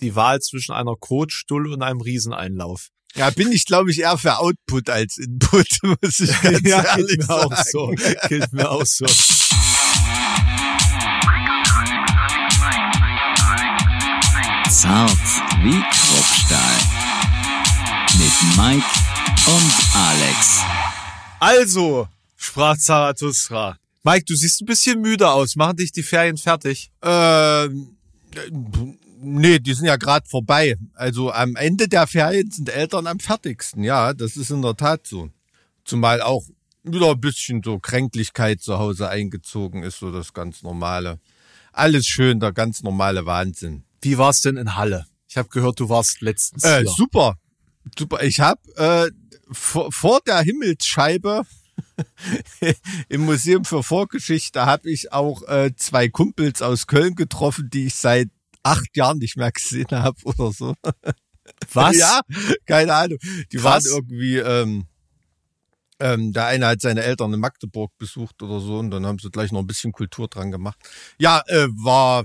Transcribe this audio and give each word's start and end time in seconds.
die 0.00 0.14
Wahl 0.14 0.40
zwischen 0.40 0.72
einer 0.72 0.96
Kotstuhl 0.98 1.72
und 1.72 1.82
einem 1.82 2.00
Rieseneinlauf. 2.00 2.88
Ja, 3.14 3.30
bin 3.30 3.50
ich, 3.50 3.64
glaube 3.64 3.90
ich, 3.90 4.00
eher 4.00 4.16
für 4.18 4.38
Output 4.38 4.88
als 4.88 5.18
Input, 5.18 5.66
muss 5.82 6.20
ich 6.20 6.40
ganz 6.42 6.60
ja, 6.62 6.82
ehrlich 6.82 7.06
geht 7.08 7.18
mir 7.18 7.24
sagen. 7.26 7.54
auch 7.54 7.64
so. 7.64 7.86
Geht 8.28 8.52
mir 8.52 8.70
auch 8.70 8.86
so. 8.86 9.06
Zart 14.70 15.10
wie 15.62 15.80
Kruppstahl. 15.80 16.76
Mit 18.16 18.56
Mike 18.56 18.86
und 19.46 19.72
Alex. 19.94 20.60
Also, 21.40 22.08
sprach 22.36 22.76
Zarathustra. 22.78 23.76
Mike, 24.04 24.24
du 24.26 24.34
siehst 24.34 24.62
ein 24.62 24.66
bisschen 24.66 25.00
müde 25.00 25.28
aus. 25.28 25.56
Machen 25.56 25.76
dich 25.76 25.92
die 25.92 26.02
Ferien 26.02 26.38
fertig? 26.38 26.90
Ähm, 27.02 27.96
äh, 28.34 28.50
nee, 29.20 29.58
die 29.58 29.74
sind 29.74 29.86
ja 29.86 29.96
gerade 29.96 30.28
vorbei. 30.28 30.76
Also 30.94 31.32
am 31.32 31.56
Ende 31.56 31.88
der 31.88 32.06
Ferien 32.06 32.50
sind 32.50 32.68
Eltern 32.68 33.06
am 33.06 33.20
fertigsten. 33.20 33.82
Ja, 33.84 34.12
das 34.14 34.36
ist 34.36 34.50
in 34.50 34.62
der 34.62 34.76
Tat 34.76 35.06
so. 35.06 35.30
Zumal 35.84 36.22
auch 36.22 36.44
wieder 36.82 37.10
ein 37.10 37.20
bisschen 37.20 37.62
so 37.62 37.78
Kränklichkeit 37.78 38.60
zu 38.62 38.78
Hause 38.78 39.08
eingezogen 39.08 39.82
ist, 39.82 39.98
so 39.98 40.10
das 40.10 40.32
ganz 40.32 40.62
normale. 40.62 41.20
Alles 41.72 42.06
schön, 42.06 42.40
der 42.40 42.52
ganz 42.52 42.82
normale 42.82 43.26
Wahnsinn. 43.26 43.84
Wie 44.02 44.18
war's 44.18 44.40
denn 44.40 44.56
in 44.56 44.76
Halle? 44.76 45.06
Ich 45.28 45.36
habe 45.36 45.48
gehört, 45.48 45.78
du 45.78 45.88
warst 45.88 46.20
letztens 46.22 46.64
Äh, 46.64 46.80
hier. 46.80 46.90
super, 46.90 47.34
super. 47.98 48.22
Ich 48.22 48.40
habe 48.40 48.60
äh, 48.76 49.10
vor, 49.52 49.92
vor 49.92 50.20
der 50.26 50.40
Himmelsscheibe 50.40 51.42
im 53.08 53.24
Museum 53.24 53.64
für 53.64 53.82
Vorgeschichte 53.82 54.66
habe 54.66 54.90
ich 54.90 55.12
auch 55.12 55.42
äh, 55.48 55.72
zwei 55.76 56.08
Kumpels 56.08 56.62
aus 56.62 56.86
Köln 56.86 57.14
getroffen, 57.14 57.68
die 57.72 57.86
ich 57.86 57.94
seit 57.94 58.28
acht 58.62 58.96
Jahren 58.96 59.18
nicht 59.18 59.36
mehr 59.36 59.52
gesehen 59.52 59.90
habe 59.90 60.16
oder 60.24 60.52
so. 60.52 60.74
Was? 61.72 61.96
Ja, 61.96 62.20
keine 62.66 62.94
Ahnung. 62.94 63.18
Die 63.52 63.56
Krass. 63.56 63.64
waren 63.64 63.82
irgendwie, 63.86 64.36
ähm, 64.36 64.86
ähm, 65.98 66.32
der 66.32 66.46
eine 66.46 66.66
hat 66.66 66.80
seine 66.80 67.02
Eltern 67.02 67.32
in 67.34 67.40
Magdeburg 67.40 67.96
besucht 67.98 68.42
oder 68.42 68.60
so 68.60 68.78
und 68.78 68.90
dann 68.90 69.04
haben 69.06 69.18
sie 69.18 69.30
gleich 69.30 69.52
noch 69.52 69.60
ein 69.60 69.66
bisschen 69.66 69.92
Kultur 69.92 70.28
dran 70.28 70.50
gemacht. 70.50 70.78
Ja, 71.18 71.42
äh, 71.46 71.66
war 71.70 72.24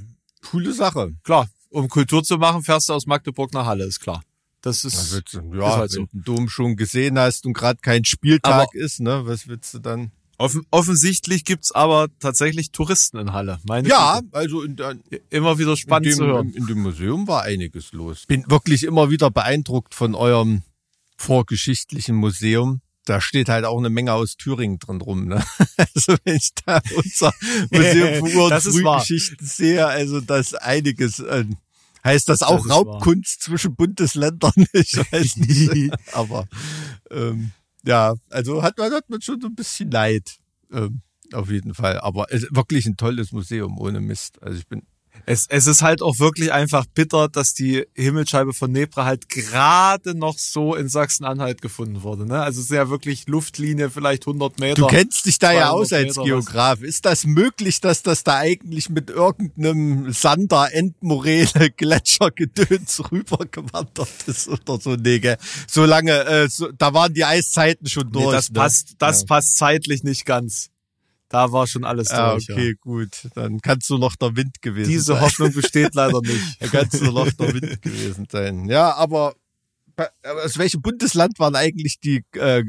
coole 0.49 0.73
Sache. 0.73 1.13
Klar, 1.23 1.49
um 1.69 1.89
Kultur 1.89 2.23
zu 2.23 2.37
machen, 2.37 2.63
fährst 2.63 2.89
du 2.89 2.93
aus 2.93 3.05
Magdeburg 3.05 3.53
nach 3.53 3.65
Halle, 3.65 3.85
ist 3.85 3.99
klar. 3.99 4.23
Das 4.61 4.83
ist, 4.83 5.11
du, 5.11 5.17
ist 5.19 5.33
ja, 5.53 5.77
halt 5.77 5.81
wenn 5.81 5.89
so. 5.89 5.99
du 6.01 6.07
den 6.07 6.23
Dom 6.23 6.49
schon 6.49 6.75
gesehen 6.75 7.19
hast 7.19 7.45
und 7.45 7.53
gerade 7.53 7.79
kein 7.81 8.03
Spieltag 8.05 8.53
Aber- 8.53 8.67
ist, 8.73 8.99
ne, 8.99 9.21
was 9.25 9.47
willst 9.47 9.73
du 9.73 9.79
dann? 9.79 10.11
Offen, 10.37 10.65
offensichtlich 10.71 11.45
gibt's 11.45 11.71
aber 11.71 12.07
tatsächlich 12.19 12.71
Touristen 12.71 13.17
in 13.17 13.33
Halle. 13.33 13.59
Meine 13.67 13.87
Ja, 13.89 14.19
Güte. 14.21 14.35
also 14.37 14.61
in, 14.63 14.75
der- 14.75 14.95
immer 15.29 15.57
wieder 15.59 15.75
spannend 15.77 16.07
in, 16.07 16.11
dem, 16.13 16.17
zu 16.17 16.25
hören. 16.25 16.53
in 16.53 16.67
dem 16.67 16.79
Museum 16.81 17.27
war 17.27 17.43
einiges 17.43 17.91
los. 17.93 18.25
Bin 18.27 18.43
wirklich 18.49 18.83
immer 18.83 19.09
wieder 19.09 19.31
beeindruckt 19.31 19.93
von 19.95 20.15
eurem 20.15 20.63
vorgeschichtlichen 21.17 22.15
Museum. 22.15 22.81
Da 23.05 23.21
steht 23.21 23.49
halt 23.49 23.65
auch 23.65 23.77
eine 23.77 23.89
Menge 23.91 24.13
aus 24.13 24.35
Thüringen 24.35 24.79
drin 24.79 25.01
rum. 25.01 25.27
Ne? 25.27 25.43
Also 25.95 26.15
wenn 26.23 26.35
ich 26.35 26.49
da 26.65 26.81
unser 26.95 27.33
Museum 27.71 28.25
für 28.27 28.35
Ur- 28.37 28.43
und 28.45 28.49
Das 28.49 28.65
ist 28.65 28.83
wahr. 28.83 28.99
Frühgeschichten 28.99 29.45
sehe, 29.45 29.85
also 29.85 30.21
das 30.21 30.53
einiges. 30.55 31.19
Äh, 31.19 31.45
heißt 32.03 32.29
das 32.29 32.41
auch 32.43 32.63
ist 32.65 32.71
Raubkunst 32.71 33.41
zwischen 33.43 33.75
Bundesländern? 33.75 34.53
Ich 34.73 34.95
weiß 34.97 35.37
nicht. 35.37 35.91
Aber 36.13 36.47
ähm, 37.11 37.51
ja, 37.85 38.15
also 38.29 38.63
hat 38.63 38.77
man, 38.77 38.91
hat 38.91 39.09
man 39.09 39.21
schon 39.21 39.41
so 39.41 39.47
ein 39.47 39.55
bisschen 39.55 39.91
Leid. 39.91 40.37
Ähm, 40.71 41.01
auf 41.33 41.49
jeden 41.49 41.73
Fall. 41.73 41.99
Aber 41.99 42.27
es 42.29 42.43
ist 42.43 42.55
wirklich 42.55 42.85
ein 42.85 42.97
tolles 42.97 43.31
Museum, 43.31 43.79
ohne 43.79 43.99
Mist. 43.99 44.41
Also 44.41 44.59
ich 44.59 44.67
bin 44.67 44.83
Es, 45.25 45.47
es 45.49 45.67
ist 45.67 45.81
halt 45.81 46.01
auch 46.01 46.19
wirklich 46.19 46.51
einfach 46.51 46.85
bitter, 46.85 47.27
dass 47.27 47.53
die 47.53 47.85
Himmelscheibe 47.95 48.53
von 48.53 48.71
Nebra 48.71 49.05
halt 49.05 49.29
gerade 49.29 50.15
noch 50.15 50.37
so 50.37 50.75
in 50.75 50.87
Sachsen-Anhalt 50.87 51.61
gefunden 51.61 52.03
wurde. 52.03 52.25
Ne? 52.25 52.41
Also 52.41 52.59
es 52.59 52.65
ist 52.65 52.75
ja 52.75 52.89
wirklich 52.89 53.27
Luftlinie, 53.27 53.89
vielleicht 53.89 54.27
100 54.27 54.59
Meter. 54.59 54.75
Du 54.75 54.87
kennst 54.87 55.25
dich 55.25 55.39
da 55.39 55.51
ja 55.51 55.69
200 55.69 55.73
aus 55.73 55.93
als 55.93 56.03
Meter 56.03 56.21
was. 56.21 56.25
Geograf. 56.25 56.81
Ist 56.81 57.05
das 57.05 57.25
möglich, 57.25 57.81
dass 57.81 58.03
das 58.03 58.23
da 58.23 58.37
eigentlich 58.37 58.89
mit 58.89 59.09
irgendeinem 59.09 60.11
Sander, 60.11 60.73
Endmoräne, 60.73 61.71
Gletschergedöns 61.77 63.11
rübergewandert 63.11 64.09
ist 64.27 64.47
oder 64.47 64.79
so? 64.79 64.95
Nee, 64.95 65.19
gell? 65.19 65.37
So 65.67 65.85
lange, 65.85 66.25
äh, 66.25 66.49
so, 66.49 66.71
da 66.71 66.93
waren 66.93 67.13
die 67.13 67.25
Eiszeiten 67.25 67.87
schon 67.87 68.11
durch. 68.11 68.25
nee, 68.25 68.31
das 68.31 68.49
ne? 68.49 68.59
passt, 68.59 68.95
das 68.99 69.21
ja. 69.21 69.27
passt 69.27 69.57
zeitlich 69.57 70.03
nicht 70.03 70.25
ganz. 70.25 70.69
Da 71.35 71.51
war 71.51 71.67
schon 71.67 71.83
alles 71.83 72.11
Ah, 72.11 72.31
durch. 72.31 72.49
okay, 72.49 72.69
Ja. 72.69 72.73
gut. 72.79 73.27
Dann 73.35 73.59
kannst 73.59 73.89
du 73.89 73.97
noch 73.97 74.15
der 74.15 74.37
Wind 74.37 74.61
gewesen 74.61 74.89
Diese 74.89 75.03
sein. 75.13 75.21
Hoffnung 75.21 75.51
besteht 75.51 75.93
leider 75.93 76.21
nicht. 76.23 76.61
Da 76.61 76.67
kannst 76.67 77.01
du 77.01 77.11
noch 77.11 77.29
der 77.33 77.53
Wind 77.53 77.81
gewesen 77.81 78.25
sein. 78.31 78.69
Ja, 78.69 78.93
aber 78.95 79.35
aus 80.43 80.57
welchem 80.57 80.81
Bundesland 80.81 81.37
waren 81.37 81.55
eigentlich 81.57 81.99
die 81.99 82.23
äh, 82.35 82.63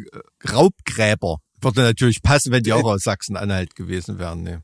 Raubgräber? 0.52 1.38
Würde 1.60 1.82
natürlich 1.82 2.22
passen, 2.22 2.50
wenn 2.52 2.64
die 2.64 2.72
auch 2.72 2.84
aus 2.84 3.02
Sachsen-Anhalt 3.04 3.76
gewesen 3.76 4.18
wären. 4.18 4.42
Ne? 4.42 4.62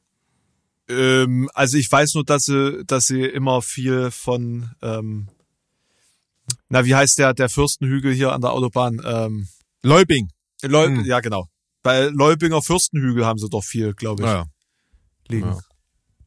Ähm, 0.89 1.49
also 1.55 1.77
ich 1.79 1.91
weiß 1.91 2.15
nur, 2.15 2.25
dass 2.25 2.45
sie, 2.47 2.83
dass 2.85 3.07
sie 3.07 3.23
immer 3.23 3.63
viel 3.63 4.11
von, 4.11 4.71
ähm, 4.83 5.29
na 6.69 6.85
wie 6.85 6.95
heißt 6.97 7.19
der, 7.19 7.35
der 7.35 7.49
Fürstenhügel 7.49 8.13
hier 8.13 8.33
an 8.33 8.41
der 8.41 8.51
Autobahn? 8.53 9.01
Ähm, 9.05 9.47
Leubing. 9.83 10.29
Leu 10.63 10.87
Hm. 10.87 11.05
Ja, 11.05 11.21
genau. 11.21 11.47
Bei 11.83 12.05
Leubinger 12.07 12.63
Fürstenhügel 12.63 13.25
haben 13.27 13.39
sie 13.39 13.49
doch 13.49 13.65
viel, 13.65 13.93
glaube 13.95 14.23
ich, 14.23 14.29
Ja. 14.29 14.47
liegen. 15.29 15.47
Ja. 15.49 15.61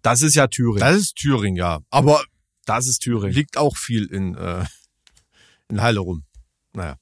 Das 0.02 0.22
ist 0.22 0.36
ja 0.36 0.48
Thüringen. 0.48 0.80
Das 0.80 0.98
ist 0.98 1.16
Thüringen, 1.16 1.56
ja. 1.56 1.80
Aber 1.90 2.24
Das 2.66 2.88
ist 2.88 3.00
Thüringen. 3.00 3.34
liegt 3.34 3.58
auch 3.58 3.78
viel 3.78 4.06
in, 4.06 4.36
äh, 4.36 4.66
in 5.70 5.82
Halle 5.82 6.00
rum. 6.02 6.24
Naja. 6.74 6.98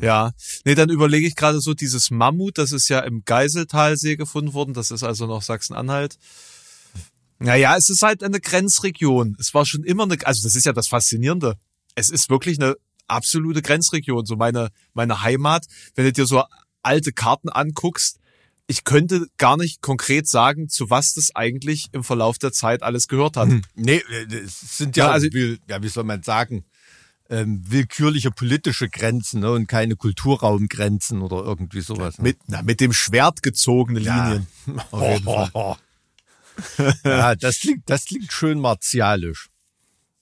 Ja. 0.00 0.32
Nee, 0.64 0.74
dann 0.74 0.90
überlege 0.90 1.26
ich 1.26 1.36
gerade 1.36 1.60
so, 1.60 1.72
dieses 1.74 2.10
Mammut, 2.10 2.58
das 2.58 2.72
ist 2.72 2.88
ja 2.88 3.00
im 3.00 3.24
Geiseltalsee 3.24 4.16
gefunden 4.16 4.52
worden. 4.52 4.74
Das 4.74 4.90
ist 4.90 5.02
also 5.04 5.26
noch 5.26 5.42
Sachsen-Anhalt. 5.42 6.18
Naja, 7.38 7.76
es 7.76 7.90
ist 7.90 8.02
halt 8.02 8.22
eine 8.22 8.40
Grenzregion. 8.40 9.36
Es 9.38 9.54
war 9.54 9.66
schon 9.66 9.84
immer 9.84 10.04
eine, 10.04 10.16
also 10.24 10.42
das 10.42 10.54
ist 10.56 10.66
ja 10.66 10.72
das 10.72 10.88
Faszinierende. 10.88 11.56
Es 11.94 12.10
ist 12.10 12.30
wirklich 12.30 12.60
eine 12.60 12.76
absolute 13.06 13.60
Grenzregion. 13.62 14.24
So 14.24 14.36
meine, 14.36 14.70
meine 14.94 15.22
Heimat, 15.22 15.66
wenn 15.94 16.04
du 16.06 16.12
dir 16.12 16.26
so 16.26 16.42
alte 16.84 17.12
Karten 17.12 17.48
anguckst, 17.48 18.18
ich 18.66 18.84
könnte 18.84 19.26
gar 19.36 19.56
nicht 19.56 19.82
konkret 19.82 20.26
sagen, 20.26 20.68
zu 20.68 20.88
was 20.88 21.14
das 21.14 21.34
eigentlich 21.34 21.88
im 21.92 22.02
Verlauf 22.02 22.38
der 22.38 22.52
Zeit 22.52 22.82
alles 22.82 23.08
gehört 23.08 23.36
hat. 23.36 23.48
Nee, 23.74 24.02
äh, 24.10 24.34
es 24.34 24.78
sind 24.78 24.96
ja, 24.96 25.06
Ja, 25.06 25.12
also- 25.12 25.26
will, 25.32 25.58
ja, 25.68 25.82
wie 25.82 25.88
soll 25.88 26.04
man 26.04 26.22
sagen, 26.22 26.64
ähm, 27.30 27.62
willkürliche 27.66 28.30
politische 28.30 28.88
Grenzen 28.88 29.40
ne, 29.40 29.50
und 29.50 29.66
keine 29.66 29.96
Kulturraumgrenzen 29.96 31.22
oder 31.22 31.42
irgendwie 31.42 31.80
sowas. 31.80 32.18
Ne? 32.18 32.24
Mit, 32.24 32.38
na, 32.46 32.62
mit 32.62 32.80
dem 32.80 32.92
Schwert 32.92 33.42
gezogene 33.42 33.98
Linien. 33.98 34.46
Auf 34.90 35.02
jeden 35.02 35.24
Fall. 35.24 35.76
ja, 37.04 37.34
das 37.34 37.60
klingt, 37.60 37.82
das 37.88 38.04
klingt 38.04 38.32
schön 38.32 38.60
martialisch. 38.60 39.48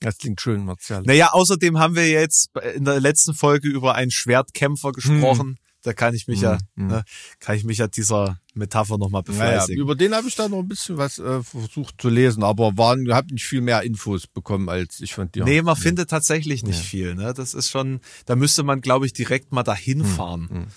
Das 0.00 0.18
klingt 0.18 0.40
schön 0.40 0.64
martialisch. 0.64 1.06
Naja, 1.06 1.30
außerdem 1.32 1.78
haben 1.78 1.94
wir 1.94 2.08
jetzt 2.08 2.50
in 2.74 2.84
der 2.84 3.00
letzten 3.00 3.34
Folge 3.34 3.68
über 3.68 3.94
einen 3.94 4.10
Schwertkämpfer 4.10 4.92
gesprochen. 4.92 5.58
Da 5.82 5.92
kann 5.92 6.14
ich 6.14 6.28
mich 6.28 6.40
ja, 6.40 6.58
ne, 6.76 7.04
kann 7.40 7.56
ich 7.56 7.64
mich 7.64 7.78
ja 7.78 7.88
dieser 7.88 8.38
Metapher 8.54 8.98
nochmal 8.98 9.22
Naja, 9.26 9.32
befleißigen. 9.56 9.82
über 9.82 9.96
den 9.96 10.14
habe 10.14 10.28
ich 10.28 10.36
da 10.36 10.48
noch 10.48 10.60
ein 10.60 10.68
bisschen 10.68 10.96
was 10.96 11.18
äh, 11.18 11.42
versucht 11.42 12.00
zu 12.00 12.08
lesen, 12.08 12.44
aber 12.44 12.76
waren, 12.78 13.12
habe 13.12 13.34
nicht 13.34 13.44
viel 13.46 13.62
mehr 13.62 13.82
Infos 13.82 14.26
bekommen 14.28 14.68
als 14.68 15.00
ich 15.00 15.12
von 15.14 15.30
dir. 15.32 15.44
Nee, 15.44 15.60
man 15.62 15.74
findet 15.76 16.08
tatsächlich 16.10 16.62
nicht 16.62 16.78
viel. 16.78 17.14
Ne? 17.16 17.34
Das 17.34 17.52
ist 17.54 17.68
schon, 17.70 18.00
da 18.26 18.36
müsste 18.36 18.62
man, 18.62 18.80
glaube 18.80 19.06
ich, 19.06 19.12
direkt 19.12 19.50
mal 19.52 19.64
dahin 19.64 20.04
fahren 20.04 20.68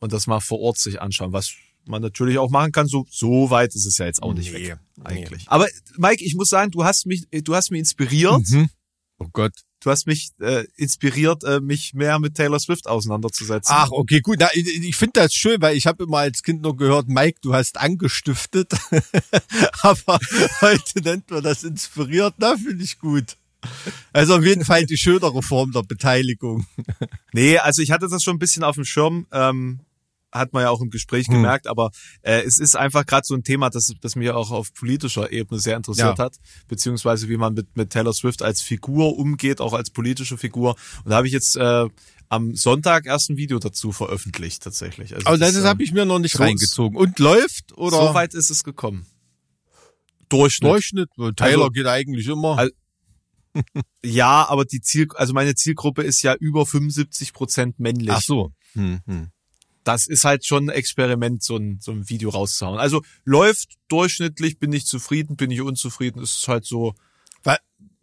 und 0.00 0.12
das 0.12 0.26
mal 0.26 0.40
vor 0.40 0.60
Ort 0.60 0.78
sich 0.78 1.00
anschauen, 1.02 1.32
was 1.32 1.52
man 1.84 2.00
natürlich 2.00 2.38
auch 2.38 2.50
machen 2.50 2.72
kann. 2.72 2.86
So, 2.86 3.06
so 3.10 3.50
weit 3.50 3.74
ist 3.74 3.84
es 3.84 3.98
ja 3.98 4.06
jetzt 4.06 4.22
auch 4.22 4.32
nicht 4.32 4.52
Nee, 4.52 4.68
weg, 4.68 4.78
nee. 4.96 5.04
eigentlich. 5.04 5.44
Aber 5.48 5.66
Mike, 5.96 6.24
ich 6.24 6.34
muss 6.36 6.48
sagen, 6.48 6.70
du 6.70 6.84
hast 6.84 7.04
mich, 7.06 7.26
du 7.30 7.54
hast 7.54 7.70
mich 7.70 7.80
inspiriert. 7.80 8.48
Mhm. 8.48 8.70
Oh 9.18 9.26
Gott. 9.32 9.52
Du 9.80 9.90
hast 9.90 10.06
mich 10.06 10.30
äh, 10.40 10.64
inspiriert, 10.76 11.44
äh, 11.44 11.60
mich 11.60 11.94
mehr 11.94 12.18
mit 12.18 12.34
Taylor 12.34 12.58
Swift 12.58 12.88
auseinanderzusetzen. 12.88 13.72
Ach, 13.76 13.90
okay, 13.92 14.20
gut. 14.20 14.38
Na, 14.40 14.48
ich 14.52 14.66
ich 14.66 14.96
finde 14.96 15.20
das 15.20 15.32
schön, 15.32 15.60
weil 15.62 15.76
ich 15.76 15.86
habe 15.86 16.02
immer 16.02 16.18
als 16.18 16.42
Kind 16.42 16.62
nur 16.62 16.76
gehört, 16.76 17.08
Mike, 17.08 17.38
du 17.42 17.54
hast 17.54 17.78
angestiftet. 17.78 18.72
Aber 19.82 20.18
heute 20.60 21.00
nennt 21.02 21.30
man 21.30 21.44
das 21.44 21.62
inspiriert. 21.62 22.34
Na, 22.38 22.56
finde 22.56 22.82
ich 22.82 22.98
gut. 22.98 23.36
Also 24.12 24.36
auf 24.36 24.44
jeden 24.44 24.64
Fall 24.64 24.84
die 24.84 24.96
schönere 24.96 25.42
Form 25.42 25.72
der 25.72 25.82
Beteiligung. 25.82 26.66
Nee, 27.32 27.58
also 27.58 27.82
ich 27.82 27.90
hatte 27.90 28.08
das 28.08 28.22
schon 28.22 28.36
ein 28.36 28.38
bisschen 28.38 28.64
auf 28.64 28.76
dem 28.76 28.84
Schirm, 28.84 29.26
ähm, 29.32 29.80
hat 30.32 30.52
man 30.52 30.62
ja 30.62 30.70
auch 30.70 30.80
im 30.80 30.90
Gespräch 30.90 31.26
Hm. 31.28 31.34
gemerkt, 31.34 31.66
aber 31.66 31.90
äh, 32.22 32.42
es 32.42 32.58
ist 32.58 32.76
einfach 32.76 33.06
gerade 33.06 33.26
so 33.26 33.34
ein 33.34 33.44
Thema, 33.44 33.70
das, 33.70 33.92
das 34.00 34.14
mich 34.16 34.30
auch 34.30 34.50
auf 34.50 34.74
politischer 34.74 35.32
Ebene 35.32 35.58
sehr 35.60 35.76
interessiert 35.76 36.18
Ja. 36.18 36.24
hat, 36.24 36.36
beziehungsweise 36.68 37.28
wie 37.28 37.36
man 37.36 37.54
mit, 37.54 37.76
mit 37.76 37.90
Taylor 37.90 38.12
Swift 38.12 38.42
als 38.42 38.60
Figur 38.60 39.16
umgeht, 39.18 39.60
auch 39.60 39.72
als 39.72 39.90
politische 39.90 40.36
Figur. 40.36 40.76
Und 41.04 41.10
da 41.10 41.16
habe 41.16 41.26
ich 41.26 41.32
jetzt 41.32 41.56
äh, 41.56 41.86
am 42.28 42.54
Sonntag 42.54 43.06
erst 43.06 43.30
ein 43.30 43.38
Video 43.38 43.58
dazu 43.58 43.90
veröffentlicht, 43.90 44.62
tatsächlich. 44.62 45.14
Also 45.14 45.26
Aber 45.28 45.38
das, 45.38 45.56
äh, 45.56 45.62
habe 45.64 45.82
ich 45.82 45.92
mir 45.92 46.04
noch 46.04 46.18
nicht 46.18 46.36
so- 46.36 46.42
reingezogen. 46.42 46.98
Und 46.98 47.18
läuft 47.18 47.72
oder 47.78 47.96
So 48.08 48.14
weit 48.14 48.34
ist 48.34 48.50
es 48.50 48.64
gekommen. 48.64 49.06
Durchschnitt. 50.28 50.70
Durchschnitt? 50.70 51.08
Taylor 51.36 51.62
Also- 51.64 51.70
geht 51.70 51.86
eigentlich 51.86 52.26
immer. 52.28 52.58
Al- 52.58 52.72
Ja, 54.04 54.46
aber 54.48 54.64
die 54.66 54.80
Ziel, 54.82 55.08
also 55.14 55.32
meine 55.32 55.54
Zielgruppe 55.54 56.02
ist 56.02 56.22
ja 56.22 56.34
über 56.34 56.66
75 56.66 57.32
Prozent 57.32 57.78
männlich. 57.80 58.10
Ach 58.10 58.20
so. 58.20 58.52
Hm, 58.74 59.00
hm. 59.06 59.30
Das 59.88 60.06
ist 60.06 60.24
halt 60.24 60.44
schon 60.44 60.66
ein 60.66 60.74
Experiment, 60.74 61.42
so 61.42 61.56
ein, 61.56 61.78
so 61.80 61.92
ein 61.92 62.08
Video 62.10 62.28
rauszuhauen. 62.30 62.78
Also 62.78 63.02
läuft 63.24 63.70
durchschnittlich, 63.88 64.58
bin 64.58 64.72
ich 64.72 64.84
zufrieden, 64.84 65.36
bin 65.36 65.50
ich 65.50 65.62
unzufrieden, 65.62 66.22
ist 66.22 66.46
halt 66.46 66.66
so. 66.66 66.94
Weil, 67.42 67.56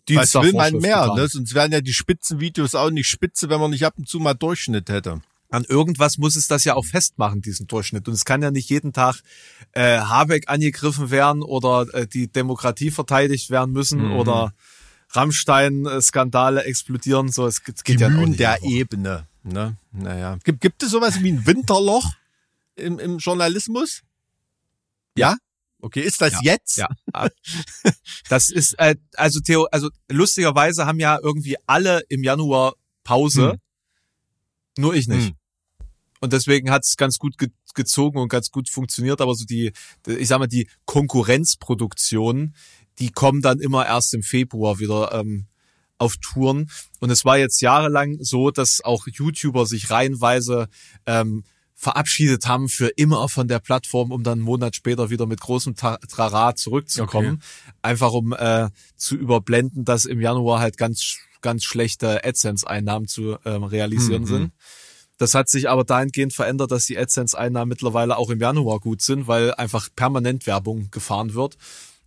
was 0.09 0.33
will 0.33 0.53
man 0.53 0.73
mehr? 0.77 1.13
Ne? 1.15 1.27
Sonst 1.27 1.53
wären 1.53 1.71
ja 1.71 1.81
die 1.81 1.93
Spitzenvideos 1.93 2.73
auch 2.75 2.89
nicht 2.89 3.07
spitze, 3.07 3.49
wenn 3.49 3.59
man 3.59 3.69
nicht 3.71 3.85
ab 3.85 3.93
und 3.97 4.07
zu 4.09 4.19
mal 4.19 4.33
Durchschnitt 4.33 4.89
hätte. 4.89 5.21
An 5.51 5.63
irgendwas 5.63 6.17
muss 6.17 6.35
es 6.35 6.47
das 6.47 6.63
ja 6.63 6.73
auch 6.73 6.85
festmachen, 6.85 7.41
diesen 7.41 7.67
Durchschnitt. 7.67 8.07
Und 8.07 8.15
es 8.15 8.25
kann 8.25 8.41
ja 8.41 8.49
nicht 8.49 8.69
jeden 8.71 8.91
Tag 8.91 9.21
äh, 9.73 9.99
Habeck 9.99 10.49
angegriffen 10.49 11.11
werden 11.11 11.43
oder 11.43 11.85
äh, 11.93 12.07
die 12.07 12.27
Demokratie 12.27 12.89
verteidigt 12.89 13.51
werden 13.51 13.71
müssen 13.71 14.05
Mhm. 14.05 14.13
oder 14.13 14.53
Rammstein-Skandale 15.11 16.63
explodieren. 16.63 17.31
So, 17.31 17.45
es 17.45 17.63
geht, 17.63 17.83
geht 17.83 18.01
ja 18.01 18.07
auch 18.07 18.25
nicht. 18.25 18.39
der 18.39 18.63
Ebene. 18.63 19.27
Ne? 19.45 19.77
Naja. 19.91 20.37
Gibt, 20.43 20.59
gibt 20.61 20.81
es 20.83 20.89
sowas 20.89 21.21
wie 21.21 21.31
ein 21.31 21.45
Winterloch 21.45 22.13
im, 22.75 22.97
im 22.99 23.19
Journalismus? 23.19 24.01
Ja? 25.17 25.37
Okay, 25.81 26.01
ist 26.01 26.19
das 26.19 26.33
Ja. 26.33 26.39
jetzt? 26.43 26.77
Ja. 26.77 26.87
Das 28.27 28.49
ist, 28.49 28.73
äh, 28.79 28.95
also 29.15 29.39
Theo, 29.39 29.67
also 29.71 29.89
lustigerweise 30.09 30.87
haben 30.87 30.99
ja 30.99 31.19
irgendwie 31.21 31.57
alle 31.67 32.01
im 32.09 32.23
Januar 32.23 32.73
Pause, 33.03 33.51
Hm. 33.51 33.59
nur 34.77 34.95
ich 34.95 35.07
nicht. 35.07 35.27
Hm. 35.27 35.35
Und 36.21 36.33
deswegen 36.33 36.71
hat 36.71 36.83
es 36.83 36.97
ganz 36.97 37.19
gut 37.19 37.37
ge 37.37 37.49
gezogen 37.75 38.19
und 38.19 38.29
ganz 38.29 38.51
gut 38.51 38.69
funktioniert, 38.69 39.19
aber 39.19 39.35
so 39.35 39.43
die, 39.43 39.73
ich 40.07 40.29
sag 40.29 40.39
mal, 40.39 40.47
die 40.47 40.69
Konkurrenzproduktionen, 40.85 42.55
die 42.99 43.11
kommen 43.11 43.41
dann 43.41 43.59
immer 43.59 43.85
erst 43.85 44.13
im 44.13 44.23
Februar 44.23 44.79
wieder 44.79 45.11
ähm, 45.13 45.45
auf 45.97 46.15
Touren. 46.17 46.69
Und 46.99 47.09
es 47.09 47.25
war 47.25 47.37
jetzt 47.37 47.61
jahrelang 47.61 48.17
so, 48.21 48.51
dass 48.51 48.83
auch 48.83 49.07
YouTuber 49.07 49.65
sich 49.65 49.89
reihenweise 49.89 50.67
ähm, 51.05 51.43
verabschiedet 51.77 52.47
haben 52.47 52.69
für 52.69 52.87
immer 52.87 53.27
von 53.29 53.47
der 53.47 53.59
Plattform, 53.59 54.11
um 54.11 54.23
dann 54.23 54.39
einen 54.39 54.41
Monat 54.43 54.75
später 54.75 55.09
wieder 55.09 55.25
mit 55.25 55.41
großem 55.41 55.75
Trara 55.75 56.55
zurückzukommen. 56.55 57.41
Einfach 57.81 58.13
um 58.13 58.33
äh, 58.33 58.69
zu 58.95 59.15
überblenden, 59.15 59.83
dass 59.85 60.05
im 60.05 60.21
Januar 60.21 60.59
halt 60.59 60.77
ganz, 60.77 61.17
ganz 61.41 61.63
schlechte 61.65 62.23
AdSense-Einnahmen 62.23 63.07
zu 63.07 63.37
ähm, 63.45 63.63
realisieren 63.63 64.23
Mhm. 64.23 64.27
sind. 64.27 64.51
Das 65.17 65.33
hat 65.33 65.47
sich 65.49 65.69
aber 65.69 65.83
dahingehend 65.85 66.33
verändert, 66.33 66.71
dass 66.71 66.85
die 66.85 66.97
AdSense-Einnahmen 66.97 67.69
mittlerweile 67.69 68.17
auch 68.17 68.29
im 68.29 68.39
Januar 68.39 68.79
gut 68.79 69.01
sind, 69.01 69.27
weil 69.27 69.53
einfach 69.53 69.89
permanent 69.95 70.45
Werbung 70.47 70.89
gefahren 70.91 71.33
wird. 71.33 71.57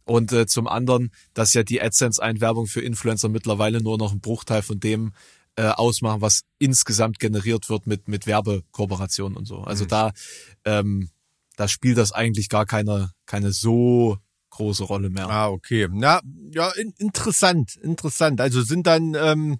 Und 0.08 0.32
äh, 0.32 0.46
zum 0.46 0.66
anderen, 0.66 1.10
dass 1.34 1.52
ja 1.52 1.62
die 1.62 1.82
AdSense-Einwerbung 1.82 2.66
für 2.66 2.80
Influencer 2.80 3.28
mittlerweile 3.28 3.82
nur 3.82 3.98
noch 3.98 4.10
einen 4.10 4.22
Bruchteil 4.22 4.62
von 4.62 4.80
dem 4.80 5.12
äh, 5.56 5.66
ausmachen, 5.66 6.22
was 6.22 6.44
insgesamt 6.58 7.18
generiert 7.18 7.68
wird 7.68 7.86
mit, 7.86 8.08
mit 8.08 8.26
Werbekooperationen 8.26 9.36
und 9.36 9.44
so. 9.44 9.58
Also 9.58 9.84
da, 9.84 10.12
ähm, 10.64 11.10
da 11.56 11.68
spielt 11.68 11.98
das 11.98 12.12
eigentlich 12.12 12.48
gar 12.48 12.64
keine, 12.64 13.10
keine 13.26 13.52
so 13.52 14.16
große 14.48 14.84
Rolle 14.84 15.10
mehr. 15.10 15.28
Ah, 15.28 15.50
okay. 15.50 15.86
Na, 15.92 16.22
ja, 16.52 16.70
in, 16.70 16.94
interessant, 16.96 17.76
interessant. 17.76 18.40
Also 18.40 18.62
sind 18.62 18.86
dann, 18.86 19.14
ähm, 19.14 19.58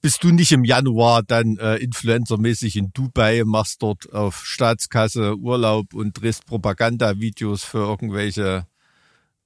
bist 0.00 0.22
du 0.22 0.30
nicht 0.30 0.52
im 0.52 0.62
Januar 0.62 1.24
dann 1.24 1.56
äh, 1.58 1.74
influencermäßig 1.78 2.76
in 2.76 2.92
Dubai, 2.92 3.42
machst 3.44 3.82
dort 3.82 4.12
auf 4.12 4.44
Staatskasse 4.44 5.36
Urlaub 5.36 5.92
und 5.92 6.20
drehst 6.20 6.46
Propagandavideos 6.46 7.64
für 7.64 7.78
irgendwelche 7.78 8.64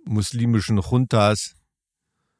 muslimischen 0.05 0.79
Juntas. 0.79 1.55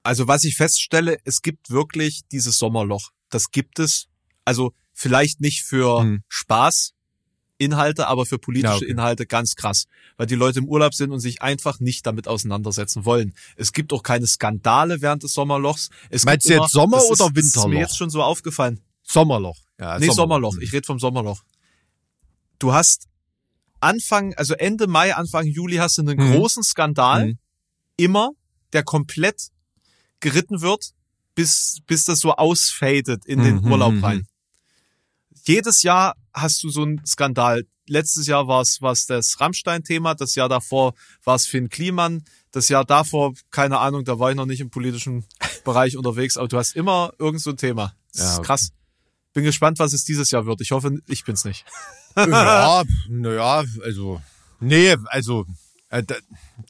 Also 0.03 0.27
was 0.29 0.45
ich 0.45 0.57
feststelle, 0.57 1.19
es 1.25 1.43
gibt 1.43 1.71
wirklich 1.71 2.23
dieses 2.33 2.59
Sommerloch. 2.59 3.11
Das 3.29 3.51
gibt 3.51 3.79
es. 3.79 4.07
Also 4.45 4.73
vielleicht 4.93 5.41
nicht 5.41 5.62
für 5.62 6.01
Hm. 6.01 6.23
Spaß. 6.29 6.93
Inhalte, 7.59 8.07
aber 8.07 8.25
für 8.25 8.39
politische 8.39 8.73
Ja, 8.73 8.77
okay. 8.77 8.87
Inhalte 8.91 9.27
ganz 9.27 9.55
krass, 9.55 9.85
weil 10.17 10.27
die 10.27 10.35
Leute 10.35 10.61
im 10.61 10.65
Urlaub 10.67 10.95
sind 10.95 11.11
und 11.11 11.21
sich 11.21 11.43
einfach 11.43 11.79
nicht 11.79 12.07
damit 12.07 12.27
auseinandersetzen 12.27 13.05
wollen. 13.05 13.35
Es 13.57 13.75
gibt 13.75 13.93
auch 13.93 14.03
keine 14.03 14.27
Skandale 14.27 15.03
während 15.03 15.23
des 15.25 15.35
Sommerlochs. 15.35 15.91
Es 16.09 16.25
Meinst 16.25 16.49
du 16.49 16.55
jetzt 16.55 16.73
Sommer 16.73 16.97
das 16.97 17.11
ist, 17.11 17.21
oder 17.21 17.31
Das 17.35 17.45
ist 17.45 17.56
mir 17.56 17.63
Winterloch? 17.65 17.81
jetzt 17.81 17.99
schon 17.99 18.09
so 18.09 18.23
aufgefallen. 18.23 18.81
Sommerloch. 19.03 19.59
Ja, 19.79 19.99
Nee, 19.99 20.09
Sommerloch. 20.09 20.56
Ich 20.59 20.73
rede 20.73 20.87
vom 20.87 20.99
Sommerloch. 20.99 21.43
Du 22.59 22.73
hast 22.73 23.09
Anfang, 23.81 24.33
also 24.37 24.55
Ende 24.55 24.87
Mai, 24.87 25.15
Anfang 25.15 25.47
Juli 25.47 25.77
hast 25.77 25.99
du 25.99 26.03
einen 26.03 26.17
Mhm. 26.19 26.33
großen 26.37 26.63
Skandal. 26.63 27.27
Mhm. 27.27 27.39
Immer, 28.00 28.31
der 28.73 28.82
komplett 28.82 29.49
geritten 30.20 30.61
wird, 30.62 30.93
bis, 31.35 31.79
bis 31.87 32.05
das 32.05 32.20
so 32.20 32.32
ausfadet 32.35 33.25
in 33.26 33.43
den 33.43 33.56
Mhm, 33.62 33.70
Urlaub 33.73 33.93
mhm. 33.94 34.05
rein. 34.05 34.26
Jedes 35.47 35.82
Jahr 35.82 36.14
hast 36.35 36.62
du 36.62 36.70
so 36.70 36.82
einen 36.82 37.05
Skandal. 37.06 37.64
Letztes 37.87 38.26
Jahr 38.26 38.47
war 38.47 38.61
es 38.62 38.81
was 38.82 39.06
das 39.06 39.41
Rammstein-Thema, 39.41 40.14
das 40.14 40.35
Jahr 40.35 40.49
davor 40.49 40.94
war 41.25 41.35
es 41.37 41.47
Finn 41.47 41.69
Kliman, 41.69 42.25
das 42.52 42.69
Jahr 42.69 42.85
davor, 42.85 43.32
keine 43.50 43.79
Ahnung, 43.79 44.05
da 44.05 44.19
war 44.19 44.31
ich 44.31 44.37
noch 44.37 44.46
nicht 44.46 44.61
im 44.61 44.70
politischen 44.70 45.25
Bereich 45.64 45.96
unterwegs, 45.96 46.37
aber 46.37 46.49
du 46.49 46.56
hast 46.58 46.76
immer 46.76 47.12
irgend 47.19 47.41
so 47.43 47.50
ein 47.50 47.56
Thema. 47.56 47.94
Das 48.12 48.23
Ja, 48.23 48.32
ist 48.32 48.38
okay. 48.38 48.46
krass. 48.46 48.69
Bin 49.32 49.44
gespannt, 49.44 49.79
was 49.79 49.93
es 49.93 50.05
dieses 50.05 50.31
Jahr 50.31 50.46
wird. 50.46 50.61
Ich 50.61 50.70
hoffe, 50.73 50.99
ich 51.06 51.25
bin's 51.25 51.44
nicht. 51.44 51.64
Ja, 52.17 52.82
naja, 53.08 53.64
also, 53.85 54.20
nee, 54.61 54.96
also, 55.06 55.46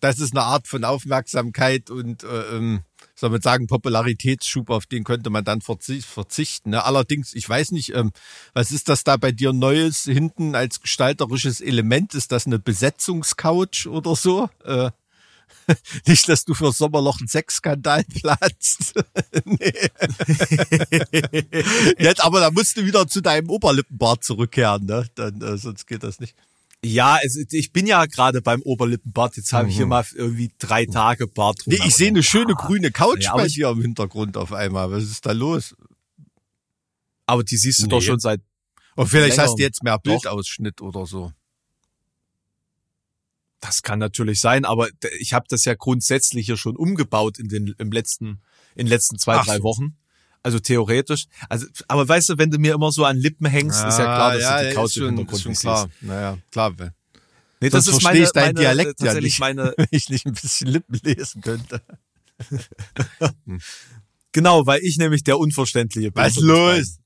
das 0.00 0.18
ist 0.18 0.34
eine 0.34 0.44
Art 0.44 0.66
von 0.66 0.84
Aufmerksamkeit 0.84 1.90
und, 1.90 2.24
äh, 2.24 2.56
ähm, 2.56 2.82
soll 3.14 3.30
man 3.30 3.42
sagen, 3.42 3.66
Popularitätsschub, 3.66 4.70
auf 4.70 4.86
den 4.86 5.04
könnte 5.04 5.28
man 5.28 5.44
dann 5.44 5.60
verzi- 5.60 6.02
verzichten. 6.04 6.70
Ne? 6.70 6.82
Allerdings, 6.82 7.34
ich 7.34 7.46
weiß 7.46 7.72
nicht, 7.72 7.94
ähm, 7.94 8.12
was 8.54 8.70
ist 8.70 8.88
das 8.88 9.04
da 9.04 9.18
bei 9.18 9.30
dir 9.30 9.52
Neues 9.52 10.04
hinten 10.04 10.54
als 10.54 10.80
gestalterisches 10.80 11.60
Element? 11.60 12.14
Ist 12.14 12.32
das 12.32 12.46
eine 12.46 12.58
Besetzungscouch 12.58 13.86
oder 13.88 14.16
so? 14.16 14.48
Äh, 14.64 14.90
nicht, 16.06 16.28
dass 16.28 16.44
du 16.46 16.54
für 16.54 16.72
Sommerloch 16.72 17.18
einen 17.20 17.28
Sexskandal 17.28 18.04
nee. 19.44 19.72
Jetzt, 21.98 22.24
aber 22.24 22.40
da 22.40 22.50
musst 22.50 22.76
du 22.76 22.84
wieder 22.84 23.06
zu 23.06 23.20
deinem 23.20 23.50
Oberlippenbart 23.50 24.24
zurückkehren, 24.24 24.86
ne? 24.86 25.06
Dann, 25.14 25.40
äh, 25.42 25.58
sonst 25.58 25.86
geht 25.86 26.02
das 26.02 26.20
nicht. 26.20 26.34
Ja, 26.84 27.18
es, 27.22 27.36
ich 27.36 27.72
bin 27.72 27.86
ja 27.86 28.06
gerade 28.06 28.40
beim 28.40 28.62
Oberlippenbart. 28.62 29.36
Jetzt 29.36 29.52
habe 29.52 29.68
ich 29.68 29.76
hier 29.76 29.86
mal 29.86 30.04
irgendwie 30.14 30.50
drei 30.58 30.86
Tage 30.86 31.26
Bart 31.26 31.66
Mhm. 31.66 31.74
Nee, 31.74 31.80
ich 31.86 31.94
sehe 31.94 32.08
eine 32.08 32.22
schöne 32.22 32.54
grüne 32.54 32.90
Couch 32.90 33.24
Ja, 33.24 33.34
bei 33.36 33.46
ich- 33.46 33.54
dir 33.54 33.68
im 33.68 33.82
Hintergrund 33.82 34.36
auf 34.38 34.52
einmal. 34.52 34.90
Was 34.90 35.04
ist 35.04 35.26
da 35.26 35.32
los? 35.32 35.74
Aber 37.26 37.44
die 37.44 37.58
siehst 37.58 37.82
du 37.82 37.86
doch 37.86 38.00
Nee. 38.00 38.06
schon 38.06 38.18
seit. 38.20 38.40
Und 38.96 39.08
vielleicht 39.08 39.36
Länger. 39.36 39.48
hast 39.48 39.56
du 39.58 39.62
jetzt 39.62 39.82
mehr 39.82 39.98
Doch. 39.98 40.02
Bildausschnitt 40.22 40.80
oder 40.80 41.04
so. 41.06 41.32
Das 43.60 43.82
kann 43.82 43.98
natürlich 43.98 44.40
sein, 44.40 44.64
aber 44.64 44.88
ich 45.18 45.34
habe 45.34 45.44
das 45.50 45.66
ja 45.66 45.74
grundsätzlich 45.74 46.46
hier 46.46 46.56
schon 46.56 46.76
umgebaut 46.76 47.38
in 47.38 47.48
den 47.48 47.74
im 47.78 47.92
letzten 47.92 48.40
in 48.74 48.86
den 48.86 48.88
letzten 48.88 49.18
zwei 49.18 49.36
Ach 49.36 49.44
drei 49.44 49.58
so. 49.58 49.64
Wochen. 49.64 49.96
Also 50.42 50.58
theoretisch. 50.58 51.26
Also, 51.48 51.66
aber 51.86 52.08
weißt 52.08 52.30
du, 52.30 52.38
wenn 52.38 52.50
du 52.50 52.58
mir 52.58 52.74
immer 52.74 52.92
so 52.92 53.04
an 53.04 53.16
Lippen 53.18 53.46
hängst, 53.46 53.84
ist 53.84 53.98
ja 53.98 54.04
klar, 54.04 54.38
dass 54.38 54.62
du 54.62 54.68
die 54.68 54.74
Couch 54.74 54.90
ist 54.90 54.96
im 54.96 55.02
schon, 55.02 55.16
Hintergrund 55.16 55.42
schon 55.42 55.50
nicht 55.50 55.60
klar. 55.60 55.86
siehst. 55.86 56.02
Naja, 56.02 56.38
klar. 56.50 56.72
Nee, 57.60 57.68
das 57.68 57.84
Sonst 57.84 57.96
ist 57.96 58.02
verstehe 58.02 58.12
meine, 58.12 58.24
ich 58.24 58.32
deinen 58.32 58.44
meine 58.54 58.60
Dialekt 58.60 59.00
ja 59.02 59.14
nicht. 59.14 59.38
meine 59.38 59.74
wenn 59.76 59.86
ich 59.90 60.08
nicht 60.08 60.26
ein 60.26 60.32
bisschen 60.32 60.68
Lippen 60.68 60.98
lesen 61.02 61.42
könnte. 61.42 61.82
genau, 64.32 64.66
weil 64.66 64.80
ich 64.82 64.96
nämlich 64.96 65.24
der 65.24 65.38
unverständliche 65.38 66.10
bin. 66.10 66.24
Was 66.24 66.36
los? 66.36 66.98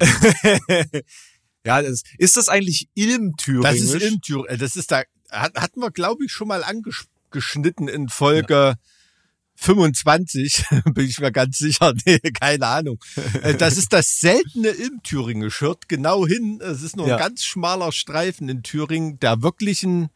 ja, 1.64 1.82
das, 1.82 2.02
ist 2.18 2.36
das 2.36 2.48
eigentlich 2.48 2.88
Ilm-Thüringisch? 2.94 3.70
Das 3.70 3.94
ist 3.94 4.02
in 4.02 4.20
Thür 4.20 4.48
äh, 4.48 4.56
Das 4.56 4.74
ist 4.74 4.90
da, 4.90 5.04
hat, 5.30 5.54
hatten 5.54 5.80
wir, 5.80 5.92
glaube 5.92 6.24
ich, 6.24 6.32
schon 6.32 6.48
mal 6.48 6.64
angeschnitten 6.64 7.86
in 7.86 8.08
Folge 8.08 8.74
25, 9.60 10.64
bin 10.94 11.06
ich 11.06 11.20
mir 11.20 11.30
ganz 11.32 11.58
sicher. 11.58 11.92
Nee, 12.06 12.18
keine 12.18 12.66
Ahnung. 12.66 12.98
Äh, 13.42 13.54
Das 13.54 13.76
ist 13.76 13.92
das 13.92 14.18
seltene 14.18 14.68
im 14.68 15.02
Thüringisch. 15.02 15.60
Hört 15.60 15.88
genau 15.88 16.26
hin. 16.26 16.60
Es 16.62 16.82
ist 16.82 16.96
nur 16.96 17.06
Ja. 17.08 17.16
ein 17.16 17.20
ganz 17.20 17.44
schmaler 17.44 17.92
Streifen 17.92 18.48
in 18.48 18.62
Thüringen, 18.62 19.18
der 19.20 19.42
wirklich 19.42 19.82
ein 19.82 20.08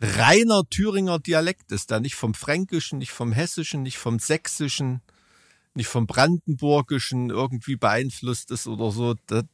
reiner 0.00 0.62
Thüringer 0.70 1.18
Dialekt 1.18 1.72
ist. 1.72 1.90
Der 1.90 1.98
nicht 2.00 2.14
vom 2.14 2.34
Fränkischen, 2.34 2.98
nicht 2.98 3.10
vom 3.10 3.32
Hessischen, 3.32 3.82
nicht 3.82 3.98
vom 3.98 4.20
Sächsischen, 4.20 5.00
nicht 5.74 5.88
vom 5.88 6.06
Brandenburgischen 6.06 7.30
irgendwie 7.30 7.76
beeinflusst 7.76 8.50
ist 8.52 8.68
oder 8.68 8.92
so. 8.92 9.14
Das, 9.26 9.44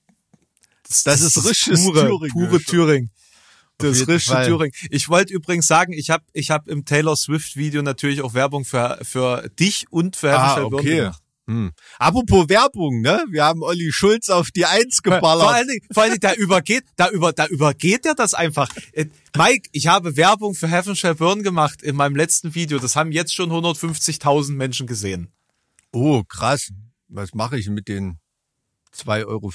das 1.04 1.20
ist 1.22 1.42
richtiges 1.48 1.82
pure, 1.84 2.00
Thüringisch. 2.08 2.32
pure 2.32 2.60
Thüringen. 2.60 3.10
Das 3.78 4.06
richtige 4.06 4.20
Fall. 4.20 4.46
Thüringen. 4.46 4.72
Ich 4.90 5.08
wollte 5.08 5.32
übrigens 5.34 5.66
sagen, 5.66 5.92
ich 5.92 6.10
habe 6.10 6.24
ich 6.32 6.50
hab 6.50 6.68
im 6.68 6.84
Taylor 6.84 7.16
Swift 7.16 7.56
Video 7.56 7.82
natürlich 7.82 8.22
auch 8.22 8.34
Werbung 8.34 8.64
für, 8.64 8.98
für 9.02 9.48
dich 9.58 9.86
und 9.90 10.16
für 10.16 10.32
Ah, 10.38 10.56
Herr 10.56 10.66
okay. 10.72 10.96
gemacht. 10.96 11.20
Hm. 11.46 11.72
Apropos 11.98 12.48
Werbung, 12.48 13.02
ne? 13.02 13.22
Wir 13.28 13.44
haben 13.44 13.62
Olli 13.62 13.92
Schulz 13.92 14.30
auf 14.30 14.50
die 14.50 14.64
Eins 14.64 15.00
Vor 15.04 15.12
geballert. 15.16 15.48
allen 15.48 15.68
Dingen, 15.68 15.80
vor 15.92 16.02
allen 16.04 16.12
Dingen, 16.12 16.20
da 16.22 16.32
übergeht, 16.32 16.84
da 16.96 17.10
über, 17.10 17.34
da 17.34 17.46
übergeht 17.46 18.06
er 18.06 18.14
das 18.14 18.32
einfach. 18.32 18.70
Äh, 18.92 19.06
Mike, 19.36 19.68
ich 19.72 19.86
habe 19.88 20.16
Werbung 20.16 20.54
für 20.54 20.68
Heaven 20.68 20.96
Shall 20.96 21.16
Burn 21.16 21.42
gemacht 21.42 21.82
in 21.82 21.96
meinem 21.96 22.16
letzten 22.16 22.54
Video. 22.54 22.78
Das 22.78 22.96
haben 22.96 23.12
jetzt 23.12 23.34
schon 23.34 23.50
150.000 23.50 24.52
Menschen 24.52 24.86
gesehen. 24.86 25.32
Oh, 25.92 26.22
krass. 26.24 26.70
Was 27.08 27.34
mache 27.34 27.58
ich 27.58 27.68
mit 27.68 27.88
den 27.88 28.18
2,50 28.94 29.26
Euro 29.26 29.50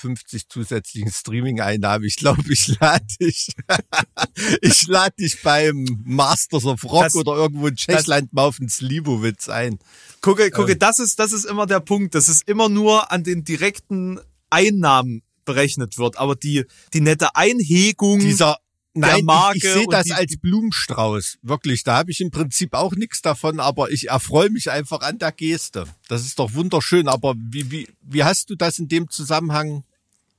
zusätzlichen 0.48 1.12
Streaming-Einnahmen? 1.12 2.06
Ich 2.06 2.18
glaube, 2.18 2.44
ich 2.52 2.80
lade 2.80 3.06
dich, 3.20 3.50
ich 4.62 4.88
lade 4.88 5.16
dich 5.20 5.42
beim 5.42 5.86
Masters 6.06 6.66
of 6.66 6.84
Rock 6.84 7.04
Das- 7.04 7.16
oder 7.16 7.36
irgendwo 7.36 7.68
in 7.68 7.76
Tschechland 7.76 8.34
mal 8.34 8.44
auf 8.44 8.58
den 8.58 8.70
Slivovitz 8.70 9.50
ein. 9.50 9.80
Gucke, 10.22 10.52
gucke, 10.52 10.76
das 10.76 11.00
ist, 11.00 11.20
das 11.20 11.32
ist 11.32 11.46
immer 11.46 11.66
der 11.66 11.80
Punkt. 11.80 12.16
Das 12.16 12.28
ist 12.28 12.48
immer 12.48 12.70
nur 12.70 13.12
an 13.12 13.24
den 13.24 13.44
direkten 13.44 14.20
Einnahmen 14.50 15.24
berechnet 15.46 15.98
wird. 15.98 16.18
Aber 16.18 16.36
die, 16.36 16.66
die 16.94 17.02
nette 17.02 17.36
Einhegung. 17.36 18.20
Dieser 18.20 18.58
Nein, 18.94 19.26
ich, 19.54 19.64
ich 19.64 19.72
sehe 19.72 19.86
das 19.90 20.12
als 20.12 20.38
Blumenstrauß. 20.38 21.38
Wirklich, 21.42 21.84
da 21.84 21.98
habe 21.98 22.12
ich 22.12 22.22
im 22.22 22.32
Prinzip 22.32 22.74
auch 22.74 22.94
nichts 22.94 23.22
davon, 23.22 23.60
aber 23.60 23.92
ich 23.92 24.10
erfreue 24.10 24.50
mich 24.50 24.72
einfach 24.72 25.02
an 25.02 25.20
der 25.20 25.32
Geste. 25.32 25.86
Das 26.08 26.26
ist 26.26 26.40
doch 26.40 26.54
wunderschön. 26.54 27.08
Aber 27.08 27.36
wie, 27.38 27.70
wie, 27.72 27.88
wie 28.02 28.24
hast 28.24 28.50
du 28.50 28.56
das 28.56 28.80
in 28.80 28.88
dem 28.88 29.10
Zusammenhang? 29.10 29.84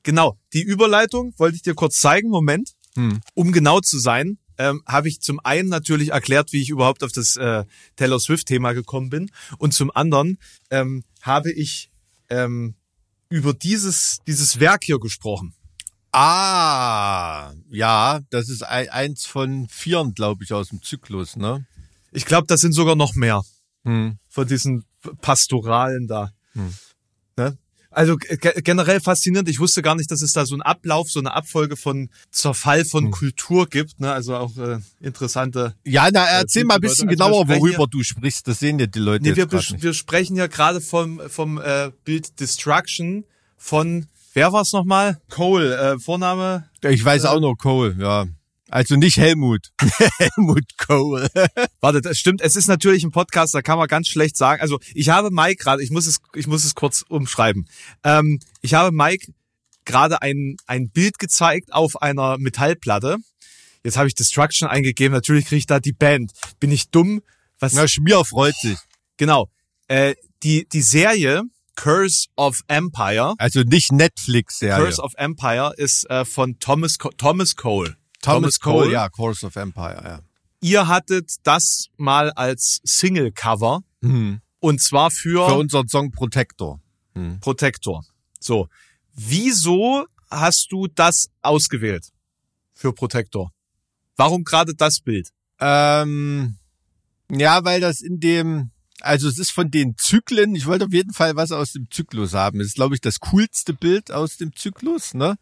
Genau, 0.03 0.39
die 0.53 0.63
Überleitung 0.63 1.33
wollte 1.37 1.57
ich 1.57 1.63
dir 1.63 1.75
kurz 1.75 2.01
zeigen. 2.01 2.29
Moment. 2.29 2.73
Hm. 2.97 3.21
Um 3.35 3.53
genau 3.53 3.81
zu 3.81 3.99
sein, 3.99 4.39
ähm, 4.59 4.83
habe 4.87 5.09
ich 5.09 5.21
zum 5.21 5.41
einen 5.41 5.69
natürlich 5.69 6.11
erklärt, 6.11 6.53
wie 6.53 6.61
ich 6.61 6.71
überhaupt 6.71 7.03
auf 7.05 7.13
das 7.13 7.37
äh, 7.37 7.65
Taylor 7.97 8.19
Swift-Thema 8.19 8.73
gekommen 8.73 9.11
bin. 9.11 9.31
Und 9.59 9.73
zum 9.73 9.91
anderen 9.95 10.39
ähm, 10.71 11.05
habe 11.23 11.53
ich 11.53 11.91
ähm, 12.29 12.75
über 13.31 13.55
dieses, 13.55 14.19
dieses 14.27 14.59
Werk 14.61 14.85
hier 14.85 14.99
gesprochen. 14.99 15.55
Ah, 16.13 17.53
ja, 17.71 18.21
das 18.31 18.49
ist 18.49 18.63
ein, 18.63 18.89
eins 18.89 19.27
von 19.27 19.69
vieren, 19.69 20.15
glaube 20.15 20.45
ich, 20.45 20.53
aus 20.53 20.69
dem 20.71 20.83
Zyklus, 20.83 21.37
ne? 21.37 21.65
Ich 22.13 22.25
glaube, 22.27 22.47
das 22.49 22.61
sind 22.61 22.73
sogar 22.73 22.97
noch 22.97 23.15
mehr 23.15 23.43
Hm. 23.85 24.19
von 24.29 24.47
diesen 24.47 24.85
Pastoralen 25.23 26.07
da. 26.09 26.33
Ne? 27.37 27.57
Also 27.93 28.17
ge 28.17 28.39
generell 28.63 29.01
faszinierend. 29.01 29.49
Ich 29.49 29.59
wusste 29.59 29.81
gar 29.83 29.95
nicht, 29.95 30.11
dass 30.11 30.21
es 30.23 30.33
da 30.33 30.45
so 30.47 30.55
einen 30.55 30.63
Ablauf, 30.63 31.11
so 31.11 31.19
eine 31.19 31.33
Abfolge 31.35 31.77
von 31.77 32.11
Zerfall 32.31 32.85
von 32.85 33.11
Kultur 33.11 33.67
gibt. 33.67 33.99
Ne? 34.01 34.13
Also 34.13 34.37
auch 34.37 34.57
äh, 34.59 34.79
interessante. 35.01 35.75
Ja, 35.85 36.09
na, 36.13 36.25
erzähl 36.27 36.65
mal 36.65 36.75
ein 36.75 36.81
bisschen 36.83 37.09
Also 37.09 37.17
genauer, 37.19 37.49
worüber 37.49 37.87
du 37.87 38.03
sprichst. 38.03 38.47
Das 38.47 38.59
sehen 38.61 38.79
ja 38.79 38.87
die 38.87 38.99
Leute 38.99 39.25
Nee, 39.25 39.35
wir, 39.35 39.47
nicht. 39.47 39.83
wir 39.83 39.95
sprechen 39.95 40.37
ja 40.37 40.47
gerade 40.47 40.81
vom, 40.81 41.21
vom 41.29 41.59
äh, 41.59 41.91
Bild 42.05 42.39
Destruction 42.39 43.25
von, 43.57 44.07
wer 44.33 44.53
war 44.53 44.63
es 44.63 44.73
nochmal? 44.73 45.21
Cole, 45.31 45.77
äh, 45.77 45.99
Vorname. 45.99 46.69
Ich 46.83 47.05
weiß 47.05 47.25
auch 47.25 47.41
nur 47.41 47.57
Cole, 47.57 47.97
ja. 47.99 48.27
Also 48.71 48.95
nicht 48.95 49.17
Helmut. 49.17 49.73
Helmut 50.19 50.79
Cole. 50.79 51.29
Warte, 51.81 52.01
das 52.01 52.19
stimmt. 52.19 52.41
Es 52.41 52.55
ist 52.55 52.69
natürlich 52.69 53.03
ein 53.03 53.11
Podcast, 53.11 53.53
da 53.53 53.63
kann 53.63 53.79
man 53.79 53.89
ganz 53.89 54.09
schlecht 54.09 54.37
sagen. 54.37 54.63
Also 54.63 54.79
ich 54.95 55.09
habe 55.09 55.31
Mike 55.31 55.63
gerade, 55.63 55.83
ich 55.83 55.91
muss 55.91 56.07
es, 56.07 56.21
ich 56.35 56.47
muss 56.47 56.65
es 56.65 56.77
kurz 56.77 57.05
umschreiben. 57.09 57.69
Ähm, 58.05 58.39
ich 58.63 58.75
habe 58.75 58.93
Mike 58.93 59.33
gerade 59.85 60.23
ein, 60.23 60.57
ein 60.67 60.91
Bild 60.91 61.19
gezeigt 61.19 61.73
auf 61.73 62.01
einer 62.01 62.39
Metallplatte. 62.39 63.17
Jetzt 63.83 63.97
habe 63.97 64.07
ich 64.07 64.15
Destruction 64.15 64.69
eingegeben. 64.69 65.15
Natürlich 65.15 65.47
kriege 65.47 65.59
ich 65.59 65.67
da 65.67 65.81
die 65.81 65.93
Band. 65.93 66.33
Bin 66.61 66.71
ich 66.71 66.91
dumm? 66.91 67.23
Was? 67.59 67.73
Na, 67.73 67.89
Schmier 67.89 68.25
freut 68.25 68.55
sich. 68.57 68.79
Genau. 69.17 69.49
Äh, 69.89 70.15
die, 70.43 70.69
die 70.69 70.83
Serie 70.83 71.43
Curse 71.81 72.29
of 72.37 72.61
Empire. 72.69 73.35
Also 73.39 73.63
nicht 73.63 73.91
Netflix-Serie. 73.91 74.85
Curse 74.85 75.03
of 75.03 75.15
Empire 75.17 75.73
ist 75.77 76.09
äh, 76.11 76.25
von 76.25 76.59
Thomas, 76.59 76.99
Co 76.99 77.11
Thomas 77.17 77.57
Cole. 77.57 77.97
Thomas 78.21 78.61
Cole, 78.61 78.93
ja, 78.93 79.09
Curse 79.09 79.47
of 79.47 79.57
Empire, 79.57 80.03
ja. 80.05 80.21
Ihr 80.61 80.89
hattet 80.89 81.37
das 81.45 81.87
mal 81.97 82.33
als 82.33 82.81
Single-Cover. 82.85 83.83
Hm. 84.03 84.43
Und 84.59 84.83
zwar 84.83 85.11
für, 85.11 85.49
Für 85.49 85.55
unseren 85.55 85.89
Song 85.89 86.11
Protector. 86.11 86.81
Protector. 87.41 88.05
So. 88.39 88.69
Wieso 89.15 90.07
hast 90.31 90.71
du 90.71 90.87
das 90.87 91.31
ausgewählt 91.41 92.11
für 92.75 92.93
Protector? 92.93 93.53
Warum 94.17 94.45
gerade 94.45 94.75
das 94.75 95.01
Bild? 95.01 95.31
Ähm, 95.59 96.59
ja, 97.31 97.65
weil 97.65 97.81
das 97.81 98.03
in 98.03 98.21
dem, 98.21 98.71
also 99.01 99.29
es 99.29 99.39
ist 99.39 99.51
von 99.51 99.71
den 99.71 99.97
Zyklen, 99.97 100.55
ich 100.55 100.67
wollte 100.67 100.87
auf 100.87 100.93
jeden 100.93 101.13
Fall 101.13 101.37
was 101.37 101.53
aus 101.53 101.73
dem 101.73 101.91
Zyklus 101.91 102.35
haben. 102.35 102.61
Es 102.61 102.69
ist, 102.69 102.75
glaube 102.75 102.95
ich, 102.95 103.01
das 103.01 103.21
coolste 103.21 103.75
Bild 103.75 104.11
aus 104.11 104.37
dem 104.37 104.55
Zyklus, 104.55 105.15
ne? 105.15 105.37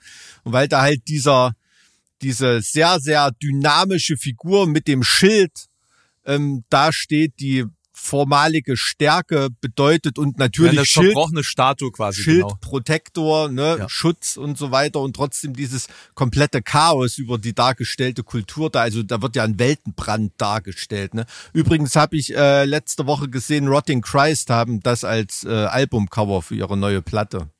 Und 0.44 0.52
weil 0.52 0.68
da 0.68 0.82
halt 0.82 1.08
dieser, 1.08 1.54
diese 2.22 2.60
sehr, 2.62 3.00
sehr 3.00 3.30
dynamische 3.30 4.16
Figur 4.16 4.66
mit 4.66 4.88
dem 4.88 5.02
Schild 5.02 5.68
ähm, 6.24 6.64
da 6.68 6.92
steht, 6.92 7.40
die 7.40 7.64
formalige 8.00 8.76
Stärke 8.76 9.48
bedeutet 9.60 10.18
und 10.18 10.38
Ja, 10.38 10.44
natürlich 10.44 10.78
eine 10.78 10.86
Schild, 10.86 11.06
zerbrochene 11.12 11.44
Statue 11.44 11.90
quasi. 11.92 12.22
Genau. 12.22 12.48
Schildprotektor, 12.48 13.48
ne, 13.50 13.76
Ja. 13.80 13.88
Schutz 13.88 14.36
und 14.36 14.56
so 14.56 14.70
weiter 14.70 15.00
und 15.00 15.16
trotzdem 15.16 15.54
dieses 15.54 15.88
komplette 16.14 16.62
Chaos 16.62 17.18
über 17.18 17.38
die 17.38 17.54
dargestellte 17.54 18.22
Kultur 18.22 18.70
da. 18.70 18.80
Also 18.82 19.02
da 19.02 19.20
wird 19.20 19.36
ja 19.36 19.44
ein 19.44 19.58
Weltenbrand 19.58 20.32
dargestellt. 20.38 21.14
Ne. 21.14 21.26
Übrigens 21.52 21.96
habe 21.96 22.16
ich 22.16 22.34
äh, 22.34 22.64
letzte 22.64 23.06
Woche 23.06 23.28
gesehen, 23.28 23.68
Rotting 23.68 24.00
Christ 24.00 24.50
haben 24.50 24.80
das 24.80 25.04
als 25.04 25.44
äh, 25.44 25.48
Albumcover 25.50 26.40
für 26.42 26.54
ihre 26.54 26.76
neue 26.76 27.02
Platte. 27.02 27.50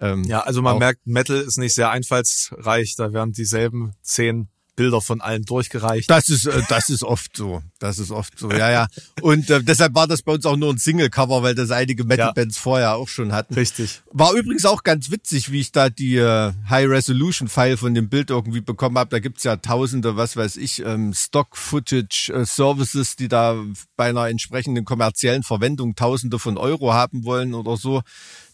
Ähm, 0.00 0.24
Ja, 0.24 0.40
also 0.40 0.62
man 0.62 0.74
auch. 0.76 0.78
merkt, 0.78 1.06
Metal 1.06 1.36
ist 1.36 1.58
nicht 1.58 1.74
sehr 1.74 1.90
einfallsreich. 1.90 2.94
Da 2.96 3.12
werden 3.12 3.32
dieselben 3.32 3.92
zehn 4.02 4.48
Bilder 4.76 5.00
von 5.00 5.20
allen 5.20 5.44
durchgereicht. 5.44 6.08
Das 6.08 6.28
ist, 6.28 6.46
äh, 6.46 6.62
das 6.68 6.88
ist 6.88 7.04
oft 7.04 7.36
so. 7.36 7.62
Das 7.78 7.98
ist 7.98 8.10
oft 8.10 8.38
so, 8.38 8.50
ja, 8.50 8.70
ja. 8.70 8.86
Und 9.20 9.50
äh, 9.50 9.62
deshalb 9.62 9.94
war 9.94 10.06
das 10.06 10.22
bei 10.22 10.32
uns 10.32 10.46
auch 10.46 10.56
nur 10.56 10.72
ein 10.72 10.78
Single-Cover, 10.78 11.42
weil 11.42 11.54
das 11.54 11.70
einige 11.70 12.04
Metal-Bands 12.04 12.58
vorher 12.58 12.94
auch 12.94 13.08
schon 13.08 13.32
hatten. 13.32 13.54
Richtig. 13.54 14.02
War 14.10 14.32
übrigens 14.32 14.64
auch 14.64 14.82
ganz 14.82 15.10
witzig, 15.10 15.52
wie 15.52 15.60
ich 15.60 15.72
da 15.72 15.90
die 15.90 16.16
äh, 16.16 16.52
High-Resolution-File 16.70 17.76
von 17.76 17.94
dem 17.94 18.08
Bild 18.08 18.30
irgendwie 18.30 18.60
bekommen 18.60 18.98
habe. 18.98 19.10
Da 19.10 19.18
gibt's 19.18 19.44
ja 19.44 19.56
tausende, 19.56 20.16
was 20.16 20.36
weiß 20.36 20.56
ich, 20.56 20.84
ähm, 20.84 21.12
Stock-Footage-Services, 21.12 23.16
die 23.16 23.28
da 23.28 23.56
bei 23.96 24.08
einer 24.08 24.28
entsprechenden 24.28 24.84
kommerziellen 24.84 25.42
Verwendung 25.42 25.96
tausende 25.96 26.38
von 26.38 26.56
Euro 26.56 26.92
haben 26.92 27.24
wollen 27.24 27.54
oder 27.54 27.76
so. 27.76 28.02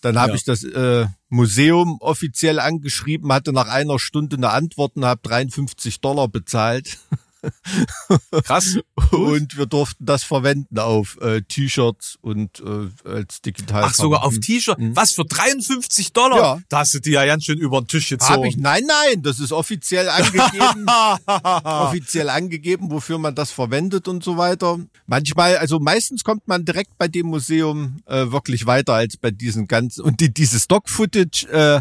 Dann 0.00 0.18
habe 0.18 0.30
Ja. 0.30 0.34
ich 0.36 0.44
das 0.44 0.62
äh, 0.64 1.06
Museum 1.28 1.98
offiziell 2.00 2.58
angeschrieben, 2.60 3.32
hatte 3.32 3.52
nach 3.52 3.68
einer 3.68 3.98
Stunde 3.98 4.36
eine 4.36 4.50
Antwort 4.50 4.96
und 4.96 5.04
habe 5.04 5.20
53 5.22 6.00
Dollar 6.00 6.28
bezahlt. 6.28 6.98
Krass. 8.44 8.78
Und 9.10 9.56
wir 9.56 9.66
durften 9.66 10.04
das 10.04 10.24
verwenden 10.24 10.78
auf 10.78 11.18
äh, 11.20 11.42
T-Shirts 11.42 12.18
und 12.20 12.60
äh, 12.60 13.08
als 13.08 13.40
digital. 13.42 13.84
Ach, 13.84 13.94
sogar 13.94 14.24
auf 14.24 14.38
T-Shirt. 14.38 14.78
Was 14.78 15.12
für 15.12 15.24
53 15.24 16.12
Dollar? 16.12 16.36
Mhm. 16.36 16.60
Ja. 16.60 16.66
Da 16.68 16.78
hast 16.80 16.94
du 16.94 17.00
die 17.00 17.10
ja 17.10 17.24
ganz 17.26 17.44
schön 17.44 17.58
über 17.58 17.80
den 17.80 17.88
Tisch 17.88 18.08
gezogen. 18.08 18.32
Hab 18.32 18.44
ich? 18.44 18.56
Nein, 18.56 18.84
nein, 18.86 19.22
das 19.22 19.40
ist 19.40 19.52
offiziell 19.52 20.08
angegeben. 20.08 20.86
offiziell 21.62 22.28
angegeben, 22.30 22.90
wofür 22.90 23.18
man 23.18 23.34
das 23.34 23.50
verwendet 23.50 24.08
und 24.08 24.24
so 24.24 24.36
weiter. 24.36 24.78
Manchmal, 25.06 25.56
also 25.58 25.78
meistens 25.78 26.24
kommt 26.24 26.46
man 26.48 26.64
direkt 26.64 26.98
bei 26.98 27.08
dem 27.08 27.26
Museum 27.26 28.02
äh, 28.06 28.30
wirklich 28.30 28.66
weiter 28.66 28.94
als 28.94 29.16
bei 29.16 29.30
diesen 29.30 29.68
ganzen 29.68 30.02
und 30.02 30.20
die, 30.20 30.32
diese 30.32 30.58
Stock-Footage. 30.58 31.46
Äh, 31.50 31.80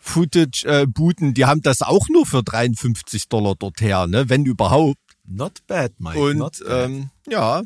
Footage-Buden, 0.00 1.34
die 1.34 1.44
haben 1.44 1.62
das 1.62 1.82
auch 1.82 2.08
nur 2.08 2.26
für 2.26 2.42
53 2.42 3.28
Dollar 3.28 3.54
dort 3.54 3.80
her, 3.80 4.06
ne? 4.06 4.28
wenn 4.28 4.44
überhaupt. 4.44 4.98
Not 5.24 5.66
bad, 5.66 5.92
Mike. 5.98 6.18
Und 6.18 6.38
not 6.38 6.58
bad. 6.64 6.90
ähm, 6.90 7.10
ja, 7.28 7.62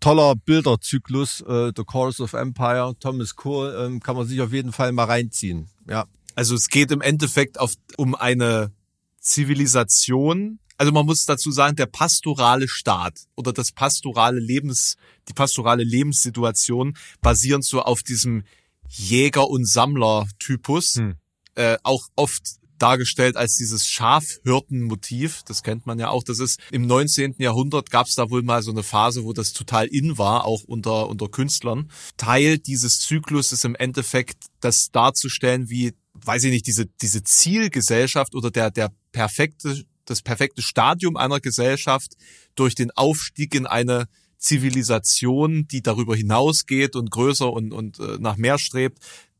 toller 0.00 0.34
Bilderzyklus, 0.36 1.40
äh, 1.42 1.72
The 1.74 1.84
Course 1.84 2.22
of 2.22 2.34
Empire, 2.34 2.94
Thomas 3.00 3.34
Cole, 3.34 3.86
ähm, 3.86 4.00
kann 4.00 4.16
man 4.16 4.26
sich 4.26 4.40
auf 4.40 4.52
jeden 4.52 4.72
Fall 4.72 4.92
mal 4.92 5.04
reinziehen. 5.04 5.68
Ja. 5.88 6.06
Also 6.34 6.54
es 6.54 6.68
geht 6.68 6.90
im 6.90 7.00
Endeffekt 7.00 7.58
auf, 7.58 7.74
um 7.96 8.14
eine 8.14 8.72
Zivilisation. 9.20 10.58
Also 10.76 10.92
man 10.92 11.06
muss 11.06 11.24
dazu 11.24 11.50
sagen, 11.50 11.76
der 11.76 11.86
pastorale 11.86 12.68
Staat 12.68 13.20
oder 13.36 13.52
das 13.52 13.72
pastorale 13.72 14.38
Lebens, 14.38 14.96
die 15.28 15.32
pastorale 15.32 15.82
Lebenssituation 15.82 16.96
basieren 17.22 17.62
so 17.62 17.80
auf 17.80 18.02
diesem 18.02 18.44
Jäger- 18.88 19.48
und 19.48 19.66
Sammler-Typus. 19.66 20.96
Hm. 20.96 21.16
Äh, 21.56 21.78
auch 21.82 22.08
oft 22.16 22.42
dargestellt 22.78 23.36
als 23.36 23.56
dieses 23.56 23.88
Schafhirtenmotiv. 23.88 25.42
Das 25.44 25.62
kennt 25.62 25.86
man 25.86 25.98
ja 25.98 26.08
auch. 26.08 26.22
Das 26.22 26.38
ist 26.38 26.60
im 26.70 26.86
19. 26.86 27.36
Jahrhundert 27.38 27.90
gab 27.90 28.06
es 28.06 28.14
da 28.14 28.30
wohl 28.30 28.42
mal 28.42 28.62
so 28.62 28.70
eine 28.70 28.82
Phase, 28.82 29.24
wo 29.24 29.32
das 29.32 29.52
total 29.52 29.86
in 29.86 30.18
war, 30.18 30.44
auch 30.44 30.62
unter, 30.64 31.08
unter 31.08 31.28
Künstlern. 31.28 31.90
Teil 32.16 32.58
dieses 32.58 33.00
Zyklus 33.00 33.52
ist 33.52 33.64
im 33.64 33.74
Endeffekt, 33.74 34.46
das 34.60 34.90
darzustellen, 34.90 35.70
wie, 35.70 35.94
weiß 36.14 36.44
ich 36.44 36.50
nicht, 36.50 36.66
diese, 36.66 36.86
diese 37.00 37.22
Zielgesellschaft 37.22 38.34
oder 38.34 38.50
der, 38.50 38.70
der 38.70 38.92
perfekte, 39.12 39.84
das 40.04 40.22
perfekte 40.22 40.62
Stadium 40.62 41.16
einer 41.16 41.40
Gesellschaft 41.40 42.16
durch 42.54 42.74
den 42.74 42.90
Aufstieg 42.92 43.54
in 43.54 43.66
eine 43.66 44.06
Zivilisation, 44.38 45.66
die 45.66 45.82
darüber 45.82 46.14
hinausgeht 46.14 46.94
und 46.94 47.10
größer 47.10 47.50
und, 47.50 47.72
und 47.72 47.98
äh, 47.98 48.18
nach 48.20 48.36
mehr 48.36 48.58
strebt, 48.58 48.98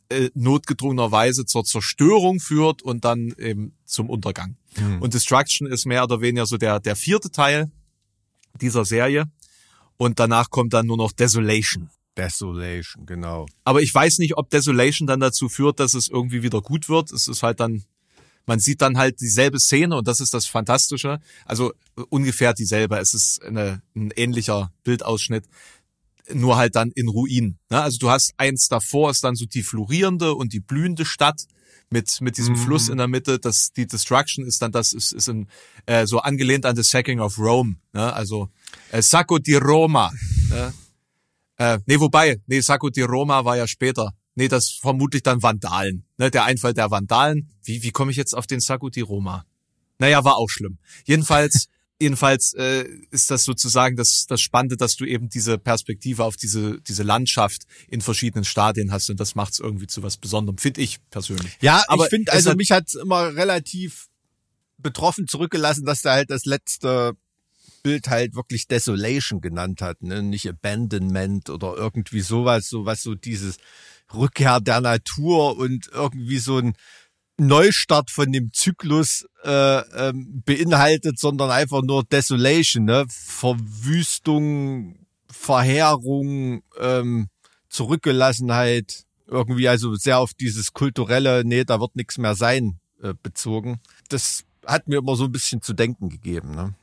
äh, 0.09 0.31
notgedrungenerweise 0.35 1.47
zur 1.47 1.65
Zerstörung 1.65 2.41
führt 2.41 2.83
und 2.83 3.05
dann 3.05 3.35
eben 3.39 3.77
zum 3.85 4.09
Untergang. 4.09 4.57
Und 5.01 5.15
Destruction 5.15 5.67
ist 5.67 5.87
mehr 5.87 6.05
oder 6.05 6.21
weniger 6.21 6.47
so 6.47 6.59
der, 6.59 6.81
der 6.81 6.97
vierte 6.97 7.31
Teil 7.31 7.71
dieser 8.61 8.85
Serie. 8.85 9.25
Und 9.97 10.21
danach 10.21 10.51
kommt 10.51 10.75
dann 10.75 10.87
nur 10.87 10.97
noch 10.97 11.13
Desolation. 11.13 11.91
Desolation, 12.17 13.07
genau. 13.07 13.47
Aber 13.65 13.83
ich 13.83 13.95
weiß 13.95 14.19
nicht, 14.19 14.37
ob 14.37 14.51
Desolation 14.51 15.07
dann 15.07 15.21
dazu 15.21 15.49
führt, 15.49 15.81
dass 15.81 15.95
es 15.95 16.09
irgendwie 16.09 16.43
wieder 16.43 16.61
gut 16.61 16.89
wird. 16.89 17.13
Es 17.13 17.29
ist 17.29 17.43
halt 17.43 17.61
dann, 17.61 17.85
man 18.47 18.59
sieht 18.59 18.81
dann 18.83 18.97
halt 18.97 19.21
dieselbe 19.21 19.59
Szene 19.59 19.97
und 19.97 20.09
das 20.09 20.21
ist 20.21 20.33
das 20.33 20.47
Fantastische. 20.47 21.21
Also 21.45 21.73
ungefähr 22.09 22.55
dieselbe. 22.55 22.99
Es 22.99 23.13
ist 23.13 23.43
eine, 23.43 23.83
ein 23.95 24.11
ähnlicher 24.13 24.73
Bildausschnitt, 24.85 25.45
nur 26.33 26.57
halt 26.57 26.75
dann 26.77 26.91
in 26.93 27.09
Ruinen. 27.09 27.59
Ne? 27.71 27.81
Also 27.81 27.99
du 27.99 28.11
hast 28.11 28.33
eins 28.37 28.69
davor, 28.69 29.11
ist 29.11 29.25
dann 29.25 29.37
so 29.37 29.47
die 29.47 29.63
florierende 29.63 30.35
und 30.35 30.53
die 30.53 30.61
blühende 30.61 31.05
Stadt 31.05 31.43
mit 31.91 32.21
mit 32.21 32.37
diesem 32.37 32.55
Mhm. 32.55 32.59
Fluss 32.59 32.89
in 32.89 32.99
der 32.99 33.07
Mitte. 33.09 33.39
Das 33.39 33.73
die 33.73 33.87
Destruction 33.87 34.45
ist 34.45 34.61
dann 34.63 34.73
das 34.73 34.93
ist 34.93 35.13
ist 35.13 35.29
in, 35.29 35.47
äh, 35.87 36.07
so 36.07 36.19
angelehnt 36.19 36.67
an 36.67 36.75
the 36.77 36.83
Sacking 36.83 37.21
of 37.21 37.39
Rome. 37.39 37.77
Ne? 37.93 38.13
Also 38.13 38.49
äh, 38.91 39.03
Sacco 39.03 39.39
di 39.39 39.55
Roma. 39.55 40.13
Ne? 40.51 40.73
Äh, 41.59 41.79
nee, 41.87 41.99
wobei, 41.99 42.41
nee, 42.47 42.61
Sacco 42.61 42.91
di 42.91 43.03
Roma 43.03 43.45
war 43.45 43.57
ja 43.57 43.67
später. 43.67 44.13
Nee, 44.35 44.49
das 44.49 44.73
vermutlich 44.73 45.23
dann 45.23 45.43
Vandalen. 45.43 46.05
Ne, 46.19 46.31
der 46.31 46.45
Einfall 46.45 46.75
der 46.75 46.91
Vandalen. 46.91 47.49
Wie, 47.63 47.83
wie 47.83 47.91
komme 47.91 48.11
ich 48.11 48.19
jetzt 48.19 48.35
auf 48.37 48.47
den 48.47 48.61
Sacco 48.61 48.91
di 48.91 49.01
Roma? 49.01 49.47
Naja, 49.99 50.23
war 50.25 50.37
auch 50.37 50.51
schlimm. 50.51 50.77
Jedenfalls, 51.07 51.69
jedenfalls 52.01 52.53
äh, 52.55 52.85
ist 53.11 53.31
das 53.31 53.45
sozusagen 53.45 53.97
das, 53.97 54.27
das 54.29 54.41
Spannende, 54.41 54.77
dass 54.77 54.97
du 54.97 55.05
eben 55.05 55.29
diese 55.29 55.59
Perspektive 55.59 56.25
auf 56.25 56.37
diese, 56.37 56.81
diese 56.83 57.03
Landschaft 57.03 57.63
in 57.89 58.01
verschiedenen 58.01 58.45
Stadien 58.45 58.93
hast 58.93 59.09
und 59.11 59.19
das 59.19 59.35
macht 59.35 59.55
es 59.55 59.61
irgendwie 59.61 59.87
zu 59.87 60.03
was 60.03 60.17
Besonderem, 60.17 60.59
finde 60.59 60.83
ich 60.83 60.99
persönlich. 61.11 61.57
Ja, 61.61 61.83
Aber 61.89 62.05
ich 62.05 62.11
finde, 62.11 62.33
also 62.33 62.51
hat- 62.51 62.57
mich 62.57 62.71
hat's 62.71 62.95
immer 62.95 63.35
relativ 63.35 64.09
betroffen 64.79 65.27
zurückgelassen, 65.27 65.87
dass 65.87 66.03
der 66.03 66.13
halt 66.13 66.31
das 66.31 66.45
letzte 66.45 67.15
Bild 67.83 68.09
halt 68.09 68.35
wirklich 68.35 68.67
Desolation 68.67 69.41
genannt 69.41 69.81
hat, 69.81 70.03
ne? 70.03 70.23
nicht 70.23 70.49
Abandonment 70.49 71.49
oder 71.51 71.75
irgendwie 71.77 72.21
sowas, 72.21 72.69
so 72.69 72.85
was 72.85 73.03
so 73.03 73.15
dieses 73.15 73.57
Rückkehr 74.13 74.61
der 74.61 74.81
Natur 74.81 75.57
und 75.57 75.89
irgendwie 75.93 76.39
so 76.39 76.59
ein 76.59 76.75
Neustart 77.39 78.11
von 78.11 78.33
dem 78.33 78.53
Zyklus 78.53 79.27
äh, 79.45 79.79
ähm, 80.09 80.43
beinhaltet, 80.45 81.19
sondern 81.19 81.51
einfach 81.51 81.83
nur 81.83 82.05
Desolation, 82.05 82.85
ne? 82.85 83.05
Verwüstung, 83.09 84.97
Verheerung, 85.31 86.63
ähm, 86.81 87.29
Zurückgelassenheit, 87.69 89.05
irgendwie 89.27 89.69
also 89.69 89.95
sehr 89.97 90.19
auf 90.19 90.33
dieses 90.35 90.73
kulturelle, 90.73 91.45
nee, 91.45 91.65
da 91.65 91.81
wird 91.81 91.97
nichts 91.97 92.17
mehr 92.17 92.35
sein, 92.35 92.79
äh, 93.03 93.13
bezogen. 93.23 93.81
Das 94.09 94.45
hat 94.65 94.89
mir 94.89 94.99
immer 94.99 95.17
so 95.17 95.25
ein 95.25 95.33
bisschen 95.33 95.63
zu 95.63 95.75
denken 95.75 96.09
gegeben. 96.09 96.55
Ne? 96.55 96.75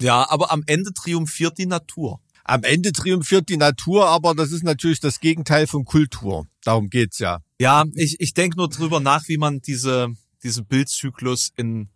Ja, 0.00 0.28
aber 0.28 0.52
am 0.52 0.62
Ende 0.66 0.92
triumphiert 0.92 1.58
die 1.58 1.66
Natur. 1.66 2.20
Am 2.44 2.62
Ende 2.62 2.92
triumphiert 2.92 3.48
die 3.48 3.56
Natur, 3.56 4.06
aber 4.06 4.34
das 4.34 4.52
ist 4.52 4.62
natürlich 4.62 5.00
das 5.00 5.20
Gegenteil 5.20 5.66
von 5.66 5.84
Kultur. 5.84 6.46
Darum 6.62 6.90
geht's 6.90 7.18
ja. 7.18 7.40
Ja, 7.58 7.84
ich, 7.94 8.16
ich 8.18 8.34
denke 8.34 8.58
nur 8.58 8.68
drüber 8.68 9.00
nach, 9.00 9.28
wie 9.28 9.38
man 9.38 9.60
diese, 9.60 10.08
diesen 10.42 10.66
Bildzyklus 10.66 11.52
in, 11.56 11.88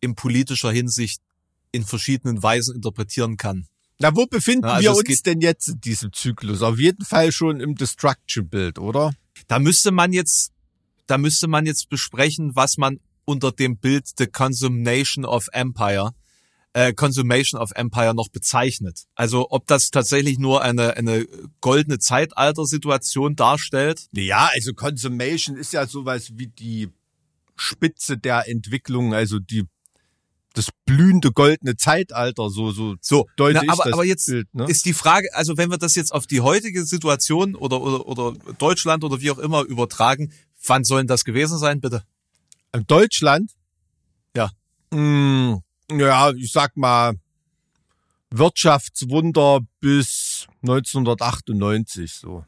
in 0.00 0.14
politischer 0.14 0.70
Hinsicht 0.70 1.20
in 1.72 1.84
verschiedenen 1.84 2.42
Weisen 2.42 2.76
interpretieren 2.76 3.36
kann. 3.36 3.66
Na, 3.98 4.14
wo 4.14 4.26
befinden 4.26 4.66
Ja, 4.66 4.74
also 4.74 4.90
wir 4.90 4.96
uns 4.96 5.22
denn 5.22 5.40
jetzt 5.40 5.68
in 5.68 5.80
diesem 5.80 6.12
Zyklus? 6.12 6.62
Auf 6.62 6.78
jeden 6.78 7.04
Fall 7.04 7.32
schon 7.32 7.60
im 7.60 7.74
Destruction-Bild, 7.74 8.78
oder? 8.78 9.14
Da 9.48 9.58
müsste 9.58 9.90
man 9.90 10.12
jetzt, 10.12 10.52
da 11.06 11.18
müsste 11.18 11.48
man 11.48 11.66
jetzt 11.66 11.88
besprechen, 11.88 12.54
was 12.54 12.76
man 12.76 13.00
unter 13.24 13.52
dem 13.52 13.76
Bild 13.78 14.06
The 14.18 14.26
Consummation 14.26 15.24
of 15.24 15.46
Empire, 15.52 16.14
äh, 16.74 16.92
Consummation 16.92 17.60
of 17.60 17.70
Empire 17.74 18.14
noch 18.14 18.28
bezeichnet. 18.28 19.04
Also 19.14 19.48
ob 19.50 19.66
das 19.66 19.90
tatsächlich 19.90 20.38
nur 20.38 20.62
eine, 20.62 20.96
eine 20.96 21.26
goldene 21.60 21.98
Zeitalter-Situation 21.98 23.36
darstellt. 23.36 24.06
Ja, 24.12 24.50
also 24.52 24.72
Consummation 24.72 25.56
ist 25.56 25.72
ja 25.72 25.86
sowas 25.86 26.32
wie 26.34 26.48
die 26.48 26.88
Spitze 27.56 28.18
der 28.18 28.48
Entwicklung, 28.48 29.14
also 29.14 29.38
die 29.38 29.64
das 30.54 30.68
blühende 30.84 31.32
goldene 31.32 31.76
Zeitalter, 31.76 32.50
so 32.50 32.72
so 32.72 32.96
So, 33.00 33.26
deute 33.36 33.58
na, 33.58 33.62
ich 33.64 33.70
aber, 33.70 33.84
das 33.84 33.92
aber 33.94 34.04
jetzt 34.04 34.26
Bild, 34.26 34.54
ne? 34.54 34.66
ist 34.68 34.84
die 34.84 34.92
Frage, 34.92 35.28
also 35.34 35.56
wenn 35.56 35.70
wir 35.70 35.78
das 35.78 35.94
jetzt 35.94 36.12
auf 36.12 36.26
die 36.26 36.42
heutige 36.42 36.84
Situation 36.84 37.54
oder, 37.54 37.80
oder, 37.80 38.06
oder 38.06 38.32
Deutschland 38.58 39.02
oder 39.02 39.20
wie 39.20 39.30
auch 39.30 39.38
immer 39.38 39.62
übertragen, 39.62 40.32
wann 40.66 40.84
sollen 40.84 41.06
das 41.06 41.24
gewesen 41.24 41.58
sein, 41.58 41.80
bitte? 41.80 42.04
Deutschland? 42.86 43.50
Ja. 44.36 44.50
Mm, 44.90 45.62
ja, 45.90 46.30
ich 46.32 46.52
sag 46.52 46.76
mal 46.76 47.14
Wirtschaftswunder 48.30 49.60
bis 49.80 50.46
1998 50.62 52.12
so. 52.14 52.44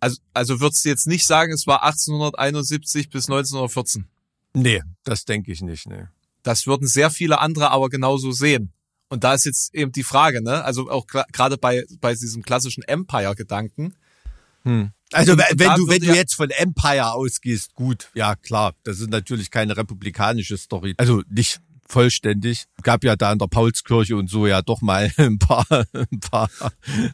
Also, 0.00 0.18
also 0.32 0.60
würdest 0.60 0.84
du 0.84 0.88
jetzt 0.88 1.06
nicht 1.06 1.26
sagen, 1.26 1.52
es 1.52 1.66
war 1.66 1.82
1871 1.84 3.10
bis 3.10 3.28
1914? 3.28 4.06
Nee, 4.54 4.82
das 5.04 5.24
denke 5.24 5.52
ich 5.52 5.60
nicht, 5.60 5.86
nee. 5.86 6.04
Das 6.42 6.66
würden 6.66 6.88
sehr 6.88 7.10
viele 7.10 7.38
andere 7.40 7.70
aber 7.70 7.90
genauso 7.90 8.32
sehen. 8.32 8.72
Und 9.08 9.24
da 9.24 9.34
ist 9.34 9.44
jetzt 9.44 9.74
eben 9.74 9.92
die 9.92 10.02
Frage, 10.04 10.42
ne? 10.42 10.64
Also 10.64 10.88
auch 10.90 11.06
gerade 11.06 11.58
bei, 11.58 11.84
bei 12.00 12.14
diesem 12.14 12.42
klassischen 12.42 12.82
Empire-Gedanken. 12.82 13.94
Also 14.64 15.32
Und- 15.32 15.38
wenn 15.38 15.50
und 15.50 15.60
da 15.60 15.74
du 15.76 15.88
wenn 15.88 16.00
du 16.02 16.14
jetzt 16.14 16.34
von 16.34 16.50
Empire 16.50 17.12
ausgehst, 17.12 17.74
gut, 17.74 18.08
ja 18.14 18.36
klar, 18.36 18.74
das 18.84 19.00
ist 19.00 19.10
natürlich 19.10 19.50
keine 19.50 19.76
republikanische 19.76 20.56
Story. 20.56 20.94
Also 20.96 21.22
nicht 21.28 21.60
vollständig. 21.90 22.64
Gab 22.82 23.04
ja 23.04 23.16
da 23.16 23.32
in 23.32 23.38
der 23.38 23.46
Paulskirche 23.46 24.16
und 24.16 24.30
so 24.30 24.46
ja 24.46 24.62
doch 24.62 24.80
mal 24.80 25.10
ein 25.16 25.38
paar 25.38 25.66
ein 25.92 26.20
paar 26.20 26.50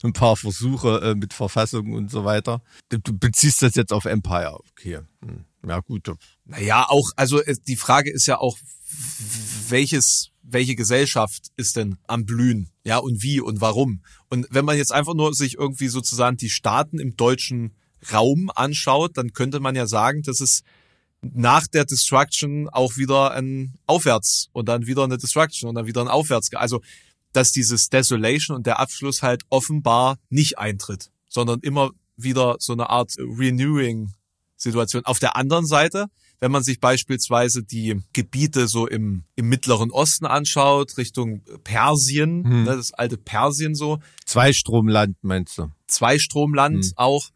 ein 0.03 0.13
paar 0.13 0.37
Versuche 0.37 1.01
äh, 1.03 1.15
mit 1.15 1.33
Verfassung 1.33 1.93
und 1.93 2.11
so 2.11 2.25
weiter. 2.25 2.63
Du 2.89 3.19
beziehst 3.19 3.63
das 3.63 3.75
jetzt 3.75 3.93
auf 3.93 4.05
Empire, 4.05 4.59
okay. 4.71 5.01
Hm. 5.25 5.45
Ja 5.67 5.81
gut. 5.81 6.11
Naja, 6.45 6.87
auch, 6.89 7.11
also 7.17 7.41
die 7.67 7.77
Frage 7.77 8.13
ist 8.13 8.27
ja 8.27 8.39
auch, 8.39 8.57
welches, 9.69 10.31
welche 10.43 10.77
Gesellschaft 10.77 11.49
ist 11.57 11.77
denn 11.77 11.99
am 12.07 12.25
Blühen? 12.25 12.71
Ja, 12.85 12.99
und 12.99 13.23
wie 13.23 13.41
und 13.41 13.61
warum? 13.61 14.03
Und 14.29 14.47
wenn 14.51 14.65
man 14.65 14.77
jetzt 14.77 14.93
einfach 14.93 15.15
nur 15.15 15.35
sich 15.35 15.59
irgendwie 15.59 15.89
sozusagen 15.89 16.37
die 16.37 16.51
Staaten 16.51 17.01
im 17.01 17.17
deutschen 17.17 17.75
Raum 18.13 18.51
anschaut, 18.55 19.17
dann 19.17 19.33
könnte 19.33 19.59
man 19.59 19.75
ja 19.75 19.87
sagen, 19.87 20.23
dass 20.23 20.41
es 20.41 20.63
nach 21.35 21.67
der 21.67 21.85
Destruction 21.85 22.69
auch 22.69 22.97
wieder 22.97 23.33
ein 23.33 23.75
Aufwärts 23.87 24.49
und 24.53 24.69
dann 24.69 24.87
wieder 24.87 25.05
eine 25.05 25.19
Destruction 25.19 25.69
und 25.69 25.75
dann 25.75 25.87
wieder 25.87 26.01
ein 26.01 26.09
Aufwärts. 26.09 26.53
Also, 26.55 26.83
dass 27.33 27.53
dieses 27.53 27.89
Desolation 27.89 28.57
und 28.57 28.67
der 28.67 28.79
Abschluss 28.79 29.23
halt 29.23 29.43
offenbar 29.51 30.19
nicht 30.31 30.59
eintritt, 30.59 31.11
sondern 31.29 31.61
immer 31.61 31.91
wieder 32.17 32.57
so 32.59 32.73
eine 32.73 32.89
Art 32.89 33.13
Renewing 33.19 34.13
Situation. 34.57 35.05
Auf 35.05 35.19
der 35.19 35.37
anderen 35.37 35.67
Seite, 35.67 36.07
wenn 36.41 36.51
man 36.51 36.63
sich 36.63 36.81
beispielsweise 36.81 37.63
die 37.63 38.01
Gebiete 38.15 38.69
so 38.69 38.87
im, 38.87 39.25
im 39.37 39.49
Mittleren 39.49 39.91
Osten 39.91 40.25
anschaut, 40.27 40.97
Richtung 40.97 41.43
Persien, 41.65 42.45
Hm. 42.45 42.65
ne, 42.65 42.77
das 42.77 42.93
alte 42.93 43.19
Persien 43.19 43.75
so, 43.75 43.99
Zweistromland 44.25 45.17
meinst 45.23 45.59
du? 45.59 45.71
Zweistromland 45.87 46.85
Hm. 46.85 46.93
auch, 46.97 47.29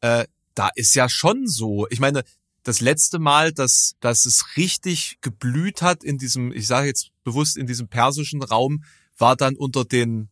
äh, 0.00 0.26
da 0.54 0.70
ist 0.74 0.94
ja 0.94 1.08
schon 1.08 1.46
so. 1.46 1.86
Ich 1.90 2.00
meine, 2.00 2.24
das 2.66 2.80
letzte 2.80 3.20
Mal, 3.20 3.52
dass, 3.52 3.94
dass 4.00 4.26
es 4.26 4.56
richtig 4.56 5.18
geblüht 5.20 5.82
hat 5.82 6.02
in 6.02 6.18
diesem, 6.18 6.50
ich 6.50 6.66
sage 6.66 6.88
jetzt 6.88 7.10
bewusst 7.22 7.56
in 7.56 7.68
diesem 7.68 7.86
persischen 7.86 8.42
Raum, 8.42 8.82
war 9.16 9.36
dann 9.36 9.54
unter 9.54 9.84
den 9.84 10.28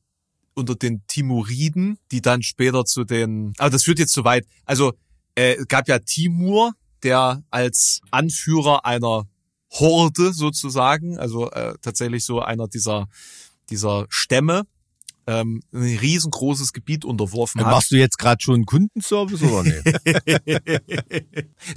unter 0.56 0.76
den 0.76 1.04
Timuriden, 1.08 1.98
die 2.12 2.22
dann 2.22 2.42
später 2.42 2.84
zu 2.84 3.02
den, 3.02 3.54
aber 3.58 3.70
das 3.70 3.82
führt 3.84 3.98
jetzt 3.98 4.12
zu 4.12 4.24
weit. 4.24 4.46
Also 4.64 4.92
äh, 5.34 5.64
gab 5.66 5.88
ja 5.88 5.98
Timur, 5.98 6.74
der 7.02 7.42
als 7.50 8.00
Anführer 8.12 8.84
einer 8.84 9.28
Horde 9.70 10.32
sozusagen, 10.32 11.18
also 11.18 11.50
äh, 11.50 11.74
tatsächlich 11.82 12.24
so 12.24 12.40
einer 12.40 12.68
dieser 12.68 13.08
dieser 13.70 14.06
Stämme, 14.08 14.64
ähm, 15.26 15.62
ein 15.72 15.98
riesengroßes 15.98 16.72
Gebiet 16.72 17.04
unterworfen 17.04 17.60
hat. 17.64 17.70
Machst 17.70 17.90
du 17.90 17.96
jetzt 17.96 18.18
gerade 18.18 18.42
schon 18.42 18.54
einen 18.56 18.66
Kundenservice 18.66 19.42
oder 19.42 19.62
nee? 19.62 19.82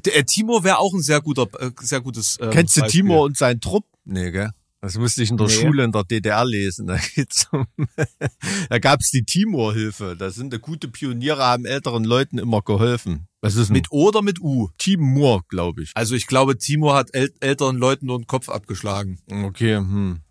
Der 0.05 0.17
äh, 0.17 0.23
Timur 0.23 0.63
wäre 0.63 0.79
auch 0.79 0.93
ein 0.93 1.01
sehr 1.01 1.21
guter, 1.21 1.47
äh, 1.59 1.71
sehr 1.81 2.01
gutes. 2.01 2.37
Ähm, 2.41 2.49
Kennst 2.51 2.77
du 2.77 2.81
Beispiel. 2.81 3.01
Timur 3.01 3.21
und 3.23 3.37
seinen 3.37 3.61
Trupp? 3.61 3.85
Nee, 4.05 4.31
gell? 4.31 4.51
Das 4.79 4.97
musste 4.97 5.23
ich 5.23 5.31
in 5.31 5.37
der 5.37 5.47
Nee. 5.47 5.53
Schule 5.53 5.83
in 5.83 5.91
der 5.91 6.03
DDR 6.03 6.45
lesen. 6.45 6.87
Da 6.87 6.97
geht's 7.15 7.47
um, 7.51 7.65
da 8.69 8.79
gab's 8.79 9.09
die 9.09 9.23
Timor-Hilfe. 9.23 10.15
Da 10.17 10.29
sind 10.29 10.59
gute 10.61 10.87
Pioniere, 10.87 11.43
haben 11.43 11.65
älteren 11.65 12.03
Leuten 12.03 12.37
immer 12.37 12.61
geholfen. 12.61 13.27
Was 13.41 13.55
ist 13.55 13.69
Mit 13.69 13.83
mit 13.83 13.91
O 13.91 14.07
oder 14.07 14.21
mit 14.21 14.39
U? 14.39 14.69
Timur, 14.77 15.41
glaube 15.49 15.83
ich. 15.83 15.91
Also 15.95 16.15
ich 16.15 16.27
glaube, 16.27 16.57
Timur 16.57 16.95
hat 16.95 17.13
äl 17.13 17.31
älteren 17.39 17.77
Leuten 17.77 18.05
nur 18.05 18.19
den 18.19 18.27
Kopf 18.27 18.49
abgeschlagen. 18.49 19.19
Okay, 19.29 19.77
hm. 19.77 20.21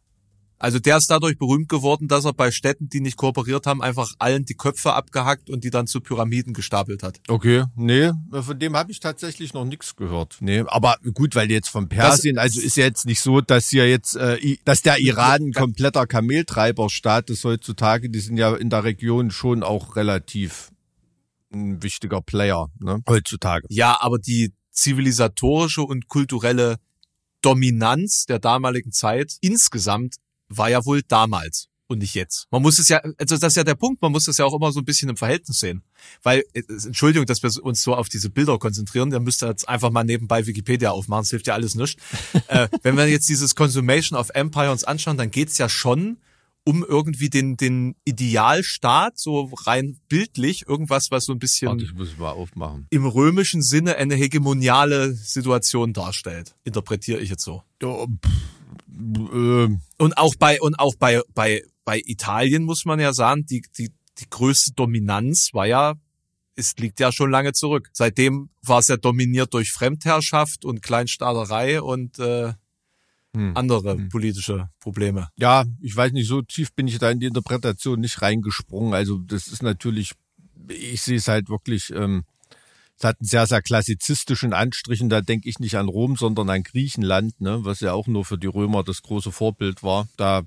Also 0.66 0.80
der 0.80 0.96
ist 0.96 1.08
dadurch 1.08 1.38
berühmt 1.38 1.68
geworden, 1.68 2.08
dass 2.08 2.24
er 2.24 2.32
bei 2.32 2.50
Städten, 2.50 2.88
die 2.88 3.00
nicht 3.00 3.16
kooperiert 3.16 3.68
haben, 3.68 3.82
einfach 3.82 4.14
allen 4.18 4.46
die 4.46 4.56
Köpfe 4.56 4.94
abgehackt 4.94 5.48
und 5.48 5.62
die 5.62 5.70
dann 5.70 5.86
zu 5.86 6.00
Pyramiden 6.00 6.54
gestapelt 6.54 7.04
hat. 7.04 7.20
Okay, 7.28 7.66
nee, 7.76 8.10
von 8.32 8.58
dem 8.58 8.74
habe 8.74 8.90
ich 8.90 8.98
tatsächlich 8.98 9.54
noch 9.54 9.64
nichts 9.64 9.94
gehört. 9.94 10.38
Nee, 10.40 10.64
aber 10.66 10.96
gut, 11.14 11.36
weil 11.36 11.52
jetzt 11.52 11.68
von 11.68 11.88
Persien, 11.88 12.36
also 12.36 12.60
ist 12.60 12.76
ja 12.76 12.84
jetzt 12.84 13.06
nicht 13.06 13.20
so, 13.20 13.40
dass 13.40 13.68
hier 13.68 13.88
jetzt, 13.88 14.16
äh, 14.16 14.56
dass 14.64 14.82
der 14.82 14.98
Iran 14.98 15.50
ein 15.50 15.52
kompletter 15.52 16.04
Kameltreiberstaat 16.04 17.30
ist 17.30 17.44
heutzutage. 17.44 18.10
Die 18.10 18.18
sind 18.18 18.36
ja 18.36 18.52
in 18.56 18.68
der 18.68 18.82
Region 18.82 19.30
schon 19.30 19.62
auch 19.62 19.94
relativ 19.94 20.72
ein 21.52 21.80
wichtiger 21.80 22.22
Player 22.22 22.72
ne, 22.80 23.04
heutzutage. 23.08 23.68
Ja, 23.70 23.98
aber 24.00 24.18
die 24.18 24.52
zivilisatorische 24.72 25.82
und 25.82 26.08
kulturelle 26.08 26.78
Dominanz 27.40 28.24
der 28.26 28.40
damaligen 28.40 28.90
Zeit 28.90 29.36
insgesamt 29.40 30.16
war 30.48 30.70
ja 30.70 30.84
wohl 30.84 31.02
damals 31.02 31.68
und 31.88 31.98
nicht 31.98 32.14
jetzt. 32.14 32.46
Man 32.50 32.62
muss 32.62 32.78
es 32.78 32.88
ja, 32.88 33.00
also 33.18 33.36
das 33.36 33.52
ist 33.52 33.56
ja 33.56 33.64
der 33.64 33.74
Punkt, 33.74 34.02
man 34.02 34.12
muss 34.12 34.24
das 34.24 34.38
ja 34.38 34.44
auch 34.44 34.54
immer 34.54 34.72
so 34.72 34.80
ein 34.80 34.84
bisschen 34.84 35.08
im 35.08 35.16
Verhältnis 35.16 35.60
sehen. 35.60 35.82
Weil, 36.22 36.44
äh, 36.52 36.62
Entschuldigung, 36.68 37.26
dass 37.26 37.42
wir 37.42 37.50
uns 37.64 37.82
so 37.82 37.94
auf 37.94 38.08
diese 38.08 38.30
Bilder 38.30 38.58
konzentrieren, 38.58 39.10
der 39.10 39.20
müsste 39.20 39.46
jetzt 39.46 39.68
einfach 39.68 39.90
mal 39.90 40.04
nebenbei 40.04 40.46
Wikipedia 40.46 40.90
aufmachen, 40.90 41.22
das 41.22 41.30
hilft 41.30 41.46
ja 41.46 41.54
alles 41.54 41.74
nicht. 41.74 41.98
äh, 42.48 42.68
wenn 42.82 42.96
wir 42.96 43.08
jetzt 43.08 43.28
dieses 43.28 43.54
Consumation 43.54 44.18
of 44.18 44.30
Empire 44.30 44.70
uns 44.70 44.84
anschauen, 44.84 45.16
dann 45.16 45.30
geht's 45.30 45.58
ja 45.58 45.68
schon 45.68 46.18
um 46.68 46.84
irgendwie 46.84 47.30
den, 47.30 47.56
den 47.56 47.94
Idealstaat, 48.04 49.16
so 49.16 49.52
rein 49.66 50.00
bildlich, 50.08 50.66
irgendwas, 50.66 51.12
was 51.12 51.24
so 51.24 51.32
ein 51.32 51.38
bisschen 51.38 51.68
Warte, 51.68 51.84
ich 51.84 51.94
muss 51.94 52.18
mal 52.18 52.32
aufmachen. 52.32 52.88
im 52.90 53.06
römischen 53.06 53.62
Sinne 53.62 53.94
eine 53.94 54.16
hegemoniale 54.16 55.12
Situation 55.12 55.92
darstellt. 55.92 56.56
Interpretiere 56.64 57.20
ich 57.20 57.30
jetzt 57.30 57.44
so. 57.44 57.62
Pff, 57.80 58.55
ähm, 58.96 59.80
Und 59.98 60.16
auch 60.18 60.34
bei, 60.38 60.60
und 60.60 60.78
auch 60.78 60.94
bei, 60.98 61.20
bei, 61.34 61.62
bei 61.84 62.00
Italien 62.04 62.64
muss 62.64 62.84
man 62.84 62.98
ja 63.00 63.12
sagen, 63.12 63.46
die, 63.46 63.62
die, 63.78 63.90
die 64.18 64.30
größte 64.30 64.72
Dominanz 64.72 65.50
war 65.52 65.66
ja, 65.66 65.94
es 66.54 66.76
liegt 66.78 67.00
ja 67.00 67.12
schon 67.12 67.30
lange 67.30 67.52
zurück. 67.52 67.90
Seitdem 67.92 68.48
war 68.62 68.78
es 68.78 68.88
ja 68.88 68.96
dominiert 68.96 69.52
durch 69.52 69.72
Fremdherrschaft 69.72 70.64
und 70.64 70.82
Kleinstaaterei 70.82 71.82
und 71.82 72.18
äh, 72.18 72.54
Hm. 73.36 73.54
andere 73.54 73.98
politische 74.08 74.70
Probleme. 74.80 75.28
ja, 75.36 75.66
ich 75.82 75.94
weiß 75.94 76.12
nicht, 76.12 76.26
so 76.26 76.40
tief 76.40 76.72
bin 76.72 76.88
ich 76.88 76.98
da 76.98 77.10
in 77.10 77.20
die 77.20 77.26
Interpretation 77.26 78.00
nicht 78.00 78.22
reingesprungen. 78.22 78.94
Also 78.94 79.18
das 79.18 79.48
ist 79.48 79.62
natürlich, 79.62 80.12
ich 80.70 81.02
sehe 81.02 81.18
es 81.18 81.28
halt 81.28 81.50
wirklich, 81.50 81.90
ähm, 81.90 82.24
es 82.98 83.04
hat 83.04 83.20
einen 83.20 83.26
sehr, 83.28 83.46
sehr 83.46 83.62
klassizistischen 83.62 84.52
Anstrichen. 84.52 85.08
Da 85.08 85.20
denke 85.20 85.48
ich 85.48 85.58
nicht 85.58 85.76
an 85.76 85.88
Rom, 85.88 86.16
sondern 86.16 86.48
an 86.48 86.62
Griechenland, 86.62 87.40
ne, 87.40 87.58
was 87.62 87.80
ja 87.80 87.92
auch 87.92 88.06
nur 88.06 88.24
für 88.24 88.38
die 88.38 88.46
Römer 88.46 88.84
das 88.84 89.02
große 89.02 89.32
Vorbild 89.32 89.82
war. 89.82 90.08
Da 90.16 90.42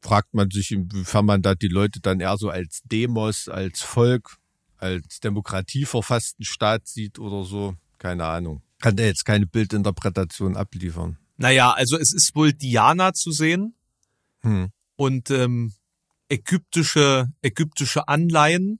fragt 0.00 0.34
man 0.34 0.50
sich, 0.50 0.72
inwiefern 0.72 1.26
man 1.26 1.42
da 1.42 1.54
die 1.54 1.68
Leute 1.68 2.00
dann 2.00 2.20
eher 2.20 2.36
so 2.38 2.48
als 2.50 2.82
Demos, 2.84 3.48
als 3.48 3.82
Volk, 3.82 4.36
als 4.78 5.20
demokratieverfassten 5.20 6.44
Staat 6.44 6.86
sieht 6.88 7.18
oder 7.18 7.44
so. 7.44 7.76
Keine 7.98 8.24
Ahnung. 8.24 8.62
Kann 8.80 8.96
der 8.96 9.06
jetzt 9.06 9.24
keine 9.24 9.46
Bildinterpretation 9.46 10.56
abliefern. 10.56 11.18
Naja, 11.38 11.72
also 11.72 11.96
es 11.98 12.12
ist 12.12 12.34
wohl 12.34 12.52
Diana 12.52 13.12
zu 13.14 13.30
sehen 13.30 13.74
Hm. 14.42 14.70
und 14.96 15.30
ähm, 15.30 15.72
ägyptische, 16.28 17.28
ägyptische 17.42 18.08
Anleihen. 18.08 18.78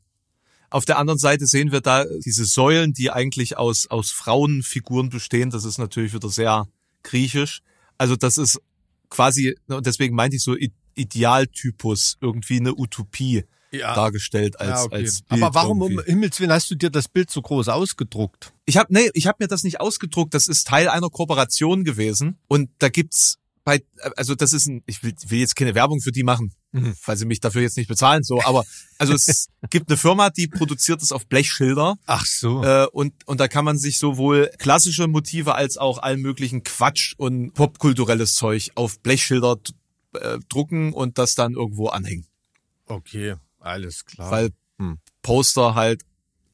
Auf 0.71 0.85
der 0.85 0.99
anderen 0.99 1.19
Seite 1.19 1.47
sehen 1.47 1.73
wir 1.73 1.81
da 1.81 2.05
diese 2.25 2.45
Säulen, 2.45 2.93
die 2.93 3.11
eigentlich 3.11 3.57
aus, 3.57 3.87
aus 3.87 4.11
Frauenfiguren 4.11 5.09
bestehen. 5.11 5.51
Das 5.51 5.65
ist 5.65 5.79
natürlich 5.79 6.13
wieder 6.13 6.29
sehr 6.29 6.67
griechisch. 7.03 7.63
Also 7.99 8.17
das 8.17 8.37
ist 8.37 8.61
quasi, 9.09 9.57
und 9.69 9.87
deswegen 9.87 10.15
meinte 10.15 10.37
ich 10.37 10.43
so 10.43 10.55
Idealtypus, 10.95 12.19
irgendwie 12.21 12.57
eine 12.61 12.75
Utopie 12.75 13.45
Ja. 13.73 13.95
dargestellt 13.95 14.59
als, 14.61 14.71
Ja, 14.71 14.83
okay. 14.85 14.95
als 14.97 15.23
Bild 15.23 15.43
Aber 15.43 15.55
warum 15.55 15.83
um 15.83 15.91
irgendwie. 15.93 16.11
Himmels 16.11 16.41
Willen 16.41 16.53
hast 16.53 16.71
du 16.71 16.75
dir 16.75 16.91
das 16.91 17.09
Bild 17.09 17.31
so 17.31 17.43
groß 17.43 17.69
ausgedruckt? 17.69 18.53
Ich 18.65 18.77
habe 18.77 18.93
nee, 18.93 19.11
ich 19.15 19.27
habe 19.27 19.37
mir 19.41 19.49
das 19.49 19.65
nicht 19.65 19.81
ausgedruckt. 19.81 20.35
Das 20.35 20.49
ist 20.49 20.67
Teil 20.67 20.89
einer 20.89 21.11
Kooperation 21.11 21.85
gewesen 21.85 22.39
und 22.49 22.71
da 22.79 22.89
gibt's 22.89 23.39
bei 23.67 23.83
also 24.17 24.35
das 24.37 24.53
ist 24.55 24.67
ein 24.67 24.83
ich 24.87 25.03
will, 25.03 25.13
will 25.27 25.41
jetzt 25.41 25.57
keine 25.57 25.75
Werbung 25.75 26.01
für 26.01 26.13
die 26.13 26.23
machen, 26.23 26.53
Mhm. 26.73 26.95
weil 27.05 27.17
sie 27.17 27.25
mich 27.27 27.41
dafür 27.41 27.63
jetzt 27.63 27.77
nicht 27.77 27.89
bezahlen 27.89 28.23
so, 28.23 28.41
aber 28.45 28.65
also 28.99 29.13
es 29.13 29.49
gibt 29.71 29.91
eine 29.91 29.97
Firma, 29.97 30.31
die 30.31 30.47
produziert 30.47 31.03
es 31.03 31.11
auf 31.13 31.27
Blechschilder 31.27 31.97
Ach 32.07 32.25
so. 32.25 32.63
äh, 32.65 32.87
und 32.93 33.13
und 33.27 33.41
da 33.41 33.49
kann 33.49 33.65
man 33.65 33.77
sich 33.79 33.99
sowohl 33.99 34.51
klassische 34.59 35.09
Motive 35.09 35.55
als 35.57 35.77
auch 35.79 35.99
allen 35.99 36.21
möglichen 36.23 36.63
Quatsch 36.63 37.15
und 37.19 37.53
popkulturelles 37.55 38.35
Zeug 38.37 38.71
auf 38.77 39.01
Blechschilder 39.01 39.57
äh, 40.15 40.39
drucken 40.49 40.93
und 40.93 41.19
das 41.19 41.35
dann 41.35 41.55
irgendwo 41.55 41.89
anhängen, 41.89 42.27
Okay, 42.87 43.35
alles 43.59 44.05
klar. 44.05 44.31
weil 44.31 44.51
Hm. 44.79 44.99
Poster 45.23 45.75
halt 45.75 46.03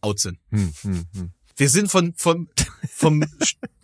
out 0.00 0.18
sind. 0.20 0.38
hm, 0.50 0.72
hm, 0.82 1.06
hm. 1.14 1.30
Wir 1.62 1.68
sind 1.70 1.92
von, 1.92 2.12
vom, 2.16 2.48
vom, 2.92 3.24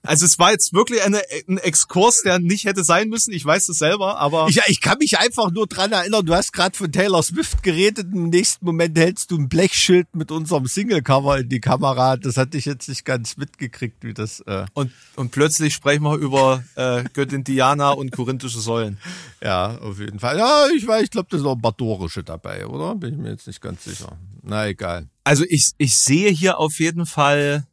also 0.02 0.26
es 0.26 0.36
war 0.40 0.50
jetzt 0.50 0.72
wirklich 0.72 1.00
eine, 1.00 1.22
ein 1.48 1.58
Exkurs, 1.58 2.22
der 2.24 2.40
nicht 2.40 2.64
hätte 2.64 2.82
sein 2.82 3.08
müssen. 3.08 3.32
Ich 3.32 3.44
weiß 3.44 3.68
es 3.68 3.78
selber, 3.78 4.18
aber 4.18 4.48
Ich, 4.48 4.60
ich 4.66 4.80
kann 4.80 4.98
mich 4.98 5.20
einfach 5.20 5.52
nur 5.52 5.68
dran 5.68 5.92
erinnern, 5.92 6.26
du 6.26 6.34
hast 6.34 6.52
gerade 6.52 6.76
von 6.76 6.90
Taylor 6.90 7.22
Swift 7.22 7.62
geredet, 7.62 8.08
im 8.12 8.30
nächsten 8.30 8.64
Moment 8.64 8.98
hältst 8.98 9.30
du 9.30 9.36
ein 9.38 9.48
Blechschild 9.48 10.08
mit 10.12 10.32
unserem 10.32 10.66
Singlecover 10.66 11.38
in 11.38 11.48
die 11.50 11.60
Kamera. 11.60 12.16
Das 12.16 12.36
hatte 12.36 12.58
ich 12.58 12.64
jetzt 12.64 12.88
nicht 12.88 13.04
ganz 13.04 13.36
mitgekriegt, 13.36 14.02
wie 14.02 14.12
das. 14.12 14.40
Äh, 14.40 14.66
und, 14.74 14.90
und 15.14 15.30
plötzlich 15.30 15.72
sprechen 15.72 16.02
wir 16.02 16.16
über 16.16 16.64
äh, 16.74 17.04
Göttin 17.12 17.44
Diana 17.44 17.92
und 17.92 18.10
korinthische 18.10 18.58
Säulen. 18.58 18.98
ja, 19.40 19.78
auf 19.78 20.00
jeden 20.00 20.18
Fall. 20.18 20.36
Ja, 20.36 20.66
ich 20.76 20.84
weiß, 20.84 21.04
ich 21.04 21.10
glaube, 21.12 21.28
da 21.30 21.36
ist 21.36 21.44
noch 21.44 21.54
ein 21.54 21.62
paar 21.62 21.74
Dorische 21.74 22.24
dabei, 22.24 22.66
oder? 22.66 22.96
Bin 22.96 23.14
ich 23.14 23.20
mir 23.20 23.30
jetzt 23.30 23.46
nicht 23.46 23.60
ganz 23.60 23.84
sicher. 23.84 24.18
Na 24.42 24.66
egal. 24.66 25.06
Also 25.28 25.44
ich, 25.46 25.72
ich 25.76 25.94
sehe 25.94 26.30
hier 26.30 26.58
auf 26.58 26.78
jeden 26.78 27.04
Fall 27.04 27.66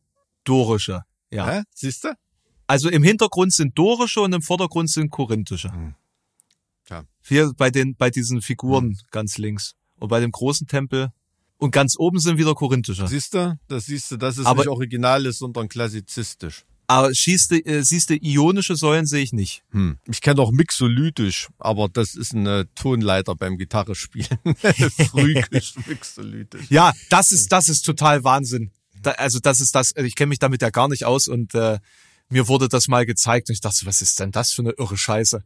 dorische. 0.44 1.04
Ja. 1.32 1.50
Hä? 1.50 1.64
Siehst 1.74 2.04
du? 2.04 2.10
Also 2.68 2.90
im 2.90 3.02
Hintergrund 3.02 3.54
sind 3.54 3.78
dorische 3.80 4.20
und 4.20 4.34
im 4.34 4.42
Vordergrund 4.42 4.90
sind 4.90 5.10
korinthische. 5.10 5.72
Hm. 5.72 5.96
Ja. 6.90 7.04
Hier 7.24 7.54
bei 7.56 7.70
den, 7.70 7.96
bei 7.96 8.10
diesen 8.10 8.42
Figuren 8.42 8.98
ganz 9.12 9.38
links. 9.38 9.76
Und 10.00 10.10
bei 10.10 10.20
dem 10.20 10.32
großen 10.32 10.68
Tempel. 10.68 11.14
Und 11.58 11.72
ganz 11.72 11.96
oben 11.98 12.20
sind 12.20 12.38
wieder 12.38 12.56
korinthische. 12.56 13.08
Siehst 13.08 13.34
du? 13.34 13.58
Das 13.70 13.86
siehst 13.86 14.12
du, 14.12 14.18
dass 14.18 14.38
es 14.38 14.46
Aber- 14.46 14.60
nicht 14.64 14.68
original 14.68 15.26
ist, 15.26 15.38
sondern 15.38 15.70
klassizistisch. 15.70 16.66
Aber 16.88 17.14
schießt, 17.14 17.52
du, 17.52 17.66
äh, 17.66 17.84
siehst 17.84 18.10
du, 18.10 18.16
ionische 18.16 18.76
Säulen 18.76 19.06
sehe 19.06 19.24
ich 19.24 19.34
nicht. 19.34 19.64
Hm. 19.72 19.98
Ich 20.08 20.22
kenne 20.22 20.42
auch 20.42 20.52
Mixolytisch, 20.52 21.48
aber 21.58 21.90
das 21.90 22.16
ist 22.16 22.34
eine 22.34 22.72
Tonleiter 22.76 23.36
beim 23.36 23.58
Gitarrespielen. 23.58 24.38
Phrygisch 25.10 25.74
Mixolytisch. 25.88 26.70
Ja, 26.70 26.94
das 27.10 27.32
ist, 27.32 27.52
das 27.52 27.70
ist 27.70 27.84
total 27.84 28.24
Wahnsinn. 28.24 28.72
Da, 29.02 29.12
also 29.12 29.40
das 29.40 29.62
ist 29.62 29.74
das, 29.76 29.94
ich 29.96 30.16
kenne 30.16 30.30
mich 30.30 30.40
damit 30.40 30.62
ja 30.62 30.70
gar 30.70 30.88
nicht 30.88 31.06
aus 31.06 31.28
und 31.28 31.56
äh, 31.56 31.80
mir 32.30 32.48
wurde 32.48 32.70
das 32.70 32.88
mal 32.88 33.06
gezeigt 33.06 33.50
und 33.50 33.54
ich 33.54 33.62
dachte, 33.62 33.86
was 33.86 34.02
ist 34.02 34.20
denn 34.20 34.32
das 34.32 34.52
für 34.52 34.62
eine 34.62 34.72
irre 34.72 34.98
Scheiße? 34.98 35.44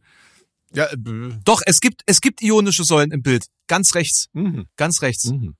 Ja, 0.74 0.86
äh, 0.86 0.96
Doch, 1.44 1.62
es 1.66 1.80
gibt, 1.80 2.02
es 2.06 2.20
gibt 2.20 2.42
ionische 2.42 2.84
Säulen 2.84 3.10
im 3.10 3.22
Bild. 3.22 3.46
Ganz 3.66 3.94
rechts. 3.94 4.28
mhm. 4.32 4.66
Ganz 4.76 5.02
rechts. 5.02 5.24
Mhm. 5.24 5.56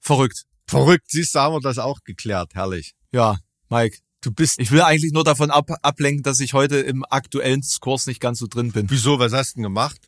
Verrückt. 0.00 0.44
Verrückt, 0.68 1.06
siehst 1.08 1.34
du, 1.34 1.40
haben 1.40 1.54
wir 1.54 1.60
das 1.60 1.78
auch 1.78 2.00
geklärt. 2.04 2.54
Herrlich. 2.54 2.94
Ja, 3.12 3.38
Mike. 3.68 3.98
Du 4.26 4.32
bist. 4.32 4.58
Ich 4.58 4.72
will 4.72 4.80
eigentlich 4.80 5.12
nur 5.12 5.22
davon 5.22 5.52
ab, 5.52 5.70
ablenken, 5.82 6.24
dass 6.24 6.40
ich 6.40 6.52
heute 6.52 6.78
im 6.78 7.04
aktuellen 7.08 7.60
Diskurs 7.60 8.08
nicht 8.08 8.18
ganz 8.20 8.40
so 8.40 8.48
drin 8.48 8.72
bin. 8.72 8.90
Wieso, 8.90 9.20
was 9.20 9.32
hast 9.32 9.52
du 9.52 9.58
denn 9.58 9.62
gemacht? 9.62 10.00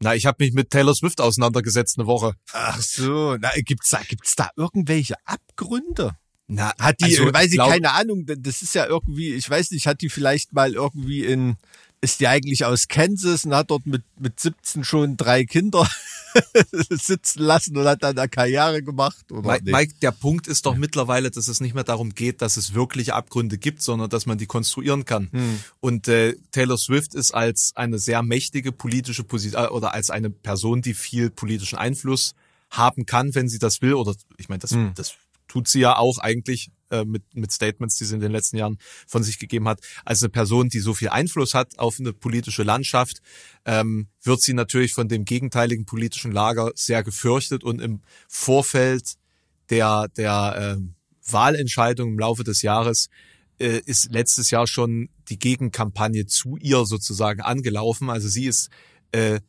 Na, 0.00 0.14
ich 0.14 0.26
habe 0.26 0.44
mich 0.44 0.52
mit 0.52 0.68
Taylor 0.68 0.94
Swift 0.94 1.22
auseinandergesetzt 1.22 1.96
eine 1.98 2.06
Woche. 2.06 2.34
Ach 2.52 2.78
so, 2.78 3.38
na, 3.40 3.48
gibt's 3.64 3.88
da, 3.88 4.02
gibt's 4.06 4.36
da 4.36 4.50
irgendwelche 4.54 5.14
Abgründe? 5.24 6.14
Na, 6.46 6.74
Hat 6.78 7.00
die, 7.00 7.04
also, 7.06 7.32
weiß 7.32 7.46
ich, 7.46 7.52
glaub- 7.54 7.70
keine 7.70 7.92
Ahnung, 7.92 8.26
das 8.26 8.60
ist 8.60 8.74
ja 8.74 8.84
irgendwie, 8.84 9.32
ich 9.32 9.48
weiß 9.48 9.70
nicht, 9.70 9.86
hat 9.86 10.02
die 10.02 10.10
vielleicht 10.10 10.52
mal 10.52 10.74
irgendwie 10.74 11.24
in, 11.24 11.56
ist 12.02 12.20
die 12.20 12.28
eigentlich 12.28 12.66
aus 12.66 12.86
Kansas 12.86 13.46
und 13.46 13.54
hat 13.54 13.70
dort 13.70 13.86
mit, 13.86 14.02
mit 14.20 14.38
17 14.38 14.84
schon 14.84 15.16
drei 15.16 15.46
Kinder 15.46 15.88
sitzen 16.90 17.42
lassen 17.42 17.76
und 17.76 17.86
hat 17.86 18.02
dann 18.02 18.18
eine 18.18 18.28
Karriere 18.28 18.82
gemacht? 18.82 19.30
Oder 19.32 19.52
Mike? 19.52 19.70
Mike, 19.70 19.94
der 20.02 20.12
Punkt 20.12 20.46
ist 20.46 20.66
doch 20.66 20.76
mittlerweile, 20.76 21.30
dass 21.30 21.48
es 21.48 21.60
nicht 21.60 21.74
mehr 21.74 21.84
darum 21.84 22.14
geht, 22.14 22.42
dass 22.42 22.56
es 22.56 22.74
wirkliche 22.74 23.14
Abgründe 23.14 23.58
gibt, 23.58 23.82
sondern 23.82 24.10
dass 24.10 24.26
man 24.26 24.38
die 24.38 24.46
konstruieren 24.46 25.04
kann. 25.04 25.28
Hm. 25.32 25.60
Und 25.80 26.08
äh, 26.08 26.36
Taylor 26.52 26.78
Swift 26.78 27.14
ist 27.14 27.32
als 27.32 27.72
eine 27.76 27.98
sehr 27.98 28.22
mächtige 28.22 28.72
politische 28.72 29.24
Position 29.24 29.64
äh, 29.64 29.68
oder 29.68 29.94
als 29.94 30.10
eine 30.10 30.30
Person, 30.30 30.82
die 30.82 30.94
viel 30.94 31.30
politischen 31.30 31.78
Einfluss 31.78 32.34
haben 32.70 33.06
kann, 33.06 33.34
wenn 33.34 33.48
sie 33.48 33.58
das 33.58 33.82
will. 33.82 33.94
Oder 33.94 34.14
ich 34.38 34.48
meine, 34.48 34.60
das, 34.60 34.72
Hm. 34.72 34.92
das 34.94 35.14
tut 35.48 35.68
sie 35.68 35.80
ja 35.80 35.96
auch 35.96 36.18
eigentlich 36.18 36.70
äh, 36.90 37.04
mit, 37.04 37.22
mit 37.34 37.52
Statements, 37.52 37.96
die 37.96 38.04
sie 38.04 38.14
in 38.14 38.20
den 38.20 38.32
letzten 38.32 38.56
Jahren 38.56 38.78
von 39.06 39.22
sich 39.22 39.38
gegeben 39.38 39.68
hat. 39.68 39.80
Als 40.04 40.22
eine 40.22 40.30
Person, 40.30 40.68
die 40.68 40.80
so 40.80 40.94
viel 40.94 41.08
Einfluss 41.08 41.54
hat 41.54 41.78
auf 41.78 41.98
eine 41.98 42.12
politische 42.12 42.62
Landschaft, 42.62 43.20
ähm, 43.64 44.08
wird 44.22 44.40
sie 44.40 44.54
natürlich 44.54 44.92
von 44.92 45.08
dem 45.08 45.24
gegenteiligen 45.24 45.86
politischen 45.86 46.32
Lager 46.32 46.72
sehr 46.74 47.02
gefürchtet 47.02 47.64
und 47.64 47.80
im 47.80 48.02
Vorfeld 48.28 49.14
der, 49.70 50.08
der 50.16 50.76
ähm, 50.76 50.94
Wahlentscheidung 51.28 52.10
im 52.10 52.18
Laufe 52.18 52.44
des 52.44 52.62
Jahres 52.62 53.08
äh, 53.58 53.80
ist 53.84 54.10
letztes 54.12 54.50
Jahr 54.50 54.66
schon 54.66 55.08
die 55.28 55.38
Gegenkampagne 55.38 56.26
zu 56.26 56.56
ihr 56.56 56.84
sozusagen 56.86 57.40
angelaufen. 57.40 58.10
Also 58.10 58.28
sie 58.28 58.46
ist 58.46 58.70
äh, 59.12 59.40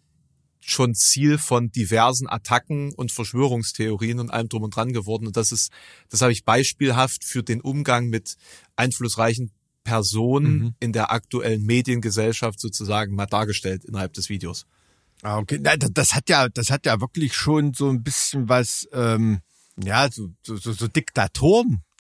schon 0.59 0.95
Ziel 0.95 1.37
von 1.37 1.71
diversen 1.71 2.27
Attacken 2.27 2.93
und 2.93 3.11
Verschwörungstheorien 3.11 4.19
und 4.19 4.31
allem 4.31 4.49
drum 4.49 4.63
und 4.63 4.75
dran 4.75 4.91
geworden. 4.91 5.27
Und 5.27 5.37
das 5.37 5.51
ist, 5.51 5.71
das 6.09 6.21
habe 6.21 6.31
ich 6.31 6.43
beispielhaft 6.45 7.23
für 7.23 7.43
den 7.43 7.61
Umgang 7.61 8.07
mit 8.07 8.35
einflussreichen 8.75 9.51
Personen 9.83 10.57
Mhm. 10.57 10.75
in 10.81 10.91
der 10.91 11.11
aktuellen 11.11 11.63
Mediengesellschaft 11.65 12.59
sozusagen 12.59 13.15
mal 13.15 13.25
dargestellt 13.25 13.85
innerhalb 13.85 14.13
des 14.13 14.27
Videos. 14.29 14.65
Ah, 15.21 15.37
okay. 15.37 15.59
Nein, 15.61 15.79
das, 15.93 16.13
hat 16.13 16.29
ja, 16.29 16.49
das 16.49 16.69
hat 16.69 16.85
ja 16.85 16.99
wirklich 16.99 17.33
schon 17.33 17.73
so 17.73 17.89
ein 17.89 18.03
bisschen 18.03 18.49
was, 18.49 18.87
ähm, 18.91 19.39
ja, 19.81 20.09
so, 20.11 20.29
so, 20.43 20.57
so, 20.57 20.73
so 20.73 20.87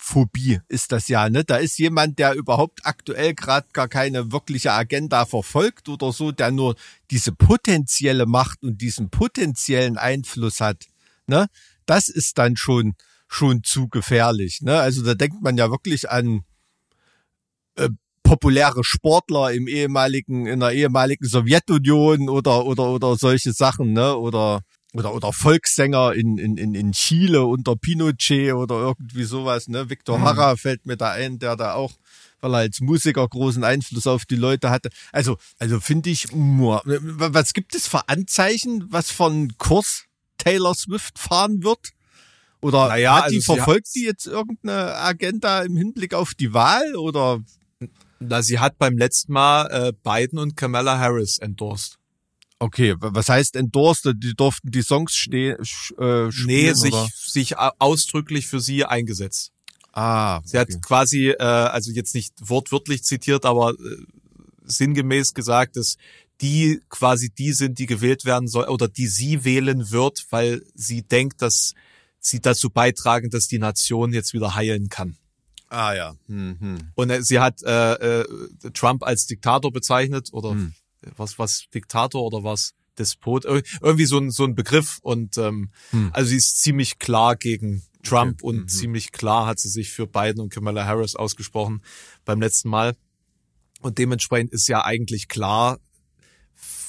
Diktatorenphobie 0.07 0.59
ist 0.67 0.91
das 0.91 1.07
ja, 1.07 1.29
ne? 1.29 1.43
Da 1.43 1.57
ist 1.57 1.77
jemand, 1.77 2.19
der 2.19 2.33
überhaupt 2.33 2.81
aktuell 2.83 3.33
gerade 3.33 3.67
gar 3.73 3.87
keine 3.87 4.31
wirkliche 4.31 4.71
Agenda 4.71 5.25
verfolgt 5.25 5.89
oder 5.89 6.11
so, 6.11 6.31
der 6.31 6.51
nur 6.51 6.75
diese 7.11 7.31
potenzielle 7.31 8.25
Macht 8.25 8.63
und 8.63 8.81
diesen 8.81 9.09
potenziellen 9.09 9.97
Einfluss 9.97 10.61
hat, 10.61 10.85
ne? 11.27 11.47
Das 11.85 12.09
ist 12.09 12.37
dann 12.37 12.57
schon, 12.57 12.95
schon 13.27 13.63
zu 13.63 13.87
gefährlich, 13.87 14.61
ne? 14.61 14.79
Also 14.79 15.03
da 15.03 15.13
denkt 15.13 15.41
man 15.41 15.57
ja 15.57 15.69
wirklich 15.69 16.09
an 16.09 16.41
äh, 17.75 17.89
populäre 18.23 18.83
Sportler 18.83 19.53
im 19.53 19.67
ehemaligen, 19.67 20.47
in 20.47 20.59
der 20.59 20.71
ehemaligen 20.71 21.25
Sowjetunion 21.25 22.29
oder, 22.29 22.65
oder, 22.65 22.89
oder 22.89 23.15
solche 23.15 23.53
Sachen, 23.53 23.93
ne? 23.93 24.15
Oder, 24.15 24.61
oder, 24.93 25.13
oder 25.13 25.33
Volkssänger 25.33 26.13
in, 26.13 26.37
in, 26.37 26.57
in, 26.57 26.73
in 26.73 26.91
Chile 26.91 27.45
unter 27.45 27.75
Pinochet 27.75 28.53
oder 28.53 28.75
irgendwie 28.75 29.23
sowas, 29.23 29.67
ne? 29.67 29.89
Victor 29.89 30.21
Hara 30.21 30.55
fällt 30.55 30.85
mir 30.85 30.97
da 30.97 31.11
ein, 31.11 31.39
der 31.39 31.55
da 31.55 31.73
auch, 31.73 31.93
weil 32.39 32.53
er 32.53 32.59
als 32.59 32.79
Musiker 32.79 33.27
großen 33.27 33.63
Einfluss 33.63 34.07
auf 34.07 34.25
die 34.25 34.35
Leute 34.35 34.69
hatte. 34.69 34.89
Also, 35.11 35.37
also 35.59 35.79
finde 35.79 36.09
ich, 36.09 36.27
was 36.31 37.53
gibt 37.53 37.75
es 37.75 37.87
für 37.87 38.07
Anzeichen, 38.07 38.85
was 38.89 39.11
von 39.11 39.57
Kurs 39.57 40.05
Taylor 40.37 40.75
Swift 40.75 41.19
fahren 41.19 41.63
wird? 41.63 41.91
Oder 42.61 42.87
Naja, 42.87 43.15
hat 43.15 43.23
also 43.25 43.35
die 43.35 43.41
sie 43.41 43.45
verfolgt 43.45 43.87
die 43.93 44.03
jetzt 44.03 44.25
irgendeine 44.25 44.95
Agenda 44.95 45.61
im 45.61 45.77
Hinblick 45.77 46.13
auf 46.13 46.33
die 46.33 46.53
Wahl 46.53 46.95
oder 46.95 47.39
Na, 48.19 48.41
sie 48.41 48.59
hat 48.59 48.79
beim 48.79 48.97
letzten 48.97 49.33
Mal 49.33 49.67
äh, 49.67 49.93
Biden 50.03 50.39
und 50.39 50.55
Kamala 50.55 50.97
Harris 50.97 51.37
endorsed. 51.37 51.96
Okay, 52.59 52.95
wa- 52.99 53.11
was 53.13 53.29
heißt 53.29 53.55
endorsed? 53.55 54.13
Die 54.17 54.33
durften 54.33 54.71
die 54.71 54.81
Songs 54.81 55.13
ste 55.13 55.57
äh, 55.59 55.63
spielen? 55.63 56.31
Nee, 56.47 56.73
sich, 56.73 56.93
oder? 56.93 57.07
sich 57.13 57.57
au- 57.57 57.71
ausdrücklich 57.79 58.47
für 58.47 58.59
sie 58.59 58.83
eingesetzt. 58.85 59.51
Ah, 59.93 60.41
Sie 60.45 60.57
hat 60.59 60.69
quasi, 60.83 61.29
äh, 61.29 61.41
also 61.43 61.91
jetzt 61.91 62.13
nicht 62.13 62.33
wortwörtlich 62.39 63.03
zitiert, 63.03 63.45
aber 63.45 63.71
äh, 63.71 63.75
sinngemäß 64.65 65.33
gesagt, 65.33 65.75
dass 65.75 65.97
die 66.41 66.81
quasi 66.89 67.29
die 67.31 67.51
sind, 67.53 67.79
die 67.79 67.87
gewählt 67.87 68.23
werden 68.25 68.47
soll 68.47 68.65
oder 68.67 68.87
die 68.87 69.07
sie 69.07 69.43
wählen 69.43 69.89
wird, 69.91 70.25
weil 70.29 70.61
sie 70.75 71.01
denkt, 71.01 71.41
dass 71.41 71.73
sie 72.19 72.39
dazu 72.41 72.69
beitragen, 72.69 73.29
dass 73.31 73.47
die 73.47 73.57
Nation 73.59 74.13
jetzt 74.13 74.33
wieder 74.33 74.53
heilen 74.53 74.89
kann. 74.89 75.17
ah 75.69 75.93
ja. 75.93 76.15
Hm, 76.27 76.57
hm. 76.59 76.77
Und 76.95 77.09
äh, 77.09 77.23
sie 77.23 77.39
hat 77.39 77.63
äh, 77.63 77.93
äh, 78.21 78.25
Trump 78.73 79.03
als 79.03 79.25
Diktator 79.25 79.71
bezeichnet 79.71 80.29
oder 80.31 80.51
Hm. 80.51 80.73
Was 81.15 81.37
was 81.39 81.65
Diktator 81.73 82.21
oder 82.23 82.43
was 82.43 82.73
Despot 82.97 83.45
Ir- 83.45 83.63
irgendwie 83.81 84.05
so 84.05 84.17
ein 84.17 84.31
so 84.31 84.43
ein 84.43 84.55
Begriff 84.55 84.99
und 85.01 85.37
ähm, 85.37 85.69
Hm. 85.91 86.09
also 86.13 86.29
sie 86.29 86.37
ist 86.37 86.61
ziemlich 86.61 86.97
klar 86.99 87.35
gegen 87.35 87.83
Trump 88.03 88.41
und 88.43 88.57
Mhm. 88.61 88.67
ziemlich 88.67 89.11
klar 89.11 89.45
hat 89.47 89.59
sie 89.59 89.69
sich 89.69 89.91
für 89.91 90.07
Biden 90.07 90.39
und 90.41 90.49
Kamala 90.49 90.85
Harris 90.85 91.15
ausgesprochen 91.15 91.81
beim 92.25 92.41
letzten 92.41 92.69
Mal 92.69 92.95
und 93.81 93.97
dementsprechend 93.97 94.51
ist 94.53 94.67
ja 94.67 94.83
eigentlich 94.83 95.27
klar 95.27 95.79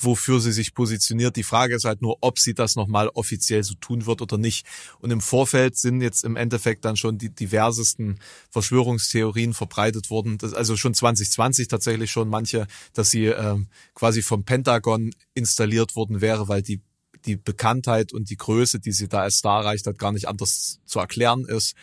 wofür 0.01 0.41
sie 0.41 0.53
sich 0.53 0.75
positioniert. 0.75 1.37
Die 1.37 1.43
Frage 1.43 1.75
ist 1.75 1.85
halt 1.85 2.03
nur, 2.03 2.19
ob 2.21 2.39
sie 2.39 2.55
das 2.55 2.77
nochmal 2.77 3.09
offiziell 3.09 3.63
so 3.63 3.75
tun 3.75 4.07
wird 4.07 4.23
oder 4.23 4.39
nicht. 4.39 4.67
Und 5.01 5.11
im 5.11 5.21
Vorfeld 5.21 5.77
sind 5.77 6.01
jetzt 6.01 6.25
im 6.25 6.37
Endeffekt 6.37 6.85
dann 6.85 6.97
schon 6.97 7.19
die 7.19 7.31
diversesten 7.31 8.19
Verschwörungstheorien 8.51 9.55
verbreitet 9.55 10.11
worden. 10.11 10.39
Das, 10.39 10.55
also 10.55 10.77
schon 10.77 10.95
2020 10.95 11.69
tatsächlich 11.69 12.11
schon 12.11 12.29
manche, 12.29 12.67
dass 12.93 13.11
sie 13.11 13.27
ähm, 13.27 13.69
quasi 13.95 14.23
vom 14.23 14.45
Pentagon 14.45 15.11
installiert 15.35 15.97
worden 15.97 16.21
wäre, 16.21 16.49
weil 16.49 16.63
die 16.63 16.81
die 17.25 17.37
Bekanntheit 17.37 18.13
und 18.13 18.31
die 18.31 18.37
Größe, 18.37 18.81
die 18.81 18.93
sie 18.93 19.09
da 19.09 19.23
als 19.23 19.39
Star 19.39 19.63
erreicht 19.63 19.87
hat, 19.87 19.99
gar 19.99 20.13
nicht 20.13 20.29
anders 20.29 20.81
zu 20.85 20.99
erklären 20.99 21.45
ist. 21.45 21.75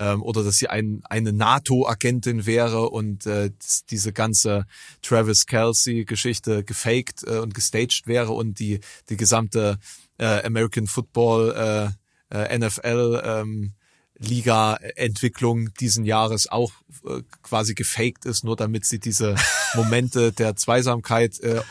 Ähm, 0.00 0.22
oder 0.22 0.42
dass 0.42 0.56
sie 0.56 0.68
ein, 0.68 1.02
eine 1.04 1.32
NATO-Agentin 1.34 2.46
wäre 2.46 2.88
und 2.88 3.26
äh, 3.26 3.50
diese 3.90 4.14
ganze 4.14 4.64
Travis 5.02 5.44
Kelsey-Geschichte 5.44 6.64
gefaked 6.64 7.22
äh, 7.24 7.38
und 7.38 7.52
gestaged 7.52 8.06
wäre 8.06 8.32
und 8.32 8.58
die, 8.58 8.80
die 9.10 9.18
gesamte 9.18 9.78
äh, 10.16 10.42
American 10.42 10.86
Football, 10.86 11.94
äh, 12.32 12.34
äh, 12.34 12.58
NFL, 12.58 13.20
ähm, 13.22 13.74
Liga-Entwicklung 14.20 15.72
diesen 15.80 16.04
Jahres 16.04 16.46
auch 16.46 16.72
äh, 17.06 17.22
quasi 17.42 17.74
gefaked 17.74 18.26
ist, 18.26 18.44
nur 18.44 18.56
damit 18.56 18.84
sie 18.84 18.98
diese 18.98 19.34
Momente 19.74 20.32
der 20.32 20.56
Zweisamkeit 20.56 21.40
äh, 21.40 21.62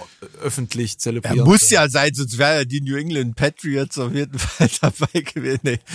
öffentlich 0.42 0.94
Er 0.94 0.98
zelebrieren. 0.98 1.46
muss 1.46 1.62
können. 1.62 1.74
ja 1.74 1.90
sein, 1.90 2.14
sonst 2.14 2.38
wäre 2.38 2.60
ja 2.60 2.66
die 2.66 2.82
New 2.82 2.98
England 2.98 3.36
Patriots 3.36 3.98
auf 4.00 4.14
jeden 4.14 4.38
Fall 4.38 4.70
dabei 4.82 5.22
gewesen. 5.22 5.60
Nee. 5.64 5.80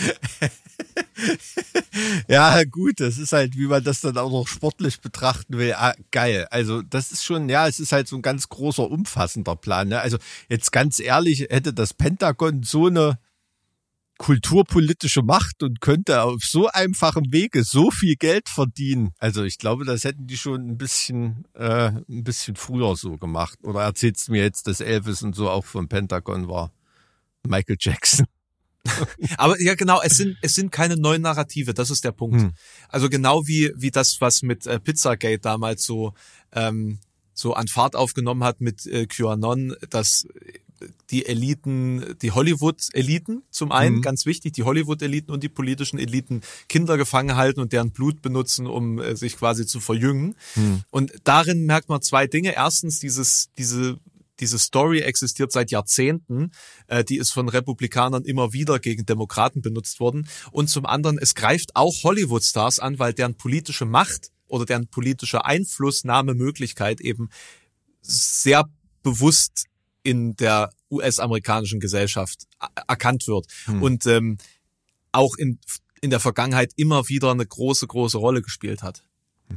ja, 2.29 2.62
gut, 2.64 3.01
das 3.01 3.19
ist 3.19 3.33
halt, 3.33 3.57
wie 3.57 3.67
man 3.67 3.83
das 3.83 4.01
dann 4.01 4.19
auch 4.19 4.31
noch 4.31 4.47
sportlich 4.47 5.01
betrachten 5.01 5.59
will. 5.59 5.75
Ah, 5.75 5.95
geil. 6.11 6.47
Also, 6.51 6.83
das 6.83 7.12
ist 7.12 7.25
schon, 7.25 7.49
ja, 7.49 7.67
es 7.67 7.81
ist 7.81 7.93
halt 7.93 8.09
so 8.09 8.17
ein 8.17 8.23
ganz 8.23 8.49
großer, 8.49 8.90
umfassender 8.90 9.57
Plan. 9.57 9.88
Ne? 9.88 10.01
Also, 10.01 10.19
jetzt 10.49 10.73
ganz 10.73 10.99
ehrlich, 10.99 11.47
hätte 11.51 11.73
das 11.73 11.95
Pentagon 11.95 12.62
so 12.62 12.87
eine 12.87 13.19
kulturpolitische 14.18 15.22
Macht 15.22 15.62
und 15.62 15.81
könnte 15.81 16.22
auf 16.22 16.44
so 16.44 16.68
einfachem 16.68 17.33
Wege 17.33 17.64
so 17.64 17.90
viel 17.90 18.16
Geld 18.16 18.48
verdienen. 18.48 19.11
Also 19.18 19.42
ich 19.42 19.59
glaube, 19.59 19.85
das 19.85 20.05
hätten 20.05 20.27
die 20.27 20.37
schon 20.37 20.68
ein 20.68 20.79
bisschen, 20.79 21.44
äh, 21.55 21.88
ein 21.88 22.24
bisschen 22.24 22.57
früher 22.57 22.96
so 22.96 23.16
gemacht. 23.16 23.59
Oder 23.62 23.83
erzählst 23.83 24.29
du 24.29 24.33
mir 24.33 24.42
jetzt, 24.42 24.66
dass 24.66 24.81
Elvis 24.81 25.22
und 25.22 25.35
so 25.35 25.50
auch 25.50 25.64
vom 25.64 25.88
Pentagon 25.88 26.48
war? 26.48 26.72
Michael 27.46 27.77
Jackson. 27.79 28.27
Aber 29.38 29.61
ja, 29.61 29.74
genau, 29.74 30.00
es 30.03 30.16
sind, 30.16 30.37
es 30.42 30.55
sind 30.55 30.70
keine 30.70 30.96
neuen 30.96 31.22
Narrative, 31.22 31.74
das 31.74 31.90
ist 31.90 32.05
der 32.05 32.12
Punkt. 32.12 32.40
Hm. 32.40 32.53
Also 32.88 33.09
genau 33.09 33.46
wie, 33.46 33.72
wie 33.77 33.90
das, 33.90 34.20
was 34.20 34.42
mit 34.42 34.66
äh, 34.66 34.79
Pizzagate 34.79 35.38
damals 35.38 35.85
so, 35.85 36.12
ähm, 36.53 36.98
so 37.33 37.55
an 37.55 37.66
Fahrt 37.66 37.96
aufgenommen 37.96 38.44
hat 38.44 38.61
mit 38.61 38.87
äh, 38.87 39.07
QAnon, 39.07 39.74
dass 39.90 40.27
die 41.11 41.27
Eliten, 41.27 42.16
die 42.23 42.33
Hollywood-Eliten 42.33 43.42
zum 43.51 43.73
einen, 43.73 43.97
Mhm. 43.97 44.03
ganz 44.03 44.27
wichtig, 44.27 44.53
die 44.53 44.62
Hollywood-Eliten 44.62 45.31
und 45.31 45.42
die 45.42 45.49
politischen 45.49 45.99
Eliten 45.99 46.40
Kinder 46.68 46.97
gefangen 46.97 47.37
halten 47.37 47.61
und 47.61 47.73
deren 47.73 47.90
Blut 47.90 48.23
benutzen, 48.23 48.66
um 48.66 48.99
äh, 48.99 49.16
sich 49.16 49.37
quasi 49.37 49.66
zu 49.66 49.81
verjüngen. 49.81 50.35
Hm. 50.55 50.83
Und 50.90 51.12
darin 51.25 51.66
merkt 51.66 51.88
man 51.88 52.03
zwei 52.03 52.27
Dinge. 52.27 52.55
Erstens, 52.55 53.01
dieses, 53.01 53.51
diese, 53.59 53.99
diese 54.40 54.59
Story 54.59 55.01
existiert 55.01 55.53
seit 55.53 55.70
Jahrzehnten. 55.70 56.51
Äh, 56.87 57.05
die 57.05 57.18
ist 57.18 57.31
von 57.31 57.49
Republikanern 57.49 58.25
immer 58.25 58.53
wieder 58.53 58.79
gegen 58.79 59.07
Demokraten 59.07 59.62
benutzt 59.62 60.01
worden. 60.01 60.29
Und 60.51 60.68
zum 60.68 60.87
anderen, 60.87 61.18
es 61.18 61.35
greift 61.35 61.77
auch 61.77 62.03
Hollywood-Stars 62.03 62.79
an, 62.79 62.99
weil 62.99 63.12
deren 63.12 63.35
politische 63.35 63.85
Macht 63.85 64.31
oder 64.47 64.66
deren 64.66 64.88
politische 64.88 65.44
Einflussnahmemöglichkeit 65.44 67.01
eben 67.01 67.29
sehr 68.03 68.68
bewusst 69.03 69.66
in 70.05 70.37
der 70.37 70.71
US-amerikanischen 70.90 71.81
Gesellschaft 71.81 72.45
erkannt 72.87 73.27
wird. 73.27 73.47
Hm. 73.64 73.83
Und 73.83 74.07
ähm, 74.07 74.38
auch 75.11 75.35
in, 75.37 75.59
in 76.01 76.11
der 76.11 76.21
Vergangenheit 76.21 76.73
immer 76.77 77.09
wieder 77.09 77.33
eine 77.33 77.47
große, 77.47 77.87
große 77.87 78.19
Rolle 78.19 78.43
gespielt 78.43 78.83
hat. 78.83 79.03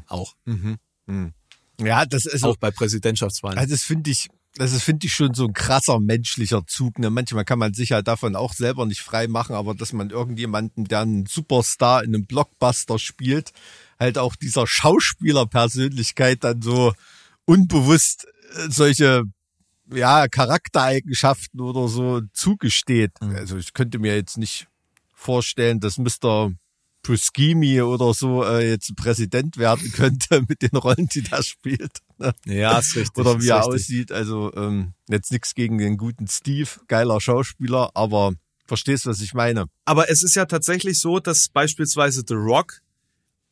Auch. 0.07 0.35
Mhm. 0.45 0.77
Mhm. 1.05 1.33
Ja, 1.79 2.05
das 2.05 2.25
ist 2.25 2.43
auch 2.43 2.57
bei 2.57 2.71
Präsidentschaftswahlen. 2.71 3.57
Also 3.57 3.73
das 3.73 3.83
finde 3.83 4.09
ich, 4.09 4.29
das 4.55 4.73
ist, 4.73 4.83
finde 4.83 5.05
ich 5.05 5.13
schon 5.13 5.33
so 5.33 5.45
ein 5.45 5.53
krasser 5.53 5.99
menschlicher 5.99 6.65
Zug. 6.65 6.97
Ne? 6.99 7.09
Manchmal 7.09 7.45
kann 7.45 7.59
man 7.59 7.73
sich 7.73 7.91
halt 7.91 8.07
davon 8.07 8.35
auch 8.35 8.53
selber 8.53 8.85
nicht 8.85 9.01
frei 9.01 9.27
machen, 9.27 9.55
aber 9.55 9.75
dass 9.75 9.93
man 9.93 10.09
irgendjemanden, 10.09 10.85
der 10.85 11.01
einen 11.01 11.25
Superstar 11.27 12.03
in 12.03 12.15
einem 12.15 12.25
Blockbuster 12.25 12.97
spielt, 12.97 13.51
halt 13.99 14.17
auch 14.17 14.35
dieser 14.35 14.65
Schauspielerpersönlichkeit 14.65 16.43
dann 16.43 16.61
so 16.61 16.93
unbewusst 17.45 18.25
äh, 18.55 18.69
solche 18.69 19.23
ja, 19.91 20.27
Charaktereigenschaften 20.27 21.61
oder 21.61 21.87
so 21.87 22.21
zugesteht. 22.33 23.11
Mhm. 23.21 23.35
Also 23.35 23.57
ich 23.57 23.73
könnte 23.73 23.99
mir 23.99 24.15
jetzt 24.15 24.37
nicht 24.37 24.67
vorstellen, 25.13 25.79
dass 25.79 25.97
Mr. 25.97 26.51
Puskimi 27.03 27.81
oder 27.81 28.13
so 28.13 28.43
äh, 28.43 28.69
jetzt 28.69 28.95
Präsident 28.95 29.57
werden 29.57 29.91
könnte 29.93 30.41
mit 30.49 30.61
den 30.61 30.77
Rollen, 30.77 31.07
die 31.07 31.23
er 31.31 31.41
spielt. 31.41 31.99
Ne? 32.17 32.33
ja, 32.45 32.77
ist 32.79 32.95
richtig. 32.95 33.17
Oder 33.17 33.41
wie 33.41 33.47
er 33.47 33.59
richtig. 33.59 33.73
aussieht. 33.73 34.11
Also 34.11 34.53
ähm, 34.55 34.93
jetzt 35.07 35.31
nichts 35.31 35.55
gegen 35.55 35.77
den 35.77 35.97
guten 35.97 36.27
Steve, 36.27 36.69
geiler 36.87 37.21
Schauspieler, 37.21 37.91
aber 37.93 38.33
verstehst, 38.65 39.05
was 39.05 39.21
ich 39.21 39.33
meine? 39.33 39.67
Aber 39.85 40.09
es 40.09 40.21
ist 40.21 40.35
ja 40.35 40.45
tatsächlich 40.45 40.99
so, 40.99 41.19
dass 41.19 41.47
beispielsweise 41.47 42.23
The 42.27 42.33
Rock 42.33 42.81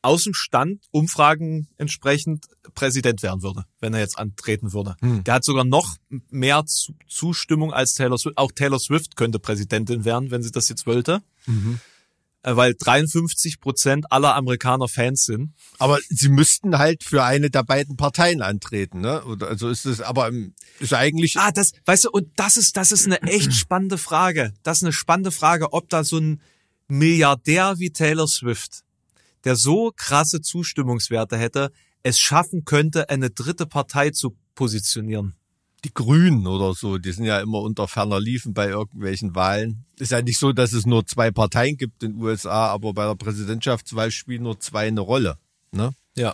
aus 0.06 0.24
dem 0.24 0.34
Stand 0.34 0.82
Umfragen 0.92 1.68
entsprechend 1.78 2.46
Präsident 2.74 3.24
werden 3.24 3.42
würde, 3.44 3.66
wenn 3.80 3.94
er 3.94 4.00
jetzt 4.00 4.18
antreten 4.18 4.74
würde. 4.74 4.96
Hm. 5.02 5.24
Der 5.24 5.36
hat 5.36 5.44
sogar 5.44 5.64
noch 5.66 5.98
mehr 6.30 6.66
Zu- 6.66 6.94
Zustimmung 7.08 7.74
als 7.74 7.94
Taylor 7.94 8.18
Swift. 8.18 8.38
Auch 8.38 8.52
Taylor 8.52 8.80
Swift 8.80 9.16
könnte 9.16 9.40
Präsidentin 9.40 10.06
werden, 10.06 10.32
wenn 10.32 10.44
sie 10.44 10.52
das 10.52 10.70
jetzt 10.70 10.86
wollte. 10.86 11.22
Äh, 12.44 12.56
Weil 12.56 12.76
53 12.76 13.60
Prozent 13.60 14.12
aller 14.12 14.36
Amerikaner 14.36 14.88
Fans 14.88 15.26
sind. 15.26 15.54
Aber 15.80 15.98
sie 16.10 16.30
müssten 16.30 16.78
halt 16.78 17.04
für 17.04 17.24
eine 17.24 17.50
der 17.50 17.64
beiden 17.64 17.98
Parteien 17.98 18.42
antreten, 18.42 19.02
ne? 19.02 19.24
Also 19.42 19.70
ist 19.70 19.86
es, 19.86 20.00
aber 20.02 20.28
ähm, 20.28 20.54
ist 20.80 20.94
eigentlich 20.94 21.38
Ah, 21.38 21.52
das, 21.52 21.72
weißt 21.86 22.06
du, 22.06 22.12
und 22.12 22.28
das 22.36 22.58
ist, 22.58 22.78
das 22.78 22.92
ist 22.92 23.06
eine 23.08 23.22
echt 23.24 23.54
spannende 23.56 23.98
Frage. 23.98 24.54
Das 24.64 24.78
ist 24.80 24.84
eine 24.84 24.94
spannende 24.94 25.32
Frage, 25.32 25.74
ob 25.74 25.90
da 25.90 26.04
so 26.04 26.18
ein, 26.20 26.40
Milliardär 26.88 27.80
wie 27.80 27.90
Taylor 27.90 28.28
Swift, 28.28 28.84
der 29.46 29.56
so 29.56 29.92
krasse 29.96 30.42
Zustimmungswerte 30.42 31.38
hätte, 31.38 31.72
es 32.04 32.20
schaffen 32.20 32.66
könnte, 32.66 33.10
eine 33.10 33.30
dritte 33.30 33.66
Partei 33.66 34.10
zu 34.10 34.36
positionieren. 34.56 35.36
Die 35.84 35.94
Grünen 35.94 36.48
oder 36.48 36.74
so, 36.74 36.98
die 36.98 37.12
sind 37.12 37.26
ja 37.26 37.40
immer 37.40 37.60
unter 37.62 37.88
ferner 37.88 38.20
Liefen 38.20 38.54
bei 38.54 38.70
irgendwelchen 38.70 39.36
Wahlen. 39.36 39.86
Ist 40.00 40.12
ja 40.12 40.22
nicht 40.22 40.40
so, 40.40 40.52
dass 40.52 40.74
es 40.74 40.86
nur 40.86 41.06
zwei 41.06 41.30
Parteien 41.30 41.78
gibt 41.78 42.02
in 42.02 42.14
den 42.14 42.22
USA, 42.22 42.68
aber 42.68 42.94
bei 42.94 43.06
der 43.06 43.16
Präsidentschaftswahl 43.16 44.10
spielen 44.10 44.44
nur 44.44 44.60
zwei 44.60 44.88
eine 44.88 45.02
Rolle. 45.02 45.38
Ne? 45.72 45.94
Ja. 46.18 46.34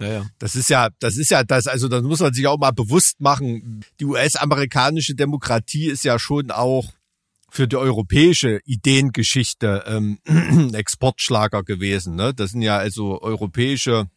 Ja, 0.00 0.08
ja. 0.08 0.26
Das 0.38 0.54
ist 0.54 0.70
ja, 0.70 0.88
das 1.00 1.16
ist 1.16 1.30
ja 1.30 1.42
das, 1.42 1.66
also 1.66 1.88
das 1.88 2.02
muss 2.02 2.20
man 2.20 2.32
sich 2.32 2.46
auch 2.46 2.58
mal 2.58 2.70
bewusst 2.70 3.20
machen. 3.20 3.84
Die 4.00 4.04
US-amerikanische 4.04 5.14
Demokratie 5.14 5.86
ist 5.86 6.04
ja 6.04 6.18
schon 6.18 6.50
auch 6.50 6.92
für 7.50 7.66
die 7.66 7.76
europäische 7.76 8.60
Ideengeschichte 8.64 9.84
ähm, 9.86 10.18
Exportschlager 10.74 11.62
gewesen. 11.62 12.14
Ne? 12.16 12.34
Das 12.34 12.50
sind 12.50 12.62
ja 12.62 12.76
also 12.76 13.20
europäische 13.20 14.08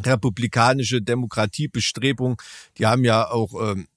republikanische 0.00 1.02
Demokratiebestrebungen, 1.02 2.36
die 2.76 2.86
haben 2.86 3.04
ja 3.04 3.28
auch 3.28 3.52
ähm, 3.60 3.88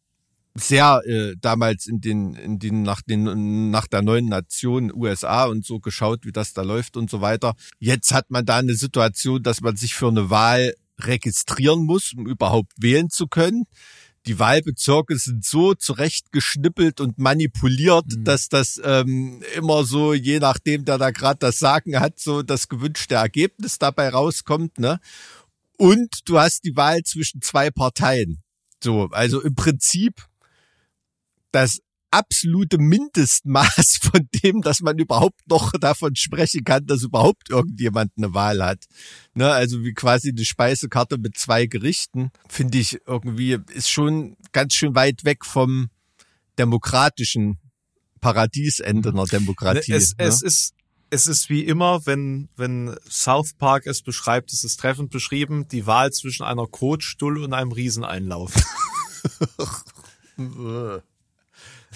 sehr 0.53 1.01
äh, 1.05 1.35
damals 1.39 1.87
in 1.87 2.01
den 2.01 2.35
in 2.35 2.59
den 2.59 2.81
nach 2.81 3.01
den 3.01 3.69
nach 3.69 3.87
der 3.87 4.01
neuen 4.01 4.25
Nation 4.25 4.91
USA 4.93 5.45
und 5.45 5.65
so 5.65 5.79
geschaut, 5.79 6.25
wie 6.25 6.31
das 6.31 6.53
da 6.53 6.61
läuft 6.61 6.97
und 6.97 7.09
so 7.09 7.21
weiter. 7.21 7.53
Jetzt 7.79 8.13
hat 8.13 8.31
man 8.31 8.45
da 8.45 8.57
eine 8.57 8.73
Situation, 8.73 9.43
dass 9.43 9.61
man 9.61 9.77
sich 9.77 9.93
für 9.93 10.09
eine 10.09 10.29
Wahl 10.29 10.73
registrieren 10.99 11.85
muss, 11.85 12.13
um 12.13 12.27
überhaupt 12.27 12.73
wählen 12.77 13.09
zu 13.09 13.27
können. 13.27 13.63
Die 14.27 14.37
Wahlbezirke 14.37 15.17
sind 15.17 15.43
so 15.43 15.73
zurechtgeschnippelt 15.73 17.01
und 17.01 17.17
manipuliert, 17.17 18.05
mhm. 18.07 18.23
dass 18.23 18.49
das 18.49 18.79
ähm, 18.83 19.41
immer 19.55 19.83
so, 19.83 20.13
je 20.13 20.39
nachdem, 20.39 20.85
der 20.85 20.97
da 20.97 21.09
gerade 21.11 21.39
das 21.39 21.57
Sagen 21.57 21.99
hat, 21.99 22.19
so 22.19 22.43
das 22.43 22.69
gewünschte 22.69 23.15
Ergebnis 23.15 23.79
dabei 23.79 24.09
rauskommt. 24.09 24.77
Ne? 24.77 24.99
Und 25.77 26.29
du 26.29 26.39
hast 26.39 26.63
die 26.65 26.75
Wahl 26.75 27.01
zwischen 27.03 27.41
zwei 27.41 27.71
Parteien. 27.71 28.43
So, 28.83 29.09
also 29.11 29.41
im 29.41 29.55
Prinzip 29.55 30.27
das 31.51 31.79
absolute 32.11 32.77
Mindestmaß 32.77 33.99
von 34.01 34.27
dem, 34.43 34.61
dass 34.61 34.81
man 34.81 34.99
überhaupt 34.99 35.39
noch 35.49 35.71
davon 35.71 36.15
sprechen 36.15 36.63
kann, 36.63 36.85
dass 36.85 37.03
überhaupt 37.03 37.49
irgendjemand 37.49 38.11
eine 38.17 38.33
Wahl 38.33 38.63
hat. 38.63 38.85
Ne, 39.33 39.49
also 39.49 39.83
wie 39.83 39.93
quasi 39.93 40.29
eine 40.29 40.45
Speisekarte 40.45 41.17
mit 41.17 41.37
zwei 41.37 41.65
Gerichten, 41.65 42.31
finde 42.47 42.77
ich 42.77 42.99
irgendwie, 43.07 43.57
ist 43.73 43.89
schon 43.89 44.35
ganz 44.51 44.73
schön 44.73 44.93
weit 44.93 45.23
weg 45.23 45.45
vom 45.45 45.89
demokratischen 46.59 47.57
Paradiesende 48.19 49.09
einer 49.09 49.25
Demokratie. 49.25 49.93
Es, 49.93 50.11
ne? 50.17 50.25
es 50.25 50.41
ist 50.41 50.73
es 51.13 51.27
ist 51.27 51.49
wie 51.49 51.65
immer, 51.65 52.05
wenn, 52.05 52.47
wenn 52.55 52.95
South 53.09 53.53
Park 53.57 53.85
es 53.85 54.01
beschreibt, 54.01 54.53
es 54.53 54.63
ist 54.63 54.79
treffend 54.79 55.11
beschrieben, 55.11 55.67
die 55.67 55.85
Wahl 55.85 56.11
zwischen 56.11 56.43
einer 56.43 56.67
Kotstuhl 56.67 57.43
und 57.43 57.53
einem 57.53 57.73
Rieseneinlauf. 57.73 58.53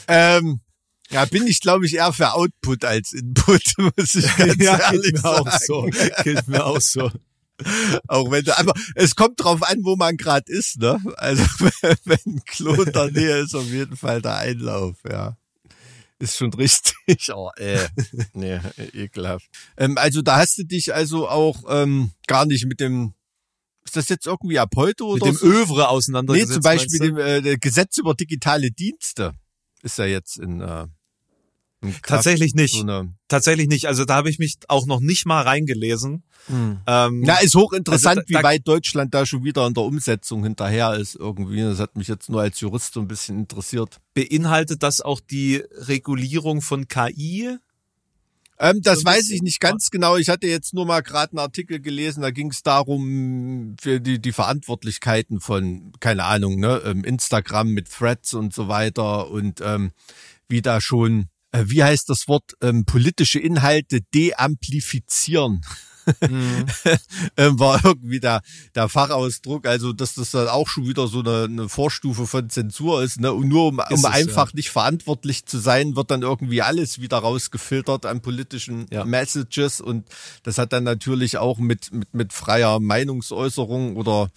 Ähm, 0.07 0.61
ja, 1.09 1.25
bin 1.25 1.45
ich, 1.47 1.61
glaube 1.61 1.85
ich, 1.85 1.93
eher 1.95 2.13
für 2.13 2.33
Output 2.33 2.83
als 2.83 3.13
Input, 3.13 3.61
muss 3.77 4.15
ich 4.15 4.35
ganz 4.37 4.55
ja, 4.61 4.77
ehrlich 4.77 5.01
geht 5.03 5.13
mir 5.13 5.19
sagen. 5.21 5.49
auch 5.49 5.59
so. 5.59 5.89
Geht 6.23 6.47
mir 6.47 6.65
auch 6.65 6.81
so. 6.81 7.11
Auch 8.07 8.31
wenn 8.31 8.43
du, 8.43 8.57
aber 8.57 8.73
es 8.95 9.15
kommt 9.15 9.41
drauf 9.41 9.63
an, 9.63 9.79
wo 9.83 9.95
man 9.95 10.17
gerade 10.17 10.51
ist, 10.51 10.77
ne? 10.79 10.99
Also 11.17 11.43
wenn 12.03 12.17
ein 12.25 12.41
Klo 12.45 12.73
in 12.81 12.91
der 12.91 13.11
Nähe 13.11 13.37
ist, 13.37 13.55
auf 13.55 13.67
jeden 13.67 13.95
Fall 13.95 14.21
der 14.21 14.35
Einlauf, 14.37 14.97
ja. 15.09 15.37
Ist 16.19 16.37
schon 16.37 16.53
richtig. 16.53 16.95
Oh, 17.33 17.51
äh, 17.57 17.87
nee, 18.33 18.59
ekelhaft. 18.93 19.45
Ähm, 19.77 19.97
also 19.97 20.21
da 20.21 20.37
hast 20.37 20.57
du 20.57 20.63
dich 20.63 20.93
also 20.93 21.29
auch 21.29 21.63
ähm, 21.69 22.11
gar 22.27 22.45
nicht 22.45 22.65
mit 22.65 22.79
dem 22.79 23.13
ist 23.85 23.95
das 23.95 24.09
jetzt 24.09 24.25
irgendwie 24.25 24.57
ab 24.57 24.71
heute 24.75 25.03
Mit 25.03 25.21
oder 25.21 25.25
dem 25.27 25.35
so? 25.35 25.45
Övre 25.45 25.77
Nee, 25.81 25.83
auseinandergesetzt. 25.83 26.53
zum 26.53 26.63
Beispiel 26.63 26.99
dem 26.99 27.17
äh, 27.17 27.57
Gesetz 27.57 27.97
über 27.97 28.15
digitale 28.15 28.71
Dienste 28.71 29.33
ist 29.85 29.97
ja 29.97 30.05
jetzt 30.05 30.37
in, 30.37 30.59
äh. 30.61 30.87
Tatsächlich 32.01 32.55
nicht. 32.55 32.73
So 32.75 33.03
Tatsächlich 33.27 33.67
nicht. 33.67 33.85
Also 33.85 34.05
da 34.05 34.15
habe 34.15 34.29
ich 34.31 34.39
mich 34.39 34.57
auch 34.69 34.87
noch 34.87 34.99
nicht 34.99 35.25
mal 35.27 35.43
reingelesen. 35.43 36.23
Ähm, 36.49 37.23
Ja, 37.23 37.35
ist 37.35 37.53
hochinteressant, 37.55 38.17
Also 38.19 38.33
da- 38.33 38.39
wie 38.39 38.43
weit 38.43 38.67
Deutschland 38.67 39.13
da 39.13 39.25
schon 39.25 39.43
wieder 39.43 39.67
in 39.67 39.73
der 39.75 39.83
Umsetzung 39.83 40.43
hinterher 40.43 40.95
ist 40.95 41.15
irgendwie. 41.15 41.61
Das 41.61 41.79
hat 41.79 41.95
mich 41.95 42.07
jetzt 42.07 42.29
nur 42.29 42.41
als 42.41 42.59
Jurist 42.59 42.93
so 42.93 43.01
ein 43.01 43.07
bisschen 43.07 43.37
interessiert. 43.39 43.99
beinhaltet 44.15 44.81
das 44.81 45.01
auch 45.01 45.19
die 45.19 45.63
Regulierung 45.73 46.61
von 46.61 46.87
KI? 46.87 47.57
Ähm, 48.57 48.81
das 48.81 48.99
So 48.99 49.05
weiß 49.05 49.29
ich 49.31 49.41
nicht 49.41 49.59
ganz 49.59 49.89
genau. 49.89 50.17
Ich 50.17 50.29
hatte 50.29 50.47
jetzt 50.47 50.73
nur 50.73 50.85
mal 50.85 51.01
gerade 51.01 51.33
einen 51.33 51.39
Artikel 51.39 51.79
gelesen, 51.79 52.21
da 52.21 52.31
ging 52.31 52.51
es 52.51 52.63
darum, 52.63 53.75
für 53.79 53.99
die, 53.99 54.19
die 54.19 54.31
Verantwortlichkeiten 54.31 55.41
von, 55.41 55.91
keine 55.99 56.23
Ahnung, 56.23 56.59
ne, 56.59 56.81
ähm, 56.85 57.03
Instagram 57.03 57.69
mit 57.69 57.91
Threads 57.91 58.33
und 58.33 58.53
so 58.53 58.67
weiter 58.67 59.29
und 59.29 59.61
ähm, 59.61 59.91
wie 60.47 60.61
da 60.61 60.79
schon, 60.79 61.27
äh, 61.51 61.65
wie 61.67 61.83
heißt 61.83 62.09
das 62.09 62.27
Wort, 62.27 62.53
ähm, 62.61 62.85
politische 62.85 63.39
Inhalte 63.39 64.01
deamplifizieren. 64.13 65.61
ähm, 67.37 67.59
war 67.59 67.83
irgendwie 67.83 68.19
der, 68.19 68.41
der 68.75 68.89
Fachausdruck, 68.89 69.65
also 69.67 69.93
dass 69.93 70.15
das 70.15 70.31
dann 70.31 70.47
auch 70.47 70.67
schon 70.67 70.87
wieder 70.87 71.07
so 71.07 71.19
eine, 71.19 71.43
eine 71.45 71.69
Vorstufe 71.69 72.27
von 72.27 72.49
Zensur 72.49 73.03
ist, 73.03 73.19
ne? 73.19 73.33
Und 73.33 73.47
nur 73.47 73.67
um, 73.67 73.79
um 73.79 73.85
es, 73.89 74.05
einfach 74.05 74.53
nicht 74.53 74.69
verantwortlich 74.69 75.45
zu 75.45 75.57
sein, 75.57 75.95
wird 75.95 76.11
dann 76.11 76.21
irgendwie 76.21 76.61
alles 76.61 77.01
wieder 77.01 77.17
rausgefiltert 77.17 78.05
an 78.05 78.21
politischen 78.21 78.85
Ja. 78.91 79.05
Messages 79.05 79.81
und 79.81 80.07
das 80.43 80.57
hat 80.57 80.73
dann 80.73 80.83
natürlich 80.83 81.37
auch 81.37 81.57
mit, 81.57 81.91
mit, 81.91 82.13
mit 82.13 82.33
freier 82.33 82.79
Meinungsäußerung 82.79 83.95
oder 83.95 84.29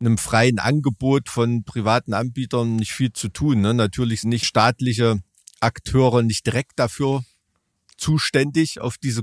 einem 0.00 0.18
freien 0.18 0.58
Angebot 0.58 1.28
von 1.28 1.64
privaten 1.64 2.12
Anbietern 2.12 2.76
nicht 2.76 2.92
viel 2.92 3.12
zu 3.12 3.28
tun. 3.28 3.60
Ne? 3.60 3.74
Natürlich 3.74 4.20
sind 4.20 4.30
nicht 4.30 4.46
staatliche 4.46 5.20
Akteure 5.60 6.22
nicht 6.22 6.46
direkt 6.46 6.78
dafür 6.78 7.24
zuständig, 7.96 8.80
auf 8.80 8.98
diese 8.98 9.22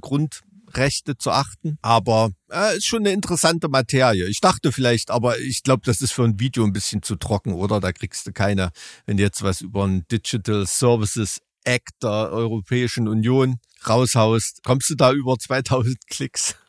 Grundrechte 0.73 1.17
zu 1.17 1.31
achten. 1.31 1.77
Aber 1.81 2.31
äh, 2.51 2.77
ist 2.77 2.85
schon 2.85 2.99
eine 2.99 3.11
interessante 3.11 3.69
Materie. 3.69 4.27
Ich 4.27 4.41
dachte 4.41 4.71
vielleicht, 4.71 5.11
aber 5.11 5.39
ich 5.39 5.63
glaube, 5.63 5.83
das 5.85 6.01
ist 6.01 6.11
für 6.11 6.23
ein 6.23 6.39
Video 6.39 6.63
ein 6.63 6.73
bisschen 6.73 7.01
zu 7.01 7.15
trocken, 7.15 7.53
oder? 7.53 7.79
Da 7.79 7.91
kriegst 7.91 8.27
du 8.27 8.33
keine, 8.33 8.71
wenn 9.05 9.17
du 9.17 9.23
jetzt 9.23 9.43
was 9.43 9.61
über 9.61 9.85
ein 9.85 10.05
Digital 10.11 10.65
Services 10.65 11.39
Act 11.63 12.03
der 12.03 12.31
Europäischen 12.31 13.07
Union 13.07 13.59
raushaust, 13.87 14.63
kommst 14.63 14.89
du 14.89 14.95
da 14.95 15.11
über 15.11 15.37
2000 15.37 15.97
Klicks. 16.07 16.55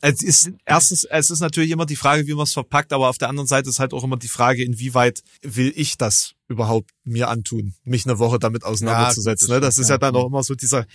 Es 0.00 0.22
ist 0.22 0.50
erstens, 0.64 1.04
es 1.04 1.30
ist 1.30 1.40
natürlich 1.40 1.70
immer 1.70 1.86
die 1.86 1.96
Frage, 1.96 2.26
wie 2.26 2.34
man 2.34 2.44
es 2.44 2.52
verpackt, 2.52 2.92
aber 2.92 3.08
auf 3.08 3.18
der 3.18 3.28
anderen 3.28 3.46
Seite 3.46 3.68
ist 3.68 3.80
halt 3.80 3.92
auch 3.92 4.04
immer 4.04 4.16
die 4.16 4.28
Frage, 4.28 4.62
inwieweit 4.62 5.22
will 5.42 5.72
ich 5.74 5.96
das 5.96 6.34
überhaupt 6.48 6.90
mir 7.04 7.28
antun, 7.28 7.74
mich 7.84 8.06
eine 8.06 8.18
Woche 8.18 8.38
damit 8.38 8.64
auseinanderzusetzen. 8.64 9.48
Ja, 9.48 9.54
ne? 9.56 9.60
das 9.60 9.78
ist 9.78 9.90
ja. 9.90 9.98
dann 9.98 10.16
auch 10.16 10.26
immer 10.26 10.42
so 10.42 10.54
dieser, 10.54 10.86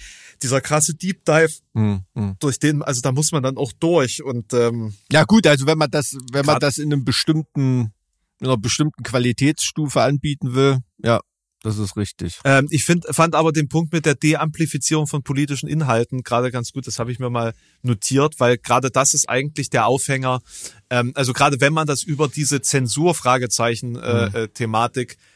dieser 0.43 0.61
krasse 0.61 0.93
Deep 0.93 1.25
Dive, 1.25 1.53
Hm, 1.73 2.01
hm. 2.15 2.35
durch 2.39 2.59
den, 2.59 2.83
also 2.83 3.01
da 3.01 3.11
muss 3.11 3.31
man 3.31 3.41
dann 3.41 3.57
auch 3.57 3.71
durch 3.71 4.23
und 4.23 4.53
ähm, 4.53 4.93
Ja 5.11 5.23
gut, 5.23 5.47
also 5.47 5.65
wenn 5.65 5.77
man 5.77 5.89
das, 5.89 6.15
wenn 6.31 6.45
man 6.45 6.59
das 6.59 6.77
in 6.77 6.93
einem 6.93 7.03
bestimmten, 7.05 7.93
in 8.39 8.47
einer 8.47 8.57
bestimmten 8.57 9.03
Qualitätsstufe 9.03 10.01
anbieten 10.01 10.53
will, 10.53 10.79
ja, 11.03 11.19
das 11.63 11.77
ist 11.79 11.97
richtig. 11.97 12.39
Ähm, 12.43 12.67
ich 12.69 12.83
find, 12.85 13.05
fand 13.09 13.33
aber 13.35 13.51
den 13.51 13.69
Punkt 13.69 13.91
mit 13.93 14.05
der 14.05 14.15
Deamplifizierung 14.15 15.07
von 15.07 15.23
politischen 15.23 15.67
Inhalten 15.67 16.21
gerade 16.21 16.51
ganz 16.51 16.71
gut. 16.73 16.85
Das 16.85 16.99
habe 16.99 17.11
ich 17.11 17.19
mir 17.19 17.29
mal 17.29 17.53
notiert, 17.81 18.39
weil 18.39 18.57
gerade 18.57 18.91
das 18.91 19.13
ist 19.13 19.27
eigentlich 19.29 19.69
der 19.71 19.87
Aufhänger. 19.87 20.41
Ähm, 20.89 21.13
also 21.15 21.33
gerade 21.33 21.59
wenn 21.61 21.73
man 21.73 21.87
das 21.87 22.03
über 22.03 22.27
diese 22.27 22.61
Zensur-Fragezeichen 22.61 23.95
äh, 23.95 24.29
Mhm. 24.29 24.35
äh, 24.35 24.47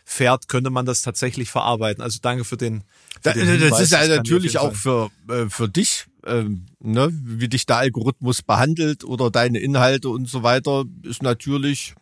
fährt, 0.05 0.47
könnte 0.47 0.69
man 0.69 0.85
das 0.85 1.01
tatsächlich 1.01 1.49
verarbeiten. 1.49 2.01
Also 2.03 2.19
danke 2.21 2.43
für 2.43 2.57
den. 2.57 2.83
Für 3.15 3.21
Da, 3.23 3.33
den 3.33 3.45
das 3.47 3.57
Hinweis. 3.59 3.81
ist 3.81 3.91
ja 3.91 4.01
auf 4.01 4.07
natürlich 4.09 4.57
auch 4.57 4.73
für, 4.75 5.09
äh, 5.29 5.49
für 5.49 5.67
dich, 5.67 6.05
ähm, 6.25 6.65
ne, 6.79 7.09
wie 7.11 7.47
dich 7.49 7.65
der 7.65 7.77
Algorithmus 7.77 8.41
behandelt 8.41 9.03
oder 9.03 9.31
deine 9.31 9.59
Inhalte 9.59 10.09
und 10.09 10.27
so 10.29 10.43
weiter, 10.43 10.85
ist 11.03 11.23
natürlich, 11.23 11.95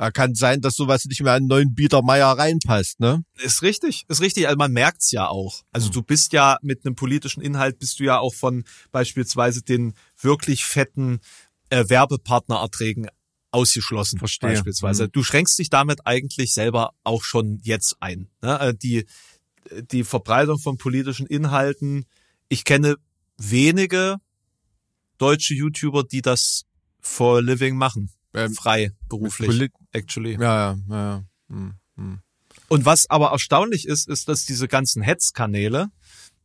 äh, 0.00 0.10
kann 0.10 0.34
sein, 0.34 0.62
dass 0.62 0.76
sowas 0.76 1.04
nicht 1.04 1.20
mehr 1.22 1.32
an 1.32 1.40
einen 1.42 1.46
neuen 1.48 1.74
Biedermeier 1.74 2.28
reinpasst, 2.28 3.00
ne? 3.00 3.22
Ist 3.36 3.60
richtig, 3.60 4.06
ist 4.08 4.22
richtig. 4.22 4.46
Also 4.46 4.56
man 4.56 4.72
merkt's 4.72 5.10
ja 5.10 5.28
auch. 5.28 5.62
Also 5.72 5.88
Hm. 5.88 5.92
du 5.92 6.02
bist 6.02 6.32
ja 6.32 6.56
mit 6.62 6.86
einem 6.86 6.94
politischen 6.94 7.42
Inhalt 7.42 7.78
bist 7.78 8.00
du 8.00 8.04
ja 8.04 8.18
auch 8.18 8.32
von 8.34 8.64
beispielsweise 8.92 9.62
den 9.62 9.92
wirklich 10.18 10.64
fetten 10.64 11.20
äh, 11.68 11.84
Werbepartnererträgen 11.88 13.08
ausgeschlossen. 13.50 14.18
Verstehe. 14.18 14.50
Beispielsweise. 14.50 15.04
Hm. 15.04 15.12
Du 15.12 15.22
schränkst 15.22 15.58
dich 15.58 15.68
damit 15.68 16.06
eigentlich 16.06 16.54
selber 16.54 16.94
auch 17.04 17.22
schon 17.22 17.58
jetzt 17.62 17.96
ein. 18.00 18.28
Ne? 18.40 18.58
Äh, 18.58 18.74
Die, 18.74 19.04
die 19.92 20.04
Verbreitung 20.04 20.58
von 20.58 20.78
politischen 20.78 21.26
Inhalten. 21.26 22.06
Ich 22.48 22.64
kenne 22.64 22.96
wenige 23.36 24.16
deutsche 25.18 25.52
YouTuber, 25.54 26.04
die 26.04 26.22
das 26.22 26.64
for 27.00 27.36
a 27.36 27.40
living 27.40 27.76
machen. 27.76 28.10
Ähm, 28.34 28.54
Frei, 28.54 28.92
beruflich, 29.08 29.70
actually. 29.92 30.34
ja, 30.34 30.40
ja, 30.40 30.78
ja. 30.88 31.24
Hm, 31.48 31.74
hm. 31.96 32.20
Und 32.68 32.84
was 32.84 33.10
aber 33.10 33.30
erstaunlich 33.32 33.86
ist, 33.86 34.08
ist, 34.08 34.28
dass 34.28 34.44
diese 34.44 34.68
ganzen 34.68 35.02
Hetzkanäle, 35.02 35.90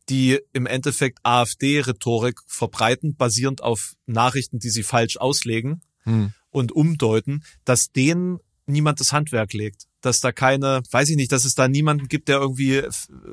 die 0.08 0.40
im 0.52 0.66
Endeffekt 0.66 1.18
AfD-Rhetorik 1.22 2.40
verbreiten, 2.46 3.16
basierend 3.16 3.62
auf 3.62 3.94
Nachrichten, 4.06 4.58
die 4.58 4.70
sie 4.70 4.82
falsch 4.82 5.16
auslegen 5.16 5.82
Hm. 6.04 6.32
und 6.50 6.70
umdeuten, 6.72 7.42
dass 7.64 7.90
denen 7.90 8.38
niemand 8.66 9.00
das 9.00 9.12
Handwerk 9.12 9.52
legt. 9.52 9.84
Dass 10.00 10.20
da 10.20 10.30
keine, 10.32 10.82
weiß 10.90 11.08
ich 11.10 11.16
nicht, 11.16 11.32
dass 11.32 11.44
es 11.44 11.54
da 11.56 11.66
niemanden 11.68 12.06
gibt, 12.08 12.28
der 12.28 12.38
irgendwie 12.38 12.82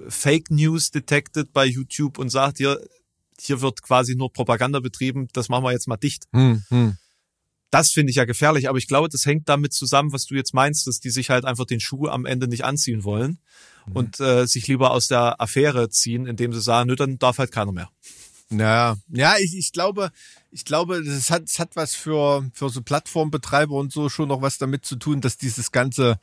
Fake 0.09 0.49
News 0.49 0.89
detected 0.89 1.53
bei 1.53 1.65
YouTube 1.65 2.17
und 2.17 2.29
sagt, 2.29 2.57
hier, 2.57 2.79
hier 3.39 3.61
wird 3.61 3.83
quasi 3.83 4.15
nur 4.15 4.31
Propaganda 4.33 4.79
betrieben, 4.79 5.27
das 5.33 5.49
machen 5.49 5.63
wir 5.63 5.71
jetzt 5.71 5.87
mal 5.87 5.97
dicht. 5.97 6.25
Hm, 6.33 6.63
hm. 6.69 6.97
Das 7.73 7.91
finde 7.91 8.11
ich 8.11 8.17
ja 8.17 8.25
gefährlich, 8.25 8.69
aber 8.69 8.77
ich 8.77 8.87
glaube, 8.87 9.09
das 9.09 9.25
hängt 9.25 9.49
damit 9.49 9.73
zusammen, 9.73 10.13
was 10.13 10.25
du 10.27 10.35
jetzt 10.35 10.53
meinst, 10.53 10.85
dass 10.85 10.99
die 10.99 11.09
sich 11.09 11.31
halt 11.31 11.43
einfach 11.43 11.65
den 11.65 11.79
Schuh 11.79 12.07
am 12.07 12.25
Ende 12.25 12.47
nicht 12.47 12.63
anziehen 12.65 13.03
wollen 13.03 13.39
und 13.93 14.19
äh, 14.19 14.45
sich 14.45 14.67
lieber 14.67 14.91
aus 14.91 15.07
der 15.07 15.41
Affäre 15.41 15.89
ziehen, 15.89 16.27
indem 16.27 16.53
sie 16.53 16.61
sagen, 16.61 16.87
nö, 16.89 16.95
dann 16.95 17.17
darf 17.17 17.39
halt 17.39 17.51
keiner 17.51 17.71
mehr. 17.71 17.89
Ja, 18.51 18.95
ja, 19.09 19.33
ich, 19.39 19.57
ich 19.57 19.71
glaube, 19.71 20.11
ich 20.51 20.65
glaube, 20.65 21.03
das 21.03 21.31
hat, 21.31 21.43
es 21.45 21.57
hat 21.57 21.75
was 21.75 21.95
für, 21.95 22.47
für 22.53 22.69
so 22.69 22.83
Plattformbetreiber 22.83 23.73
und 23.73 23.91
so 23.91 24.07
schon 24.09 24.27
noch 24.29 24.43
was 24.43 24.59
damit 24.59 24.85
zu 24.85 24.95
tun, 24.95 25.19
dass 25.21 25.37
dieses 25.37 25.71
ganze, 25.71 26.19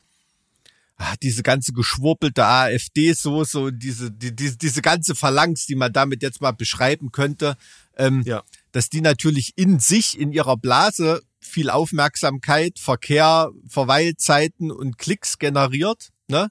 ah, 0.95 1.15
diese 1.21 1.43
ganze 1.43 1.73
geschwurbelte 1.73 2.45
AfD-Soße 2.45 3.59
und 3.59 3.79
diese, 3.79 4.09
die, 4.09 4.33
diese, 4.33 4.57
diese 4.57 4.81
ganze 4.81 5.15
Phalanx, 5.15 5.65
die 5.65 5.75
man 5.75 5.91
damit 5.91 6.23
jetzt 6.23 6.39
mal 6.39 6.51
beschreiben 6.53 7.11
könnte, 7.11 7.57
ähm, 7.97 8.21
Ja. 8.25 8.43
dass 8.71 8.89
die 8.89 9.01
natürlich 9.01 9.51
in 9.57 9.79
sich, 9.79 10.17
in 10.17 10.31
ihrer 10.31 10.55
Blase 10.55 11.21
viel 11.41 11.69
Aufmerksamkeit, 11.69 12.79
Verkehr, 12.79 13.49
Verweilzeiten 13.67 14.71
und 14.71 14.97
Klicks 14.97 15.37
generiert, 15.37 16.09
ne? 16.27 16.49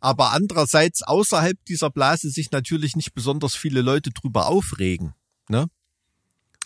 Aber 0.00 0.32
andererseits 0.32 1.02
außerhalb 1.02 1.62
dieser 1.66 1.90
Blase 1.90 2.30
sich 2.30 2.50
natürlich 2.50 2.96
nicht 2.96 3.12
besonders 3.14 3.54
viele 3.54 3.82
Leute 3.82 4.10
drüber 4.10 4.46
aufregen, 4.46 5.14
ne? 5.48 5.66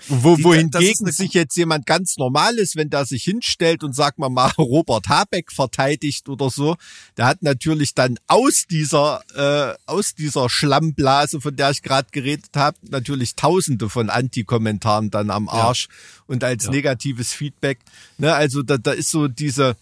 Wo, 0.08 0.36
Die- 0.36 0.44
wohingegen 0.44 1.10
sich 1.12 1.32
jetzt 1.34 1.56
jemand 1.56 1.86
ganz 1.86 2.16
Normales, 2.16 2.74
wenn 2.76 2.90
der 2.90 3.06
sich 3.06 3.22
hinstellt 3.22 3.82
und 3.84 3.94
sagt 3.94 4.18
mal 4.18 4.28
mal 4.28 4.50
Robert 4.58 5.08
Habeck 5.08 5.52
verteidigt 5.52 6.28
oder 6.28 6.50
so, 6.50 6.76
der 7.16 7.26
hat 7.26 7.42
natürlich 7.42 7.94
dann 7.94 8.18
aus 8.26 8.64
dieser 8.68 9.22
äh, 9.34 9.74
aus 9.86 10.14
dieser 10.14 10.50
Schlammblase, 10.50 11.40
von 11.40 11.54
der 11.56 11.70
ich 11.70 11.82
gerade 11.82 12.08
geredet 12.10 12.50
habe, 12.56 12.76
natürlich 12.82 13.36
Tausende 13.36 13.88
von 13.88 14.10
Anti-Kommentaren 14.10 15.10
dann 15.10 15.30
am 15.30 15.48
Arsch 15.48 15.88
und 16.26 16.42
als 16.44 16.64
Ja. 16.64 16.70
negatives 16.72 17.32
Feedback. 17.32 17.78
Ne, 18.18 18.34
also 18.34 18.62
da, 18.62 18.76
da 18.78 18.90
ist 18.92 19.10
so 19.10 19.28
diese 19.28 19.76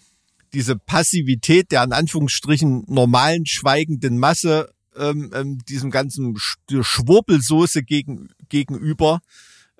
diese 0.52 0.76
Passivität 0.76 1.72
der 1.72 1.82
in 1.84 1.92
Anführungsstrichen 1.94 2.84
normalen 2.86 3.46
schweigenden 3.46 4.18
Masse 4.18 4.70
ähm, 4.94 5.32
ähm, 5.34 5.58
diesem 5.64 5.90
ganzen 5.90 6.36
Sch 6.36 6.58
Schwurbelsoße 6.82 7.82
gegen, 7.82 8.28
gegenüber, 8.50 9.20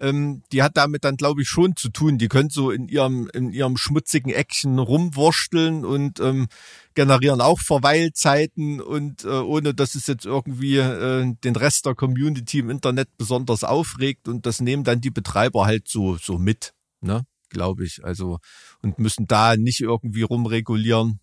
ähm, 0.03 0.43
die 0.51 0.63
hat 0.63 0.77
damit 0.77 1.05
dann, 1.05 1.17
glaube 1.17 1.43
ich, 1.43 1.49
schon 1.49 1.77
zu 1.77 1.89
tun. 1.89 2.19
Die 2.19 2.29
können 2.29 2.51
so 2.51 2.73
in 2.73 2.89
ihrem, 2.89 3.31
in 3.33 3.53
ihrem 3.53 3.77
schmutzigen 3.77 4.33
Eckchen 4.33 4.79
rumwursteln 4.81 5.85
und 5.85 6.19
ähm, 6.19 6.49
generieren 6.95 7.41
auch 7.41 7.61
Verweilzeiten 7.61 8.81
und 8.81 9.25
äh, 9.25 9.29
ohne 9.29 9.75
dass 9.75 9.95
es 9.95 10.09
jetzt 10.09 10.27
irgendwie 10.27 10.79
äh, 10.79 11.33
den 11.45 11.57
Rest 11.57 11.87
der 11.87 11.95
Community 11.95 12.59
im 12.59 12.69
Internet 12.69 13.17
besonders 13.17 13.63
aufregt 13.63 14.27
und 14.27 14.45
das 14.45 14.61
nehmen 14.61 14.83
dann 14.83 15.01
die 15.01 15.11
Betreiber 15.11 15.65
halt 15.67 15.89
so, 15.89 16.17
so 16.17 16.37
mit, 16.39 16.75
ne? 17.01 17.25
Glaube 17.49 17.85
ich. 17.85 18.03
Also, 18.03 18.39
und 18.81 18.99
müssen 18.99 19.27
da 19.27 19.57
nicht 19.57 19.81
irgendwie 19.81 20.23
rumregulieren 20.23 21.21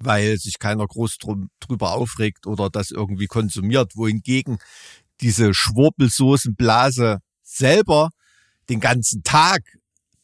weil 0.00 0.38
sich 0.38 0.60
keiner 0.60 0.86
groß 0.86 1.18
drum, 1.18 1.50
drüber 1.58 1.92
aufregt 1.92 2.46
oder 2.46 2.70
das 2.70 2.92
irgendwie 2.92 3.26
konsumiert, 3.26 3.96
wohingegen 3.96 4.58
diese 5.20 5.52
Schwurbelsoßenblase 5.54 7.18
selber 7.48 8.10
den 8.68 8.80
ganzen 8.80 9.22
Tag 9.22 9.62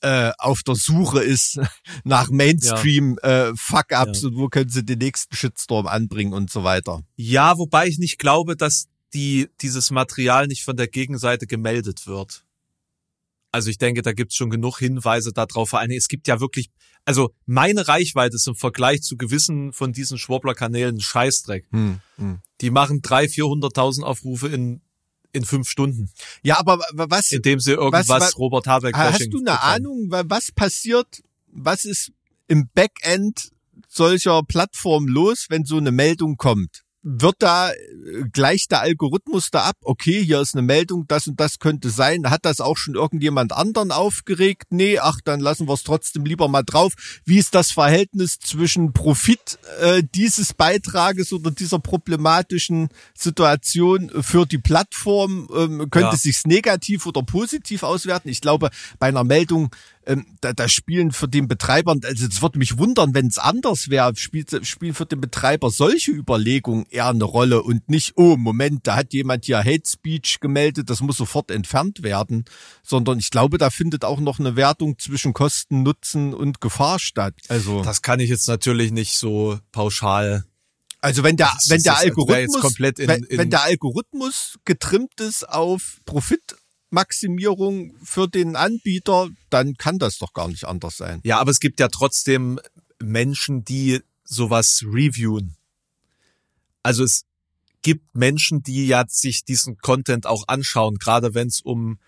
äh, 0.01 0.33
auf 0.39 0.63
der 0.63 0.75
Suche 0.75 1.21
ist 1.23 1.59
nach 2.05 2.29
Mainstream 2.31 3.19
äh, 3.23 3.53
Fuck-ups 3.57 4.23
Ja. 4.23 4.29
und 4.29 4.37
wo 4.37 4.49
können 4.49 4.69
sie 4.69 4.85
den 4.85 4.99
nächsten 4.99 5.35
Shitstorm 5.35 5.87
anbringen 5.87 6.35
und 6.35 6.51
so 6.51 6.63
weiter. 6.63 7.03
Ja, 7.17 7.57
wobei 7.59 7.87
ich 7.89 7.99
nicht 7.99 8.19
glaube, 8.19 8.57
dass 8.57 8.89
die, 9.15 9.49
dieses 9.63 9.91
Material 9.91 10.47
nicht 10.47 10.65
von 10.65 10.77
der 10.77 10.89
Gegenseite 10.89 11.47
gemeldet 11.47 12.07
wird. 12.07 12.45
Also 13.53 13.71
ich 13.71 13.79
denke, 13.79 14.03
da 14.03 14.13
gibt's 14.13 14.35
schon 14.35 14.51
genug 14.51 14.79
Hinweise 14.79 15.33
darauf. 15.33 15.71
Vor 15.71 15.79
allem, 15.79 15.93
es 15.93 16.09
gibt 16.09 16.27
ja 16.27 16.41
wirklich, 16.41 16.71
also 17.05 17.33
meine 17.47 17.87
Reichweite 17.87 18.35
ist 18.35 18.49
im 18.49 18.57
Vergleich 18.57 19.03
zu 19.03 19.17
gewissen 19.17 19.73
von 19.73 19.93
diesen 19.93 20.19
Schworbler-Kanälen 20.19 20.97
ein 20.97 21.01
Scheißdreck. 21.01 21.67
Hm, 21.71 22.01
hm. 22.17 22.41
Die 22.61 22.71
machen 22.71 23.01
300.000, 23.01 23.73
400.000 23.73 24.03
Aufrufe 24.03 24.49
in, 24.49 24.83
in 25.35 25.45
fünf 25.45 25.69
Stunden, 25.69 26.11
Ja, 26.43 26.59
aber 26.59 26.79
wa- 26.93 27.07
was 27.11 27.33
indem 27.33 27.61
sie 27.61 27.73
irgendwas 27.73 28.09
was- 28.09 28.39
Robert 28.39 28.67
Habeck 28.67 28.97
hast 28.97 29.21
du 29.21 29.39
eine 29.39 29.45
betreiben. 29.51 29.61
Ahnung, 29.87 30.11
wa- 30.11 30.23
was 30.27 30.53
passiert, 30.53 31.23
was 31.49 31.85
ist 31.85 32.13
im 32.49 32.69
Backend 32.75 33.51
solcher 33.89 34.43
Plattformen 34.45 35.09
los, 35.09 35.47
wenn 35.51 35.65
so 35.65 35.77
eine 35.77 35.91
Meldung 35.93 36.37
kommt? 36.37 36.84
Wird 37.07 37.37
da 37.41 37.71
äh, 37.71 37.75
gleich 38.33 38.67
der 38.67 38.81
Algorithmus 38.81 39.51
da 39.51 39.65
ab? 39.65 39.77
Okay, 39.83 40.25
hier 40.25 40.41
ist 40.41 40.55
eine 40.55 40.63
Meldung, 40.63 41.07
das 41.07 41.27
und 41.29 41.39
das 41.39 41.59
könnte 41.59 41.91
sein. 41.91 42.31
Hat 42.31 42.47
das 42.47 42.63
auch 42.63 42.79
schon 42.79 42.95
irgendjemand 42.95 43.53
anderen 43.53 43.93
aufgeregt? 43.93 44.69
Nee, 44.71 44.99
ach, 44.99 45.21
dann 45.23 45.41
lassen 45.41 45.69
wir 45.69 45.75
es 45.75 45.83
trotzdem 45.83 46.25
lieber 46.25 46.49
mal 46.49 46.63
drauf. 46.63 46.95
Wie 47.27 47.37
ist 47.37 47.55
das 47.55 47.73
Verhältnis 47.73 48.39
zwischen 48.39 48.95
Profit 48.95 49.59
äh, 49.83 50.03
dieses 50.15 50.55
Beitrages 50.55 51.33
oder 51.35 51.51
dieser 51.51 51.79
problematischen 51.79 52.89
Situation 53.13 54.11
für 54.23 54.47
die 54.47 54.59
Plattform? 54.59 55.47
Ähm, 55.55 55.79
könnte 55.91 56.13
Ja. 56.13 56.17
sich's 56.17 56.47
negativ 56.47 57.05
oder 57.05 57.23
positiv 57.23 57.83
auswerten? 57.83 58.31
Ich 58.31 58.41
glaube, 58.41 58.71
bei 58.99 59.09
einer 59.09 59.25
Meldung 59.25 59.71
ähm, 60.07 60.27
da, 60.41 60.53
da 60.53 60.69
spielen 60.69 61.13
für 61.13 61.29
den 61.29 61.49
Betreiber, 61.49 61.95
also 62.05 62.27
es 62.27 62.43
würde 62.43 62.59
mich 62.59 62.79
wundern, 62.79 63.15
wenn 63.15 63.27
es 63.27 63.39
anders 63.39 63.89
wäre, 63.91 64.15
spielt, 64.17 64.67
spielen 64.67 64.95
für 64.95 65.07
den 65.07 65.21
Betreiber 65.21 65.71
solche 65.71 66.11
Überlegungen 66.13 66.87
eher 66.91 67.09
eine 67.09 67.25
Rolle 67.25 67.63
und 67.63 67.89
nicht, 67.89 68.13
oh 68.17 68.37
Moment, 68.37 68.87
da 68.87 68.97
hat 68.97 69.13
jemand 69.13 69.45
hier 69.47 69.59
Hate 69.59 69.89
Speech 69.89 70.41
gemeldet, 70.41 70.91
das 70.91 71.01
muss 71.01 71.17
sofort 71.17 71.51
entfernt 71.51 72.03
werden, 72.03 72.45
sondern 72.83 73.19
ich 73.19 73.31
glaube, 73.31 73.59
da 73.59 73.71
findet 73.71 74.05
auch 74.05 74.21
noch 74.21 74.39
eine 74.39 74.57
Wertung 74.57 74.99
zwischen 74.99 75.33
Kosten, 75.33 75.83
Nutzen 75.83 76.35
und 76.35 76.61
Gefahr 76.61 76.99
statt. 76.99 77.35
Also, 77.49 77.83
Das 77.83 78.03
kann 78.03 78.21
ich 78.21 78.31
jetzt 78.31 78.49
natürlich 78.49 78.93
nicht 78.93 79.17
so 79.19 79.59
pauschal. 79.73 80.45
also 81.01 81.23
wenn 81.23 81.37
der, 81.37 81.53
wenn 81.69 81.83
der 81.83 81.93
Algorithmus, 81.99 82.61
komplett 82.63 82.99
in- 82.99 83.09
wenn, 83.09 83.27
wenn 83.39 83.51
der 83.51 83.63
Algorithmus 83.65 84.59
getrimmt 84.65 85.21
ist 85.21 85.49
auf 85.49 85.99
Profitmaximierung 86.95 87.95
für 88.03 88.29
den 88.29 88.57
Anbieter, 88.57 89.29
dann 89.51 89.75
kann 89.75 89.99
das 89.99 90.19
doch 90.19 90.33
gar 90.33 90.49
nicht 90.49 90.65
anders 90.65 90.97
sein. 90.97 91.21
Ja, 91.25 91.39
aber 91.39 91.51
es 91.51 91.61
gibt 91.61 91.81
ja 91.81 91.89
trotzdem 91.89 92.61
Menschen, 93.03 93.65
die 93.65 94.01
sowas 94.25 94.85
reviewen. 94.85 95.57
Also 96.83 97.05
es 97.05 97.25
gibt 97.83 98.15
Menschen, 98.15 98.63
die 98.63 98.87
ja 98.87 99.05
sich 99.09 99.45
diesen 99.45 99.77
Content 99.79 100.27
auch 100.27 100.45
anschauen, 100.49 100.97
gerade 100.97 101.35
wenn 101.35 101.49
es 101.49 101.61
um 101.61 101.99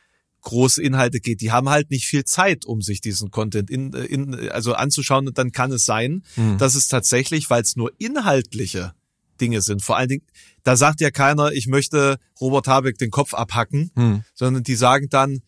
große 0.42 0.80
Inhalte 0.80 1.20
geht. 1.20 1.40
Die 1.40 1.50
haben 1.50 1.68
halt 1.68 1.90
nicht 1.90 2.06
viel 2.06 2.24
Zeit, 2.24 2.64
um 2.64 2.80
sich 2.80 3.00
diesen 3.00 3.30
Content 3.30 3.68
in, 3.68 3.92
in, 3.92 4.48
also 4.50 4.74
anzuschauen. 4.74 5.26
Und 5.26 5.38
dann 5.38 5.50
kann 5.50 5.72
es 5.72 5.84
sein, 5.84 6.22
Hm. 6.36 6.56
dass 6.58 6.76
es 6.76 6.86
tatsächlich, 6.86 7.50
weil 7.50 7.62
es 7.62 7.74
nur 7.74 7.90
inhaltliche 7.98 8.94
Dinge 9.40 9.60
sind, 9.62 9.82
vor 9.82 9.96
allen 9.96 10.08
Dingen, 10.08 10.26
da 10.62 10.76
sagt 10.76 11.00
ja 11.00 11.10
keiner, 11.10 11.52
ich 11.52 11.66
möchte 11.66 12.18
Robert 12.40 12.66
Habeck 12.66 12.98
den 12.98 13.10
Kopf 13.10 13.34
abhacken, 13.34 13.90
Hm. 13.94 14.24
sondern 14.34 14.62
die 14.62 14.74
sagen 14.76 15.08
dann, 15.10 15.40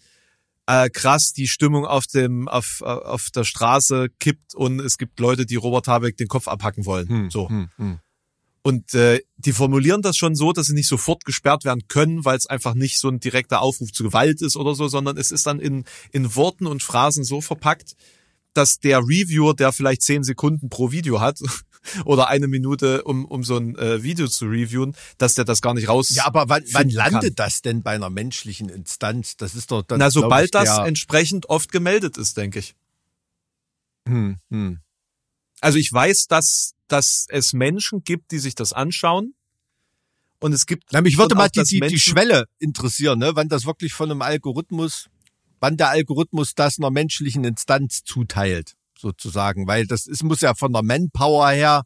äh, 0.66 0.90
krass, 0.90 1.32
die 1.32 1.48
Stimmung 1.48 1.86
auf 1.86 2.06
dem 2.06 2.46
auf, 2.46 2.82
auf 2.82 3.30
der 3.34 3.44
Straße 3.44 4.08
kippt 4.20 4.54
und 4.54 4.80
es 4.80 4.98
gibt 4.98 5.18
Leute, 5.18 5.46
die 5.46 5.56
Robert 5.56 5.88
Habeck 5.88 6.16
den 6.18 6.28
Kopf 6.28 6.46
abhacken 6.46 6.84
wollen. 6.84 7.08
Hm, 7.08 7.30
So. 7.30 7.48
hm, 7.48 7.70
hm. 7.76 7.98
Und 8.62 8.92
äh, 8.92 9.20
die 9.38 9.52
formulieren 9.52 10.02
das 10.02 10.18
schon 10.18 10.34
so, 10.34 10.52
dass 10.52 10.66
sie 10.66 10.74
nicht 10.74 10.88
sofort 10.88 11.24
gesperrt 11.24 11.64
werden 11.64 11.84
können, 11.88 12.26
weil 12.26 12.36
es 12.36 12.46
einfach 12.46 12.74
nicht 12.74 12.98
so 12.98 13.08
ein 13.08 13.18
direkter 13.18 13.62
Aufruf 13.62 13.92
zu 13.92 14.02
Gewalt 14.02 14.42
ist 14.42 14.56
oder 14.56 14.74
so, 14.74 14.88
sondern 14.88 15.16
es 15.16 15.30
ist 15.32 15.46
dann 15.46 15.58
in, 15.58 15.84
in 16.12 16.34
Worten 16.34 16.66
und 16.66 16.82
Phrasen 16.82 17.24
so 17.24 17.40
verpackt, 17.40 17.94
dass 18.52 18.78
der 18.78 18.98
Reviewer, 18.98 19.54
der 19.54 19.72
vielleicht 19.72 20.02
zehn 20.02 20.22
Sekunden 20.22 20.68
pro 20.68 20.90
Video 20.92 21.18
hat 21.20 21.38
oder 22.04 22.28
eine 22.28 22.48
Minute, 22.48 23.04
um, 23.04 23.24
um 23.24 23.44
so 23.44 23.56
ein 23.56 23.76
äh, 23.76 24.02
Video 24.02 24.28
zu 24.28 24.46
reviewen, 24.46 24.94
dass 25.18 25.34
der 25.34 25.44
das 25.44 25.62
gar 25.62 25.74
nicht 25.74 25.88
raus. 25.88 26.14
Ja, 26.14 26.26
aber 26.26 26.48
wann, 26.48 26.64
wann 26.72 26.90
landet 26.90 27.38
das 27.38 27.62
denn 27.62 27.82
bei 27.82 27.92
einer 27.92 28.10
menschlichen 28.10 28.68
Instanz? 28.68 29.36
Das 29.36 29.54
ist 29.54 29.70
doch 29.70 29.82
dann. 29.82 29.98
Na, 29.98 30.10
sobald 30.10 30.46
ich, 30.46 30.50
das 30.52 30.78
entsprechend 30.78 31.48
oft 31.48 31.72
gemeldet 31.72 32.16
ist, 32.16 32.36
denke 32.36 32.60
ich. 32.60 32.74
hm, 34.06 34.38
hm. 34.50 34.80
Also 35.60 35.78
ich 35.78 35.92
weiß, 35.92 36.26
dass, 36.28 36.74
dass 36.88 37.26
es 37.28 37.52
Menschen 37.52 38.04
gibt, 38.04 38.30
die 38.30 38.38
sich 38.38 38.54
das 38.54 38.72
anschauen. 38.72 39.34
Und 40.40 40.52
es 40.52 40.66
gibt. 40.66 40.84
Na, 40.92 41.00
mich 41.00 41.18
würde 41.18 41.34
mal 41.34 41.48
die, 41.48 41.62
die, 41.64 41.80
die 41.80 41.98
Schwelle 41.98 42.46
interessieren, 42.58 43.18
ne? 43.18 43.32
wann 43.34 43.48
das 43.48 43.66
wirklich 43.66 43.92
von 43.92 44.10
einem 44.10 44.22
Algorithmus, 44.22 45.08
wann 45.58 45.76
der 45.76 45.88
Algorithmus 45.88 46.54
das 46.54 46.78
einer 46.78 46.90
menschlichen 46.90 47.42
Instanz 47.44 48.04
zuteilt, 48.04 48.76
sozusagen. 48.98 49.66
Weil 49.66 49.86
das 49.86 50.06
ist, 50.06 50.22
muss 50.22 50.40
ja 50.40 50.54
von 50.54 50.72
der 50.72 50.82
Manpower 50.82 51.50
her 51.50 51.84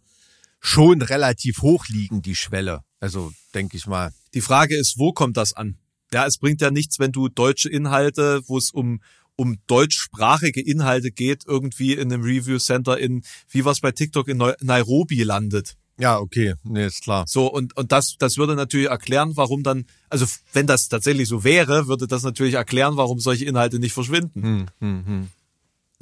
schon 0.60 1.02
relativ 1.02 1.62
hoch 1.62 1.86
liegen, 1.88 2.22
die 2.22 2.36
Schwelle. 2.36 2.82
Also 3.00 3.32
denke 3.54 3.76
ich 3.76 3.86
mal. 3.86 4.12
Die 4.34 4.40
Frage 4.40 4.76
ist, 4.76 4.98
wo 4.98 5.12
kommt 5.12 5.36
das 5.36 5.52
an? 5.52 5.76
Ja, 6.12 6.26
es 6.26 6.38
bringt 6.38 6.60
ja 6.60 6.70
nichts, 6.70 6.98
wenn 6.98 7.12
du 7.12 7.28
deutsche 7.28 7.68
Inhalte, 7.68 8.42
wo 8.46 8.58
es 8.58 8.70
um 8.70 9.00
um 9.36 9.56
deutschsprachige 9.66 10.60
Inhalte 10.60 11.10
geht, 11.10 11.44
irgendwie 11.46 11.94
in 11.94 12.12
einem 12.12 12.22
Review 12.22 12.58
Center 12.58 12.98
in, 12.98 13.22
wie 13.48 13.64
was 13.64 13.80
bei 13.80 13.90
TikTok 13.90 14.28
in 14.28 14.42
Nairobi 14.60 15.22
landet. 15.22 15.76
Ja, 15.98 16.18
okay, 16.18 16.54
nee, 16.64 16.86
ist 16.86 17.02
klar. 17.02 17.24
So, 17.28 17.46
und, 17.52 17.76
und 17.76 17.92
das, 17.92 18.16
das 18.18 18.36
würde 18.36 18.54
natürlich 18.54 18.88
erklären, 18.88 19.36
warum 19.36 19.62
dann, 19.62 19.84
also 20.08 20.26
wenn 20.52 20.66
das 20.66 20.88
tatsächlich 20.88 21.28
so 21.28 21.44
wäre, 21.44 21.86
würde 21.86 22.06
das 22.06 22.22
natürlich 22.22 22.54
erklären, 22.54 22.96
warum 22.96 23.20
solche 23.20 23.44
Inhalte 23.44 23.78
nicht 23.78 23.92
verschwinden. 23.92 24.42
Hm, 24.42 24.66
hm, 24.80 25.06
hm. 25.06 25.28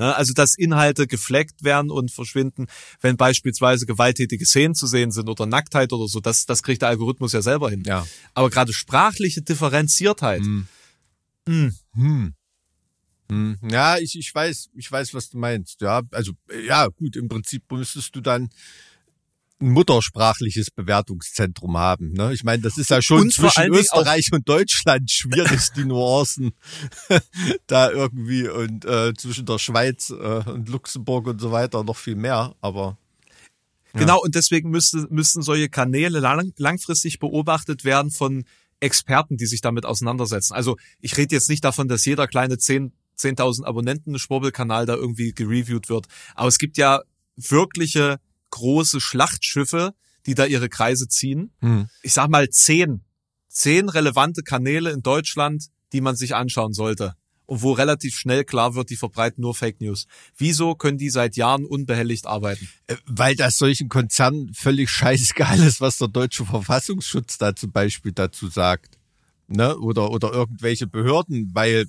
Ne? 0.01 0.17
Also, 0.17 0.33
dass 0.33 0.57
Inhalte 0.57 1.07
gefleckt 1.07 1.63
werden 1.63 1.91
und 1.91 2.11
verschwinden, 2.11 2.67
wenn 3.01 3.17
beispielsweise 3.17 3.87
gewalttätige 3.87 4.47
Szenen 4.47 4.75
zu 4.75 4.87
sehen 4.87 5.11
sind 5.13 5.29
oder 5.29 5.47
Nacktheit 5.47 5.93
oder 5.93 6.09
so, 6.09 6.21
das, 6.21 6.47
das 6.47 6.63
kriegt 6.63 6.83
der 6.83 6.89
Algorithmus 6.89 7.33
ja 7.33 7.43
selber 7.43 7.71
hin. 7.71 7.83
Ja. 7.87 8.07
Aber 8.35 8.51
gerade 8.51 8.73
sprachliche 8.73 9.43
Differenziertheit, 9.43 10.41
Hm. 10.41 10.67
mh, 11.47 11.71
Hm. 11.95 12.35
Hm. 13.31 13.59
Ja, 13.71 13.99
ich, 13.99 14.19
ich 14.19 14.35
weiß, 14.35 14.71
ich 14.75 14.91
weiß, 14.91 15.15
was 15.15 15.31
du 15.31 15.39
meinst. 15.39 15.81
Ja, 15.83 16.03
also 16.11 16.33
ja, 16.67 16.89
gut, 16.89 17.15
im 17.15 17.29
Prinzip 17.29 17.71
müsstest 17.71 18.17
du 18.17 18.21
dann 18.21 18.49
ein 19.61 19.71
muttersprachliches 19.71 20.71
Bewertungszentrum 20.71 21.77
haben. 21.77 22.13
Ne? 22.13 22.33
Ich 22.33 22.45
meine, 22.45 22.63
das 22.63 22.79
ist 22.79 22.91
ja 22.91 23.03
schon 23.03 23.23
Und 23.23 23.33
zwischen 23.33 23.73
Österreich 23.73 24.33
und 24.33 24.49
Deutschland 24.49 25.11
schwierig, 25.11 25.69
die 25.77 25.85
Nuancen 25.85 26.53
da 27.67 27.91
irgendwie 27.91 28.49
und 28.49 28.85
äh, 28.85 29.13
zwischen 29.15 29.47
der 29.47 29.59
Schweiz 29.59 30.11
äh, 30.11 30.15
und 30.51 30.69
Luxemburg 30.69 31.27
und 31.27 31.41
so 31.41 31.53
weiter 31.53 31.85
noch 31.85 31.97
viel 31.97 32.17
mehr. 32.17 32.55
Aber 32.61 32.97
Genau, 33.93 34.21
und 34.23 34.37
deswegen 34.37 34.71
müsste, 34.71 35.09
müssten 35.11 35.43
solche 35.43 35.69
Kanäle 35.69 36.21
lang, 36.21 36.53
langfristig 36.57 37.19
beobachtet 37.19 37.85
werden 37.85 38.13
von 38.13 38.45
Experten, 38.79 39.37
die 39.37 39.47
sich 39.47 39.63
damit 39.63 39.85
auseinandersetzen. 39.85 40.55
Also 40.55 40.77
ich 41.01 41.17
rede 41.17 41.35
jetzt 41.35 41.49
nicht 41.49 41.65
davon, 41.65 41.89
dass 41.89 42.05
jeder 42.05 42.27
kleine 42.29 42.57
10 42.57 42.93
10.000 43.19 43.65
Abonnenten 43.65 44.19
Schwurbelkanal 44.19 44.87
da 44.87 44.95
irgendwie 44.95 45.33
gereviewt 45.33 45.91
wird. 45.91 46.07
Aber 46.35 46.49
es 46.49 46.59
gibt 46.59 46.79
ja 46.79 47.03
wirkliche 47.37 48.19
große 48.51 49.01
Schlachtschiffe, 49.01 49.95
die 50.27 50.35
da 50.35 50.45
ihre 50.45 50.69
Kreise 50.69 51.09
ziehen. 51.09 51.53
Hm. 51.61 51.89
Ich 52.03 52.13
sag 52.13 52.29
mal 52.29 52.49
zehn, 52.51 53.05
zehn 53.49 53.89
relevante 53.89 54.43
Kanäle 54.43 54.91
in 54.91 55.03
Deutschland, 55.03 55.67
die 55.93 56.01
man 56.01 56.17
sich 56.17 56.35
anschauen 56.35 56.73
sollte. 56.73 57.15
Und 57.47 57.63
wo 57.63 57.73
relativ 57.73 58.17
schnell 58.17 58.45
klar 58.45 58.77
wird, 58.77 58.91
die 58.91 58.97
verbreiten 58.97 59.43
nur 59.43 59.57
Fake 59.57 59.81
News. 59.81 60.07
Wieso 60.37 60.77
können 60.77 60.99
die 60.99 61.11
seit 61.11 61.37
Jahren 61.37 61.65
unbehelligt 61.65 62.27
arbeiten? 62.27 62.69
Äh, 62.87 62.97
weil 63.07 63.35
das 63.35 63.59
solchen 63.59 63.89
Konzernen 63.89 64.55
völlig 64.55 64.89
scheißegal 64.89 65.59
ist, 65.59 65.81
was 65.81 65.99
der 65.99 66.07
deutsche 66.07 66.47
Verfassungsschutz 66.47 67.39
da 67.39 67.57
zum 67.57 67.73
Beispiel 67.73 68.13
dazu 68.13 68.49
sagt. 68.49 68.99
Ne? 69.49 69.77
Oder, 69.79 70.13
oder 70.13 70.33
irgendwelche 70.33 70.87
Behörden, 70.87 71.51
weil 71.53 71.87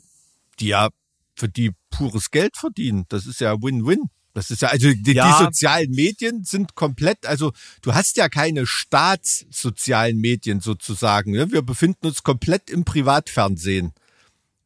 die 0.60 0.70
ja 0.70 0.90
für 1.36 1.48
die 1.48 1.72
pures 1.92 2.32
Geld 2.32 2.58
verdienen. 2.58 3.06
Das 3.10 3.28
ist 3.28 3.40
ja 3.40 3.62
Win-Win. 3.62 4.10
Das 4.34 4.50
ist 4.50 4.62
ja, 4.62 4.70
also 4.70 4.92
die, 4.94 5.14
Ja. 5.14 5.38
die 5.40 5.44
sozialen 5.46 5.92
Medien 5.92 6.44
sind 6.44 6.76
komplett, 6.76 7.26
also 7.26 7.52
du 7.82 7.94
hast 7.94 8.18
ja 8.18 8.30
keine 8.30 8.66
staatssozialen 8.66 10.18
Medien 10.20 10.62
sozusagen. 10.62 11.32
Ne? 11.32 11.52
Wir 11.52 11.62
befinden 11.62 12.08
uns 12.08 12.24
komplett 12.24 12.70
im 12.70 12.86
Privatfernsehen. 12.86 13.92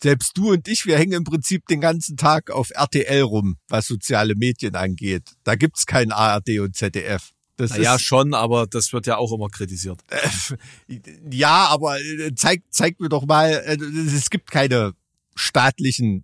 Selbst 0.02 0.38
du 0.38 0.52
und 0.52 0.68
ich, 0.68 0.86
wir 0.86 0.98
hängen 0.98 1.14
im 1.14 1.24
Prinzip 1.24 1.66
den 1.68 1.82
ganzen 1.82 2.18
Tag 2.18 2.52
auf 2.52 2.70
RTL 2.72 3.22
rum, 3.22 3.58
was 3.70 3.88
soziale 3.88 4.36
Medien 4.36 4.76
angeht. 4.76 5.24
Da 5.44 5.56
gibt's 5.56 5.86
kein 5.86 6.12
ARD 6.12 6.60
und 6.60 6.76
ZDF. 6.76 7.32
Das 7.58 7.72
Naja, 7.72 7.96
ist, 7.96 8.02
schon, 8.02 8.34
aber 8.34 8.68
das 8.68 8.92
wird 8.92 9.08
ja 9.08 9.16
auch 9.18 9.32
immer 9.32 9.48
kritisiert. 9.48 10.02
ja, 11.32 11.68
aber 11.68 12.00
äh, 12.02 12.36
zeig, 12.36 12.64
zeig 12.70 13.00
mir 13.00 13.10
doch 13.10 13.26
mal, 13.26 13.50
äh, 13.66 13.78
es 13.78 14.30
gibt 14.30 14.52
keine 14.52 14.92
staatlichen, 15.36 16.24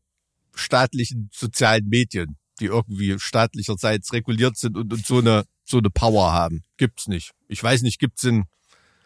staatlichen 0.54 1.30
sozialen 1.34 1.88
Medien, 1.88 2.36
die 2.62 2.68
irgendwie 2.68 3.20
staatlicherseits 3.20 4.14
reguliert 4.14 4.57
sind 4.57 4.78
und, 4.78 4.93
und 4.93 5.05
so 5.05 5.18
eine, 5.18 5.45
so 5.66 5.80
eine 5.80 5.89
Power 5.89 6.32
haben. 6.32 6.64
Gibt's 6.78 7.07
nicht. 7.07 7.32
Ich 7.47 7.62
weiß 7.62 7.82
nicht, 7.82 7.99
gibt's 7.99 8.24
in, 8.24 8.45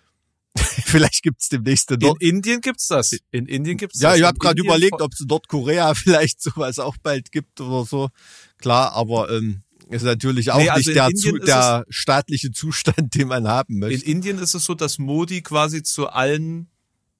vielleicht 0.56 1.24
gibt's 1.24 1.49
demnächst 1.49 1.89
in 1.91 2.01
In 2.01 2.08
Nord 2.08 2.22
Indien 2.22 2.62
gibt's 2.62 2.88
das. 2.88 3.18
In 3.32 3.47
Indien 3.47 3.78
gibt's 3.78 3.99
Ja, 4.01 4.10
das. 4.10 4.18
ich 4.18 4.22
In 4.22 4.28
habe 4.28 4.38
gerade 4.38 4.62
überlegt, 4.62 5.01
ob 5.01 5.14
es 5.14 5.22
in 5.22 5.28
Nordkorea 5.28 5.93
vielleicht 5.95 6.41
sowas 6.41 6.78
auch 6.80 6.97
bald 6.97 7.32
gibt 7.32 7.62
oder 7.62 7.86
so. 7.86 8.10
Klar, 8.58 8.91
aber 8.93 9.30
ähm, 9.32 9.64
ist 9.89 10.03
natürlich 10.03 10.51
auch 10.51 10.58
Nee, 10.58 10.70
also 10.70 10.80
nicht 10.80 10.88
in 10.89 10.93
der, 10.95 11.10
zu, 11.12 11.38
der 11.38 11.86
staatliche 11.89 12.51
Zustand, 12.51 13.14
den 13.16 13.28
man 13.28 13.47
haben 13.47 13.76
In 13.76 13.80
möchte. 13.80 14.06
Indien 14.06 14.38
ist 14.39 14.53
es 14.53 14.66
so, 14.66 14.74
dass 14.74 14.97
Modi 14.97 15.41
quasi 15.41 15.84
zu 15.84 16.08
allen 16.08 16.70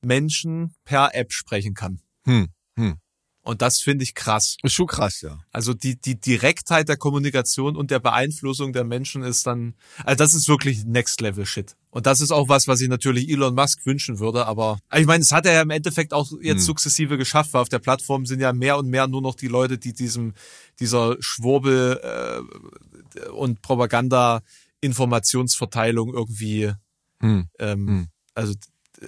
Menschen 0.02 0.74
per 0.84 1.16
App 1.16 1.32
sprechen 1.32 1.74
kann. 1.74 2.02
Hm, 2.26 2.50
hm. 2.76 2.98
Und 3.46 3.62
das 3.62 3.80
finde 3.80 4.04
ich 4.04 4.16
krass. 4.16 4.58
Ist 4.64 4.74
schon 4.74 4.88
krass, 4.88 5.22
ja. 5.22 5.38
Also 5.52 5.76
die, 5.76 6.02
die 6.02 6.20
Direktheit 6.20 6.90
der 6.90 6.98
Kommunikation 6.98 7.76
und 7.76 7.92
der 7.92 8.00
Beeinflussung 8.00 8.74
der 8.74 8.84
Menschen 8.84 9.22
ist 9.22 9.46
dann, 9.46 9.76
also 10.04 10.18
das 10.18 10.34
ist 10.34 10.50
wirklich 10.50 10.84
Next 10.84 11.22
Level 11.22 11.46
Shit. 11.46 11.76
Und 11.92 12.08
das 12.08 12.22
ist 12.22 12.32
auch 12.32 12.50
was, 12.50 12.68
was 12.68 12.82
ich 12.82 12.90
natürlich 12.90 13.30
Elon 13.30 13.54
Musk 13.54 13.86
wünschen 13.86 14.18
würde, 14.18 14.48
aber 14.48 14.80
ich 14.94 15.06
meine, 15.06 15.22
es 15.22 15.32
hat 15.32 15.46
er 15.46 15.54
ja 15.54 15.62
im 15.62 15.70
Endeffekt 15.70 16.12
auch 16.12 16.32
jetzt 16.42 16.62
Hm. 16.62 16.66
sukzessive 16.66 17.20
geschafft, 17.20 17.54
weil 17.54 17.62
auf 17.62 17.70
der 17.70 17.78
Plattform 17.78 18.26
sind 18.26 18.40
ja 18.40 18.52
mehr 18.52 18.80
und 18.80 18.90
mehr 18.90 19.08
nur 19.08 19.22
noch 19.22 19.36
die 19.36 19.48
Leute, 19.48 19.78
die 19.78 19.94
diesem, 19.94 20.34
dieser 20.80 21.16
Schwurbel 21.20 22.02
äh, 22.04 23.30
und 23.30 23.62
Propaganda 23.62 24.42
Informationsverteilung 24.82 26.14
irgendwie 26.16 26.74
Hm. 27.22 27.48
ähm, 27.60 27.88
Hm. 27.88 28.08
Also 28.34 28.56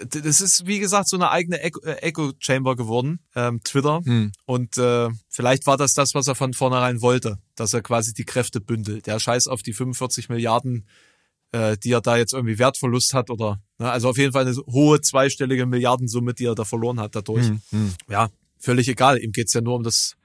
das 0.10 0.42
ist, 0.42 0.68
wie 0.68 0.80
gesagt, 0.80 1.08
so 1.08 1.16
eine 1.18 1.30
eigene 1.32 1.62
Echo- 1.64 1.84
äh, 1.86 1.98
Echo-Chamber 2.02 2.76
geworden, 2.76 3.20
ähm, 3.36 3.62
Twitter. 3.64 4.02
Hm. 4.04 4.32
Und 4.46 4.78
äh, 4.78 5.10
vielleicht 5.30 5.66
war 5.66 5.78
das 5.78 5.94
das, 5.94 6.14
was 6.14 6.28
er 6.28 6.36
von 6.36 6.54
vornherein 6.54 7.02
wollte, 7.02 7.38
dass 7.56 7.74
er 7.74 7.82
quasi 7.82 8.14
die 8.14 8.26
Kräfte 8.26 8.60
bündelt. 8.60 9.08
Der 9.08 9.20
Scheiß 9.20 9.48
auf 9.48 9.62
die 9.64 9.74
45 9.74 10.30
Milliarden, 10.30 10.86
äh, 11.54 11.78
die 11.78 11.92
er 11.92 12.02
da 12.02 12.18
jetzt 12.18 12.34
irgendwie 12.34 12.60
Wertverlust 12.60 13.14
hat 13.14 13.30
oder, 13.30 13.62
ne, 13.78 13.90
also 13.90 14.10
auf 14.10 14.18
jeden 14.18 14.34
Fall 14.34 14.46
eine 14.46 14.56
hohe 14.68 15.00
zweistellige 15.02 15.66
Milliardensumme, 15.66 16.34
die 16.34 16.46
er 16.46 16.56
da 16.56 16.66
verloren 16.66 17.00
hat 17.00 17.16
dadurch. 17.16 17.48
Hm. 17.48 17.62
Hm. 17.72 17.94
Ja, 18.10 18.30
völlig 18.60 18.88
egal. 18.90 19.18
Ihm 19.20 19.32
geht's 19.32 19.54
ja 19.54 19.62
nur 19.62 19.76
um 19.76 19.84
das, 19.84 20.16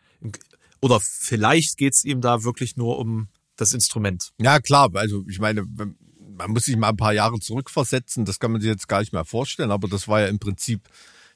oder 0.81 0.99
vielleicht 1.01 1.77
geht's 1.77 2.05
ihm 2.05 2.21
da 2.21 2.43
wirklich 2.43 2.77
nur 2.77 2.99
um 2.99 3.29
das 3.57 3.75
Instrument. 3.75 4.31
Ja, 4.41 4.59
klar, 4.61 4.91
also 4.95 5.25
ich 5.29 5.39
meine, 5.39 5.65
wenn- 5.77 5.97
man 6.43 6.53
muss 6.53 6.65
sich 6.65 6.77
mal 6.77 6.91
ein 6.91 6.97
paar 6.97 7.13
Jahre 7.15 7.39
zurückversetzen, 7.41 8.25
das 8.25 8.39
kann 8.39 8.53
man 8.53 8.61
sich 8.61 8.71
jetzt 8.71 8.89
gar 8.89 9.01
nicht 9.01 9.13
mehr 9.13 9.25
vorstellen, 9.25 9.71
aber 9.71 9.89
das 9.89 10.09
war 10.09 10.21
ja 10.21 10.27
im 10.29 10.39
Prinzip 10.39 10.89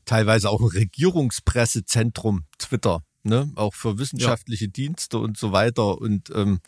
teilweise 0.05 0.51
auch 0.51 0.61
ein 0.61 0.69
Regierungspressezentrum 0.69 2.45
Twitter, 2.59 3.03
ne? 3.23 3.51
Auch 3.57 3.75
für 3.75 3.99
wissenschaftliche 3.99 4.69
Dienste 4.69 5.19
und 5.19 5.37
so 5.37 5.53
weiter 5.53 5.99
und 5.99 6.31
ähm, 6.35 6.61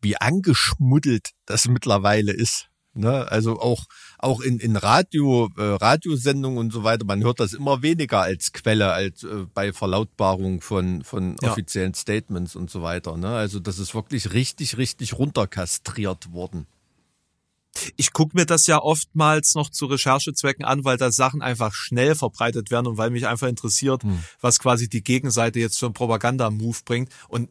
wie 0.00 0.16
angeschmuddelt 0.16 1.30
das 1.46 1.66
mittlerweile 1.66 2.32
ist. 2.32 2.68
Ne? 2.96 3.26
Also 3.30 3.58
auch 3.58 3.86
auch 4.18 4.40
in, 4.40 4.60
in 4.60 4.76
Radio, 4.76 5.50
äh, 5.56 5.62
Radiosendungen 5.62 6.58
und 6.58 6.72
so 6.72 6.84
weiter, 6.84 7.04
man 7.04 7.24
hört 7.24 7.40
das 7.40 7.52
immer 7.52 7.82
weniger 7.82 8.20
als 8.20 8.52
Quelle, 8.52 8.92
als 8.92 9.24
äh, 9.24 9.46
bei 9.52 9.72
Verlautbarung 9.72 10.60
von, 10.60 11.02
von 11.02 11.36
Ja. 11.42 11.50
offiziellen 11.50 11.94
Statements 11.94 12.54
und 12.54 12.70
so 12.70 12.82
weiter. 12.82 13.16
Ne? 13.16 13.28
Also 13.28 13.58
das 13.58 13.80
ist 13.80 13.94
wirklich 13.96 14.32
richtig, 14.32 14.76
richtig 14.76 15.14
runterkastriert 15.18 16.32
worden. 16.32 16.66
Ich 17.96 18.12
gucke 18.12 18.36
mir 18.36 18.46
das 18.46 18.66
ja 18.66 18.80
oftmals 18.80 19.54
noch 19.54 19.70
zu 19.70 19.86
Recherchezwecken 19.86 20.64
an, 20.64 20.84
weil 20.84 20.96
da 20.96 21.10
Sachen 21.10 21.42
einfach 21.42 21.74
schnell 21.74 22.14
verbreitet 22.14 22.70
werden 22.70 22.86
und 22.86 22.98
weil 22.98 23.10
mich 23.10 23.26
einfach 23.26 23.48
interessiert, 23.48 24.02
Hm. 24.02 24.22
was 24.40 24.58
quasi 24.58 24.88
die 24.88 25.02
Gegenseite 25.02 25.58
jetzt 25.60 25.78
für 25.78 25.86
einen 25.86 25.94
Propaganda-Move 25.94 26.78
bringt. 26.84 27.10
Und 27.28 27.50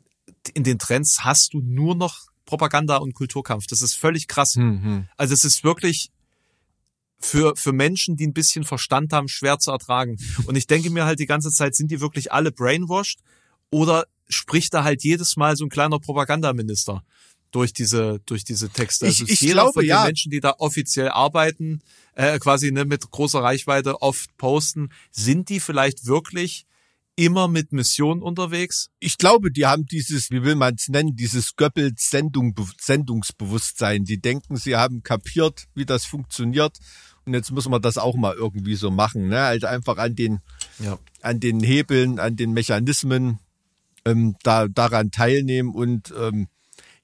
in 0.53 0.63
den 0.63 0.79
Trends 0.79 1.23
hast 1.23 1.53
du 1.53 1.59
nur 1.59 1.95
noch 1.95 2.21
Propaganda 2.45 2.97
und 2.97 3.13
Kulturkampf. 3.13 3.67
Das 3.67 3.81
ist 3.81 3.95
völlig 3.95 4.27
krass. 4.27 4.55
Hm, 4.55 5.07
Also 5.17 5.33
es 5.33 5.45
ist 5.45 5.63
wirklich 5.63 6.11
für, 7.19 7.55
für 7.55 7.71
Menschen, 7.71 8.17
die 8.17 8.27
ein 8.27 8.33
bisschen 8.33 8.63
Verstand 8.65 9.13
haben, 9.13 9.27
schwer 9.29 9.59
zu 9.59 9.71
ertragen. 9.71 10.17
Und 10.45 10.55
ich 10.57 10.67
denke 10.67 10.89
mir 10.89 11.05
halt 11.05 11.19
die 11.19 11.25
ganze 11.25 11.51
Zeit, 11.51 11.73
sind 11.75 11.89
die 11.89 12.01
wirklich 12.01 12.33
alle 12.33 12.51
brainwashed 12.51 13.19
oder 13.71 14.05
spricht 14.27 14.73
da 14.73 14.83
halt 14.83 15.03
jedes 15.03 15.37
Mal 15.37 15.55
so 15.55 15.65
ein 15.65 15.69
kleiner 15.69 15.99
Propagandaminister 15.99 17.03
durch 17.53 17.71
diese, 17.73 18.19
durch 18.25 18.43
diese 18.43 18.69
Texte? 18.69 19.05
Ich- 19.07 19.21
Also 19.21 19.31
ich 19.31 19.41
jeder 19.41 19.53
glaube, 19.53 19.73
von 19.73 19.81
den 19.83 19.89
ja. 19.89 20.03
Menschen, 20.05 20.31
die 20.31 20.39
da 20.41 20.55
offiziell 20.57 21.09
arbeiten, 21.09 21.81
äh, 22.15 22.37
quasi 22.39 22.71
ne, 22.71 22.85
mit 22.85 23.09
großer 23.09 23.39
Reichweite 23.41 24.01
oft 24.01 24.35
posten, 24.37 24.89
sind 25.11 25.49
die 25.49 25.59
vielleicht 25.59 26.05
wirklich 26.05 26.65
immer 27.15 27.47
mit 27.47 27.71
Mission 27.71 28.21
unterwegs? 28.23 28.89
Ich 28.99 29.17
glaube, 29.19 29.51
die 29.51 29.65
haben 29.67 29.85
dieses, 29.85 30.31
wie 30.31 30.43
will 30.43 30.55
man 30.55 30.73
es 30.75 30.89
nennen, 30.89 31.15
dieses 31.15 31.55
Goebbels 31.55 32.09
Sendung, 32.09 32.55
Sendungsbewusstsein. 32.81 34.03
Die 34.05 34.19
denken, 34.19 34.57
sie 34.57 34.75
haben 34.75 35.03
kapiert, 35.03 35.65
wie 35.75 35.85
das 35.85 36.05
funktioniert. 36.05 36.77
Und 37.25 37.33
jetzt 37.35 37.51
müssen 37.51 37.71
wir 37.71 37.79
das 37.79 37.97
auch 37.97 38.15
mal 38.15 38.33
irgendwie 38.35 38.75
so 38.75 38.91
machen. 38.91 39.27
Ne? 39.29 39.39
Also 39.41 39.67
einfach 39.67 39.97
an 39.97 40.15
den, 40.15 40.39
Ja. 40.79 40.97
an 41.21 41.39
den 41.39 41.61
Hebeln, 41.61 42.19
an 42.19 42.35
den 42.35 42.51
Mechanismen 42.51 43.39
ähm, 44.05 44.35
da, 44.43 44.67
daran 44.67 45.11
teilnehmen. 45.11 45.69
Und 45.73 46.13
ähm, 46.19 46.47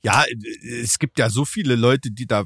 ja, 0.04 0.24
es 0.64 1.00
gibt 1.00 1.20
ja 1.20 1.30
so 1.30 1.45
viele 1.45 1.76
Leute, 1.76 2.12
die 2.12 2.26
da 2.26 2.45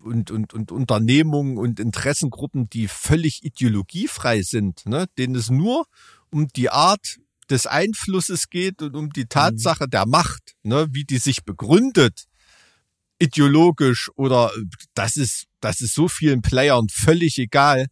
und, 0.00 0.30
und, 0.30 0.52
und 0.52 0.70
Unternehmungen 0.70 1.56
und 1.56 1.80
Interessengruppen, 1.80 2.68
die 2.68 2.88
völlig 2.88 3.42
ideologiefrei 3.42 4.42
sind, 4.42 4.84
ne? 4.86 5.06
denen 5.18 5.34
es 5.34 5.50
nur 5.50 5.86
um 6.30 6.48
die 6.48 6.70
Art 6.70 7.18
des 7.50 7.66
Einflusses 7.66 8.50
geht 8.50 8.82
und 8.82 8.94
um 8.96 9.10
die 9.10 9.26
Tatsache 9.26 9.88
der 9.88 10.06
Macht, 10.06 10.54
ne? 10.62 10.88
wie 10.90 11.04
die 11.04 11.18
sich 11.18 11.44
begründet, 11.44 12.24
ideologisch 13.18 14.10
oder 14.16 14.50
das 14.94 15.16
ist, 15.16 15.46
das 15.60 15.80
ist 15.80 15.94
so 15.94 16.08
vielen 16.08 16.42
Playern 16.42 16.88
völlig 16.90 17.38
egal, 17.38 17.86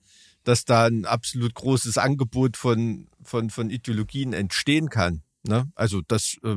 dass 0.45 0.65
da 0.65 0.87
ein 0.87 1.05
absolut 1.05 1.55
großes 1.55 1.99
Angebot 1.99 2.57
von, 2.57 3.09
von, 3.23 3.51
von 3.51 3.71
Ideologien 3.71 4.33
entstehen 4.33 4.91
kann. 4.91 5.23
Ne? 5.45 5.71
Also 5.75 6.03
das, 6.07 6.37
äh, 6.43 6.57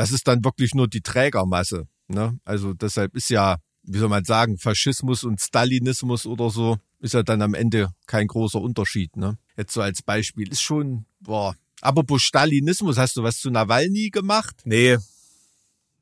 das 0.00 0.12
ist 0.12 0.26
dann 0.26 0.42
wirklich 0.42 0.74
nur 0.74 0.88
die 0.88 1.02
Trägermasse. 1.02 1.86
Ne? 2.08 2.40
Also 2.46 2.72
deshalb 2.72 3.14
ist 3.14 3.28
ja, 3.28 3.58
wie 3.82 3.98
soll 3.98 4.08
man 4.08 4.24
sagen, 4.24 4.56
Faschismus 4.56 5.24
und 5.24 5.42
Stalinismus 5.42 6.24
oder 6.24 6.48
so, 6.48 6.78
ist 7.00 7.12
ja 7.12 7.22
dann 7.22 7.42
am 7.42 7.52
Ende 7.52 7.90
kein 8.06 8.26
großer 8.26 8.62
Unterschied. 8.62 9.14
Ne? 9.18 9.36
Jetzt 9.58 9.74
so 9.74 9.82
als 9.82 10.00
Beispiel 10.00 10.50
ist 10.50 10.62
schon, 10.62 11.04
boah, 11.20 11.54
apropos 11.82 12.22
Stalinismus, 12.22 12.96
hast 12.96 13.18
du 13.18 13.22
was 13.22 13.40
zu 13.40 13.50
Nawalny 13.50 14.08
gemacht? 14.08 14.56
Nee. 14.64 14.96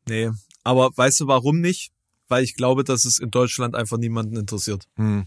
Nee. 0.09 0.31
Aber 0.63 0.91
weißt 0.95 1.19
du 1.19 1.27
warum 1.27 1.61
nicht? 1.61 1.91
Weil 2.29 2.45
ich 2.45 2.55
glaube, 2.55 2.85
dass 2.85 3.05
es 3.05 3.19
in 3.19 3.33
Deutschland 3.33 3.75
einfach 3.75 3.99
niemanden 3.99 4.37
interessiert. 4.37 4.85
Hm. 4.95 5.27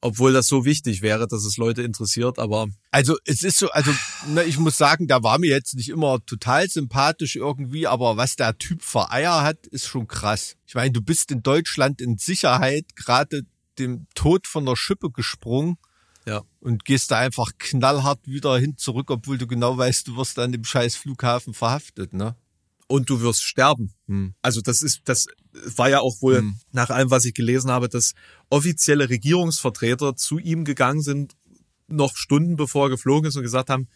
Obwohl 0.00 0.32
das 0.32 0.46
so 0.46 0.64
wichtig 0.64 1.02
wäre, 1.02 1.26
dass 1.26 1.44
es 1.44 1.56
Leute 1.56 1.82
interessiert, 1.82 2.38
aber 2.38 2.68
Also 2.92 3.16
es 3.24 3.42
ist 3.42 3.58
so, 3.58 3.68
also 3.70 3.90
ne, 4.28 4.44
ich 4.44 4.58
muss 4.58 4.78
sagen, 4.78 5.08
der 5.08 5.24
war 5.24 5.38
mir 5.38 5.50
jetzt 5.50 5.74
nicht 5.74 5.88
immer 5.88 6.24
total 6.24 6.68
sympathisch 6.68 7.34
irgendwie, 7.34 7.86
aber 7.88 8.16
was 8.16 8.36
der 8.36 8.56
Typ 8.58 8.82
für 8.82 9.10
Eier 9.10 9.42
hat, 9.42 9.66
ist 9.66 9.86
schon 9.86 10.06
krass. 10.06 10.56
Ich 10.66 10.74
meine, 10.74 10.92
du 10.92 11.02
bist 11.02 11.32
in 11.32 11.42
Deutschland 11.42 12.00
in 12.00 12.16
Sicherheit, 12.16 12.84
gerade 12.94 13.42
dem 13.78 14.06
Tod 14.14 14.46
von 14.46 14.66
der 14.66 14.76
Schippe 14.76 15.10
gesprungen 15.10 15.78
ja. 16.26 16.42
und 16.60 16.84
gehst 16.84 17.10
da 17.10 17.18
einfach 17.18 17.52
knallhart 17.58 18.26
wieder 18.26 18.56
hin 18.58 18.76
zurück, 18.76 19.10
obwohl 19.10 19.38
du 19.38 19.46
genau 19.46 19.76
weißt, 19.76 20.06
du 20.06 20.16
wirst 20.16 20.38
an 20.38 20.52
dem 20.52 20.64
scheiß 20.64 20.94
Flughafen 20.96 21.54
verhaftet, 21.54 22.12
ne? 22.12 22.36
Und 22.86 23.10
du 23.10 23.20
wirst 23.20 23.42
sterben. 23.42 23.92
Hm. 24.06 24.34
Also 24.40 24.62
das 24.62 24.80
ist, 24.80 25.02
das 25.04 25.26
war 25.76 25.88
ja 25.88 26.00
auch 26.00 26.20
wohl 26.20 26.38
Hm. 26.38 26.56
nach 26.72 26.90
allem, 26.90 27.10
was 27.10 27.24
ich 27.24 27.34
gelesen 27.34 27.70
habe, 27.70 27.88
dass 27.88 28.12
offizielle 28.50 29.08
Regierungsvertreter 29.08 30.16
zu 30.16 30.38
ihm 30.38 30.64
gegangen 30.64 31.02
sind, 31.02 31.36
noch 31.88 32.16
Stunden 32.16 32.56
bevor 32.56 32.86
er 32.86 32.90
geflogen 32.90 33.28
ist 33.28 33.36
und 33.36 33.42
gesagt 33.42 33.70
haben, 33.70 33.88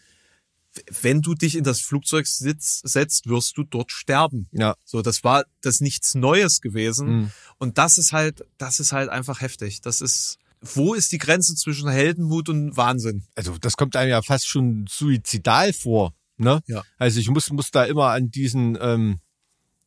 wenn 1.01 1.21
du 1.21 1.35
dich 1.35 1.55
in 1.55 1.63
das 1.63 1.81
Flugzeug 1.81 2.25
sitz, 2.25 2.81
setzt, 2.83 3.27
wirst 3.27 3.57
du 3.57 3.63
dort 3.63 3.91
sterben. 3.91 4.47
Ja. 4.51 4.75
So, 4.83 5.01
das 5.01 5.23
war 5.23 5.45
das 5.61 5.81
nichts 5.81 6.15
Neues 6.15 6.61
gewesen. 6.61 7.07
Hm. 7.07 7.31
Und 7.59 7.77
das 7.77 7.97
ist 7.97 8.11
halt, 8.11 8.43
das 8.57 8.79
ist 8.79 8.91
halt 8.91 9.09
einfach 9.09 9.41
heftig. 9.41 9.81
Das 9.81 10.01
ist, 10.01 10.39
wo 10.61 10.93
ist 10.93 11.11
die 11.11 11.19
Grenze 11.19 11.55
zwischen 11.55 11.89
Heldenmut 11.89 12.49
und 12.49 12.75
Wahnsinn? 12.75 13.23
Also 13.35 13.57
das 13.59 13.77
kommt 13.77 13.95
einem 13.95 14.09
ja 14.09 14.21
fast 14.21 14.47
schon 14.47 14.85
suizidal 14.89 15.73
vor, 15.73 16.15
ne? 16.37 16.63
Ja. 16.67 16.83
Also 16.97 17.19
ich 17.19 17.29
muss, 17.29 17.51
muss 17.51 17.69
da 17.69 17.83
immer 17.83 18.07
an 18.07 18.31
diesen, 18.31 18.77
ähm, 18.81 19.19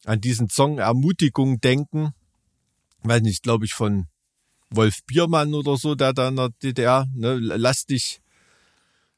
an 0.07 0.21
diesen 0.21 0.49
Song 0.49 0.79
Ermutigung 0.79 1.61
denken. 1.61 2.13
Weiß 3.03 3.23
nicht, 3.23 3.43
glaube 3.43 3.65
ich, 3.65 3.75
von 3.75 4.07
Wolf 4.71 5.05
Biermann 5.07 5.55
oder 5.55 5.77
so, 5.77 5.95
der 5.95 6.13
da 6.13 6.29
in 6.29 6.37
der 6.37 6.51
DDR, 6.63 7.07
ne, 7.15 7.37
lass 7.39 7.87
dich 7.87 8.21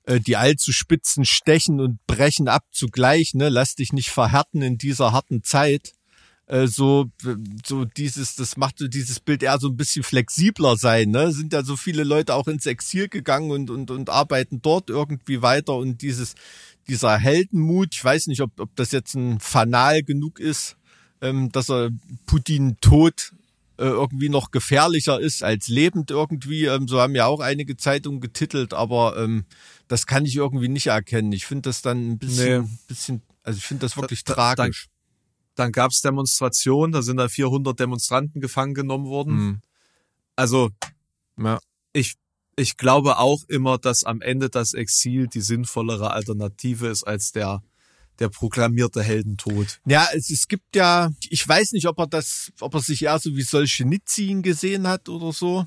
äh, 0.05 0.20
die 0.20 0.36
allzu 0.36 0.72
spitzen 0.72 1.24
stechen 1.24 1.80
und 1.80 2.05
brechen 2.07 2.49
ab 2.49 2.64
zugleich, 2.72 3.34
ne, 3.34 3.49
lass 3.49 3.74
dich 3.74 3.93
nicht 3.93 4.11
verhärten 4.11 4.62
in 4.62 4.78
dieser 4.78 5.12
harten 5.12 5.43
Zeit. 5.43 5.93
Äh, 6.47 6.66
so, 6.66 7.11
so 7.64 7.84
dieses, 7.84 8.34
das 8.36 8.57
macht 8.57 8.78
so 8.78 8.89
dieses 8.89 9.20
Bild 9.20 9.43
eher 9.43 9.59
so 9.59 9.68
ein 9.68 9.76
bisschen 9.76 10.03
flexibler 10.03 10.76
sein, 10.76 11.11
ne, 11.11 11.32
sind 11.32 11.53
ja 11.53 11.62
so 11.62 11.76
viele 11.76 12.05
Leute 12.05 12.34
auch 12.34 12.49
ins 12.49 12.66
Exil 12.66 13.09
gegangen 13.09 13.51
und, 13.51 13.70
und, 13.70 13.91
und 13.91 14.09
arbeiten 14.11 14.62
dort 14.62 14.89
irgendwie 14.89 15.43
weiter 15.43 15.74
und 15.74 16.01
dieses, 16.01 16.34
dieser 16.89 17.18
Heldenmut, 17.18 17.95
ich 17.95 18.03
weiß 18.05 18.26
nicht, 18.28 18.41
ob, 18.41 18.59
ob 18.61 18.74
das 18.76 18.93
jetzt 18.93 19.14
ein 19.14 19.41
Fanal 19.41 20.03
genug 20.03 20.41
ist, 20.41 20.76
ähm, 21.20 21.51
dass 21.53 21.68
er 21.70 21.91
Putin 22.26 22.76
tot 22.80 23.32
äh, 23.78 23.84
irgendwie 23.84 24.28
noch 24.28 24.51
gefährlicher 24.51 25.20
ist 25.20 25.43
als 25.45 25.68
lebend 25.68 26.11
irgendwie. 26.11 26.64
Ähm, 26.64 26.89
so 26.89 27.01
haben 27.01 27.14
ja 27.14 27.26
auch 27.26 27.41
einige 27.41 27.76
Zeitungen 27.76 28.20
getitelt, 28.20 28.74
aber 28.74 29.16
ähm, 29.18 29.45
das 29.86 30.07
kann 30.07 30.24
ich 30.24 30.34
irgendwie 30.36 30.68
nicht 30.68 30.89
erkennen. 30.89 31.32
Ich 31.32 31.47
finde 31.47 31.68
das 31.68 31.82
dann 31.82 32.11
ein 32.12 32.18
bisschen, 32.18 32.62
Nee. 32.62 32.68
bisschen 32.89 33.22
also 33.43 33.59
ich 33.59 33.64
finde 33.64 33.82
das 33.86 33.97
wirklich 33.97 34.24
Da- 34.24 34.34
da- 34.34 34.55
tragisch. 34.57 34.89
Dann 35.55 35.72
gab's 35.72 36.01
Demonstrationen, 36.03 36.93
da 36.93 37.03
sind 37.03 37.16
da 37.16 37.28
400 37.28 37.78
Demonstranten 37.80 38.41
gefangen 38.41 38.74
genommen 38.74 39.07
worden. 39.07 39.36
Hm. 39.39 39.61
Also 40.36 40.70
Ja. 41.36 41.59
ich, 41.93 42.14
ich 42.59 42.76
glaube 42.76 43.18
auch 43.18 43.44
immer, 43.48 43.78
dass 43.78 44.04
am 44.04 44.20
Ende 44.20 44.50
das 44.50 44.74
Exil 44.74 45.28
die 45.28 45.40
sinnvollere 45.40 46.11
Alternative 46.12 46.88
ist 46.88 47.04
als 47.04 47.32
der, 47.32 47.62
der 48.18 48.28
proklamierte 48.28 49.02
Heldentod. 49.02 49.80
Ja, 49.86 50.09
es, 50.12 50.30
es 50.30 50.48
gibt 50.48 50.74
ja, 50.76 51.11
ich 51.30 51.46
weiß 51.48 51.72
nicht, 51.72 51.86
ob 51.86 51.98
er 51.98 52.06
das, 52.06 52.50
ob 52.61 52.74
er 52.74 52.80
sich 52.80 53.02
eher 53.02 53.18
so 53.18 53.34
wie 53.36 53.42
Solzhenitsyn 53.42 54.42
gesehen 54.42 54.86
hat 54.88 55.09
oder 55.09 55.32
so. 55.32 55.66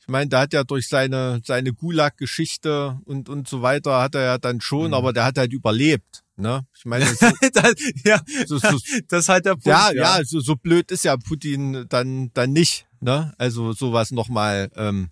Ich 0.00 0.08
meine, 0.08 0.28
der 0.28 0.40
hat 0.40 0.52
ja 0.52 0.64
durch 0.64 0.88
seine, 0.88 1.40
seine 1.44 1.72
Gulag-Geschichte 1.72 2.98
und, 3.04 3.28
und 3.28 3.46
so 3.46 3.62
weiter 3.62 4.00
hat 4.00 4.16
er 4.16 4.22
ja 4.22 4.38
dann 4.38 4.60
schon, 4.60 4.88
Mhm. 4.88 4.94
aber 4.94 5.12
der 5.12 5.24
hat 5.24 5.38
halt 5.38 5.52
überlebt, 5.52 6.24
ne? 6.36 6.66
Ich 6.76 6.84
meine, 6.84 7.06
so, 7.06 7.14
das, 7.52 7.74
ja, 8.04 8.20
so, 8.46 8.58
so, 8.58 8.78
das 9.08 9.20
ist 9.24 9.28
halt 9.28 9.44
der 9.46 9.52
Punkt. 9.52 9.66
ja, 9.66 9.92
ja, 9.92 10.20
so, 10.24 10.40
so 10.40 10.56
blöd 10.56 10.90
ist 10.90 11.04
ja 11.04 11.16
Putin 11.16 11.86
dann, 11.88 12.32
dann 12.34 12.52
nicht, 12.52 12.86
ne? 13.00 13.32
Also 13.38 13.72
sowas 13.72 14.10
nochmal, 14.10 14.70
ähm, 14.74 15.10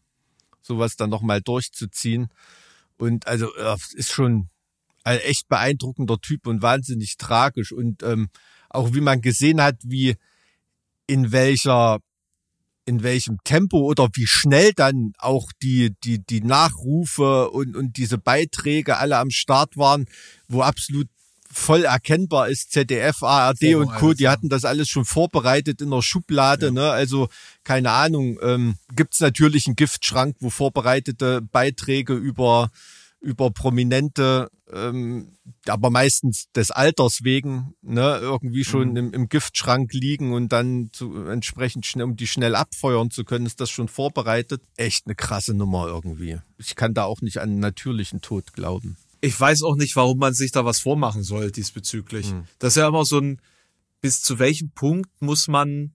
sowas 0.63 0.97
dann 0.97 1.11
nochmal 1.11 1.41
durchzuziehen. 1.41 2.29
Und 2.97 3.27
also, 3.27 3.49
ja, 3.59 3.77
ist 3.95 4.11
schon 4.11 4.49
ein 5.05 5.19
echt 5.21 5.49
beeindruckender 5.49 6.19
Typ 6.21 6.47
und 6.47 6.63
wahnsinnig 6.63 7.17
tragisch. 7.17 7.73
Und 7.73 8.03
ähm, 8.03 8.29
auch 8.69 8.93
wie 8.93 9.01
man 9.01 9.21
gesehen 9.21 9.61
hat, 9.61 9.77
wie 9.83 10.17
in 11.07 11.33
welcher 11.33 11.99
in 12.87 13.03
welchem 13.03 13.39
Tempo 13.45 13.79
oder 13.79 14.09
wie 14.15 14.27
schnell 14.27 14.73
dann 14.73 15.13
auch 15.19 15.53
die, 15.63 15.95
die, 16.03 16.25
die 16.25 16.41
Nachrufe 16.41 17.51
und, 17.51 17.77
und 17.77 17.97
diese 17.99 18.19
Beiträge 18.19 18.97
alle 18.97 19.19
am 19.19 19.31
Start 19.31 19.77
waren, 19.77 20.07
wo 20.49 20.63
absolut 20.63 21.07
voll 21.53 21.85
erkennbar 21.85 22.49
ist, 22.49 22.73
ZDF, 22.73 23.23
ARD 23.23 23.75
und 23.75 23.91
Co., 23.93 24.15
die 24.15 24.25
ja. 24.25 24.31
hatten 24.33 24.49
das 24.49 24.65
alles 24.65 24.89
schon 24.89 25.05
vorbereitet 25.05 25.81
in 25.81 25.91
der 25.91 26.03
Schublade, 26.03 26.67
Ja. 26.67 26.73
ne? 26.73 26.91
Also, 26.91 27.29
keine 27.65 27.91
Ahnung, 27.91 28.39
ähm, 28.43 28.77
gibt's 28.95 29.21
natürlich 29.21 29.67
einen 29.67 29.77
Giftschrank, 29.77 30.37
wo 30.41 30.51
vorbereitete 30.51 31.43
Beiträge 31.43 32.15
über, 32.15 32.71
über 33.21 33.51
Prominente, 33.51 34.49
ähm, 34.73 35.33
aber 35.67 35.91
meistens 35.91 36.47
des 36.55 36.71
Alters 36.71 37.25
wegen, 37.25 37.75
ne, 37.83 38.19
irgendwie 38.21 38.65
schon 38.65 38.91
Mhm. 38.91 38.97
im, 38.97 39.13
im 39.13 39.29
Giftschrank 39.29 39.93
liegen 39.93 40.33
und 40.33 40.51
dann 40.53 40.91
zu, 40.93 41.27
entsprechend 41.27 41.85
schnell, 41.85 42.05
um 42.05 42.17
die 42.17 42.29
schnell 42.29 42.55
abfeuern 42.55 43.11
zu 43.11 43.25
können, 43.25 43.45
ist 43.47 43.61
das 43.61 43.69
schon 43.71 43.89
vorbereitet. 43.89 44.63
Echt 44.77 45.07
eine 45.07 45.17
krasse 45.17 45.53
Nummer 45.53 45.89
irgendwie. 45.89 46.39
Ich 46.59 46.77
kann 46.77 46.95
da 46.95 47.05
auch 47.05 47.21
nicht 47.21 47.39
an 47.39 47.51
einen 47.51 47.61
natürlichen 47.61 48.21
Tod 48.21 48.53
glauben. 48.53 48.97
Ich 49.21 49.39
weiß 49.39 49.63
auch 49.63 49.77
nicht, 49.77 49.97
warum 49.97 50.19
man 50.19 50.33
sich 50.33 50.51
da 50.51 50.65
was 50.65 50.81
vormachen 50.81 51.23
soll 51.23 51.51
diesbezüglich. 51.51 52.31
Hm. 52.31 52.45
Das 52.59 52.73
ist 52.73 52.77
ja 52.77 52.89
immer 52.89 53.05
so 53.05 53.19
ein, 53.19 53.41
bis 54.01 54.23
zu 54.23 54.39
welchem 54.39 54.71
Punkt 54.71 55.11
muss 55.21 55.47
man 55.47 55.93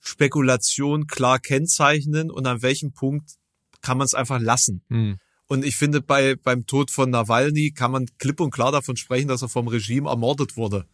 Spekulation 0.00 1.06
klar 1.06 1.38
kennzeichnen 1.38 2.30
und 2.30 2.46
an 2.46 2.62
welchem 2.62 2.92
Punkt 2.92 3.32
kann 3.80 3.98
man 3.98 4.06
es 4.06 4.14
einfach 4.14 4.40
lassen. 4.40 4.82
Und 5.46 5.64
ich 5.64 5.76
finde, 5.76 6.00
bei, 6.00 6.36
beim 6.36 6.66
Tod 6.66 6.90
von 6.90 7.10
Nawalny 7.10 7.72
kann 7.72 7.90
man 7.90 8.06
klipp 8.18 8.40
und 8.40 8.50
klar 8.50 8.72
davon 8.72 8.96
sprechen, 8.96 9.28
dass 9.28 9.42
er 9.42 9.48
vom 9.48 9.68
Regime 9.68 10.08
ermordet 10.08 10.56
wurde. 10.56 10.86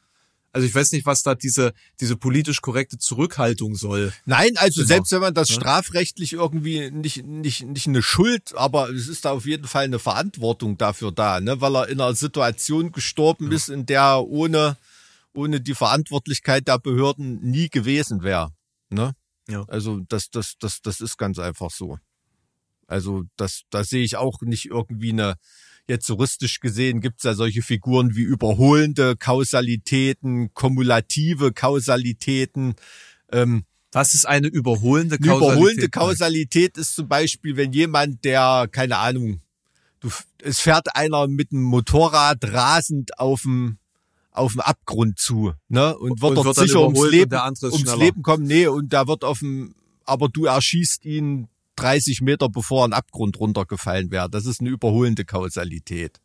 Also 0.52 0.66
ich 0.66 0.74
weiß 0.74 0.90
nicht, 0.92 1.06
was 1.06 1.22
da 1.22 1.34
diese, 1.36 1.72
diese 2.00 2.16
politisch 2.16 2.60
korrekte 2.60 2.98
Zurückhaltung 2.98 3.76
soll. 3.76 4.12
Nein, 4.24 4.56
also 4.56 4.80
Genau. 4.80 4.88
selbst 4.88 5.12
wenn 5.12 5.20
man 5.20 5.34
das 5.34 5.48
Ja. 5.50 5.54
strafrechtlich 5.56 6.32
irgendwie 6.32 6.90
nicht, 6.90 7.24
nicht, 7.24 7.62
nicht 7.62 7.86
eine 7.86 8.02
Schuld, 8.02 8.54
aber 8.56 8.90
es 8.90 9.06
ist 9.06 9.24
da 9.24 9.30
auf 9.30 9.46
jeden 9.46 9.66
Fall 9.68 9.84
eine 9.84 10.00
Verantwortung 10.00 10.76
dafür 10.76 11.12
da, 11.12 11.40
ne? 11.40 11.60
weil 11.60 11.76
er 11.76 11.88
in 11.88 12.00
einer 12.00 12.14
Situation 12.14 12.90
gestorben 12.90 13.52
ist, 13.52 13.68
in 13.68 13.86
der 13.86 14.00
er 14.00 14.26
ohne, 14.26 14.76
ohne 15.34 15.60
die 15.60 15.74
Verantwortlichkeit 15.74 16.66
der 16.66 16.78
Behörden 16.80 17.40
nie 17.42 17.68
gewesen 17.68 18.22
wäre. 18.24 18.50
Ne? 18.88 19.14
Ja. 19.48 19.64
Also 19.68 20.00
das, 20.08 20.30
das, 20.30 20.54
das, 20.58 20.80
das 20.82 21.00
ist 21.00 21.16
ganz 21.16 21.38
einfach 21.38 21.70
so. 21.70 21.98
Also 22.88 23.22
das, 23.36 23.62
da 23.70 23.84
sehe 23.84 24.02
ich 24.02 24.16
auch 24.16 24.40
nicht 24.40 24.64
irgendwie 24.66 25.12
eine, 25.12 25.36
jetzt 25.90 26.08
juristisch 26.08 26.60
gesehen 26.60 27.00
gibt's 27.00 27.24
ja 27.24 27.34
solche 27.34 27.60
Figuren 27.60 28.16
wie 28.16 28.22
überholende 28.22 29.16
Kausalitäten, 29.16 30.54
kumulative 30.54 31.52
Kausalitäten. 31.52 32.74
Ähm, 33.30 33.64
Was 33.92 34.14
ist 34.14 34.26
eine 34.26 34.46
überholende 34.46 35.16
eine 35.16 35.26
Kausalität? 35.26 35.52
überholende 35.56 35.88
Kausalität 35.90 36.78
ist 36.78 36.94
zum 36.94 37.08
Beispiel, 37.08 37.56
wenn 37.56 37.72
jemand, 37.72 38.24
der, 38.24 38.68
keine 38.70 38.96
Ahnung, 38.96 39.40
du, 40.00 40.08
es 40.42 40.60
fährt 40.60 40.96
einer 40.96 41.28
mit 41.28 41.52
einem 41.52 41.64
Motorrad 41.64 42.38
rasend 42.44 43.18
auf 43.18 43.42
dem, 43.42 43.76
auf 44.30 44.52
dem 44.52 44.60
Abgrund 44.60 45.18
zu, 45.18 45.52
ne, 45.68 45.98
und 45.98 46.22
wird 46.22 46.30
Und 46.30 46.34
dort 46.36 46.56
wird 46.56 46.68
sicher 46.68 46.80
ums 46.82 47.10
Leben, 47.10 47.34
ums 47.34 47.80
schneller. 47.80 47.96
Leben 47.96 48.22
kommen, 48.22 48.44
nee, 48.44 48.66
und 48.66 48.92
da 48.92 49.06
wird 49.08 49.24
auf 49.24 49.40
dem, 49.40 49.74
aber 50.04 50.28
du 50.28 50.46
erschießt 50.46 51.04
ihn 51.04 51.48
30 51.80 52.20
Meter 52.20 52.48
bevor 52.48 52.84
in 52.84 52.90
den 52.90 52.98
Abgrund 52.98 53.38
runtergefallen 53.40 54.10
wäre. 54.10 54.28
Das 54.28 54.46
ist 54.46 54.60
eine 54.60 54.70
überholende 54.70 55.24
Kausalität. 55.24 56.20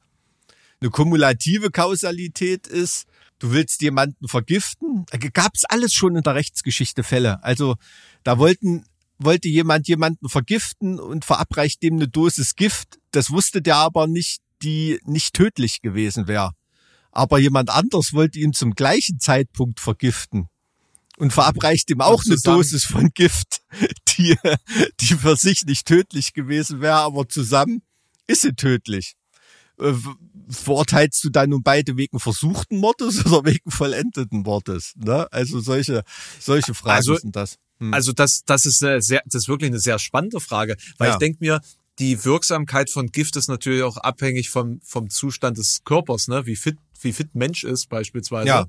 Eine 0.82 0.90
kumulative 0.90 1.72
Kausalität 1.72 2.68
ist, 2.68 3.06
du 3.40 3.52
willst 3.52 3.82
jemanden 3.82 4.28
vergiften. 4.28 5.06
Da 5.10 5.18
gab's 5.18 5.64
alles 5.66 5.94
schon 5.94 6.16
in 6.16 6.24
der 6.24 6.36
Rechtsgeschichte 6.36 7.04
Fälle. 7.04 7.44
Also 7.44 7.76
da 8.24 8.38
wollten 8.38 8.84
wollte 9.18 9.48
jemand 9.48 9.88
jemanden 9.88 10.28
vergiften 10.28 11.00
und 11.00 11.24
verabreicht 11.24 11.82
dem 11.82 11.96
eine 11.96 12.10
Dosis 12.10 12.56
Gift. 12.56 13.00
Das 13.12 13.30
wusste 13.30 13.62
der 13.62 13.78
aber 13.78 14.08
nicht, 14.08 14.42
die 14.62 15.00
nicht 15.06 15.34
tödlich 15.34 15.82
gewesen 15.82 16.28
wäre. 16.28 16.52
Aber 17.12 17.40
jemand 17.40 17.70
anders 17.70 18.12
wollte 18.12 18.40
ihn 18.40 18.52
zum 18.52 18.74
gleichen 18.74 19.20
Zeitpunkt 19.20 19.80
vergiften 19.80 20.50
und 21.18 21.32
verabreicht 21.34 21.90
ihm 21.92 22.02
auch 22.02 22.24
eine 22.26 22.38
Dosis 22.38 22.84
von 22.86 23.10
Gift, 23.14 23.62
die, 24.18 24.36
die 25.00 25.14
für 25.16 25.36
sich 25.36 25.64
nicht 25.66 25.86
tödlich 25.88 26.34
gewesen 26.34 26.82
wäre, 26.82 26.98
aber 26.98 27.28
zusammen 27.28 27.82
ist 28.28 28.42
sie 28.42 28.54
tödlich. 28.54 29.16
Äh, 29.80 29.94
verurteilst 30.50 31.24
du 31.24 31.30
dann 31.30 31.50
nun 31.50 31.64
beide 31.64 31.98
wegen 31.98 32.20
versuchten 32.20 32.78
Mordes 32.80 33.26
oder 33.26 33.46
wegen 33.46 33.72
vollendeten 33.72 34.42
Mordes? 34.42 34.94
Ne? 34.96 35.28
Also 35.32 35.60
solche, 35.60 36.04
solche 36.40 36.74
Fragen 36.74 36.96
Also- 36.98 37.16
sind 37.18 37.36
das. 37.36 37.58
Hm. 37.80 37.94
Also 37.94 38.14
das, 38.14 38.44
das 38.46 38.66
ist 38.66 38.82
eine 38.84 39.02
sehr, 39.02 39.22
das 39.26 39.44
ist 39.44 39.48
wirklich 39.50 39.70
eine 39.70 39.80
sehr 39.82 40.00
spannende 40.00 40.40
Frage, 40.40 40.78
weil 40.98 41.10
Ja. 41.10 41.14
ich 41.16 41.20
denke 41.20 41.40
mir, 41.42 41.60
die 42.00 42.24
Wirksamkeit 42.24 42.90
von 42.90 43.08
Gift 43.08 43.36
ist 43.36 43.48
natürlich 43.50 43.84
auch 43.84 43.98
abhängig 43.98 44.50
vom, 44.50 44.80
vom 44.82 45.10
Zustand 45.10 45.58
des 45.58 45.84
Körpers, 45.84 46.28
ne? 46.30 46.46
Wie 46.46 46.56
fit, 46.56 46.78
wie 47.02 47.12
fit 47.14 47.36
Mensch 47.36 47.64
ist 47.66 47.88
beispielsweise. 47.90 48.48
Ja. 48.48 48.66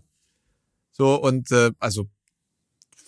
So 0.92 1.14
und 1.22 1.50
äh, 1.52 1.70
also 1.78 2.08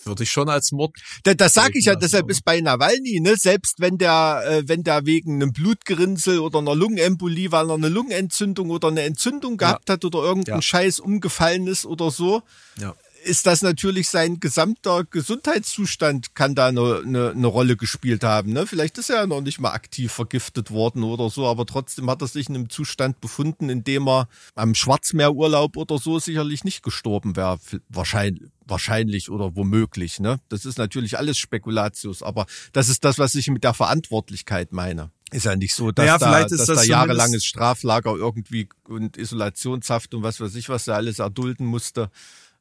würde 0.05 0.22
ich 0.22 0.30
schon 0.30 0.49
als 0.49 0.72
Mord. 0.72 0.96
Da, 1.24 1.34
das 1.34 1.55
sage 1.55 1.78
ich 1.78 1.86
ja, 1.86 1.94
deshalb 1.94 2.30
ist 2.30 2.44
bei 2.44 2.61
Nawalny, 2.61 3.20
ne, 3.20 3.36
selbst 3.36 3.76
wenn 3.78 3.99
der, 3.99 4.42
äh, 4.46 4.62
wenn 4.66 4.82
der 4.84 5.07
wegen 5.07 5.34
einem 5.34 5.53
Blutgerinnsel 5.53 6.38
oder 6.38 6.59
einer 6.61 6.74
Lungenembolie, 6.74 7.53
weil 7.53 7.68
er 7.70 7.74
eine 7.74 7.88
Lungenentzündung 7.88 8.70
oder 8.70 8.88
eine 8.88 9.03
Entzündung 9.03 9.57
gehabt 9.57 9.90
hat 9.90 10.05
oder 10.05 10.18
irgendein 10.20 10.57
Ja. 10.57 10.62
Scheiß 10.62 11.01
umgefallen 11.01 11.66
ist 11.66 11.84
oder 11.86 12.11
so, 12.11 12.42
Ja. 12.78 12.94
ist 13.24 13.46
das 13.46 13.62
natürlich 13.62 14.09
sein 14.09 14.38
gesamter 14.40 15.05
Gesundheitszustand 15.53 16.34
kann 16.34 16.55
da 16.55 16.68
eine, 16.68 17.03
eine, 17.05 17.30
eine 17.30 17.46
Rolle 17.46 17.76
gespielt 17.76 18.22
haben. 18.24 18.53
Ne? 18.53 18.66
Vielleicht 18.66 18.96
ist 18.99 19.11
er 19.11 19.16
ja 19.16 19.26
noch 19.26 19.40
nicht 19.40 19.61
mal 19.61 19.72
aktiv 19.72 20.12
vergiftet 20.12 20.70
worden 20.70 21.03
oder 21.03 21.28
so, 21.30 21.46
aber 21.46 21.66
trotzdem 21.66 22.09
hat 22.09 22.22
er 22.22 22.28
sich 22.28 22.49
in 22.49 22.55
einem 22.55 22.70
Zustand 22.70 23.20
befunden, 23.20 23.68
in 23.70 23.82
dem 23.84 24.09
er 24.09 24.28
am 24.55 24.74
Schwarzmeerurlaub 24.74 25.76
oder 25.76 25.99
so 25.99 26.18
sicherlich 26.18 26.64
nicht 26.64 26.82
gestorben 26.82 27.36
wäre. 27.36 27.59
Wahrscheinlich, 27.88 28.49
wahrscheinlich 28.69 29.31
oder 29.31 29.57
womöglich. 29.57 30.21
Ne? 30.21 30.41
Das 30.49 30.64
ist 30.64 30.79
natürlich 30.79 31.19
alles 31.19 31.39
Spekulatius, 31.39 32.23
aber 32.23 32.47
das 32.73 32.89
ist 32.89 33.05
das, 33.05 33.19
was 33.19 33.35
ich 33.35 33.49
mit 33.49 33.64
der 33.64 33.75
Verantwortlichkeit 33.75 34.73
meine. 34.73 35.11
Ist 35.31 35.45
ja 35.45 35.57
nicht 35.57 35.75
so, 35.75 35.93
dass 35.93 36.07
Naja, 36.07 36.19
da, 36.19 36.45
dass 36.45 36.66
das 36.66 36.79
da 36.79 36.83
jahrelanges 36.85 37.45
Straflager 37.45 38.14
irgendwie 38.16 38.69
und 38.87 39.16
Isolationshaft 39.16 40.14
und 40.14 40.23
was 40.23 40.41
weiß 40.41 40.55
ich, 40.55 40.69
was 40.69 40.89
er 40.89 40.97
alles 40.97 41.19
erdulden 41.19 41.66
musste, 41.66 42.11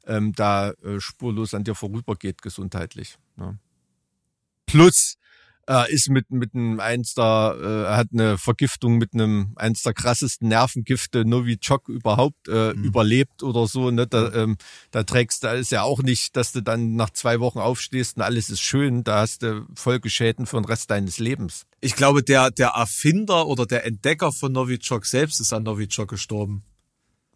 ähm, 0.06 0.34
da 0.34 0.72
äh, 0.84 1.00
spurlos 1.00 1.54
an 1.54 1.64
dir 1.64 1.76
vorübergeht 1.76 2.42
gesundheitlich. 2.42 3.18
Ne? 3.38 3.58
Plus 4.66 5.18
äh, 5.68 5.92
ist 5.94 6.10
mit 6.10 6.32
mit 6.32 6.56
einem 6.56 6.80
eins 6.80 7.14
der 7.14 7.56
äh, 7.90 7.96
hat 7.96 8.08
eine 8.14 8.38
Vergiftung 8.38 8.98
mit 8.98 9.14
einem 9.14 9.54
eins 9.56 9.84
der 9.84 9.94
krassesten 9.94 10.48
Nervengifte 10.48 11.26
Novichok 11.26 11.90
überhaupt 11.90 12.48
äh, 12.48 12.72
überlebt 12.72 13.44
oder 13.44 13.68
so. 13.68 13.92
Ne? 13.92 14.08
Da, 14.08 14.32
ähm, 14.34 14.58
da 14.92 15.04
trägst 15.04 15.44
da 15.44 15.54
ist 15.54 15.72
ja 15.72 15.84
auch 15.84 16.02
nicht, 16.02 16.36
dass 16.36 16.52
du 16.52 16.62
dann 16.62 16.96
nach 16.96 17.10
zwei 17.12 17.40
Wochen 17.40 17.60
aufstehst 17.60 18.18
und 18.18 18.24
alles 18.24 18.50
ist 18.50 18.62
schön. 18.62 19.04
Da 19.04 19.20
hast 19.20 19.44
du 19.44 19.66
Folgeschäden 19.76 20.46
für 20.46 20.58
den 20.58 20.66
Rest 20.66 20.90
deines 20.92 21.20
Lebens. 21.20 21.66
Ich 21.82 21.96
glaube, 21.96 22.24
der, 22.24 22.52
der 22.52 22.70
Erfinder 22.70 23.48
oder 23.48 23.66
der 23.66 23.86
Entdecker 23.86 24.32
von 24.32 24.52
Novichok 24.52 25.06
selbst 25.06 25.40
ist 25.40 25.54
an 25.54 25.64
Novichok 25.64 26.10
gestorben. 26.10 26.64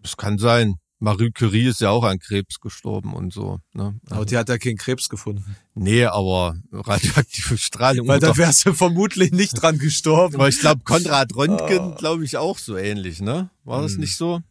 Das 0.01 0.17
kann 0.17 0.37
sein. 0.37 0.75
Marie 1.03 1.31
Curie 1.31 1.65
ist 1.67 1.81
ja 1.81 1.89
auch 1.89 2.03
an 2.03 2.19
Krebs 2.19 2.59
gestorben 2.59 3.13
und 3.15 3.33
so. 3.33 3.57
Ne? 3.73 3.99
Aber 4.11 4.23
die 4.23 4.37
hat 4.37 4.49
ja 4.49 4.57
keinen 4.59 4.77
Krebs 4.77 5.09
gefunden. 5.09 5.55
Nee, 5.73 6.05
aber 6.05 6.55
radioaktive 6.71 7.57
Strahlung. 7.57 8.07
Weil 8.07 8.19
da 8.19 8.37
wärst 8.37 8.67
du 8.67 8.73
vermutlich 8.73 9.31
nicht 9.31 9.53
dran 9.53 9.79
gestorben. 9.79 10.35
Aber 10.35 10.47
ich 10.47 10.59
glaube, 10.59 10.83
Konrad 10.83 11.31
Ah. 11.33 11.37
Röntgen, 11.37 11.95
glaube 11.95 12.23
ich, 12.23 12.37
auch 12.37 12.59
so 12.59 12.77
ähnlich, 12.77 13.19
ne? 13.19 13.49
War 13.63 13.81
das 13.81 13.93
Hm. 13.93 14.01
nicht 14.01 14.15
so? 14.15 14.41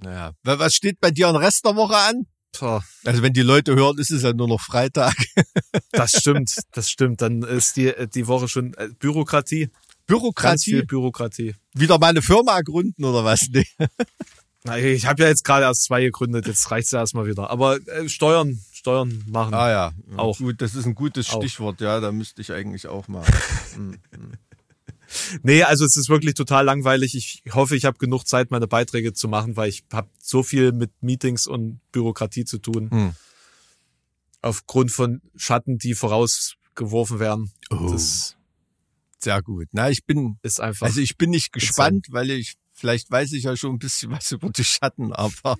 Naja. 0.00 0.32
Wa- 0.44 0.58
Was 0.60 0.74
steht 0.74 1.00
bei 1.00 1.10
dir 1.10 1.26
an 1.28 1.34
Rest 1.36 1.64
der 1.64 1.74
Woche 1.74 1.96
an? 1.96 2.26
Tja, 2.52 2.80
Also 3.04 3.20
wenn 3.22 3.32
die 3.32 3.42
Leute 3.42 3.74
hören, 3.74 3.98
ist 3.98 4.10
es 4.12 4.22
ja 4.22 4.32
nur 4.32 4.46
noch 4.48 4.60
Freitag. 4.60 5.14
das 5.90 6.12
stimmt, 6.12 6.54
das 6.70 6.88
stimmt. 6.88 7.20
Dann 7.20 7.42
ist 7.42 7.76
die, 7.76 7.92
die 8.14 8.26
Woche 8.28 8.46
schon 8.46 8.74
äh, 8.74 8.88
Bürokratie. 8.98 9.66
Ganz 9.66 9.74
Bürokratie. 10.06 10.70
viel 10.70 10.86
Bürokratie. 10.86 11.54
Wieder 11.74 11.98
mal 11.98 12.06
eine 12.10 12.22
Firma 12.22 12.60
gründen 12.62 13.04
oder 13.04 13.24
was? 13.24 13.48
Nee. 13.50 13.66
Ich 14.64 15.06
habe 15.06 15.22
ja 15.22 15.28
jetzt 15.28 15.44
gerade 15.44 15.64
erst 15.64 15.84
zwei 15.84 16.02
gegründet, 16.02 16.46
jetzt 16.46 16.70
reicht's 16.70 16.90
ja 16.90 16.98
erstmal 16.98 17.26
wieder. 17.26 17.48
Aber 17.50 17.78
äh, 17.88 18.08
Steuern, 18.08 18.60
Steuern 18.72 19.24
machen. 19.26 19.54
Ah 19.54 19.70
ja. 19.70 19.92
Auch. 20.16 20.38
Gut, 20.38 20.60
das 20.60 20.74
ist 20.74 20.84
ein 20.84 20.94
gutes 20.94 21.30
Auch. 21.30 21.40
Stichwort, 21.40 21.80
ja. 21.80 22.00
Da 22.00 22.12
müsste 22.12 22.42
ich 22.42 22.52
eigentlich 22.52 22.86
auch 22.86 23.08
mal. 23.08 23.24
Hm. 23.74 23.98
Nee, 25.42 25.62
also 25.62 25.84
es 25.84 25.96
ist 25.96 26.08
wirklich 26.08 26.34
total 26.34 26.64
langweilig. 26.64 27.14
Ich 27.14 27.42
hoffe, 27.54 27.76
ich 27.76 27.84
habe 27.84 27.98
genug 27.98 28.24
Zeit, 28.26 28.50
meine 28.50 28.66
Beiträge 28.66 29.12
zu 29.12 29.28
machen, 29.28 29.56
weil 29.56 29.68
ich 29.68 29.84
habe 29.92 30.08
so 30.18 30.42
viel 30.42 30.72
mit 30.72 30.90
Meetings 31.00 31.46
und 31.46 31.80
Bürokratie 31.92 32.44
zu 32.44 32.58
tun. 32.58 32.90
Hm. 32.90 33.14
Aufgrund 34.42 34.92
von 34.92 35.22
Schatten, 35.36 35.78
die 35.78 35.94
vorausgeworfen 35.94 37.18
werden. 37.20 37.52
Oh. 37.70 37.88
Das 37.90 38.36
Sehr 39.18 39.40
gut. 39.42 39.68
Na, 39.72 39.90
ich 39.90 40.04
bin, 40.04 40.38
ist 40.42 40.60
einfach. 40.60 40.86
also 40.86 41.00
ich 41.00 41.16
bin 41.16 41.30
nicht 41.30 41.52
gespannt, 41.52 42.08
weil 42.10 42.30
ich, 42.30 42.54
vielleicht 42.78 43.10
weiß 43.10 43.32
ich 43.32 43.44
ja 43.44 43.56
schon 43.56 43.74
ein 43.74 43.78
bisschen 43.78 44.10
was 44.12 44.30
über 44.32 44.50
die 44.50 44.64
Schatten, 44.64 45.12
aber 45.12 45.58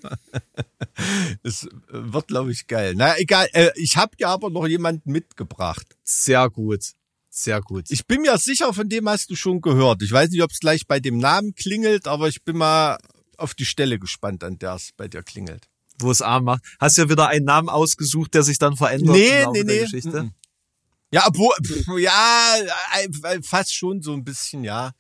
es 1.43 1.69
wird, 1.89 2.29
glaube 2.29 2.53
ich, 2.53 2.67
geil. 2.67 2.95
Na, 2.97 3.19
egal. 3.19 3.49
Äh, 3.53 3.71
Ich 3.77 3.97
habe 3.97 4.13
ja 4.19 4.29
aber 4.29 4.51
noch 4.51 4.67
jemanden 4.67 5.13
mitgebracht. 5.13 5.97
sehr 6.05 6.49
gut. 6.51 6.93
Sehr 7.31 7.61
gut. 7.61 7.85
Ich 7.91 8.05
bin 8.07 8.23
mir 8.23 8.37
sicher, 8.39 8.73
von 8.75 8.89
dem 8.89 9.09
hast 9.09 9.31
du 9.31 9.37
schon 9.37 9.61
gehört. 9.61 10.03
Ich 10.03 10.11
weiß 10.11 10.31
nicht, 10.31 10.43
ob 10.43 10.51
es 10.51 10.59
gleich 10.59 10.87
bei 10.89 10.99
dem 10.99 11.19
Namen 11.19 11.55
klingelt, 11.55 12.09
aber 12.09 12.27
ich 12.27 12.43
bin 12.43 12.57
mal 12.57 12.99
auf 13.37 13.55
die 13.55 13.67
Stelle 13.67 13.99
gespannt, 14.01 14.43
an 14.43 14.59
der 14.59 14.75
es 14.75 14.91
bei 14.97 15.07
dir 15.07 15.23
klingelt. 15.23 15.69
wo 16.01 16.11
es 16.11 16.21
arm 16.23 16.45
macht. 16.45 16.65
Hast 16.81 16.97
ja 16.99 17.09
wieder 17.09 17.29
einen 17.29 17.45
Namen 17.45 17.69
ausgesucht, 17.69 18.35
der 18.35 18.43
sich 18.43 18.59
dann 18.59 18.77
verändert 18.77 19.15
Nee, 19.15 19.43
im 19.43 19.51
nee, 19.53 19.63
nee. 19.63 19.81
Geschichte. 19.83 20.31
Ja, 21.13 21.25
obwohl, 21.29 21.53
ja, 22.01 22.57
äh, 23.23 23.41
fast 23.43 23.73
schon 23.75 24.03
so 24.03 24.13
ein 24.15 24.25
bisschen, 24.25 24.65
ja. 24.65 24.93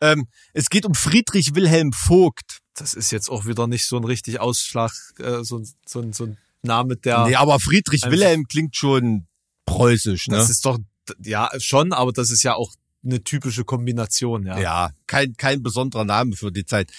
Ähm, 0.00 0.26
es 0.54 0.70
geht 0.70 0.84
um 0.86 0.94
Friedrich 0.94 1.54
Wilhelm 1.54 1.92
Vogt. 1.92 2.58
Das 2.74 2.94
ist 2.94 3.10
jetzt 3.10 3.28
auch 3.28 3.44
wieder 3.46 3.66
nicht 3.66 3.86
so 3.86 3.96
ein 3.96 4.04
richtig 4.04 4.40
Ausschlag, 4.40 4.92
äh, 5.18 5.42
so, 5.44 5.58
ein- 5.58 5.68
so, 5.86 6.12
so 6.12 6.24
ein 6.24 6.38
Name, 6.62 6.96
der. 6.96 7.26
Nee, 7.26 7.34
aber 7.36 7.60
Friedrich 7.60 8.02
Wilhelm 8.08 8.46
klingt 8.48 8.76
schon 8.76 9.26
preußisch, 9.66 10.28
ne? 10.28 10.36
das 10.36 10.50
ist 10.50 10.64
doch, 10.64 10.78
ja, 11.22 11.50
schon, 11.58 11.92
aber 11.92 12.12
das 12.12 12.30
ist 12.30 12.42
ja 12.42 12.54
auch 12.54 12.72
eine 13.04 13.22
typische 13.24 13.64
Kombination, 13.64 14.44
ja. 14.46 14.58
ja, 14.58 14.90
kein, 15.06 15.34
kein 15.34 15.62
besonderer 15.62 16.04
Name 16.04 16.36
für 16.36 16.52
die 16.52 16.64
Zeit. 16.66 16.90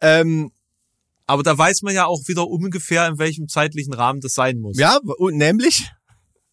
Ähm, 0.00 0.50
Aber 1.26 1.42
da 1.42 1.56
weiß 1.56 1.82
man 1.82 1.94
ja 1.94 2.06
auch 2.06 2.26
wieder 2.26 2.48
ungefähr, 2.48 3.06
in 3.06 3.18
welchem 3.18 3.48
zeitlichen 3.48 3.92
Rahmen 3.94 4.20
das 4.20 4.34
sein 4.34 4.58
muss. 4.60 4.78
ja, 4.78 4.98
und 5.18 5.36
nämlich? 5.36 5.90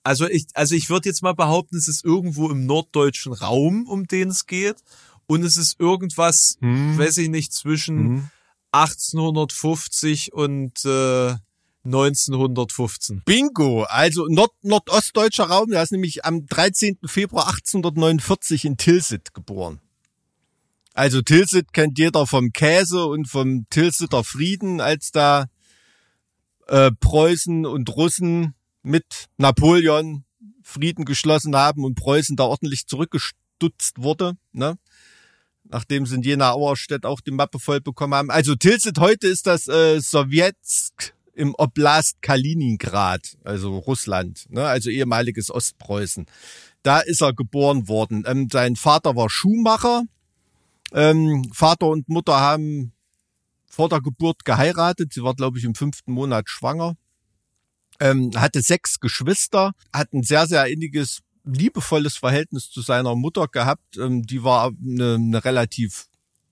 Also 0.03 0.27
ich, 0.27 0.47
also 0.53 0.75
ich 0.75 0.89
würde 0.89 1.09
jetzt 1.09 1.21
mal 1.23 1.33
behaupten, 1.33 1.75
es 1.77 1.87
ist 1.87 2.03
irgendwo 2.05 2.49
im 2.49 2.65
norddeutschen 2.65 3.33
Raum, 3.33 3.85
um 3.87 4.05
den 4.07 4.29
es 4.29 4.45
geht. 4.47 4.77
Und 5.29 5.43
es 5.43 5.57
ist 5.57 5.79
irgendwas, 5.79 6.57
Hm. 6.59 6.97
weiß 6.97 7.17
ich 7.17 7.29
nicht, 7.29 7.53
zwischen 7.53 8.31
1850 8.71 10.33
und 10.33 10.83
äh, 10.85 11.35
1915. 11.85 13.21
Bingo, 13.25 13.83
also 13.83 14.25
Nord 14.27 14.51
nordostdeutscher 14.63 15.45
Raum, 15.45 15.69
der 15.69 15.83
ist 15.83 15.91
nämlich 15.91 16.25
am 16.25 16.47
13. 16.47 16.97
Februar 17.05 17.47
1849 17.47 18.65
in 18.65 18.77
Tilsit 18.77 19.35
geboren. 19.35 19.79
Also 20.95 21.21
Tilsit 21.21 21.73
kennt 21.73 21.99
jeder 21.99 22.25
vom 22.25 22.51
Käse 22.51 23.05
und 23.05 23.27
vom 23.27 23.67
Tilsiter 23.69 24.23
Frieden, 24.23 24.81
als 24.81 25.11
da 25.11 25.45
äh, 26.67 26.89
Preußen 26.99 27.67
und 27.67 27.95
Russen 27.95 28.55
mit 28.81 29.27
Napoleon 29.37 30.25
Frieden 30.63 31.05
geschlossen 31.05 31.55
haben 31.55 31.85
und 31.85 31.93
Preußen 31.93 32.35
da 32.35 32.45
ordentlich 32.45 32.87
zurückgestutzt 32.87 33.97
wurde, 33.97 34.33
ne? 34.53 34.79
Nachdem 35.69 36.05
sie 36.05 36.15
in 36.15 36.23
Jena 36.23 36.51
Auerstedt 36.51 37.05
auch 37.05 37.21
die 37.21 37.31
Mappe 37.31 37.59
voll 37.59 37.79
bekommen 37.79 38.15
haben. 38.15 38.31
Also 38.31 38.55
Tilsit 38.55 38.99
heute 38.99 39.27
ist 39.27 39.47
das 39.47 39.67
äh, 39.67 40.01
Sowjetsk 40.01 41.13
im 41.35 41.55
Oblast 41.57 42.21
Kaliningrad, 42.21 43.37
also 43.45 43.77
Russland, 43.77 44.45
ne? 44.49 44.65
also 44.65 44.89
ehemaliges 44.89 45.49
Ostpreußen. 45.49 46.25
Da 46.83 46.99
ist 46.99 47.21
er 47.21 47.33
geboren 47.33 47.87
worden. 47.87 48.23
Ähm, 48.27 48.49
sein 48.51 48.75
Vater 48.75 49.15
war 49.15 49.29
Schuhmacher. 49.29 50.03
Ähm, 50.91 51.49
Vater 51.53 51.87
und 51.87 52.09
Mutter 52.09 52.39
haben 52.39 52.93
vor 53.67 53.89
der 53.89 54.01
Geburt 54.01 54.43
geheiratet. 54.43 55.13
Sie 55.13 55.23
war, 55.23 55.35
glaube 55.35 55.59
ich, 55.59 55.63
im 55.63 55.75
fünften 55.75 56.11
Monat 56.11 56.49
schwanger. 56.49 56.95
Ähm, 58.01 58.31
hatte 58.35 58.61
sechs 58.61 58.99
Geschwister, 58.99 59.73
hat 59.93 60.13
ein 60.13 60.23
sehr, 60.23 60.47
sehr 60.47 60.65
inniges 60.67 61.19
liebevolles 61.53 62.17
Verhältnis 62.17 62.69
zu 62.69 62.81
seiner 62.81 63.15
Mutter 63.15 63.47
gehabt. 63.47 63.97
Ähm, 63.97 64.23
die 64.23 64.43
war 64.43 64.71
eine, 64.81 65.15
eine 65.15 65.45
relativ, 65.45 66.07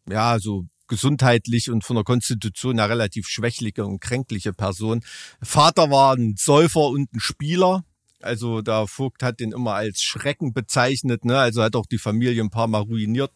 ja, 0.10 0.40
so 0.40 0.66
gesundheitlich 0.88 1.70
und 1.70 1.84
von 1.84 1.96
der 1.96 2.06
Konstitution 2.06 2.80
eine 2.80 2.90
relativ 2.90 3.28
schwächliche 3.28 3.86
und 3.86 4.00
kränkliche 4.00 4.54
Person. 4.54 5.04
Vater 5.42 5.90
war 5.92 6.16
ein 6.16 6.36
Säufer 6.38 6.88
und 6.88 7.14
ein 7.14 7.20
Spieler. 7.20 7.84
Also 8.22 8.62
der 8.62 8.88
Vogt 8.88 9.22
hat 9.22 9.40
den 9.40 9.52
immer 9.52 9.76
als 9.76 10.02
Schrecken 10.02 10.52
bezeichnet, 10.52 11.24
ne? 11.24 11.38
Also 11.38 11.62
hat 11.62 11.76
auch 11.76 11.86
die 11.86 12.00
Familie 12.00 12.44
ein 12.44 12.50
paar 12.50 12.68
Mal 12.68 12.82
ruiniert 12.82 13.32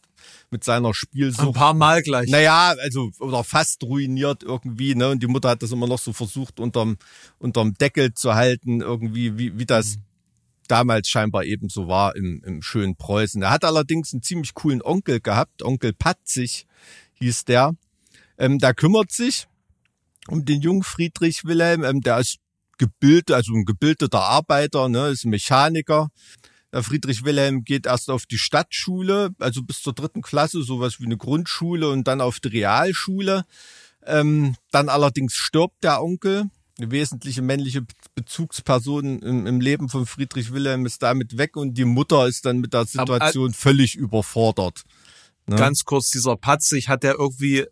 mit 0.50 0.64
seiner 0.64 0.94
Spielsucht. 0.94 1.48
Ein 1.48 1.54
paar 1.54 1.74
Mal 1.76 2.02
gleich. 2.02 2.30
Naja, 2.30 2.74
also 2.80 3.12
oder 3.20 3.44
fast 3.44 3.84
ruiniert 3.84 4.42
irgendwie, 4.42 4.96
ne? 4.96 5.10
Und 5.10 5.22
die 5.22 5.28
Mutter 5.28 5.50
hat 5.50 5.62
das 5.62 5.72
immer 5.72 5.88
noch 5.88 6.00
so 6.00 6.14
versucht, 6.14 6.60
unterm, 6.60 6.98
unterm 7.38 7.76
Deckel 7.76 8.14
zu 8.16 8.34
halten, 8.34 8.82
irgendwie, 8.82 9.38
wie, 9.38 9.60
wie 9.60 9.66
das 9.66 9.98
mhm. 9.98 10.04
Damals 10.68 11.10
scheinbar 11.10 11.44
eben 11.44 11.70
so 11.70 11.88
war 11.88 12.16
im, 12.16 12.44
im 12.46 12.62
schönen 12.62 12.96
Preußen. 12.96 13.42
Er 13.42 13.52
hat 13.52 13.66
allerdings 13.66 14.14
einen 14.14 14.24
ziemlich 14.24 14.54
coolen 14.54 14.82
Onkel 14.82 15.20
gehabt, 15.20 15.64
Onkel 15.64 15.94
Patzig 15.94 16.66
hieß 17.16 17.46
der. 17.46 17.76
Ähm, 18.38 18.58
der 18.58 18.74
kümmert 18.74 19.12
sich 19.12 19.48
um 20.28 20.46
den 20.46 20.62
jungen 20.62 20.84
Friedrich 20.84 21.46
Wilhelm. 21.46 21.84
Ähm, 21.84 22.02
der 22.02 22.20
ist 22.20 22.38
gebildet, 22.78 23.36
also 23.36 23.54
ein 23.54 23.66
gebildeter 23.66 24.22
Arbeiter, 24.22 24.90
ne, 24.90 25.10
ist 25.10 25.26
Mechaniker. 25.26 26.10
Der 26.74 26.84
Friedrich 26.84 27.24
Wilhelm 27.24 27.64
geht 27.64 27.86
erst 27.86 28.10
auf 28.10 28.26
die 28.26 28.38
Stadtschule, 28.38 29.36
also 29.40 29.62
bis 29.62 29.82
zur 29.82 29.94
dritten 29.94 30.22
Klasse, 30.22 30.64
sowas 30.64 31.00
wie 31.00 31.06
eine 31.06 31.18
Grundschule 31.18 31.90
und 31.90 32.08
dann 32.08 32.22
auf 32.22 32.40
die 32.40 32.48
Realschule. 32.48 33.46
Ähm, 34.06 34.56
dann 34.72 34.90
allerdings 34.90 35.36
stirbt 35.36 35.84
der 35.84 36.02
Onkel. 36.02 36.46
Eine 36.82 36.90
wesentliche 36.90 37.44
männliche 37.44 37.86
Bezugsperson 38.16 39.20
im, 39.20 39.46
im, 39.46 39.62
Leben 39.62 39.88
von 39.88 40.08
Friedrich 40.08 40.52
Wilhelm 40.52 40.88
ist 40.88 41.04
damit 41.04 41.38
weg 41.38 41.56
und 41.56 41.78
die 41.78 41.86
Mutter 41.86 42.28
ist 42.28 42.44
dann 42.46 42.58
mit 42.58 42.74
der 42.74 42.86
Situation 42.86 43.50
Aber, 43.50 43.54
völlig 43.54 43.96
überfordert. 43.96 44.82
Ne? 45.46 45.58
Ganz 45.58 45.86
kurz, 45.86 46.10
dieser 46.10 46.38
Patzig, 46.38 46.90
hat 46.90 47.04
der 47.04 47.20
irgendwie 47.20 47.68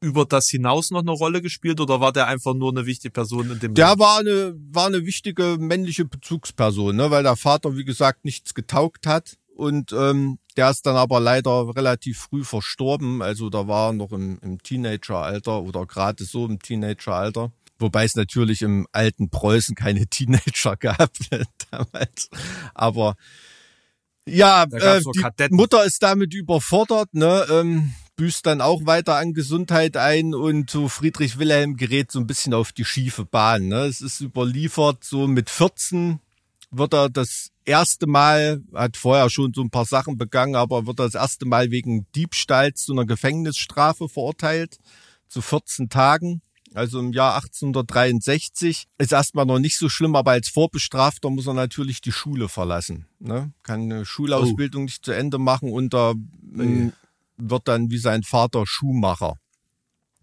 über 0.00 0.24
das 0.24 0.48
hinaus 0.48 0.92
noch 0.92 1.00
eine 1.00 1.10
Rolle 1.10 1.42
gespielt 1.42 1.80
oder 1.80 2.00
war 2.00 2.12
der 2.12 2.28
einfach 2.28 2.54
nur 2.54 2.70
eine 2.70 2.86
wichtige 2.86 3.10
Person 3.10 3.50
in 3.50 3.58
dem 3.58 3.74
Der 3.74 3.88
Leben? 3.88 3.98
war 4.00 4.18
eine, 4.20 4.54
war 4.70 4.86
eine 4.86 5.04
wichtige 5.04 5.56
männliche 5.58 6.04
Bezugsperson, 6.04 6.94
ne, 6.94 7.10
weil 7.10 7.24
der 7.24 7.34
Vater, 7.34 7.76
wie 7.76 7.84
gesagt, 7.84 8.24
nichts 8.24 8.54
getaugt 8.54 9.08
hat. 9.08 9.36
Und 9.56 9.92
ähm, 9.92 10.38
der 10.56 10.70
ist 10.70 10.86
dann 10.86 10.96
aber 10.96 11.18
leider 11.18 11.74
relativ 11.74 12.18
früh 12.18 12.44
verstorben. 12.44 13.20
Also 13.20 13.50
da 13.50 13.66
war 13.66 13.90
er 13.90 13.92
noch 13.94 14.12
im, 14.12 14.38
im 14.42 14.62
Teenageralter 14.62 15.60
oder 15.60 15.86
gerade 15.86 16.22
so 16.22 16.46
im 16.46 16.60
Teenageralter. 16.60 17.50
Wobei 17.78 18.04
es 18.04 18.14
natürlich 18.14 18.62
im 18.62 18.86
alten 18.92 19.30
Preußen 19.30 19.74
keine 19.74 20.06
Teenager 20.10 20.76
gab 20.76 21.12
damals. 21.70 22.28
Aber 22.74 23.16
ja, 24.26 24.64
äh, 24.64 25.00
die 25.02 25.54
Mutter 25.54 25.84
ist 25.84 26.02
damit 26.02 26.32
überfordert. 26.34 27.12
Ne? 27.12 27.46
Ähm, 27.50 27.94
büßt 28.16 28.46
dann 28.46 28.60
auch 28.60 28.86
weiter 28.86 29.16
an 29.16 29.34
Gesundheit 29.34 29.96
ein 29.96 30.34
und 30.34 30.70
so 30.70 30.88
Friedrich 30.88 31.38
Wilhelm 31.38 31.76
gerät 31.76 32.12
so 32.12 32.20
ein 32.20 32.26
bisschen 32.26 32.54
auf 32.54 32.72
die 32.72 32.84
schiefe 32.84 33.24
Bahn. 33.24 33.68
Ne? 33.68 33.84
Es 33.84 34.00
ist 34.00 34.20
überliefert, 34.20 35.04
so 35.04 35.26
mit 35.26 35.50
14 35.50 36.20
wird 36.70 36.94
er 36.94 37.08
das 37.08 37.50
erste 37.64 38.06
Mal, 38.06 38.62
hat 38.72 38.96
vorher 38.96 39.30
schon 39.30 39.52
so 39.54 39.62
ein 39.62 39.70
paar 39.70 39.84
Sachen 39.84 40.16
begangen, 40.16 40.56
aber 40.56 40.86
wird 40.86 41.00
er 41.00 41.06
das 41.06 41.14
erste 41.14 41.46
Mal 41.46 41.70
wegen 41.70 42.06
Diebstahls 42.14 42.84
zu 42.84 42.92
einer 42.92 43.04
Gefängnisstrafe 43.04 44.08
verurteilt, 44.08 44.78
zu 45.28 45.40
14 45.40 45.88
Tagen. 45.88 46.42
Also 46.74 46.98
im 46.98 47.12
Jahr 47.12 47.36
1863 47.36 48.86
ist 48.98 49.12
erstmal 49.12 49.46
noch 49.46 49.60
nicht 49.60 49.78
so 49.78 49.88
schlimm, 49.88 50.16
aber 50.16 50.32
als 50.32 50.48
Vorbestrafter 50.48 51.30
muss 51.30 51.46
er 51.46 51.54
natürlich 51.54 52.00
die 52.00 52.12
Schule 52.12 52.48
verlassen. 52.48 53.06
Ne? 53.20 53.52
Kann 53.62 53.82
eine 53.82 54.04
Schulausbildung 54.04 54.82
oh. 54.82 54.84
nicht 54.86 55.04
zu 55.04 55.12
Ende 55.12 55.38
machen 55.38 55.72
unter 55.72 56.14
oh 56.14 56.92
wird 57.36 57.68
dann 57.68 57.90
wie 57.90 57.98
sein 57.98 58.22
Vater 58.22 58.64
Schuhmacher. 58.66 59.36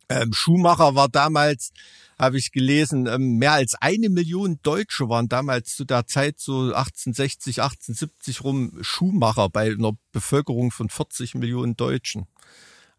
Ähm, 0.09 0.33
Schuhmacher 0.33 0.95
war 0.95 1.09
damals, 1.09 1.71
habe 2.19 2.37
ich 2.37 2.51
gelesen, 2.51 3.07
ähm, 3.07 3.37
mehr 3.37 3.53
als 3.53 3.75
eine 3.79 4.09
Million 4.09 4.59
Deutsche 4.61 5.07
waren 5.09 5.29
damals 5.29 5.75
zu 5.75 5.85
der 5.85 6.05
Zeit 6.05 6.39
so 6.39 6.73
1860, 6.73 7.61
1870 7.61 8.43
rum 8.43 8.77
Schuhmacher 8.81 9.49
bei 9.49 9.71
einer 9.71 9.93
Bevölkerung 10.11 10.71
von 10.71 10.89
40 10.89 11.35
Millionen 11.35 11.75
Deutschen. 11.77 12.27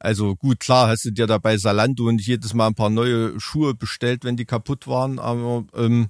Also 0.03 0.35
gut, 0.35 0.59
klar, 0.59 0.89
hast 0.89 1.05
du 1.05 1.13
dir 1.13 1.29
da 1.29 1.39
bei 1.39 1.57
Salando 1.57 2.11
nicht 2.11 2.27
jedes 2.27 2.55
Mal 2.55 2.67
ein 2.67 2.75
paar 2.75 2.91
neue 2.91 3.39
Schuhe 3.39 3.73
bestellt, 3.73 4.25
wenn 4.25 4.37
die 4.37 4.45
kaputt 4.45 4.89
waren, 4.89 5.21
aber 5.21 5.65
ähm, 5.77 6.09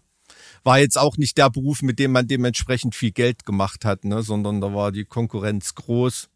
war 0.65 0.79
jetzt 0.79 0.97
auch 0.97 1.19
nicht 1.19 1.37
der 1.37 1.51
Beruf, 1.51 1.83
mit 1.83 1.99
dem 1.99 2.13
man 2.13 2.27
dementsprechend 2.27 2.95
viel 2.95 3.11
Geld 3.11 3.45
gemacht 3.45 3.85
hat, 3.85 4.07
ne, 4.07 4.23
sondern 4.23 4.63
da 4.63 4.73
war 4.73 4.93
die 4.93 5.05
Konkurrenz 5.05 5.75
groß. 5.75 6.31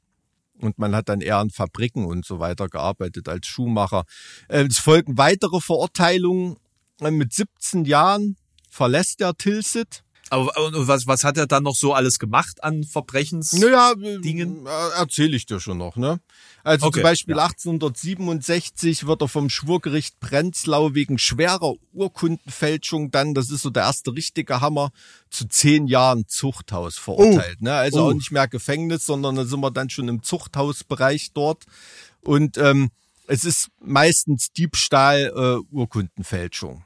Und 0.60 0.78
man 0.78 0.94
hat 0.94 1.08
dann 1.08 1.22
eher 1.22 1.38
an 1.38 1.48
Fabriken 1.48 2.04
und 2.04 2.26
so 2.26 2.40
weiter 2.40 2.68
gearbeitet 2.68 3.26
als 3.26 3.46
Schuhmacher. 3.46 4.04
Äh, 4.48 4.66
es 4.66 4.78
folgen 4.78 5.16
weitere 5.16 5.60
Verurteilungen. 5.60 6.56
Äh, 7.00 7.10
mit 7.10 7.32
17 7.32 7.86
Jahren 7.86 8.36
verlässt 8.68 9.22
er 9.22 9.34
Tilsit 9.34 10.04
aber 10.30 10.50
was, 10.88 11.06
was 11.06 11.24
hat 11.24 11.36
er 11.36 11.46
dann 11.46 11.62
noch 11.62 11.76
so 11.76 11.94
alles 11.94 12.18
gemacht 12.18 12.64
an 12.64 12.84
Verbrechensdingen? 12.84 14.64
Naja, 14.64 14.90
äh, 14.94 15.00
erzähle 15.00 15.36
ich 15.36 15.46
dir 15.46 15.60
schon 15.60 15.78
noch. 15.78 15.96
Ne? 15.96 16.20
Also 16.64 16.86
okay, 16.86 16.94
zum 16.94 17.02
Beispiel 17.04 17.36
ja. 17.36 17.44
1867 17.44 19.06
wird 19.06 19.22
er 19.22 19.28
vom 19.28 19.48
Schwurgericht 19.48 20.18
Prenzlau 20.18 20.94
wegen 20.94 21.18
schwerer 21.18 21.74
Urkundenfälschung 21.92 23.10
dann, 23.12 23.34
das 23.34 23.50
ist 23.50 23.62
so 23.62 23.70
der 23.70 23.84
erste 23.84 24.12
richtige 24.14 24.60
Hammer, 24.60 24.90
zu 25.30 25.46
zehn 25.46 25.86
Jahren 25.86 26.26
Zuchthaus 26.26 26.98
verurteilt. 26.98 27.58
Oh. 27.60 27.64
Ne? 27.64 27.74
Also 27.74 28.04
oh. 28.04 28.08
auch 28.08 28.14
nicht 28.14 28.32
mehr 28.32 28.48
Gefängnis, 28.48 29.06
sondern 29.06 29.36
da 29.36 29.44
sind 29.44 29.60
wir 29.60 29.70
dann 29.70 29.90
schon 29.90 30.08
im 30.08 30.22
Zuchthausbereich 30.22 31.32
dort. 31.34 31.64
Und 32.22 32.58
ähm, 32.58 32.90
es 33.28 33.44
ist 33.44 33.68
meistens 33.80 34.52
Diebstahl, 34.52 35.32
äh, 35.36 35.74
Urkundenfälschung. 35.74 36.84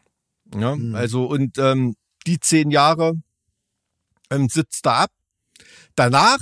Ja? 0.54 0.76
Mhm. 0.76 0.94
Also 0.94 1.24
und 1.24 1.56
ähm, 1.58 1.96
die 2.26 2.38
zehn 2.38 2.70
Jahre 2.70 3.14
ähm, 4.30 4.48
sitzt 4.48 4.86
er 4.86 4.94
ab. 4.94 5.10
Danach 5.94 6.38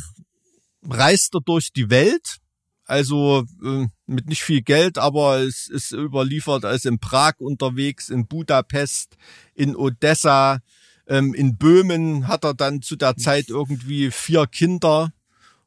reist 0.83 1.35
er 1.35 1.41
durch 1.41 1.73
die 1.73 1.91
Welt, 1.91 2.39
also 2.85 3.45
äh, 3.65 3.87
mit 4.07 4.27
nicht 4.27 4.43
viel 4.43 4.63
Geld, 4.63 4.99
aber 4.99 5.39
es 5.41 5.69
ist 5.69 5.93
überliefert, 5.93 6.65
er 6.65 6.73
ist 6.73 6.87
in 6.87 6.99
Prag 6.99 7.35
unterwegs, 7.39 8.09
in 8.09 8.27
Budapest, 8.27 9.17
in 9.55 9.77
Odessa, 9.77 10.61
ähm, 11.07 11.35
in 11.35 11.57
Böhmen 11.57 12.29
hat 12.29 12.45
er 12.45 12.55
dann 12.55 12.83
zu 12.83 12.97
der 12.97 13.17
Zeit 13.17 13.49
irgendwie 13.49 14.11
vier 14.11 14.47
Kinder. 14.47 15.13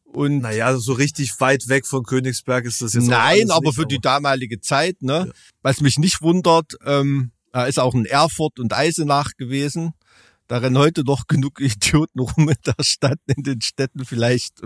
Und 0.03 0.39
naja, 0.39 0.77
so 0.77 0.93
richtig 0.93 1.39
weit 1.39 1.69
weg 1.69 1.87
von 1.87 2.03
Königsberg 2.03 2.65
ist 2.65 2.81
das 2.81 2.93
jetzt 2.93 3.07
Nein, 3.07 3.49
aber 3.49 3.67
nicht, 3.67 3.75
für 3.75 3.81
aber 3.81 3.87
die 3.87 3.99
damalige 3.99 4.59
Zeit, 4.59 5.01
ne? 5.01 5.25
Ja. 5.27 5.33
Was 5.61 5.79
mich 5.79 5.97
nicht 5.97 6.21
wundert, 6.21 6.77
ähm, 6.85 7.31
er 7.53 7.67
ist 7.67 7.79
auch 7.79 7.93
in 7.93 8.05
Erfurt 8.05 8.59
und 8.59 8.73
Eisenach 8.73 9.31
gewesen. 9.37 9.93
Da 10.51 10.57
rennen 10.57 10.77
heute 10.77 11.05
noch 11.05 11.27
genug 11.27 11.61
Idioten 11.61 12.19
rum 12.19 12.49
in 12.49 12.57
der 12.65 12.75
Stadt, 12.83 13.19
in 13.25 13.41
den 13.43 13.61
Städten. 13.61 14.03
Vielleicht 14.03 14.59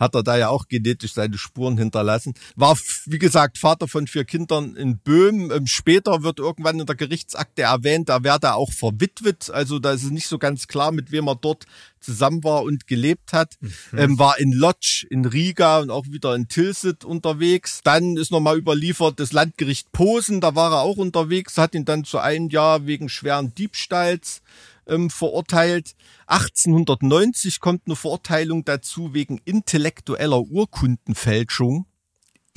hat 0.00 0.14
er 0.14 0.22
da 0.22 0.38
ja 0.38 0.48
auch 0.48 0.66
genetisch 0.66 1.12
seine 1.12 1.36
Spuren 1.36 1.76
hinterlassen. 1.76 2.32
War, 2.54 2.74
wie 3.04 3.18
gesagt, 3.18 3.58
Vater 3.58 3.86
von 3.86 4.06
vier 4.06 4.24
Kindern 4.24 4.76
in 4.76 4.96
Böhmen. 4.96 5.50
Ähm, 5.50 5.66
später 5.66 6.22
wird 6.22 6.38
irgendwann 6.38 6.80
in 6.80 6.86
der 6.86 6.96
Gerichtsakte 6.96 7.64
erwähnt, 7.64 8.08
da 8.08 8.24
wäre 8.24 8.38
er 8.40 8.56
auch 8.56 8.72
verwitwet. 8.72 9.50
Also 9.50 9.78
da 9.78 9.92
ist 9.92 10.04
es 10.04 10.10
nicht 10.10 10.26
so 10.26 10.38
ganz 10.38 10.68
klar, 10.68 10.90
mit 10.90 11.12
wem 11.12 11.28
er 11.28 11.36
dort 11.36 11.66
zusammen 12.00 12.42
war 12.42 12.62
und 12.62 12.86
gelebt 12.86 13.34
hat. 13.34 13.56
Mhm. 13.60 13.72
Ähm, 13.94 14.18
war 14.18 14.38
in 14.38 14.52
Lodz, 14.52 15.04
in 15.10 15.26
Riga 15.26 15.80
und 15.80 15.90
auch 15.90 16.06
wieder 16.06 16.34
in 16.34 16.48
Tilsit 16.48 17.04
unterwegs. 17.04 17.80
Dann 17.84 18.16
ist 18.16 18.30
nochmal 18.30 18.56
überliefert 18.56 19.20
das 19.20 19.32
Landgericht 19.32 19.92
Posen, 19.92 20.40
da 20.40 20.54
war 20.54 20.72
er 20.72 20.80
auch 20.80 20.96
unterwegs, 20.96 21.58
hat 21.58 21.74
ihn 21.74 21.84
dann 21.84 22.04
zu 22.04 22.20
einem 22.20 22.48
Jahr 22.48 22.86
wegen 22.86 23.10
schweren 23.10 23.54
Diebstahls 23.54 24.40
ähm, 24.86 25.10
verurteilt. 25.10 25.94
1890 26.26 27.60
kommt 27.60 27.82
eine 27.86 27.96
Verurteilung 27.96 28.64
dazu 28.64 29.14
wegen 29.14 29.40
intellektueller 29.44 30.40
Urkundenfälschung. 30.40 31.86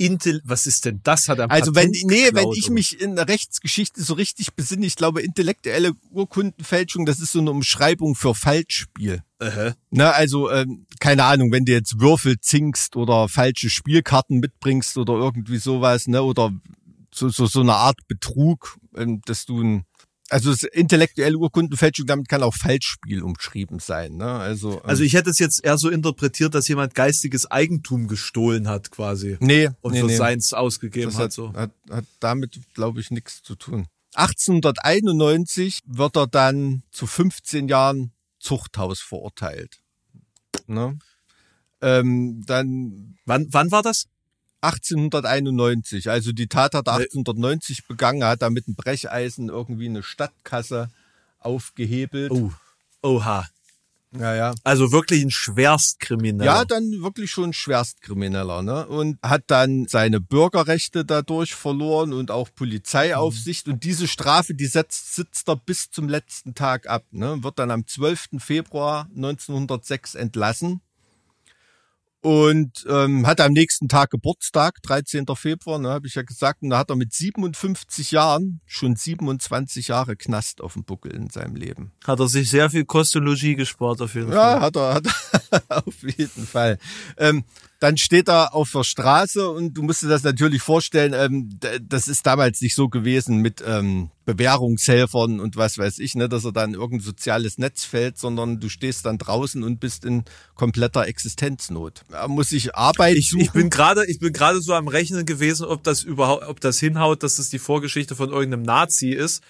Intel, 0.00 0.40
was 0.44 0.64
ist 0.66 0.86
denn 0.86 1.00
das? 1.02 1.28
Hat 1.28 1.40
er 1.40 1.50
also 1.50 1.74
wenn 1.74 1.90
nee, 1.90 2.24
geklaut, 2.24 2.34
wenn 2.34 2.52
ich 2.58 2.70
mich 2.70 3.00
in 3.02 3.16
der 3.16 3.28
Rechtsgeschichte 3.28 4.02
so 4.02 4.14
richtig 4.14 4.54
besinne, 4.54 4.86
ich 4.86 4.96
glaube 4.96 5.20
intellektuelle 5.20 5.92
Urkundenfälschung, 6.10 7.04
das 7.04 7.20
ist 7.20 7.32
so 7.32 7.40
eine 7.40 7.50
Umschreibung 7.50 8.14
für 8.14 8.34
Falschspiel. 8.34 9.22
Uh-huh. 9.42 9.74
Na, 9.90 10.12
also 10.12 10.50
ähm, 10.50 10.86
keine 11.00 11.24
Ahnung, 11.24 11.52
wenn 11.52 11.66
du 11.66 11.72
jetzt 11.72 12.00
Würfel 12.00 12.40
zinkst 12.40 12.96
oder 12.96 13.28
falsche 13.28 13.68
Spielkarten 13.68 14.40
mitbringst 14.40 14.96
oder 14.96 15.12
irgendwie 15.14 15.58
sowas, 15.58 16.06
ne, 16.06 16.22
oder 16.22 16.50
so 17.12 17.28
so 17.28 17.44
so 17.44 17.60
eine 17.60 17.74
Art 17.74 17.98
Betrug, 18.08 18.78
ähm, 18.96 19.20
dass 19.26 19.44
du 19.44 19.62
ein 19.62 19.84
also 20.30 20.50
das 20.50 20.62
intellektuelle 20.62 21.36
Urkundenfälschung, 21.36 22.06
damit 22.06 22.28
kann 22.28 22.42
auch 22.42 22.54
Falschspiel 22.54 23.22
umschrieben 23.22 23.78
sein. 23.78 24.16
Ne? 24.16 24.30
Also, 24.30 24.74
ähm, 24.74 24.80
also 24.84 25.02
ich 25.02 25.14
hätte 25.14 25.30
es 25.30 25.38
jetzt 25.38 25.64
eher 25.64 25.76
so 25.78 25.90
interpretiert, 25.90 26.54
dass 26.54 26.68
jemand 26.68 26.94
geistiges 26.94 27.50
Eigentum 27.50 28.08
gestohlen 28.08 28.68
hat 28.68 28.90
quasi. 28.90 29.36
Nee. 29.40 29.70
Und 29.80 29.92
nee, 29.92 30.00
für 30.00 30.06
nee. 30.06 30.16
seins 30.16 30.52
ausgegeben 30.54 31.10
das 31.10 31.16
hat. 31.16 31.24
hat, 31.24 31.32
so. 31.32 31.52
hat, 31.52 31.72
hat 31.90 32.04
damit, 32.20 32.58
glaube 32.74 33.00
ich, 33.00 33.10
nichts 33.10 33.42
zu 33.42 33.56
tun. 33.56 33.86
1891 34.14 35.80
wird 35.86 36.16
er 36.16 36.26
dann 36.26 36.82
zu 36.90 37.06
15 37.06 37.68
Jahren 37.68 38.12
Zuchthaus 38.38 39.00
verurteilt. 39.00 39.80
Ne? 40.66 40.98
Ähm, 41.80 42.42
dann 42.46 43.16
Wann, 43.30 43.46
wann 43.50 43.70
war 43.70 43.82
das? 43.84 44.08
1891, 44.62 46.10
also 46.10 46.32
die 46.32 46.48
Tat 46.48 46.74
hat 46.74 46.86
er 46.86 46.94
1890 46.94 47.86
begangen, 47.86 48.24
hat 48.24 48.42
da 48.42 48.50
mit 48.50 48.66
einem 48.66 48.76
Brecheisen 48.76 49.48
irgendwie 49.48 49.88
eine 49.88 50.02
Stadtkasse 50.02 50.90
aufgehebelt. 51.38 52.30
Oh. 52.30 52.52
Oha. 53.02 53.48
Ja, 54.12 54.34
ja. 54.34 54.54
Also 54.64 54.90
wirklich 54.90 55.22
ein 55.22 55.30
Schwerstkrimineller. 55.30 56.44
Ja, 56.44 56.64
dann 56.64 57.00
wirklich 57.00 57.30
schon 57.30 57.52
Schwerstkrimineller, 57.52 58.62
ne? 58.62 58.86
Und 58.86 59.18
hat 59.22 59.44
dann 59.46 59.86
seine 59.86 60.20
Bürgerrechte 60.20 61.04
dadurch 61.04 61.54
verloren 61.54 62.12
und 62.12 62.32
auch 62.32 62.48
Polizeiaufsicht. 62.52 63.68
Und 63.68 63.84
diese 63.84 64.08
Strafe, 64.08 64.54
die 64.54 64.66
setzt, 64.66 65.14
sitzt 65.14 65.48
er 65.48 65.56
bis 65.56 65.90
zum 65.90 66.08
letzten 66.08 66.56
Tag 66.56 66.88
ab, 66.88 67.04
ne? 67.12 67.42
Wird 67.44 67.60
dann 67.60 67.70
am 67.70 67.86
12. 67.86 68.30
Februar 68.38 69.08
1906 69.14 70.16
entlassen. 70.16 70.80
Und 72.22 72.84
ähm, 72.88 73.26
hat 73.26 73.40
am 73.40 73.52
nächsten 73.52 73.88
Tag 73.88 74.10
Geburtstag, 74.10 74.82
13. 74.82 75.24
Februar, 75.34 75.78
ne, 75.78 75.88
habe 75.88 76.06
ich 76.06 76.16
ja 76.16 76.22
gesagt. 76.22 76.62
Und 76.62 76.70
da 76.70 76.78
hat 76.78 76.90
er 76.90 76.96
mit 76.96 77.14
57 77.14 78.10
Jahren 78.10 78.60
schon 78.66 78.94
27 78.94 79.88
Jahre 79.88 80.16
Knast 80.16 80.60
auf 80.60 80.74
dem 80.74 80.84
Buckel 80.84 81.12
in 81.14 81.30
seinem 81.30 81.56
Leben. 81.56 81.92
Hat 82.06 82.20
er 82.20 82.28
sich 82.28 82.50
sehr 82.50 82.68
viel 82.68 82.84
Kostologie 82.84 83.54
gespart 83.54 84.02
auf 84.02 84.14
jeden 84.14 84.32
Ja, 84.32 84.58
Fall. 84.58 84.60
hat 84.60 84.76
er, 84.76 84.94
hat 84.94 85.06
er 85.68 85.78
auf 85.86 86.02
jeden 86.02 86.46
Fall. 86.46 86.78
Ähm, 87.16 87.44
dann 87.80 87.96
steht 87.96 88.28
er 88.28 88.54
auf 88.54 88.70
der 88.72 88.84
Straße 88.84 89.48
und 89.50 89.72
du 89.72 89.82
musst 89.82 90.02
dir 90.02 90.08
das 90.08 90.22
natürlich 90.22 90.60
vorstellen, 90.60 91.14
ähm, 91.14 91.58
das 91.80 92.08
ist 92.08 92.26
damals 92.26 92.60
nicht 92.60 92.74
so 92.74 92.90
gewesen 92.90 93.38
mit 93.38 93.64
ähm, 93.66 94.10
Bewährungshelfern 94.26 95.40
und 95.40 95.56
was 95.56 95.78
weiß 95.78 95.98
ich, 95.98 96.14
ne, 96.14 96.28
dass 96.28 96.44
er 96.44 96.52
dann 96.52 96.74
in 96.74 96.80
irgendein 96.80 97.06
soziales 97.06 97.56
Netz 97.56 97.84
fällt, 97.84 98.18
sondern 98.18 98.60
du 98.60 98.68
stehst 98.68 99.06
dann 99.06 99.16
draußen 99.16 99.62
und 99.62 99.80
bist 99.80 100.04
in 100.04 100.24
kompletter 100.54 101.06
Existenznot. 101.06 102.02
Er 102.12 102.28
muss 102.28 102.50
sich 102.50 102.74
Arbeit 102.74 103.16
Ich, 103.16 103.30
suchen. 103.30 103.40
ich 103.40 103.52
bin 103.52 103.70
gerade, 103.70 104.04
ich 104.06 104.18
bin 104.18 104.34
gerade 104.34 104.60
so 104.60 104.74
am 104.74 104.86
Rechnen 104.86 105.24
gewesen, 105.24 105.64
ob 105.64 105.82
das 105.82 106.02
überhaupt, 106.02 106.46
ob 106.46 106.60
das 106.60 106.78
hinhaut, 106.78 107.22
dass 107.22 107.36
das 107.36 107.48
die 107.48 107.58
Vorgeschichte 107.58 108.14
von 108.14 108.28
irgendeinem 108.28 108.62
Nazi 108.62 109.08
ist, 109.08 109.42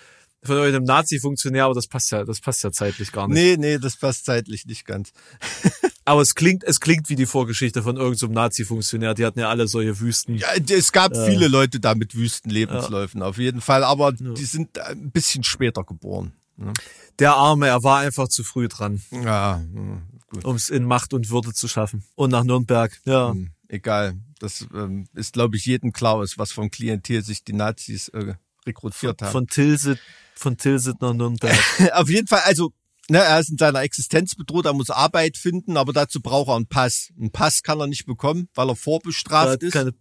von 0.43 0.57
irgendeinem 0.57 0.84
Nazi-Funktionär, 0.84 1.64
aber 1.64 1.74
das 1.74 1.86
passt 1.86 2.11
ja, 2.12 2.24
das 2.24 2.41
passt 2.41 2.62
ja 2.64 2.72
zeitlich 2.72 3.12
gar 3.12 3.28
nicht. 3.28 3.34
nee, 3.36 3.57
nee, 3.59 3.78
das 3.78 3.97
passt 3.97 4.24
zeitlich 4.24 4.66
nicht 4.66 4.84
ganz. 4.86 5.12
Aber 6.07 6.22
es 6.22 6.34
klingt, 6.34 6.64
es 6.64 6.80
klingt 6.80 7.09
wie 7.09 7.14
die 7.14 7.26
Vorgeschichte 7.26 7.82
von 7.84 7.97
irgendeinem 7.97 8.32
Nazi-Funktionär. 8.32 9.14
Die 9.14 9.24
hatten 9.24 9.38
ja 9.38 9.49
alle 9.49 9.68
solche 9.68 10.01
Wüsten. 10.01 10.38
Ja, 10.38 10.49
es 10.70 10.91
gab 10.91 11.14
viele 11.14 11.47
Leute 11.47 11.78
da 11.78 11.95
mit 11.95 12.16
Wüstenlebensläufen, 12.16 13.22
auf 13.22 13.36
jeden 13.38 13.61
Fall, 13.61 13.84
aber 13.84 14.11
die 14.11 14.45
sind 14.45 14.76
ein 14.78 15.11
bisschen 15.12 15.45
später 15.45 15.84
geboren. 15.84 16.32
Ne? 16.57 16.72
Der 17.20 17.34
Arme, 17.34 17.68
er 17.68 17.84
war 17.84 17.99
einfach 17.99 18.26
zu 18.28 18.43
früh 18.43 18.66
dran, 18.66 19.03
Ja, 19.12 19.62
gut. 20.30 20.45
um 20.45 20.57
es 20.57 20.68
in 20.70 20.84
Macht 20.84 21.12
und 21.14 21.30
Würde 21.30 21.53
zu 21.53 21.68
schaffen. 21.68 22.03
Und 22.16 22.30
nach 22.30 22.45
Nürnberg. 22.45 22.99
Ja. 23.05 23.30
Hm, 23.30 23.51
Egal. 23.68 24.14
Das 24.41 24.66
ähm, 24.74 25.07
ist, 25.14 25.34
glaube 25.34 25.57
ich, 25.57 25.66
jedem 25.66 25.93
klar 25.93 26.24
ist, 26.24 26.38
was 26.38 26.51
vom 26.51 26.70
Klientel 26.70 27.22
sich 27.22 27.45
die 27.45 27.53
Nazis 27.53 28.09
äh, 28.09 28.34
rekrutiert 28.66 29.22
haben. 29.22 29.30
Von 29.30 29.47
Tilsit, 29.47 30.01
von 30.41 30.57
Tilsit 30.57 31.01
nach 31.01 31.12
Nürnberg. 31.14 31.57
Auf 31.93 32.09
jeden 32.09 32.26
Fall, 32.26 32.41
also, 32.45 32.72
ne, 33.09 33.18
er 33.18 33.38
ist 33.41 33.51
in 33.51 33.59
seiner 33.59 33.82
Existenz 33.82 34.34
bedroht, 34.34 34.64
er 34.66 34.72
muss 34.72 34.91
Arbeit 34.91 35.36
finden, 35.36 35.76
aber 35.76 35.93
dazu 35.93 36.20
braucht 36.20 36.49
er 36.49 36.57
einen 36.57 36.66
Pass. 36.66 37.11
Einen 37.18 37.30
Pass 37.30 37.62
kann 37.62 37.80
er 37.80 37.86
nicht 37.86 38.07
bekommen, 38.07 38.49
weil 38.55 38.68
er 38.68 38.72
er 38.72 38.76
vorbestraft 38.76 39.49
hat 39.51 39.62
ist. 39.62 39.72
keine, 39.72 39.93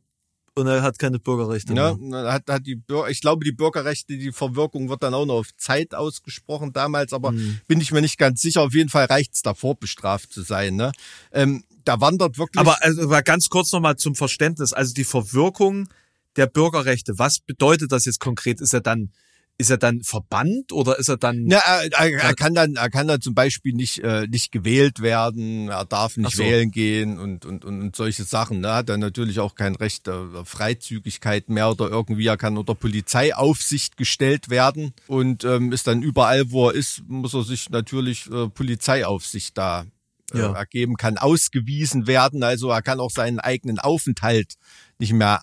und 0.56 0.68
er 0.68 0.82
hat 0.82 0.98
keine 1.00 1.20
Bürgerrechte 1.20 1.74
Ja, 1.74 1.96
mehr. 1.96 2.20
er 2.26 2.34
hat, 2.34 2.50
hat 2.50 2.66
die 2.66 2.82
ich 3.10 3.22
glaube, 3.22 3.46
die 3.46 3.52
Bürgerrechte, 3.52 4.18
die 4.18 4.32
Verwirkung 4.32 4.90
wird 4.90 5.04
dann 5.04 5.14
auch 5.14 5.26
noch 5.26 5.36
auf 5.40 5.56
Zeit 5.58 5.94
ausgesprochen 5.94 6.74
damals, 6.74 7.14
aber 7.14 7.30
Hm. 7.32 7.60
bin 7.68 7.80
ich 7.82 7.92
mir 7.92 8.02
nicht 8.02 8.18
ganz 8.18 8.42
sicher. 8.42 8.62
Auf 8.62 8.74
jeden 8.74 8.90
Fall 8.90 9.06
reicht's 9.06 9.42
davor, 9.42 9.76
bestraft 9.76 10.34
zu 10.34 10.42
sein. 10.42 10.76
Ne? 10.76 10.92
Ähm, 11.32 11.64
da 11.86 12.02
wandert 12.02 12.38
wirklich. 12.38 12.60
Aber 12.60 12.78
also 12.84 13.08
mal 13.08 13.22
ganz 13.24 13.50
kurz 13.50 13.72
nochmal 13.72 13.96
zum 13.96 14.16
Verständnis. 14.16 14.74
Also 14.74 14.94
die 14.94 15.04
Verwirkung 15.06 15.88
der 16.36 16.48
Bürgerrechte, 16.48 17.18
was 17.18 17.40
bedeutet 17.40 17.92
das 17.92 18.06
jetzt 18.06 18.20
konkret? 18.20 18.62
Ist 18.62 18.74
er 18.74 18.82
dann, 18.82 19.12
ist 19.60 19.70
er 19.70 19.78
dann 19.78 20.02
verbannt 20.04 20.72
oder 20.72 20.98
ist 20.98 21.10
er 21.10 21.18
dann, 21.18 21.46
Ja, 21.48 21.60
er, 21.60 21.92
er, 21.92 22.12
er 22.24 22.34
kann 22.34 22.56
dann, 22.56 22.76
er 22.78 22.90
kann 22.90 23.08
dann 23.10 23.20
zum 23.22 23.36
Beispiel 23.36 23.74
nicht 23.74 24.00
äh, 24.00 24.26
nicht 24.28 24.52
gewählt 24.54 25.02
werden, 25.02 25.68
er 25.68 25.84
darf 25.86 26.16
nicht 26.18 26.36
so. 26.38 26.44
wählen 26.44 26.72
gehen 26.72 27.20
und 27.20 27.46
und 27.46 27.66
und, 27.66 27.82
und 27.82 27.96
solche 27.96 28.24
Sachen. 28.24 28.62
Ne? 28.62 28.74
Hat 28.74 28.90
er 28.90 28.98
natürlich 28.98 29.40
auch 29.42 29.56
kein 29.56 29.76
Recht 29.76 30.08
der 30.08 30.30
Freizügigkeit 30.46 31.50
mehr 31.50 31.70
oder 31.70 31.90
irgendwie. 31.90 32.26
Er 32.26 32.38
kann 32.38 32.58
unter 32.58 32.74
Polizeiaufsicht 32.74 33.98
gestellt 33.98 34.50
werden 34.50 34.94
und 35.08 35.44
ähm, 35.44 35.72
ist 35.74 35.88
dann 35.88 36.02
überall, 36.02 36.52
wo 36.52 36.70
er 36.70 36.76
ist, 36.76 37.04
muss 37.08 37.34
er 37.34 37.44
sich 37.44 37.70
natürlich 37.70 38.32
äh, 38.32 38.48
Polizeiaufsicht 38.48 39.58
da 39.58 39.86
äh, 40.34 40.38
Ja. 40.40 40.54
ergeben, 40.54 40.96
kann 40.96 41.18
ausgewiesen 41.18 42.08
werden. 42.08 42.44
Also 42.44 42.70
er 42.70 42.82
kann 42.82 43.00
auch 43.02 43.12
seinen 43.12 43.40
eigenen 43.40 43.78
Aufenthalt 43.80 44.54
nicht 45.00 45.12
mehr 45.14 45.42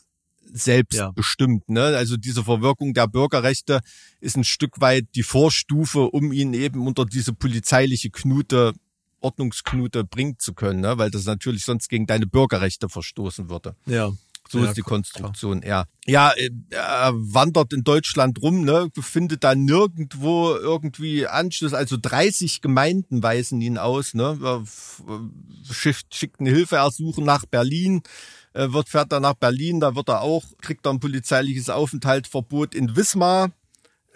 selbst 0.57 0.97
Ja. 0.99 1.11
bestimmt. 1.11 1.69
Ne? 1.69 1.83
Also 1.97 2.17
diese 2.17 2.45
Verwirkung 2.45 2.95
der 2.95 3.07
Bürgerrechte 3.09 3.81
ist 4.21 4.37
ein 4.37 4.45
Stück 4.45 4.81
weit 4.81 5.07
die 5.15 5.23
Vorstufe, 5.23 6.01
um 6.11 6.33
ihn 6.33 6.55
eben 6.55 6.87
unter 6.87 7.05
diese 7.05 7.33
polizeiliche 7.33 8.11
Knute, 8.11 8.73
Ordnungsknute 9.21 10.05
bringen 10.05 10.39
zu 10.39 10.55
können, 10.55 10.81
ne? 10.81 10.99
weil 10.99 11.11
das 11.11 11.25
natürlich 11.25 11.65
sonst 11.65 11.89
gegen 11.89 12.07
deine 12.07 12.27
Bürgerrechte 12.27 12.89
verstoßen 12.89 13.51
würde. 13.51 13.75
ja. 13.87 14.13
So 14.49 14.61
Ja, 14.61 14.67
ist 14.67 14.77
die 14.77 14.83
klar. 14.83 14.91
Konstruktion 14.99 15.61
eher. 15.63 15.87
Ja, 16.07 16.31
äh, 16.37 16.51
er 16.71 17.13
wandert 17.17 17.73
in 17.73 17.83
Deutschland 17.83 18.41
rum, 18.41 18.61
ne, 18.65 18.89
findet 19.01 19.43
da 19.43 19.57
nirgendwo 19.57 20.55
irgendwie 20.55 21.27
Anschluss. 21.27 21.75
Also 21.75 21.97
30 22.01 22.61
Gemeinden 22.61 23.25
weisen 23.25 23.61
ihn 23.61 23.77
aus, 23.77 24.15
ne, 24.15 24.39
f- 24.63 25.03
äh, 25.09 25.75
schickt, 25.75 26.15
schickt 26.15 26.41
ein 26.41 26.47
Hilfeersuchen 26.47 27.25
nach 27.25 27.45
Berlin, 27.47 28.03
äh, 28.05 28.46
wird 28.73 28.89
fährt 28.89 29.13
er 29.13 29.21
nach 29.21 29.35
Berlin, 29.35 29.81
da 29.81 29.95
wird 29.95 30.09
er 30.09 30.23
auch 30.23 30.45
kriegt 30.61 30.87
er 30.87 30.93
ein 30.93 31.01
polizeiliches 31.01 31.71
Aufenthaltsverbot 31.71 32.75
in 32.75 32.97
Wismar. 32.97 33.51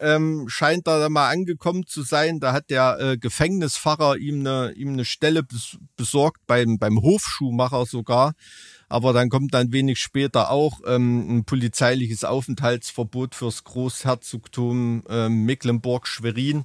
Ähm, 0.02 0.46
scheint 0.48 0.86
da 0.86 1.10
mal 1.10 1.28
angekommen 1.28 1.86
zu 1.86 2.02
sein. 2.02 2.40
Da 2.40 2.54
hat 2.54 2.70
der 2.70 2.98
äh, 2.98 3.18
Gefängnispfarrer 3.18 4.16
ihm 4.16 4.40
eine, 4.40 4.72
ihm 4.72 4.94
eine 4.94 5.04
Stelle 5.04 5.42
bes 5.42 5.76
besorgt, 5.94 6.40
beim, 6.46 6.78
beim 6.78 7.02
Hofschuhmacher 7.02 7.84
sogar. 7.84 8.32
Aber 8.88 9.12
dann 9.12 9.28
kommt 9.28 9.52
dann 9.52 9.72
wenig 9.72 9.98
später 10.00 10.50
auch 10.50 10.80
ähm, 10.86 11.38
ein 11.40 11.44
polizeiliches 11.44 12.24
Aufenthaltsverbot 12.24 13.34
fürs 13.34 13.62
Großherzogtum 13.64 15.04
ähm, 15.10 15.44
Mecklenburg-Schwerin. 15.44 16.64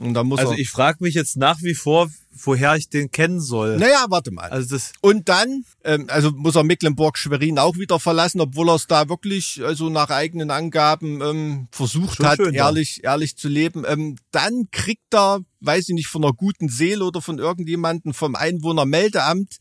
Und 0.00 0.14
da 0.14 0.24
muss 0.24 0.40
Also 0.40 0.54
ich 0.54 0.70
frage 0.70 0.98
mich 1.00 1.14
jetzt 1.14 1.36
nach 1.36 1.62
wie 1.62 1.74
vor, 1.74 2.10
woher 2.42 2.74
ich 2.74 2.88
den 2.88 3.12
kennen 3.12 3.40
soll. 3.40 3.76
naja, 3.76 4.06
warte 4.08 4.32
mal. 4.32 4.50
Also 4.50 4.74
das, 4.74 4.92
Und 5.00 5.28
dann, 5.28 5.64
ähm, 5.84 6.06
also 6.08 6.32
muss 6.32 6.56
er 6.56 6.64
Mecklenburg-Schwerin 6.64 7.58
auch 7.60 7.76
wieder 7.76 8.00
verlassen, 8.00 8.40
obwohl 8.40 8.70
er 8.70 8.74
es 8.74 8.88
da 8.88 9.08
wirklich, 9.08 9.62
also 9.64 9.90
nach 9.90 10.10
eigenen 10.10 10.50
Angaben, 10.50 11.20
ähm, 11.22 11.68
versucht 11.70 12.16
Schon 12.16 12.26
hat, 12.26 12.36
schön 12.36 12.54
ehrlich, 12.54 13.04
ehrlich 13.04 13.36
zu 13.36 13.48
leben. 13.48 13.84
Ähm, 13.86 14.16
dann 14.32 14.68
kriegt 14.72 15.14
er, 15.14 15.40
weiß 15.60 15.88
ich 15.88 15.94
nicht, 15.94 16.08
von 16.08 16.24
einer 16.24 16.32
guten 16.32 16.68
Seele 16.68 17.04
oder 17.04 17.22
von 17.22 17.38
irgendjemandem 17.38 18.14
vom 18.14 18.34
Einwohnermeldeamt, 18.34 19.58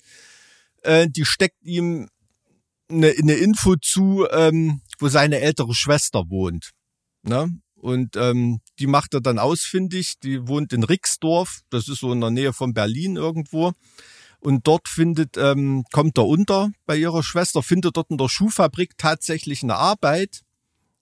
äh, 0.82 1.08
die 1.10 1.26
steckt 1.26 1.64
ihm 1.64 2.10
eine, 2.90 3.10
eine 3.10 3.34
Info 3.34 3.76
zu, 3.76 4.28
ähm, 4.32 4.82
wo 5.00 5.08
seine 5.10 5.40
ältere 5.40 5.74
Schwester 5.76 6.24
wohnt. 6.30 6.72
Ne? 7.24 7.50
Und 7.76 8.16
ähm, 8.16 8.62
die 8.84 8.88
macht 8.88 9.14
er 9.14 9.22
dann 9.22 9.40
ausfindig. 9.40 10.20
Die 10.20 10.46
wohnt 10.46 10.74
in 10.74 10.84
Rixdorf, 10.84 11.62
das 11.70 11.88
ist 11.88 12.02
so 12.02 12.12
in 12.12 12.20
der 12.20 12.32
Nähe 12.32 12.52
von 12.52 12.74
Berlin 12.74 13.16
irgendwo. 13.16 13.72
Und 14.42 14.68
dort 14.68 14.90
findet, 14.90 15.38
ähm, 15.38 15.86
kommt 15.94 16.18
er 16.18 16.28
unter 16.28 16.70
bei 16.86 16.98
ihrer 16.98 17.24
Schwester, 17.24 17.64
findet 17.64 17.96
dort 17.96 18.12
in 18.12 18.18
der 18.18 18.28
Schuhfabrik 18.28 18.98
tatsächlich 18.98 19.64
eine 19.64 19.76
Arbeit, 19.76 20.42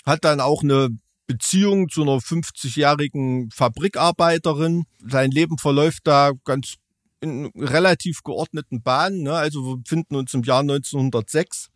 hat 0.05 0.23
dann 0.25 0.39
auch 0.41 0.61
eine 0.61 0.89
Beziehung 1.25 1.89
zu 1.89 2.03
einer 2.03 2.17
50-jährigen 2.17 3.49
Fabrikarbeiterin. 3.49 4.83
Sein 5.03 5.31
Leben 5.31 5.57
verläuft 5.57 6.01
da 6.03 6.33
ganz 6.45 6.75
in 7.19 7.47
relativ 7.55 8.21
geordneten 8.21 8.83
Bahnen. 8.83 9.23
Ne? 9.23 9.33
Also 9.33 9.65
wir 9.65 9.77
befinden 9.77 10.17
uns 10.17 10.35
im 10.35 10.43
Jahr 10.43 10.59
1906, 10.59 11.69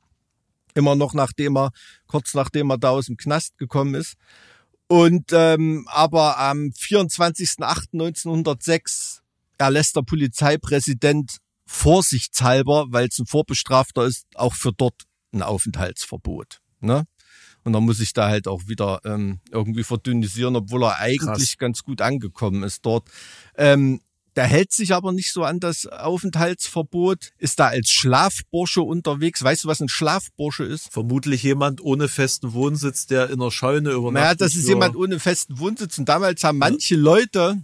immer 0.76 0.94
noch 0.94 1.16
nachdem 1.16 1.58
er, 1.58 1.72
kurz 2.06 2.36
nachdem 2.36 2.70
er 2.70 2.78
da 2.78 2.92
aus 2.92 3.08
dem 3.08 3.18
Knast 3.18 3.58
gekommen 3.58 3.96
ist. 3.96 4.18
Und 4.88 5.32
ähm, 5.32 5.88
aber 5.90 6.38
am 6.40 6.72
24.08.1906 6.78 9.22
erlässt 9.58 9.96
der 9.96 10.04
Polizeipräsident 10.04 11.38
vorsichtshalber, 11.66 12.86
weil 12.90 13.08
es 13.08 13.18
ein 13.18 13.26
Vorbestrafter 13.26 14.06
ist, 14.06 14.28
auch 14.36 14.54
für 14.54 14.72
dort 14.72 15.02
ein 15.34 15.42
Aufenthaltsverbot. 15.42 16.62
Ne? 16.80 17.08
Und 17.64 17.74
dann 17.74 17.84
muss 17.84 18.00
ich 18.00 18.14
da 18.14 18.30
halt 18.30 18.48
auch 18.48 18.68
wieder 18.68 19.02
ähm, 19.06 19.40
irgendwie 19.50 19.84
verdünnisieren, 19.84 20.56
obwohl 20.56 20.84
er 20.84 21.00
eigentlich 21.00 21.50
Krass. 21.50 21.58
ganz 21.58 21.82
gut 21.84 22.02
angekommen 22.02 22.62
ist 22.62 22.86
dort. 22.86 23.10
Ähm, 23.58 24.02
der 24.36 24.46
hält 24.46 24.72
sich 24.72 24.94
aber 24.94 25.12
nicht 25.12 25.32
so 25.32 25.44
an 25.44 25.60
das 25.60 25.86
Aufenthaltsverbot, 25.88 27.32
ist 27.38 27.60
da 27.60 27.68
als 27.68 27.90
Schlafbursche 27.90 28.82
unterwegs. 28.82 29.44
Weißt 29.44 29.64
du, 29.64 29.68
was 29.68 29.80
ein 29.82 29.90
Schlafbursche 29.90 30.64
ist? 30.64 30.92
vermutlich 30.92 31.44
jemand 31.44 31.82
ohne 31.82 32.08
festen 32.08 32.54
Wohnsitz, 32.54 33.08
der 33.08 33.30
in 33.30 33.42
einer 33.42 33.52
Scheune 33.52 33.92
übernachtet. 33.92 34.14
Naja, 34.14 34.36
das 34.36 34.56
ist 34.56 34.68
jemand 34.68 34.96
ohne 34.96 35.20
festen 35.20 35.60
Wohnsitz. 35.60 35.98
Und 35.98 36.08
damals 36.08 36.44
haben 36.44 36.58
manche 36.58 36.96
Leute 36.96 37.62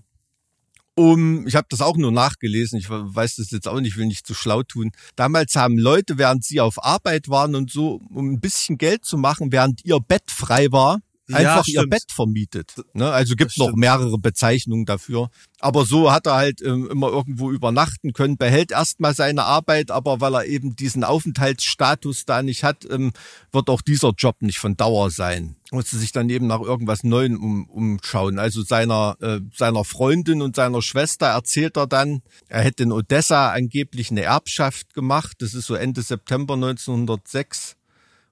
um, 0.96 1.48
ich 1.48 1.56
habe 1.56 1.68
das 1.70 1.82
auch 1.82 1.96
nur 1.96 2.12
nachgelesen, 2.12 2.78
ich 2.78 2.90
weiß 2.90 3.38
das 3.38 3.52
jetzt 3.52 3.68
auch 3.68 3.80
nicht, 3.80 3.98
will 3.98 4.06
nicht 4.06 4.28
zu 4.28 4.34
schlau 4.34 4.64
tun. 4.64 4.92
Damals 5.16 5.56
haben 5.56 5.78
Leute, 5.78 6.18
während 6.18 6.44
sie 6.44 6.60
auf 6.60 6.84
Arbeit 6.84 7.30
waren 7.30 7.56
und 7.56 7.72
so, 7.72 8.02
um 8.10 8.34
ein 8.34 8.40
bisschen 8.40 8.78
Geld 8.78 9.06
zu 9.06 9.18
machen, 9.18 9.52
während 9.52 9.86
ihr 9.86 10.00
Bett 10.00 10.30
frei 10.30 10.72
war, 10.72 11.00
einfach 11.32 11.68
Ja, 11.68 11.82
ihr. 11.82 11.90
Bett 11.90 12.06
vermietet. 12.10 12.74
Ne? 12.94 13.10
Also 13.10 13.36
gibt 13.36 13.58
noch 13.58 13.74
mehrere 13.74 14.18
Bezeichnungen 14.18 14.86
dafür. 14.86 15.30
Aber 15.60 15.86
so 15.86 16.12
hat 16.12 16.26
er 16.26 16.36
halt 16.36 16.62
ähm, 16.62 16.90
immer 16.90 17.10
irgendwo 17.10 17.52
übernachten 17.52 18.14
können, 18.14 18.38
behält 18.38 18.72
erstmal 18.72 19.14
seine 19.14 19.44
Arbeit, 19.44 19.92
aber 19.92 20.20
weil 20.20 20.34
er 20.34 20.46
eben 20.46 20.76
diesen 20.76 21.04
Aufenthaltsstatus 21.04 22.26
da 22.26 22.42
nicht 22.42 22.64
hat, 22.64 22.86
ähm, 22.90 23.12
wird 23.52 23.70
auch 23.70 23.82
dieser 23.82 24.12
Job 24.18 24.42
nicht 24.42 24.58
von 24.58 24.76
Dauer 24.76 25.12
sein. 25.12 25.56
Musste 25.72 25.98
sich 25.98 26.12
dann 26.12 26.30
eben 26.30 26.48
nach 26.48 26.62
irgendwas 26.62 27.04
Neuem 27.04 27.42
um, 27.42 27.66
umschauen. 27.70 28.40
Also 28.40 28.64
seiner, 28.64 29.16
äh, 29.22 29.40
seiner 29.56 29.86
Freundin 29.86 30.42
und 30.42 30.56
seiner 30.56 30.82
Schwester 30.82 31.28
erzählt 31.28 31.78
er 31.78 31.88
dann, 31.88 32.22
er 32.50 32.62
hätte 32.62 32.84
in 32.84 32.92
Odessa 32.92 33.52
angeblich 33.52 34.12
eine 34.12 34.24
Erbschaft 34.24 34.94
gemacht. 34.94 35.38
Das 35.40 35.54
ist 35.54 35.68
so 35.68 35.76
Ende 35.76 36.02
September 36.02 36.56
1906 36.56 37.78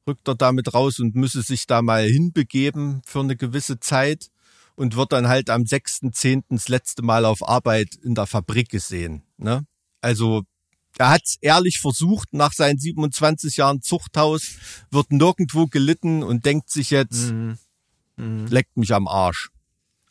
rückt 0.09 0.27
er 0.27 0.35
damit 0.35 0.73
raus 0.73 0.99
und 0.99 1.15
müsse 1.15 1.41
sich 1.43 1.67
da 1.67 1.81
mal 1.81 2.05
hinbegeben 2.05 3.01
für 3.05 3.19
eine 3.19 3.35
gewisse 3.35 3.79
Zeit 3.79 4.29
und 4.75 4.95
wird 4.95 5.13
dann 5.13 5.27
halt 5.27 5.49
am 5.49 5.61
6.10. 5.63 6.43
das 6.49 6.67
letzte 6.67 7.03
Mal 7.03 7.25
auf 7.25 7.47
Arbeit 7.47 7.95
in 8.03 8.15
der 8.15 8.25
Fabrik 8.25 8.69
gesehen. 8.69 9.23
Ne? 9.37 9.65
Also 10.01 10.43
er 10.97 11.11
hat's 11.11 11.37
ehrlich 11.41 11.79
versucht, 11.79 12.33
nach 12.33 12.53
seinen 12.53 12.79
27 12.79 13.57
Jahren 13.57 13.81
Zuchthaus, 13.81 14.55
wird 14.89 15.11
nirgendwo 15.11 15.67
gelitten 15.67 16.23
und 16.23 16.45
denkt 16.45 16.69
sich 16.69 16.89
jetzt, 16.89 17.33
leckt 18.17 18.75
mich 18.75 18.93
am 18.93 19.07
Arsch. 19.07 19.49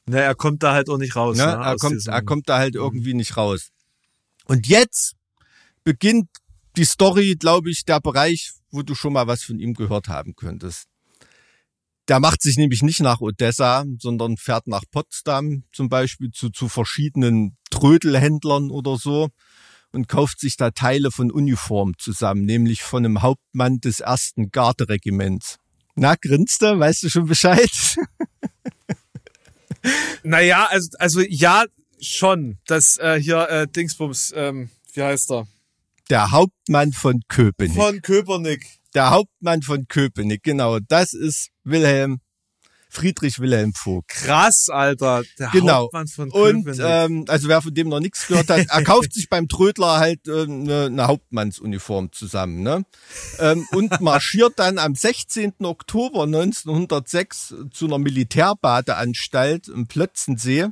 Ne, 0.07 0.21
er 0.21 0.35
kommt 0.35 0.63
da 0.63 0.73
halt 0.73 0.89
auch 0.89 0.97
nicht 0.97 1.17
raus. 1.17 1.37
Ne? 1.37 1.45
Ne? 1.45 1.53
Er, 1.53 1.75
aus 1.75 1.81
kommt, 1.81 2.07
er 2.07 2.23
kommt 2.23 2.49
da 2.49 2.59
halt 2.59 2.75
irgendwie 2.75 3.15
nicht 3.15 3.37
raus. 3.37 3.71
Und 4.47 4.67
jetzt 4.67 5.17
beginnt 5.85 6.29
die 6.77 6.85
Story, 6.85 7.37
glaube 7.39 7.71
ich, 7.71 7.85
der 7.85 8.01
Bereich, 8.01 8.53
wo 8.71 8.83
du 8.83 8.95
schon 8.95 9.13
mal 9.13 9.27
was 9.27 9.43
von 9.43 9.59
ihm 9.59 9.75
gehört 9.75 10.09
haben 10.09 10.35
könntest. 10.37 10.87
Der 12.09 12.21
macht 12.21 12.41
sich 12.41 12.57
nämlich 12.57 12.83
nicht 12.83 13.01
nach 13.01 13.21
Odessa, 13.21 13.85
sondern 13.99 14.37
fährt 14.39 14.67
nach 14.67 14.85
Potsdam 14.91 15.65
zum 15.73 15.89
Beispiel 15.89 16.31
zu, 16.31 16.49
zu 16.49 16.69
verschiedenen 16.69 17.57
Trödelhändlern 17.71 18.71
oder 18.71 18.97
so 18.97 19.29
und 19.93 20.09
kauft 20.09 20.41
sich 20.41 20.57
da 20.57 20.71
Teile 20.71 21.11
von 21.11 21.31
Uniform 21.31 21.93
zusammen, 21.99 22.45
nämlich 22.45 22.83
von 22.83 23.05
einem 23.05 23.23
Hauptmann 23.23 23.81
des 23.81 24.01
ersten 24.01 24.51
Garderegiments. 24.51 25.59
Na, 25.97 26.15
grinst 26.15 26.63
du? 26.63 26.79
Weißt 26.79 27.03
du 27.03 27.11
schon 27.11 27.27
Bescheid? 27.27 27.71
Naja, 30.23 30.67
also, 30.71 30.89
also 30.99 31.21
ja, 31.21 31.65
schon. 32.01 32.59
Das 32.67 32.99
äh, 32.99 33.21
hier, 33.21 33.49
äh, 33.49 33.67
Dingsbums, 33.67 34.33
ähm, 34.37 34.71
wie 34.93 35.03
heißt 35.03 35.31
er? 35.31 35.47
Der 36.11 36.31
Hauptmann 36.31 36.93
von 36.93 37.21
Köpenick. 37.29 37.75
Von 37.77 38.01
Köpernick. 38.03 38.67
Der 38.95 39.11
Hauptmann 39.11 39.63
von 39.63 39.87
Köpenick, 39.89 40.43
genau. 40.43 40.79
Das 40.79 41.13
ist 41.13 41.51
Wilhelm, 41.65 42.21
Friedrich 42.89 43.39
Wilhelm 43.39 43.75
Vogt. 43.75 44.09
Krass, 44.09 44.69
Alter. 44.71 45.23
Der 45.39 45.51
Genau. 45.51 45.83
Hauptmann 45.83 46.09
von 46.09 46.31
Und 46.31 46.65
Köpenick. 46.65 46.81
ähm, 46.83 47.25
also 47.29 47.49
wer 47.49 47.61
von 47.61 47.75
dem 47.75 47.91
noch 47.91 48.01
nichts 48.01 48.27
gehört 48.27 48.49
hat, 48.49 48.67
er 48.71 48.85
kauft 48.85 49.13
sich 49.13 49.29
beim 49.29 49.47
Trödler 49.49 49.99
halt 49.99 50.27
äh, 50.27 50.45
eine, 50.45 50.87
eine 50.87 51.07
Hauptmannsuniform 51.07 52.13
zusammen, 52.13 52.63
ne? 52.63 52.85
Ähm, 53.39 53.67
und 53.73 54.01
marschiert 54.01 54.55
dann 54.59 54.79
am 54.79 54.95
16. 54.95 55.53
Oktober 55.63 56.23
1906 56.23 57.55
zu 57.71 57.85
einer 57.85 57.99
Militärbadeanstalt 57.99 59.69
im 59.69 59.87
Plötzensee. 59.87 60.69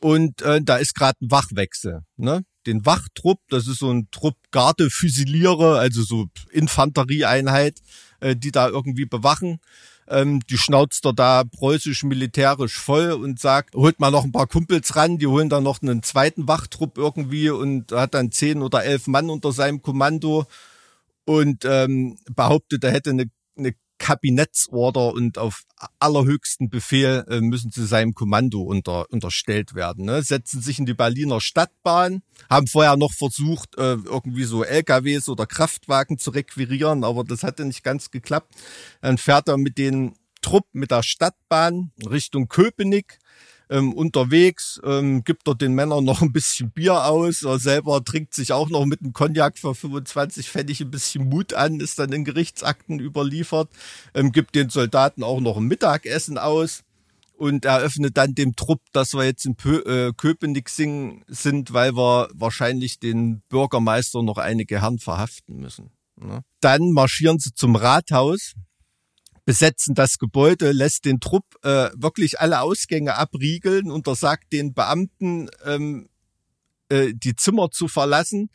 Und 0.00 0.40
äh, 0.40 0.62
da 0.62 0.76
ist 0.76 0.94
gerade 0.94 1.18
ein 1.22 1.30
Wachwechsel, 1.30 2.00
ne? 2.16 2.44
Den 2.66 2.86
Wachtrupp, 2.86 3.40
das 3.48 3.66
ist 3.66 3.78
so 3.78 3.90
ein 3.90 4.08
Trupp 4.10 4.36
Gardefüsiliere, 4.50 5.78
also 5.78 6.02
so 6.02 6.26
Infanterieeinheit, 6.50 7.80
äh, 8.20 8.36
die 8.36 8.52
da 8.52 8.68
irgendwie 8.68 9.06
bewachen. 9.06 9.60
Ähm, 10.06 10.40
die 10.50 10.58
schnauzt 10.58 11.06
er 11.06 11.14
da 11.14 11.44
preußisch-militärisch 11.44 12.74
voll 12.74 13.12
und 13.12 13.40
sagt, 13.40 13.74
holt 13.74 14.00
mal 14.00 14.10
noch 14.10 14.24
ein 14.24 14.32
paar 14.32 14.46
Kumpels 14.46 14.96
ran, 14.96 15.18
die 15.18 15.26
holen 15.26 15.48
dann 15.48 15.62
noch 15.62 15.80
einen 15.80 16.02
zweiten 16.02 16.46
Wachtrupp 16.46 16.98
irgendwie 16.98 17.48
und 17.48 17.90
hat 17.92 18.12
dann 18.12 18.30
zehn 18.30 18.60
oder 18.60 18.84
elf 18.84 19.06
Mann 19.06 19.30
unter 19.30 19.52
seinem 19.52 19.80
Kommando 19.80 20.46
und 21.24 21.64
ähm, 21.64 22.18
behauptet, 22.34 22.84
er 22.84 22.92
hätte 22.92 23.10
eine, 23.10 23.30
eine 23.56 23.74
Kabinettsorder 24.04 25.14
und 25.14 25.38
auf 25.38 25.62
allerhöchsten 25.98 26.68
Befehl 26.68 27.24
äh, 27.26 27.40
müssen 27.40 27.70
sie 27.70 27.86
seinem 27.86 28.12
Kommando 28.12 28.60
unter, 28.60 29.10
unterstellt 29.10 29.74
werden. 29.74 30.04
Ne? 30.04 30.22
Setzen 30.22 30.60
sich 30.60 30.78
in 30.78 30.84
die 30.84 30.92
Berliner 30.92 31.40
Stadtbahn, 31.40 32.22
haben 32.50 32.66
vorher 32.66 32.98
noch 32.98 33.14
versucht, 33.14 33.78
äh, 33.78 33.94
irgendwie 33.94 34.44
so 34.44 34.62
LKWs 34.62 35.30
oder 35.30 35.46
Kraftwagen 35.46 36.18
zu 36.18 36.32
requirieren, 36.32 37.02
aber 37.02 37.24
das 37.24 37.42
hatte 37.44 37.64
nicht 37.64 37.82
ganz 37.82 38.10
geklappt. 38.10 38.54
Dann 39.00 39.16
fährt 39.16 39.48
er 39.48 39.56
mit 39.56 39.78
den 39.78 40.12
Trupp 40.42 40.66
mit 40.74 40.90
der 40.90 41.02
Stadtbahn 41.02 41.90
Richtung 42.06 42.48
Köpenick. 42.48 43.20
Ähm, 43.70 43.92
unterwegs 43.92 44.80
ähm, 44.84 45.24
gibt 45.24 45.48
er 45.48 45.54
den 45.54 45.74
Männern 45.74 46.04
noch 46.04 46.22
ein 46.22 46.32
bisschen 46.32 46.70
Bier 46.70 47.04
aus. 47.04 47.42
Er 47.42 47.58
selber 47.58 48.04
trinkt 48.04 48.34
sich 48.34 48.52
auch 48.52 48.68
noch 48.68 48.84
mit 48.84 49.00
einem 49.00 49.12
Cognac 49.12 49.58
für 49.58 49.74
25 49.74 50.50
Pfennig 50.50 50.80
ein 50.80 50.90
bisschen 50.90 51.28
Mut 51.28 51.54
an, 51.54 51.80
ist 51.80 51.98
dann 51.98 52.12
in 52.12 52.24
Gerichtsakten 52.24 53.00
überliefert, 53.00 53.70
ähm, 54.14 54.32
gibt 54.32 54.54
den 54.54 54.68
Soldaten 54.68 55.22
auch 55.22 55.40
noch 55.40 55.56
ein 55.56 55.64
Mittagessen 55.64 56.38
aus 56.38 56.84
und 57.36 57.64
eröffnet 57.64 58.16
dann 58.16 58.34
dem 58.34 58.54
Trupp, 58.54 58.80
dass 58.92 59.14
wir 59.14 59.24
jetzt 59.24 59.44
in 59.44 59.56
Pö 59.56 59.78
äh, 59.80 60.12
Köpenick 60.16 60.68
sind, 60.68 61.72
weil 61.72 61.96
wir 61.96 62.28
wahrscheinlich 62.34 62.98
den 62.98 63.42
Bürgermeister 63.48 64.22
noch 64.22 64.38
einige 64.38 64.80
Herren 64.80 64.98
verhaften 64.98 65.58
müssen. 65.58 65.90
Ne? 66.16 66.42
Dann 66.60 66.92
marschieren 66.92 67.38
sie 67.38 67.52
zum 67.54 67.76
Rathaus, 67.76 68.54
besetzen 69.44 69.94
das 69.94 70.18
Gebäude, 70.18 70.72
lässt 70.72 71.04
den 71.04 71.20
Trupp 71.20 71.44
äh, 71.62 71.90
wirklich 71.94 72.40
alle 72.40 72.60
Ausgänge 72.60 73.16
abriegeln, 73.16 73.90
untersagt 73.90 74.52
den 74.52 74.74
Beamten, 74.74 75.48
ähm, 75.64 76.08
äh, 76.88 77.12
die 77.14 77.36
Zimmer 77.36 77.70
zu 77.70 77.88
verlassen. 77.88 78.50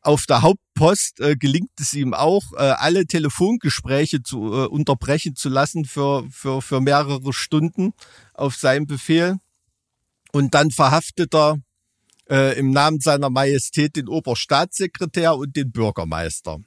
Auf 0.00 0.26
der 0.26 0.42
Hauptpost 0.42 1.20
äh, 1.20 1.36
gelingt 1.36 1.70
es 1.80 1.94
ihm 1.94 2.14
auch, 2.14 2.52
äh, 2.54 2.58
alle 2.58 3.06
Telefongespräche 3.06 4.22
zu 4.22 4.52
äh, 4.52 4.66
unterbrechen 4.66 5.34
zu 5.34 5.48
lassen 5.48 5.84
für, 5.84 6.26
für, 6.30 6.60
für 6.60 6.80
mehrere 6.80 7.32
Stunden 7.32 7.92
auf 8.34 8.56
seinem 8.56 8.86
Befehl. 8.86 9.36
Und 10.32 10.54
dann 10.54 10.70
verhaftet 10.70 11.34
er 11.34 11.58
äh, 12.28 12.58
im 12.58 12.70
Namen 12.70 13.00
seiner 13.00 13.30
Majestät 13.30 13.96
den 13.96 14.08
Oberstaatssekretär 14.08 15.36
und 15.36 15.56
den 15.56 15.70
Bürgermeister. 15.70 16.58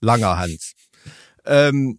Langerhans. 0.00 0.74
Ähm, 1.44 1.98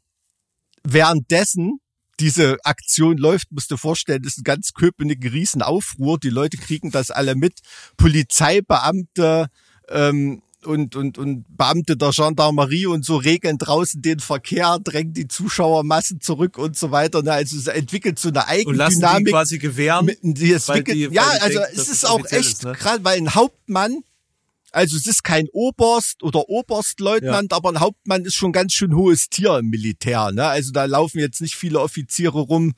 währenddessen 0.83 1.79
diese 2.19 2.57
Aktion 2.65 3.17
läuft, 3.17 3.51
musst 3.51 3.71
du 3.71 3.77
vorstellen, 3.77 4.23
ist 4.25 4.39
ein 4.39 4.43
ganz 4.43 4.73
Köpenick 4.73 5.23
Riesenaufruhr. 5.31 6.19
Die 6.19 6.29
Leute 6.29 6.57
kriegen 6.57 6.91
das 6.91 7.11
alle 7.11 7.35
mit. 7.35 7.59
Polizeibeamte 7.95 9.47
ähm, 9.89 10.41
und, 10.65 10.97
und, 10.97 11.17
und 11.17 11.45
Beamte 11.57 11.95
der 11.95 12.11
Gendarmerie 12.11 12.85
und 12.87 13.05
so 13.05 13.15
regeln 13.15 13.57
draußen 13.57 14.01
den 14.01 14.19
Verkehr, 14.19 14.77
drängen 14.83 15.13
die 15.13 15.27
Zuschauermassen 15.29 16.19
zurück 16.19 16.57
und 16.57 16.75
so 16.75 16.91
weiter. 16.91 17.21
Na, 17.23 17.33
Also 17.33 17.57
es 17.57 17.67
entwickelt 17.67 18.19
so 18.19 18.27
eine 18.29 18.39
und 18.67 18.75
lassen 18.75 18.99
die 18.99 19.05
Eigendynamik. 19.05 19.29
quasi 19.29 19.57
gewähren. 19.57 20.11
Die 20.21 20.51
es 20.51 20.67
weil 20.67 20.79
wickelt, 20.79 20.97
die- 20.97 21.15
ja, 21.15 21.23
die 21.35 21.41
also 21.41 21.59
denken, 21.59 21.73
es 21.79 21.87
ist 21.89 22.05
auch 22.05 22.25
echt 22.25 22.33
ist, 22.33 22.63
ne? 22.65 22.73
gerade, 22.73 23.03
weil 23.05 23.17
ein 23.17 23.33
Hauptmann, 23.33 24.01
also 24.71 24.97
es 24.97 25.05
ist 25.07 25.23
kein 25.23 25.47
Oberst 25.51 26.23
oder 26.23 26.49
Oberstleutnant, 26.49 27.53
aber 27.53 27.69
ein 27.69 27.79
Hauptmann 27.79 28.25
ist 28.25 28.35
schon 28.35 28.51
ganz 28.51 28.73
schön 28.73 28.95
hohes 28.95 29.29
Tier 29.29 29.57
im 29.59 29.69
Militär. 29.69 30.31
Ne? 30.31 30.45
Also 30.45 30.71
da 30.71 30.85
laufen 30.85 31.19
jetzt 31.19 31.41
nicht 31.41 31.55
viele 31.55 31.79
Offiziere 31.79 32.39
rum, 32.39 32.73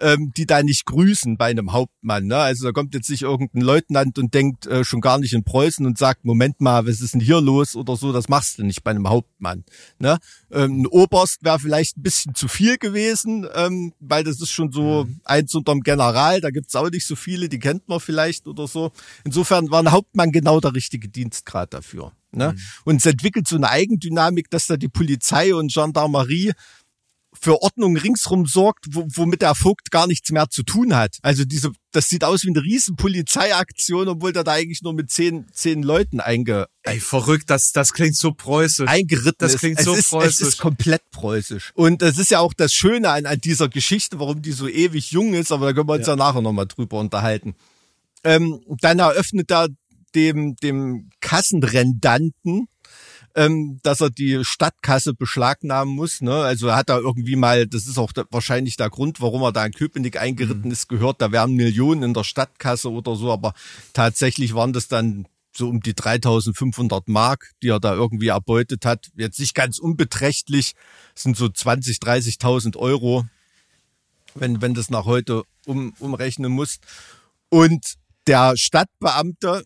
ähm, 0.00 0.32
die 0.36 0.46
da 0.46 0.62
nicht 0.62 0.86
grüßen 0.86 1.36
bei 1.36 1.46
einem 1.46 1.72
Hauptmann. 1.72 2.26
Ne? 2.26 2.36
Also 2.36 2.66
da 2.66 2.72
kommt 2.72 2.94
jetzt 2.94 3.10
nicht 3.10 3.22
irgendein 3.22 3.62
Leutnant 3.62 4.18
und 4.18 4.34
denkt 4.34 4.66
äh, 4.66 4.84
schon 4.84 5.00
gar 5.00 5.18
nicht 5.18 5.32
in 5.32 5.44
Preußen 5.44 5.86
und 5.86 5.98
sagt, 5.98 6.24
Moment 6.24 6.60
mal, 6.60 6.86
was 6.86 7.00
ist 7.00 7.14
denn 7.14 7.20
hier 7.20 7.40
los 7.40 7.76
oder 7.76 7.96
so, 7.96 8.12
das 8.12 8.28
machst 8.28 8.58
du 8.58 8.64
nicht 8.64 8.82
bei 8.82 8.90
einem 8.90 9.08
Hauptmann. 9.08 9.64
Ne? 9.98 10.18
Ähm, 10.50 10.82
ein 10.82 10.86
Oberst 10.86 11.44
wäre 11.44 11.58
vielleicht 11.58 11.96
ein 11.96 12.02
bisschen 12.02 12.34
zu 12.34 12.48
viel 12.48 12.76
gewesen, 12.78 13.46
ähm, 13.54 13.92
weil 14.00 14.24
das 14.24 14.40
ist 14.40 14.50
schon 14.50 14.72
so 14.72 15.06
eins 15.24 15.54
unterm 15.54 15.80
General, 15.80 16.40
da 16.40 16.50
gibt's 16.50 16.74
auch 16.74 16.90
nicht 16.90 17.06
so 17.06 17.16
viele, 17.16 17.48
die 17.48 17.58
kennt 17.58 17.88
man 17.88 18.00
vielleicht 18.00 18.46
oder 18.46 18.66
so. 18.66 18.92
Insofern 19.24 19.70
war 19.70 19.80
ein 19.80 19.92
Hauptmann 19.92 20.32
genau 20.32 20.60
der 20.60 20.74
richtige 20.74 21.08
Dienstgrad 21.08 21.72
dafür. 21.72 22.12
Ne? 22.32 22.54
Und 22.84 22.96
es 22.96 23.06
entwickelt 23.06 23.46
so 23.46 23.56
eine 23.56 23.70
Eigendynamik, 23.70 24.50
dass 24.50 24.66
da 24.66 24.76
die 24.76 24.88
Polizei 24.88 25.54
und 25.54 25.72
Gendarmerie 25.72 26.52
für 27.44 27.60
Ordnung 27.62 27.96
ringsrum 27.98 28.46
sorgt, 28.46 28.86
wo, 28.92 29.04
womit 29.16 29.42
der 29.42 29.54
Vogt 29.54 29.90
gar 29.90 30.06
nichts 30.06 30.30
mehr 30.30 30.48
zu 30.48 30.62
tun 30.62 30.96
hat. 30.96 31.18
Also 31.20 31.44
diese, 31.44 31.72
das 31.92 32.08
sieht 32.08 32.24
aus 32.24 32.42
wie 32.44 32.48
eine 32.48 32.62
riesen 32.62 32.96
Polizeiaktion, 32.96 34.08
obwohl 34.08 34.32
der 34.32 34.44
da 34.44 34.52
eigentlich 34.52 34.80
nur 34.80 34.94
mit 34.94 35.10
zehn, 35.10 35.44
zehn 35.52 35.82
Leuten 35.82 36.20
einge, 36.20 36.68
Ey, 36.84 37.00
verrückt, 37.00 37.50
das, 37.50 37.72
das 37.72 37.92
klingt 37.92 38.16
so 38.16 38.32
preußisch. 38.32 38.88
eingeritten 38.88 39.36
Das 39.38 39.54
ist. 39.54 39.60
klingt 39.60 39.78
es 39.78 39.84
so 39.84 39.92
ist, 39.92 39.98
Es 40.00 40.08
preußisch. 40.08 40.48
ist 40.48 40.58
komplett 40.58 41.02
preußisch. 41.10 41.72
Und 41.74 42.00
das 42.00 42.16
ist 42.16 42.30
ja 42.30 42.38
auch 42.40 42.54
das 42.54 42.72
Schöne 42.72 43.10
an, 43.10 43.26
an 43.26 43.38
dieser 43.40 43.68
Geschichte, 43.68 44.18
warum 44.18 44.40
die 44.40 44.52
so 44.52 44.66
ewig 44.66 45.10
jung 45.10 45.34
ist, 45.34 45.52
aber 45.52 45.66
da 45.66 45.72
können 45.74 45.88
wir 45.88 45.94
uns 45.96 46.06
ja, 46.06 46.16
nachher 46.16 46.40
nochmal 46.40 46.66
drüber 46.66 46.98
unterhalten. 46.98 47.54
ähm, 48.24 48.62
dann 48.80 48.98
eröffnet 49.00 49.50
er 49.50 49.68
dem, 50.14 50.56
dem 50.56 51.10
Kassenrendanten, 51.20 52.68
ähm, 53.34 53.80
dass 53.82 54.00
er 54.00 54.10
die 54.10 54.44
Stadtkasse 54.44 55.14
beschlagnahmen 55.14 55.94
muss. 55.94 56.20
Ne? 56.20 56.34
Also 56.34 56.68
er 56.68 56.76
hat 56.76 56.88
da 56.88 56.98
irgendwie 56.98 57.36
mal, 57.36 57.66
das 57.66 57.86
ist 57.86 57.98
auch 57.98 58.12
da, 58.12 58.24
wahrscheinlich 58.30 58.76
der 58.76 58.90
Grund, 58.90 59.20
warum 59.20 59.42
er 59.42 59.52
da 59.52 59.66
in 59.66 59.72
Köpenick 59.72 60.20
eingeritten 60.20 60.66
mhm. 60.66 60.72
ist, 60.72 60.88
gehört, 60.88 61.20
da 61.20 61.32
wären 61.32 61.54
Millionen 61.54 62.02
in 62.02 62.14
der 62.14 62.24
Stadtkasse 62.24 62.90
oder 62.90 63.16
so, 63.16 63.32
aber 63.32 63.54
tatsächlich 63.92 64.54
waren 64.54 64.72
das 64.72 64.88
dann 64.88 65.26
so 65.56 65.68
um 65.68 65.80
die 65.80 65.94
3500 65.94 67.08
Mark, 67.08 67.52
die 67.62 67.68
er 67.68 67.80
da 67.80 67.94
irgendwie 67.94 68.28
erbeutet 68.28 68.84
hat. 68.84 69.10
Jetzt 69.16 69.38
nicht 69.38 69.54
ganz 69.54 69.78
unbeträchtlich, 69.78 70.74
sind 71.14 71.36
so 71.36 71.48
20, 71.48 71.98
30.000 71.98 72.76
Euro, 72.76 73.24
wenn, 74.34 74.60
wenn 74.60 74.74
das 74.74 74.90
nach 74.90 75.04
heute 75.04 75.44
um, 75.66 75.94
umrechnen 75.98 76.50
muss. 76.50 76.78
Und 77.50 77.94
der 78.26 78.56
Stadtbeamte 78.56 79.64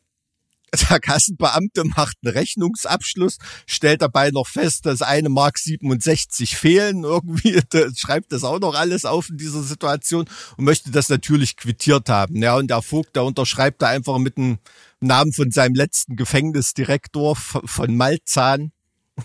der 0.91 1.01
Kassenbeamte 1.01 1.85
macht 1.85 2.17
einen 2.23 2.35
Rechnungsabschluss, 2.35 3.39
stellt 3.67 4.03
dabei 4.03 4.31
noch 4.31 4.47
fest, 4.47 4.87
dass 4.87 5.03
eine 5.03 5.29
Mark 5.29 5.59
67 5.59 6.57
fehlen 6.57 7.05
irgendwie, 7.05 7.61
schreibt 7.97 8.33
das 8.33 8.45
auch 8.45 8.61
noch 8.61 8.75
alles 8.75 9.05
auf 9.05 9.31
in 9.31 9.39
dieser 9.39 9.63
Situation 9.63 10.29
und 10.57 10.65
möchte 10.65 10.91
das 10.91 11.09
natürlich 11.09 11.57
quittiert 11.57 12.09
haben. 12.09 12.37
Ja, 12.43 12.57
und 12.57 12.69
der 12.69 12.83
Vogt, 12.83 13.17
der 13.17 13.25
unterschreibt 13.25 13.83
da 13.83 13.89
einfach 13.89 14.19
mit 14.19 14.37
dem 14.37 14.59
Namen 15.01 15.33
von 15.33 15.51
seinem 15.51 15.75
letzten 15.75 16.17
Gefängnisdirektor 16.17 17.37
von 17.37 17.97
Malzahn 17.97 18.73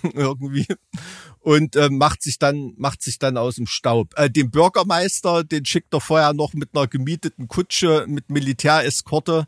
irgendwie 0.14 0.68
und 1.40 1.76
äh, 1.76 1.90
macht 1.90 2.22
sich 2.24 2.40
dann 2.40 2.74
macht 2.78 3.02
sich 3.02 3.20
dann 3.20 3.38
aus 3.38 3.56
dem 3.56 3.68
Staub. 3.68 4.14
Äh, 4.16 4.30
den 4.30 4.50
Bürgermeister, 4.50 5.44
den 5.44 5.66
schickt 5.66 5.94
er 5.94 6.02
vorher 6.02 6.34
noch 6.34 6.54
mit 6.54 6.70
einer 6.74 6.88
gemieteten 6.88 7.48
Kutsche 7.48 8.06
mit 8.08 8.30
Militäreskorte 8.30 9.46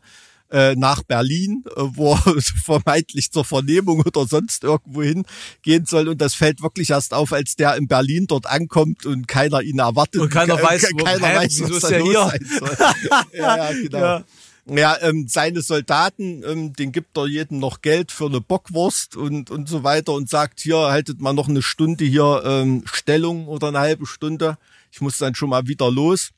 äh, 0.50 0.74
nach 0.76 1.02
Berlin, 1.02 1.64
äh, 1.76 1.82
wo 1.82 2.14
er 2.14 2.34
vermeintlich 2.64 3.32
zur 3.32 3.44
Vernehmung 3.44 4.00
oder 4.00 4.26
sonst 4.26 4.64
irgendwo 4.64 5.02
hin 5.02 5.24
gehen 5.62 5.86
soll. 5.86 6.08
Und 6.08 6.20
das 6.20 6.34
fällt 6.34 6.62
wirklich 6.62 6.90
erst 6.90 7.14
auf, 7.14 7.32
als 7.32 7.56
der 7.56 7.76
in 7.76 7.88
Berlin 7.88 8.26
dort 8.26 8.46
ankommt 8.46 9.06
und 9.06 9.28
keiner 9.28 9.62
ihn 9.62 9.78
erwartet. 9.78 10.20
Und 10.20 10.30
keiner 10.30 10.60
weiß, 10.60 10.90
wo, 10.92 11.04
keiner 11.04 11.26
hä, 11.26 11.36
weiß, 11.36 11.62
was 11.62 11.80
da 11.80 11.96
los 11.96 12.08
hier? 12.08 12.28
sein 12.28 12.46
soll. 12.58 12.76
ja, 13.32 13.56
ja, 13.56 13.72
genau. 13.72 13.98
Ja. 13.98 14.24
Ja, 14.68 14.96
ähm, 15.00 15.28
seine 15.28 15.62
Soldaten, 15.62 16.42
ähm, 16.44 16.72
den 16.72 16.90
gibt 16.90 17.16
er 17.16 17.28
jedem 17.28 17.60
noch 17.60 17.82
Geld 17.82 18.10
für 18.10 18.26
eine 18.26 18.40
Bockwurst 18.40 19.14
und, 19.14 19.48
und 19.48 19.68
so 19.68 19.84
weiter 19.84 20.12
und 20.12 20.28
sagt, 20.28 20.58
hier, 20.58 20.76
haltet 20.76 21.20
mal 21.20 21.32
noch 21.32 21.48
eine 21.48 21.62
Stunde 21.62 22.04
hier 22.04 22.42
ähm, 22.44 22.82
Stellung 22.92 23.46
oder 23.46 23.68
eine 23.68 23.78
halbe 23.78 24.06
Stunde. 24.06 24.58
Ich 24.90 25.00
muss 25.00 25.18
dann 25.18 25.36
schon 25.36 25.50
mal 25.50 25.68
wieder 25.68 25.88
los 25.88 26.32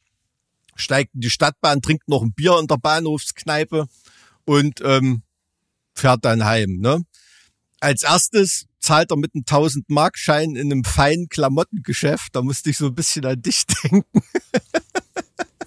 steigt 0.81 1.15
in 1.15 1.21
die 1.21 1.31
Stadtbahn, 1.31 1.83
trinkt 1.83 2.09
noch 2.09 2.23
ein 2.23 2.33
Bier 2.33 2.59
in 2.59 2.67
der 2.67 2.77
Bahnhofskneipe 2.77 3.87
und 4.45 4.81
ähm, 4.83 5.23
fährt 5.95 6.25
dann 6.25 6.45
heim. 6.45 6.79
Ne? 6.81 7.05
Als 7.81 8.03
erstes 8.03 8.67
zahlt 8.81 9.11
er 9.11 9.17
mit 9.17 9.35
einem 9.35 9.43
1000 9.43 9.91
Mark 9.91 10.17
Schein 10.19 10.57
in 10.57 10.73
einem 10.73 10.85
feinen 10.85 11.29
Klamottengeschäft. 11.29 12.35
Da 12.35 12.43
musste 12.43 12.71
ich 12.71 12.79
so 12.79 12.87
ein 12.87 12.95
bisschen 12.95 13.25
an 13.27 13.41
dich 13.43 13.67
denken. 13.83 14.23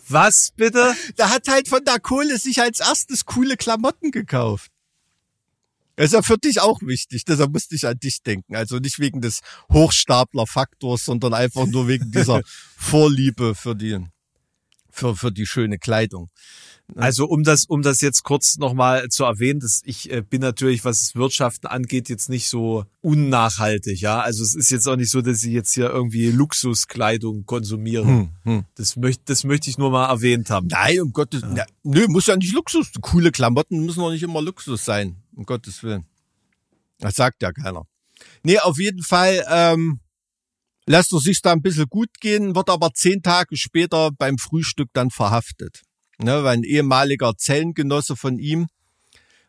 Was 0.08 0.52
bitte? 0.56 0.96
Da 1.16 1.30
hat 1.30 1.48
halt 1.48 1.68
von 1.68 1.84
der 1.86 2.00
Kohle 2.00 2.38
sich 2.38 2.62
als 2.62 2.80
erstes 2.80 3.26
coole 3.26 3.56
Klamotten 3.56 4.12
gekauft. 4.12 4.72
Das 5.96 6.08
ist 6.08 6.14
ja 6.14 6.22
für 6.22 6.38
dich 6.38 6.60
auch 6.62 6.82
wichtig, 6.82 7.26
deshalb 7.26 7.52
musste 7.52 7.76
ich 7.76 7.86
an 7.86 8.00
dich 8.00 8.24
denken. 8.24 8.56
Also 8.56 8.80
nicht 8.80 9.00
wegen 9.00 9.22
des 9.22 9.42
Hochstapler-Faktors, 9.72 11.06
sondern 11.06 11.34
einfach 11.34 11.68
nur 11.68 11.88
wegen 11.88 12.12
dieser 12.12 12.42
Vorliebe 12.78 13.56
für 13.56 13.76
die 13.76 14.00
für, 14.92 15.16
für 15.16 15.32
die 15.32 15.46
schöne 15.46 15.78
Kleidung. 15.78 16.30
Also 16.96 17.26
um 17.26 17.44
das, 17.44 17.66
um 17.66 17.82
das 17.82 18.02
jetzt 18.02 18.24
kurz 18.24 18.58
nochmal 18.58 19.08
zu 19.10 19.24
erwähnen, 19.24 19.60
dass 19.60 19.82
ich 19.86 20.12
äh, 20.12 20.22
bin 20.22 20.42
natürlich, 20.42 20.84
was 20.84 21.00
das 21.00 21.16
Wirtschaften 21.16 21.68
angeht, 21.68 22.10
jetzt 22.10 22.30
nicht 22.30 22.50
so 22.50 22.86
unnachhaltig, 23.02 24.02
ja. 24.02 24.20
Also 24.20 24.44
es 24.44 24.56
ist 24.56 24.72
jetzt 24.72 24.88
auch 24.88 24.98
nicht 24.98 25.10
so, 25.10 25.22
dass 25.22 25.44
ich 25.44 25.54
jetzt 25.54 25.74
hier 25.74 25.90
irgendwie 25.90 26.32
Luxuskleidung 26.32 27.46
konsumiere. 27.46 28.06
Hm, 28.06 28.30
hm. 28.44 28.66
Das 28.76 28.98
möchte, 28.98 29.24
das 29.26 29.44
möchte 29.44 29.70
ich 29.70 29.78
nur 29.78 29.92
mal 29.92 30.10
erwähnt 30.10 30.50
haben. 30.50 30.68
Nein, 30.68 31.02
um 31.02 31.14
Gottes, 31.14 31.44
ja. 31.56 31.66
nö, 31.84 32.08
muss 32.10 32.28
ja 32.28 32.36
nicht 32.36 32.54
Luxus. 32.54 32.92
Coole 33.00 33.32
Klamotten 33.32 33.86
müssen 33.86 34.00
doch 34.00 34.12
nicht 34.12 34.24
immer 34.24 34.42
Luxus 34.42 34.84
sein, 34.84 35.16
um 35.34 35.46
Gottes 35.46 35.84
Willen. 35.84 36.06
Das 37.00 37.16
sagt 37.16 37.42
ja 37.42 37.52
keiner. 37.54 37.86
Nee, 38.44 38.60
auf 38.60 38.78
jeden 38.80 39.02
Fall, 39.02 39.46
ähm, 39.50 40.00
lässt 40.92 41.14
er 41.14 41.20
sich 41.20 41.42
da 41.42 41.54
ein 41.54 41.62
bisschen 41.62 41.88
gut 41.88 42.10
gehen, 42.20 42.54
wird 42.54 42.70
aber 42.70 42.94
zehn 42.94 43.24
Tage 43.24 43.56
später 43.56 44.12
beim 44.12 44.38
Frühstück 44.38 44.90
dann 44.94 45.10
verhaftet. 45.10 45.82
Ne, 46.20 46.44
weil 46.44 46.58
ein 46.58 46.64
ehemaliger 46.64 47.36
Zellengenosse 47.36 48.16
von 48.16 48.38
ihm, 48.38 48.68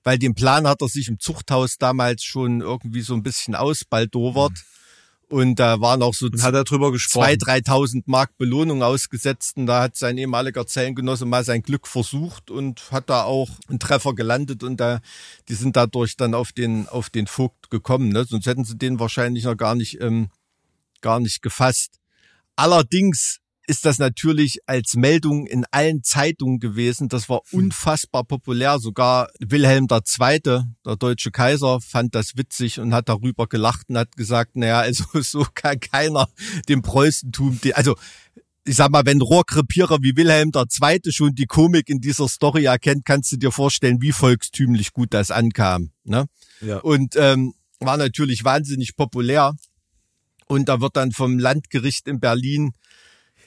weil 0.05 0.19
den 0.19 0.35
Plan 0.35 0.66
hat 0.66 0.81
er 0.81 0.89
sich 0.89 1.09
im 1.09 1.19
Zuchthaus 1.19 1.77
damals 1.77 2.23
schon 2.23 2.62
irgendwie 2.62 3.02
so 3.02 3.12
ein 3.12 3.23
bisschen 3.23 3.55
ausbaldowert. 3.55 4.52
Mhm. 4.52 4.56
Und 5.28 5.60
da 5.60 5.81
waren 5.81 6.02
auch 6.02 6.14
so 6.14 6.27
und 6.27 6.43
hat 6.43 6.55
er 6.55 6.64
drüber 6.64 6.93
gesprochen. 6.93 7.24
zwei, 7.24 7.36
dreitausend 7.36 8.06
Mark 8.06 8.36
Belohnung 8.36 8.82
ausgesetzt. 8.82 9.56
Und 9.56 9.66
da 9.66 9.82
hat 9.82 9.97
sein 9.97 10.19
ehemaliger 10.19 10.66
Zellengenosse 10.66 11.24
mal 11.24 11.43
sein 11.43 11.62
Glück 11.62 11.86
versucht 11.86 12.51
und 12.51 12.90
hat 12.90 13.09
da 13.09 13.24
auch 13.24 13.48
einen 13.69 13.78
Treffer 13.78 14.14
gelandet. 14.14 14.62
Und 14.62 14.78
da, 14.78 15.01
die 15.48 15.55
sind 15.55 15.77
dadurch 15.77 16.16
dann 16.16 16.35
auf 16.35 16.52
den, 16.52 16.86
auf 16.89 17.09
den 17.09 17.27
Vogt 17.27 17.70
gekommen. 17.70 18.10
Ne? 18.10 18.27
Sonst 18.27 18.47
hätten 18.47 18.64
sie 18.64 18.77
den 18.77 18.98
wahrscheinlich 19.01 19.44
noch 19.44 19.56
gar 19.56 19.74
nicht 19.74 20.02
ähm, 20.02 20.28
gar 21.03 21.20
nicht 21.20 21.43
gefasst. 21.43 21.99
Allerdings 22.57 23.43
ist 23.66 23.85
das 23.85 23.99
natürlich 23.99 24.59
als 24.66 24.95
Meldung 24.95 25.47
in 25.47 25.65
allen 25.70 26.03
Zeitungen 26.03 26.59
gewesen. 26.59 27.09
Das 27.09 27.29
war 27.29 27.43
hm. 27.51 27.61
unfassbar 27.61 28.24
populär. 28.24 28.79
Sogar 28.79 29.31
Wilhelm 29.39 29.87
II., 29.91 30.41
der 30.85 30.97
deutsche 30.99 31.31
Kaiser, 31.31 31.81
fand 31.81 32.15
das 32.15 32.37
witzig 32.37 32.81
und 32.81 32.93
hat 32.93 33.09
darüber 33.09 33.47
gelacht 33.47 33.89
und 33.89 33.99
hat 33.99 34.16
gesagt, 34.16 34.57
naja, 34.57 34.81
also 34.81 35.05
so 35.23 35.47
kann 35.55 35.81
keiner 35.81 36.29
dem 36.69 36.83
Preußentum, 36.83 37.61
also 37.74 37.97
ich 38.65 38.77
sag 38.77 38.91
mal, 38.91 39.05
wenn 39.05 39.20
Rohrkrepierer 39.20 39.99
wie 40.03 40.16
Wilhelm 40.16 40.53
II. 40.55 41.01
schon 41.11 41.35
die 41.35 41.47
Komik 41.47 41.89
in 41.89 42.01
dieser 42.01 42.29
Story 42.29 42.65
erkennt, 42.66 43.05
kannst 43.05 43.33
du 43.33 43.37
dir 43.37 43.51
vorstellen, 43.51 44.01
wie 44.01 44.12
volkstümlich 44.12 44.93
gut 44.93 45.12
das 45.15 45.31
ankam. 45.33 45.91
Ne? 46.05 46.27
Ja. 46.61 46.79
Und 46.79 47.16
ähm, 47.16 47.55
war 47.81 47.97
natürlich 47.97 48.45
wahnsinnig 48.45 48.95
populär. 48.97 49.55
Und 50.53 50.69
da 50.69 50.83
wird 50.83 50.97
dann 50.97 51.12
vom 51.12 51.39
Landgericht 51.39 52.07
in 52.07 52.20
Berlin 52.20 52.73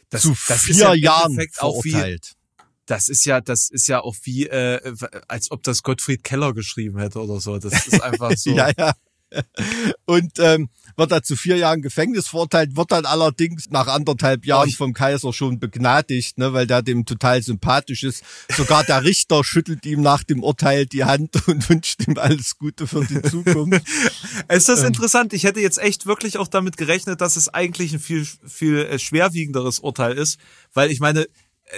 das, 0.09 0.23
zu 0.23 0.35
das 0.47 0.61
vier 0.61 0.75
ja 0.75 0.93
Jahren 0.95 1.39
verurteilt. 1.51 2.33
Wie, 2.33 2.63
das 2.87 3.09
ist 3.09 3.25
ja, 3.25 3.41
das 3.41 3.69
ist 3.69 3.87
ja 3.87 4.01
auch 4.01 4.15
wie, 4.23 4.47
äh, 4.47 4.95
als 5.27 5.51
ob 5.51 5.61
das 5.61 5.83
Gottfried 5.83 6.23
Keller 6.23 6.53
geschrieben 6.53 6.97
hätte 6.99 7.19
oder 7.19 7.39
so. 7.39 7.59
Das 7.59 7.85
ist 7.85 8.01
einfach 8.01 8.31
so. 8.35 8.49
ja, 8.49 8.71
ja. 8.75 8.93
Und 10.05 10.33
ähm, 10.39 10.69
wird 10.97 11.11
er 11.11 11.23
zu 11.23 11.35
vier 11.35 11.57
Jahren 11.57 11.81
Gefängnis 11.81 12.27
verurteilt, 12.27 12.75
wird 12.75 12.91
dann 12.91 13.05
allerdings 13.05 13.69
nach 13.69 13.87
anderthalb 13.87 14.45
Jahren 14.45 14.71
vom 14.71 14.93
Kaiser 14.93 15.33
schon 15.33 15.59
begnadigt, 15.59 16.37
ne, 16.37 16.53
weil 16.53 16.67
der 16.67 16.81
dem 16.81 17.05
total 17.05 17.41
sympathisch 17.41 18.03
ist. 18.03 18.23
Sogar 18.55 18.83
der 18.83 19.03
Richter 19.03 19.43
schüttelt 19.43 19.85
ihm 19.85 20.01
nach 20.01 20.23
dem 20.23 20.43
Urteil 20.43 20.85
die 20.85 21.03
Hand 21.03 21.35
und 21.47 21.69
wünscht 21.69 22.07
ihm 22.07 22.17
alles 22.17 22.57
Gute 22.57 22.87
für 22.87 23.05
die 23.05 23.21
Zukunft. 23.21 23.85
es 24.47 24.69
ist 24.69 24.81
ähm. 24.81 24.87
interessant. 24.87 25.33
Ich 25.33 25.43
hätte 25.43 25.59
jetzt 25.59 25.77
echt 25.77 26.05
wirklich 26.05 26.37
auch 26.37 26.47
damit 26.47 26.77
gerechnet, 26.77 27.21
dass 27.21 27.35
es 27.35 27.49
eigentlich 27.49 27.93
ein 27.93 27.99
viel, 27.99 28.25
viel 28.45 28.77
äh, 28.77 28.99
schwerwiegenderes 28.99 29.79
Urteil 29.79 30.17
ist, 30.17 30.39
weil 30.73 30.91
ich 30.91 30.99
meine, 30.99 31.27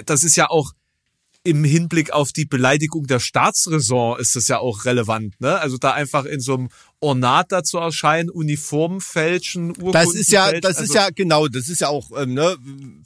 das 0.06 0.24
ist 0.24 0.36
ja 0.36 0.50
auch 0.50 0.74
im 1.48 1.64
Hinblick 1.64 2.12
auf 2.12 2.34
die 2.34 2.46
Beleidigung 2.46 3.08
der 3.08 3.20
Staatsräson 3.20 4.20
ist 4.20 4.36
das 4.36 4.50
ja 4.50 4.60
auch 4.60 4.84
relevant, 4.84 5.40
ne? 5.40 5.58
Also 5.60 5.78
da 5.78 5.94
einfach 5.94 6.26
in 6.26 6.42
so 6.42 6.56
einem 6.56 6.70
Ornat 7.00 7.52
dazu 7.52 7.78
erscheinen, 7.78 8.30
Uniformen 8.30 9.02
fälschen, 9.02 9.70
Urkunden 9.70 9.92
Das 9.94 10.16
ist 10.16 10.32
ja, 10.32 10.46
fälschen, 10.46 10.62
das 10.62 10.78
also 10.78 10.92
ist 10.92 10.96
ja 10.96 11.10
genau, 11.14 11.48
das 11.48 11.70
ist 11.70 11.82
ja 11.82 11.90
auch 11.90 12.10
ähm, 12.18 12.34
ne, 12.34 12.58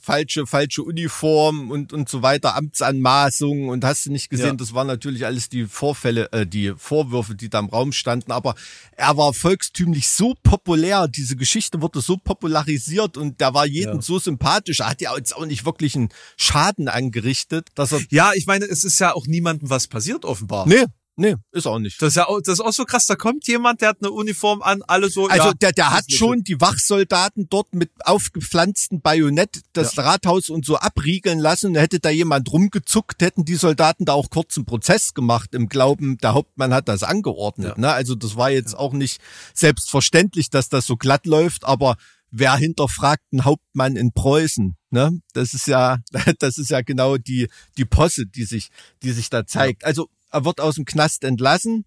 falsche, 0.01 0.47
falsche 0.47 0.84
Uniform 0.84 1.72
und 1.72 1.91
und 1.91 2.07
so 2.07 2.22
weiter, 2.22 2.55
Amtsanmaßungen 2.55 3.69
und 3.69 3.84
hast 3.84 4.05
du 4.05 4.11
nicht 4.11 4.30
gesehen, 4.30 4.45
ja. 4.45 4.53
das 4.53 4.73
waren 4.73 4.88
natürlich 4.88 5.26
alles 5.26 5.49
die 5.49 5.65
Vorfälle, 5.65 6.31
äh, 6.31 6.47
die 6.47 6.73
Vorwürfe, 6.77 7.35
die 7.35 7.49
da 7.49 7.59
im 7.59 7.68
Raum 7.68 7.91
standen. 7.91 8.31
Aber 8.31 8.55
er 8.93 9.18
war 9.18 9.34
volkstümlich 9.34 10.07
so 10.07 10.35
populär, 10.41 11.09
diese 11.09 11.35
Geschichte 11.35 11.81
wurde 11.81 11.99
so 11.99 12.15
popularisiert 12.15 13.18
und 13.18 13.41
der 13.41 13.53
war 13.53 13.65
jedem 13.65 13.95
ja. 13.95 14.01
so 14.01 14.19
sympathisch. 14.19 14.80
Er 14.80 14.89
hat 14.89 15.01
ja 15.01 15.15
jetzt 15.18 15.35
auch 15.35 15.45
nicht 15.45 15.65
wirklich 15.65 15.95
einen 15.95 16.09
Schaden 16.38 16.88
angerichtet, 16.88 17.69
dass 17.76 17.91
er. 17.91 18.01
Ja, 18.09 18.31
ich 18.35 18.45
meine, 18.45 18.65
es 18.65 18.85
ist 18.85 18.99
ja 18.99 19.13
auch 19.13 19.27
niemandem 19.27 19.69
was 19.69 19.88
passiert 19.88 20.23
offenbar. 20.23 20.65
Nee, 20.65 20.85
Nee, 21.22 21.35
ist 21.52 21.68
auch 21.68 21.77
nicht. 21.77 22.02
Das 22.02 22.10
ist 22.10 22.15
ja 22.15 22.27
auch, 22.27 22.39
das 22.41 22.53
ist 22.56 22.61
auch 22.61 22.73
so 22.73 22.84
krass. 22.84 23.06
Da 23.06 23.15
kommt 23.15 23.48
jemand, 23.48 23.81
der 23.81 23.89
hat 23.89 23.98
eine 24.02 24.10
Uniform 24.10 24.64
an, 24.64 24.81
alle 24.88 25.07
so. 25.07 25.27
Also 25.27 25.49
ja, 25.49 25.53
der, 25.53 25.72
der 25.72 25.91
hat 25.91 26.11
schon 26.11 26.43
die 26.43 26.60
Wachsoldaten 26.60 27.48
dort 27.48 27.76
mit 27.76 27.91
aufgepflanzten 28.06 29.02
Bajonett 29.02 29.61
das 29.73 29.95
ja. 29.95 30.02
Rathaus 30.02 30.49
und 30.49 30.65
so 30.65 30.77
abriegeln 30.77 31.38
lassen. 31.38 31.76
Da 31.76 31.81
hätte 31.81 31.99
da 31.99 32.10
jemand 32.10 32.52
rumgezuckt, 32.52 33.22
hätten 33.22 33.45
die 33.45 33.53
Soldaten 33.53 34.06
da 34.06 34.14
auch 34.14 34.31
kurzen 34.31 34.65
Prozess 34.65 35.14
gemacht 35.14 35.53
im 35.53 35.69
Glauben, 35.69 36.18
der 36.18 36.34
Hauptmann 36.34 36.73
hat 36.73 36.88
das 36.88 37.03
angeordnet. 37.03 37.73
Ja. 37.77 37.80
Ne? 37.80 37.93
Also 37.93 38.15
das 38.15 38.35
war 38.35 38.49
jetzt 38.49 38.76
auch 38.76 38.93
nicht 38.93 39.22
selbstverständlich, 39.53 40.49
dass 40.49 40.69
das 40.69 40.88
so 40.88 40.98
glatt 40.98 41.27
läuft, 41.27 41.65
aber 41.65 41.98
wer 42.31 42.56
hinterfragt 42.56 43.26
einen 43.31 43.45
Hauptmann 43.45 43.95
in 43.95 44.11
Preußen? 44.11 44.76
Ne? 44.89 45.22
Das 45.34 45.53
ist 45.53 45.68
ja, 45.68 45.99
das 46.39 46.57
ist 46.57 46.72
ja 46.72 46.81
genau 46.81 47.18
die, 47.18 47.48
die 47.77 47.85
Posse, 47.85 48.26
die 48.26 48.45
sich, 48.45 48.69
die 49.03 49.11
sich 49.11 49.30
da 49.30 49.45
zeigt. 49.45 49.85
Also 49.85 50.10
er 50.31 50.45
wird 50.45 50.59
aus 50.59 50.75
dem 50.75 50.85
Knast 50.85 51.23
entlassen. 51.23 51.85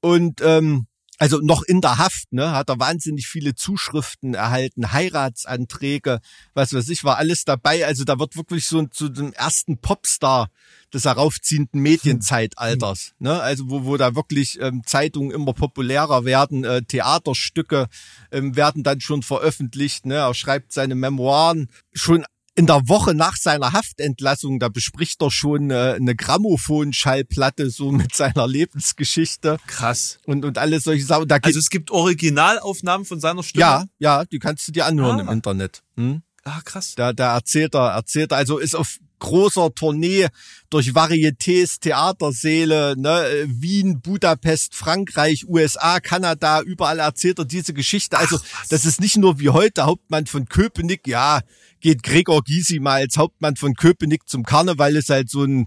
Und 0.00 0.40
ähm, 0.42 0.86
also 1.18 1.38
noch 1.38 1.62
in 1.62 1.80
der 1.80 1.98
Haft, 1.98 2.32
ne, 2.32 2.50
hat 2.52 2.68
er 2.68 2.80
wahnsinnig 2.80 3.28
viele 3.28 3.54
Zuschriften 3.54 4.34
erhalten, 4.34 4.92
Heiratsanträge, 4.92 6.20
was 6.54 6.74
weiß 6.74 6.88
ich, 6.88 7.04
war 7.04 7.18
alles 7.18 7.44
dabei. 7.44 7.86
Also 7.86 8.04
da 8.04 8.18
wird 8.18 8.36
wirklich 8.36 8.66
so 8.66 8.84
zu 8.86 9.08
dem 9.08 9.32
ersten 9.32 9.78
Popstar 9.78 10.50
des 10.92 11.04
heraufziehenden 11.04 11.80
Medienzeitalters, 11.80 13.12
ne, 13.18 13.40
also 13.40 13.70
wo, 13.70 13.84
wo 13.84 13.96
da 13.96 14.14
wirklich 14.16 14.60
ähm, 14.60 14.82
Zeitungen 14.86 15.30
immer 15.30 15.52
populärer 15.52 16.24
werden, 16.24 16.64
äh, 16.64 16.82
Theaterstücke 16.82 17.88
ähm, 18.32 18.56
werden 18.56 18.82
dann 18.82 19.00
schon 19.00 19.22
veröffentlicht, 19.22 20.06
ne, 20.06 20.16
er 20.16 20.34
schreibt 20.34 20.72
seine 20.72 20.94
Memoiren. 20.94 21.68
Schon 21.92 22.24
in 22.56 22.66
der 22.66 22.88
Woche 22.88 23.14
nach 23.14 23.36
seiner 23.36 23.72
Haftentlassung, 23.72 24.60
da 24.60 24.68
bespricht 24.68 25.20
er 25.22 25.30
schon 25.30 25.70
äh, 25.70 25.94
eine 25.98 26.14
Grammophon-Schallplatte 26.14 27.70
so 27.70 27.90
mit 27.90 28.14
seiner 28.14 28.46
Lebensgeschichte. 28.46 29.58
Krass. 29.66 30.18
Und, 30.24 30.44
und 30.44 30.58
alles 30.58 30.84
solche 30.84 31.04
Sachen. 31.04 31.26
Da 31.28 31.38
also 31.42 31.58
es 31.58 31.70
gibt 31.70 31.90
Originalaufnahmen 31.90 33.04
von 33.06 33.20
seiner 33.20 33.42
Stimme? 33.42 33.60
Ja, 33.60 33.84
ja, 33.98 34.24
die 34.24 34.38
kannst 34.38 34.68
du 34.68 34.72
dir 34.72 34.86
anhören 34.86 35.18
Ah. 35.18 35.22
im 35.22 35.28
Internet. 35.28 35.82
Hm? 35.96 36.22
Ah, 36.44 36.60
krass. 36.64 36.94
Da, 36.94 37.12
da 37.12 37.34
erzählt 37.34 37.74
er, 37.74 37.92
erzählt 37.92 38.32
er, 38.32 38.36
also 38.38 38.58
ist 38.58 38.76
auf 38.76 38.98
großer 39.18 39.74
Tournee 39.74 40.26
durch 40.68 40.88
Varietés, 40.90 41.80
Theatersäle, 41.80 42.94
ne, 42.98 43.46
Wien, 43.46 44.00
Budapest, 44.02 44.74
Frankreich, 44.74 45.46
USA, 45.48 46.00
Kanada, 46.00 46.60
überall 46.60 46.98
erzählt 46.98 47.38
er 47.38 47.46
diese 47.46 47.72
Geschichte. 47.72 48.18
Also 48.18 48.38
das 48.68 48.84
ist 48.84 49.00
nicht 49.00 49.16
nur 49.16 49.40
wie 49.40 49.48
heute 49.50 49.84
Hauptmann 49.86 50.26
von 50.26 50.46
Köpenick, 50.46 51.06
ja, 51.06 51.40
geht 51.84 52.02
Gregor 52.02 52.42
Gysi 52.42 52.80
mal 52.80 53.02
als 53.02 53.18
Hauptmann 53.18 53.56
von 53.56 53.74
Köpenick 53.74 54.26
zum 54.26 54.42
Karneval, 54.42 54.96
ist 54.96 55.10
halt 55.10 55.28
so 55.28 55.44
ein 55.44 55.66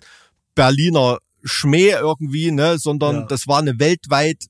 Berliner 0.56 1.20
Schmäh 1.44 1.92
irgendwie, 1.92 2.50
ne, 2.52 2.80
sondern 2.80 3.16
Ja. 3.18 3.26
das 3.28 3.48
war 3.48 3.60
eine 3.60 3.78
weltweit 3.78 4.48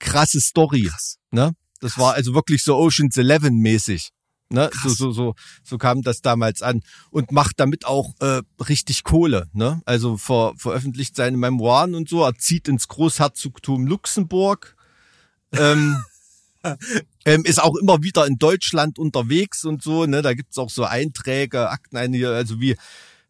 krasse 0.00 0.40
Story. 0.40 0.84
Krass. 0.90 1.18
Ne? 1.30 1.52
Das 1.80 1.98
war 1.98 2.14
also 2.14 2.32
wirklich 2.32 2.64
so 2.64 2.76
Ocean's 2.76 3.18
Eleven 3.18 3.58
mäßig. 3.58 4.08
Ne? 4.48 4.70
So, 4.82 4.88
so, 4.88 5.12
so, 5.12 5.34
so 5.62 5.76
kam 5.76 6.00
das 6.00 6.22
damals 6.22 6.62
an 6.62 6.80
und 7.10 7.32
macht 7.32 7.60
damit 7.60 7.84
auch 7.84 8.14
äh, 8.20 8.40
richtig 8.66 9.04
Kohle. 9.04 9.50
Ne? 9.52 9.82
Also 9.84 10.16
ver, 10.16 10.54
veröffentlicht 10.56 11.16
seine 11.16 11.36
Memoiren 11.36 11.94
und 11.94 12.08
so. 12.08 12.24
Er 12.24 12.34
zieht 12.38 12.66
ins 12.66 12.88
Großherzogtum 12.88 13.86
Luxemburg. 13.86 14.74
Ähm, 15.52 15.96
ähm, 17.24 17.44
ist 17.44 17.62
auch 17.62 17.76
immer 17.76 18.02
wieder 18.02 18.26
in 18.26 18.36
Deutschland 18.36 18.98
unterwegs 18.98 19.64
und 19.64 19.82
so. 19.82 20.06
Ne? 20.06 20.22
Da 20.22 20.34
gibt's 20.34 20.58
auch 20.58 20.70
so 20.70 20.84
Einträge, 20.84 21.68
Akten, 21.68 21.96
also 21.96 22.60
wie 22.60 22.76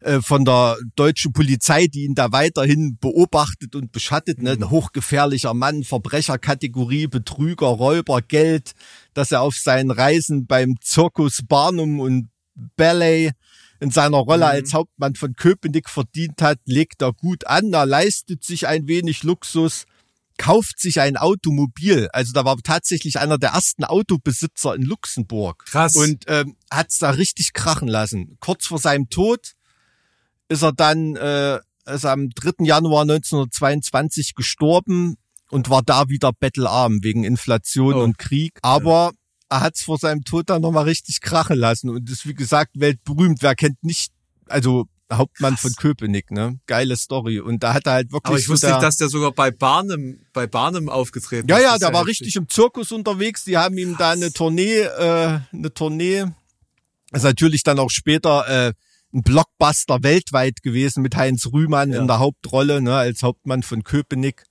äh, 0.01 0.21
von 0.21 0.45
der 0.45 0.77
deutschen 0.95 1.33
Polizei, 1.33 1.87
die 1.87 2.03
ihn 2.03 2.15
da 2.15 2.31
weiterhin 2.31 2.97
beobachtet 2.99 3.75
und 3.75 3.91
beschattet. 3.91 4.41
Ne? 4.41 4.51
Ein 4.51 4.69
hochgefährlicher 4.69 5.53
Mann, 5.53 5.83
Verbrecherkategorie, 5.83 7.07
Betrüger, 7.07 7.67
Räuber, 7.67 8.21
Geld, 8.21 8.73
dass 9.13 9.31
er 9.31 9.41
auf 9.41 9.55
seinen 9.55 9.91
Reisen 9.91 10.45
beim 10.45 10.75
Zirkus 10.81 11.41
Barnum 11.47 11.99
und 11.99 12.29
Ballet 12.77 13.31
in 13.79 13.91
seiner 13.91 14.17
Rolle 14.17 14.45
als 14.45 14.73
Hauptmann 14.73 15.15
von 15.15 15.33
Köpenick 15.33 15.89
verdient 15.89 16.41
hat, 16.41 16.59
legt 16.65 17.01
er 17.01 17.11
gut 17.11 17.45
an, 17.47 17.73
er 17.73 17.85
leistet 17.85 18.43
sich 18.43 18.67
ein 18.67 18.87
wenig 18.87 19.23
Luxus, 19.23 19.85
kauft 20.37 20.79
sich 20.79 20.99
ein 20.99 21.17
Automobil. 21.17 22.09
Also 22.11 22.33
da 22.33 22.45
war 22.45 22.57
tatsächlich 22.57 23.19
einer 23.19 23.37
der 23.37 23.51
ersten 23.51 23.83
Autobesitzer 23.83 24.75
in 24.75 24.81
Luxemburg. 24.83 25.65
Krass. 25.65 25.95
Und 25.95 26.25
ähm, 26.27 26.55
hat's 26.71 26.97
da 26.99 27.11
richtig 27.11 27.53
krachen 27.53 27.87
lassen. 27.87 28.37
Kurz 28.39 28.67
vor 28.67 28.79
seinem 28.79 29.09
Tod 29.09 29.53
ist 30.49 30.61
er 30.61 30.73
dann 30.73 31.15
äh, 31.15 31.59
ist 31.87 32.05
am 32.05 32.29
3. 32.31 32.65
Januar 32.65 33.03
1922 33.03 34.35
gestorben 34.35 35.15
und 35.49 35.69
war 35.69 35.83
da 35.83 36.09
wieder 36.09 36.31
bettelarm 36.33 37.03
wegen 37.03 37.23
Inflation 37.23 37.93
Oh. 37.95 38.03
und 38.03 38.17
Krieg. 38.17 38.57
Aber 38.61 39.11
er 39.49 39.61
hat's 39.61 39.83
vor 39.83 39.97
seinem 39.99 40.23
Tod 40.23 40.49
dann 40.49 40.61
nochmal 40.63 40.85
richtig 40.85 41.21
krachen 41.21 41.57
lassen 41.57 41.89
und 41.89 42.09
ist 42.09 42.25
wie 42.27 42.33
gesagt 42.33 42.71
weltberühmt. 42.79 43.41
Wer 43.41 43.55
kennt 43.55 43.83
nicht, 43.83 44.11
also 44.47 44.85
Hauptmann 45.11 45.53
Krass. 45.53 45.61
von 45.61 45.71
Köpenick, 45.73 46.31
ne? 46.31 46.59
Geile 46.65 46.97
Story. 46.97 47.39
Und 47.39 47.61
da 47.61 47.73
hat 47.75 47.85
er 47.85 47.93
halt 47.93 48.11
wirklich 48.11 48.29
Aber 48.29 48.39
ich 48.39 48.45
so 48.45 48.53
wusste 48.53 48.67
nicht, 48.71 48.81
dass 48.81 48.97
der 48.97 49.09
sogar 49.09 49.31
bei 49.31 49.51
Barnum, 49.51 50.19
bei 50.33 50.47
Barnum 50.47 50.89
aufgetreten 50.89 51.47
ja, 51.47 51.57
ist. 51.57 51.63
ja, 51.63 51.73
ist 51.73 51.81
der 51.83 51.93
war 51.93 52.05
richtig 52.07 52.35
im 52.35 52.49
Zirkus 52.49 52.91
unterwegs. 52.91 53.43
Die 53.43 53.57
haben 53.57 53.77
ihm 53.77 53.95
da 53.97 54.11
eine 54.11 54.33
Tournee, 54.33 54.79
äh, 54.79 55.39
eine 55.53 55.73
Tournee, 55.73 56.25
ist 57.11 57.23
natürlich 57.23 57.63
dann 57.63 57.77
auch 57.79 57.91
später 57.91 58.47
äh, 58.47 58.73
ein 59.13 59.21
Blockbuster 59.21 60.01
weltweit 60.03 60.61
gewesen 60.63 61.01
mit 61.03 61.15
Heinz 61.15 61.45
Rühmann 61.53 61.91
Ja. 61.93 62.01
in 62.01 62.07
der 62.07 62.19
Hauptrolle, 62.19 62.81
ne, 62.81 62.95
als 62.95 63.21
Hauptmann 63.23 63.63
von 63.63 63.83
Köpenick. 63.83 64.43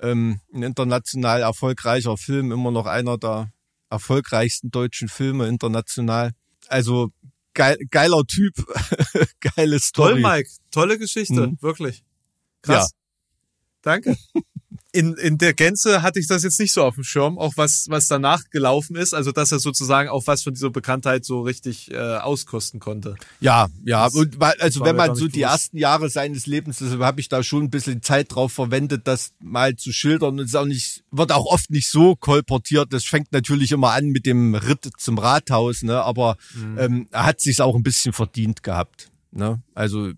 Ähm, 0.00 0.40
ein 0.54 0.62
international 0.62 1.42
erfolgreicher 1.42 2.16
Film, 2.16 2.52
immer 2.52 2.70
noch 2.70 2.86
einer 2.86 3.18
der 3.18 3.52
erfolgreichsten 3.90 4.70
deutschen 4.70 5.08
Filme 5.08 5.46
international. 5.46 6.32
Also 6.68 7.10
geil, 7.54 7.76
geiler 7.90 8.24
Typ, 8.24 8.54
geile 9.40 9.78
Story. 9.80 10.20
Toll, 10.22 10.22
Mike. 10.22 10.50
Tolle 10.70 10.98
Geschichte. 10.98 11.48
Mhm. 11.48 11.58
Wirklich. 11.60 12.04
Krass. 12.62 12.90
Danke. 13.82 14.16
In, 14.92 15.14
in 15.14 15.38
der 15.38 15.54
Gänze 15.54 16.02
hatte 16.02 16.18
ich 16.18 16.26
das 16.26 16.42
jetzt 16.42 16.58
nicht 16.58 16.72
so 16.72 16.82
auf 16.82 16.96
dem 16.96 17.04
Schirm, 17.04 17.38
auch 17.38 17.52
was, 17.56 17.86
was 17.88 18.08
danach 18.08 18.50
gelaufen 18.50 18.96
ist. 18.96 19.14
Also, 19.14 19.30
dass 19.30 19.52
er 19.52 19.60
sozusagen 19.60 20.08
auch 20.08 20.26
was 20.26 20.42
von 20.42 20.52
dieser 20.52 20.70
Bekanntheit 20.70 21.24
so 21.24 21.42
richtig 21.42 21.92
äh, 21.92 21.96
auskosten 22.16 22.80
konnte. 22.80 23.14
Ja, 23.38 23.68
ja, 23.84 24.06
Das 24.06 24.14
und 24.14 24.40
weil, 24.40 24.54
also 24.60 24.84
wenn 24.84 24.96
man 24.96 25.14
so 25.14 25.26
die 25.28 25.40
bewusst. 25.40 25.52
ersten 25.52 25.76
Jahre 25.76 26.10
seines 26.10 26.46
Lebens, 26.46 26.78
deshalb 26.78 27.02
habe 27.02 27.20
ich 27.20 27.28
da 27.28 27.42
schon 27.44 27.64
ein 27.64 27.70
bisschen 27.70 28.02
Zeit 28.02 28.34
drauf 28.34 28.52
verwendet, 28.52 29.02
das 29.06 29.30
mal 29.38 29.76
zu 29.76 29.92
schildern 29.92 30.34
und 30.34 30.40
es 30.40 30.46
ist 30.48 30.54
auch 30.56 30.64
nicht, 30.66 31.04
wird 31.12 31.30
auch 31.30 31.46
oft 31.46 31.70
nicht 31.70 31.88
so 31.88 32.16
kolportiert. 32.16 32.92
Das 32.92 33.04
fängt 33.04 33.30
natürlich 33.32 33.70
immer 33.70 33.92
an 33.92 34.06
mit 34.08 34.26
dem 34.26 34.56
Ritt 34.56 34.88
zum 34.98 35.18
Rathaus, 35.18 35.82
ne, 35.82 36.02
aber 36.02 36.36
Mhm. 36.54 36.78
ähm, 36.78 37.08
er 37.12 37.26
hat 37.26 37.40
sich 37.40 37.60
auch 37.62 37.76
ein 37.76 37.82
bisschen 37.84 38.12
verdient 38.12 38.62
gehabt. 38.64 39.10
Ne? 39.32 39.62
Also 39.74 40.08
äh, 40.08 40.14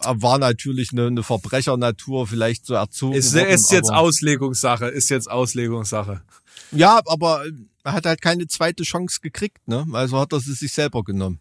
war 0.00 0.38
natürlich 0.38 0.92
eine, 0.92 1.06
eine 1.06 1.22
Verbrechernatur, 1.22 2.26
vielleicht 2.26 2.66
so 2.66 2.74
erzogen. 2.74 3.14
Ist, 3.14 3.34
worden, 3.34 3.48
ist 3.48 3.70
jetzt 3.70 3.90
Auslegungssache, 3.90 4.86
ist 4.86 5.08
jetzt 5.08 5.30
Auslegungssache. 5.30 6.22
Ja, 6.72 7.00
aber 7.06 7.44
er 7.84 7.92
hat 7.92 8.06
halt 8.06 8.20
keine 8.20 8.48
zweite 8.48 8.82
Chance 8.82 9.20
gekriegt, 9.20 9.68
ne? 9.68 9.86
Also 9.92 10.18
hat 10.18 10.32
er 10.32 10.40
sie 10.40 10.54
sich 10.54 10.72
selber 10.72 11.04
genommen. 11.04 11.40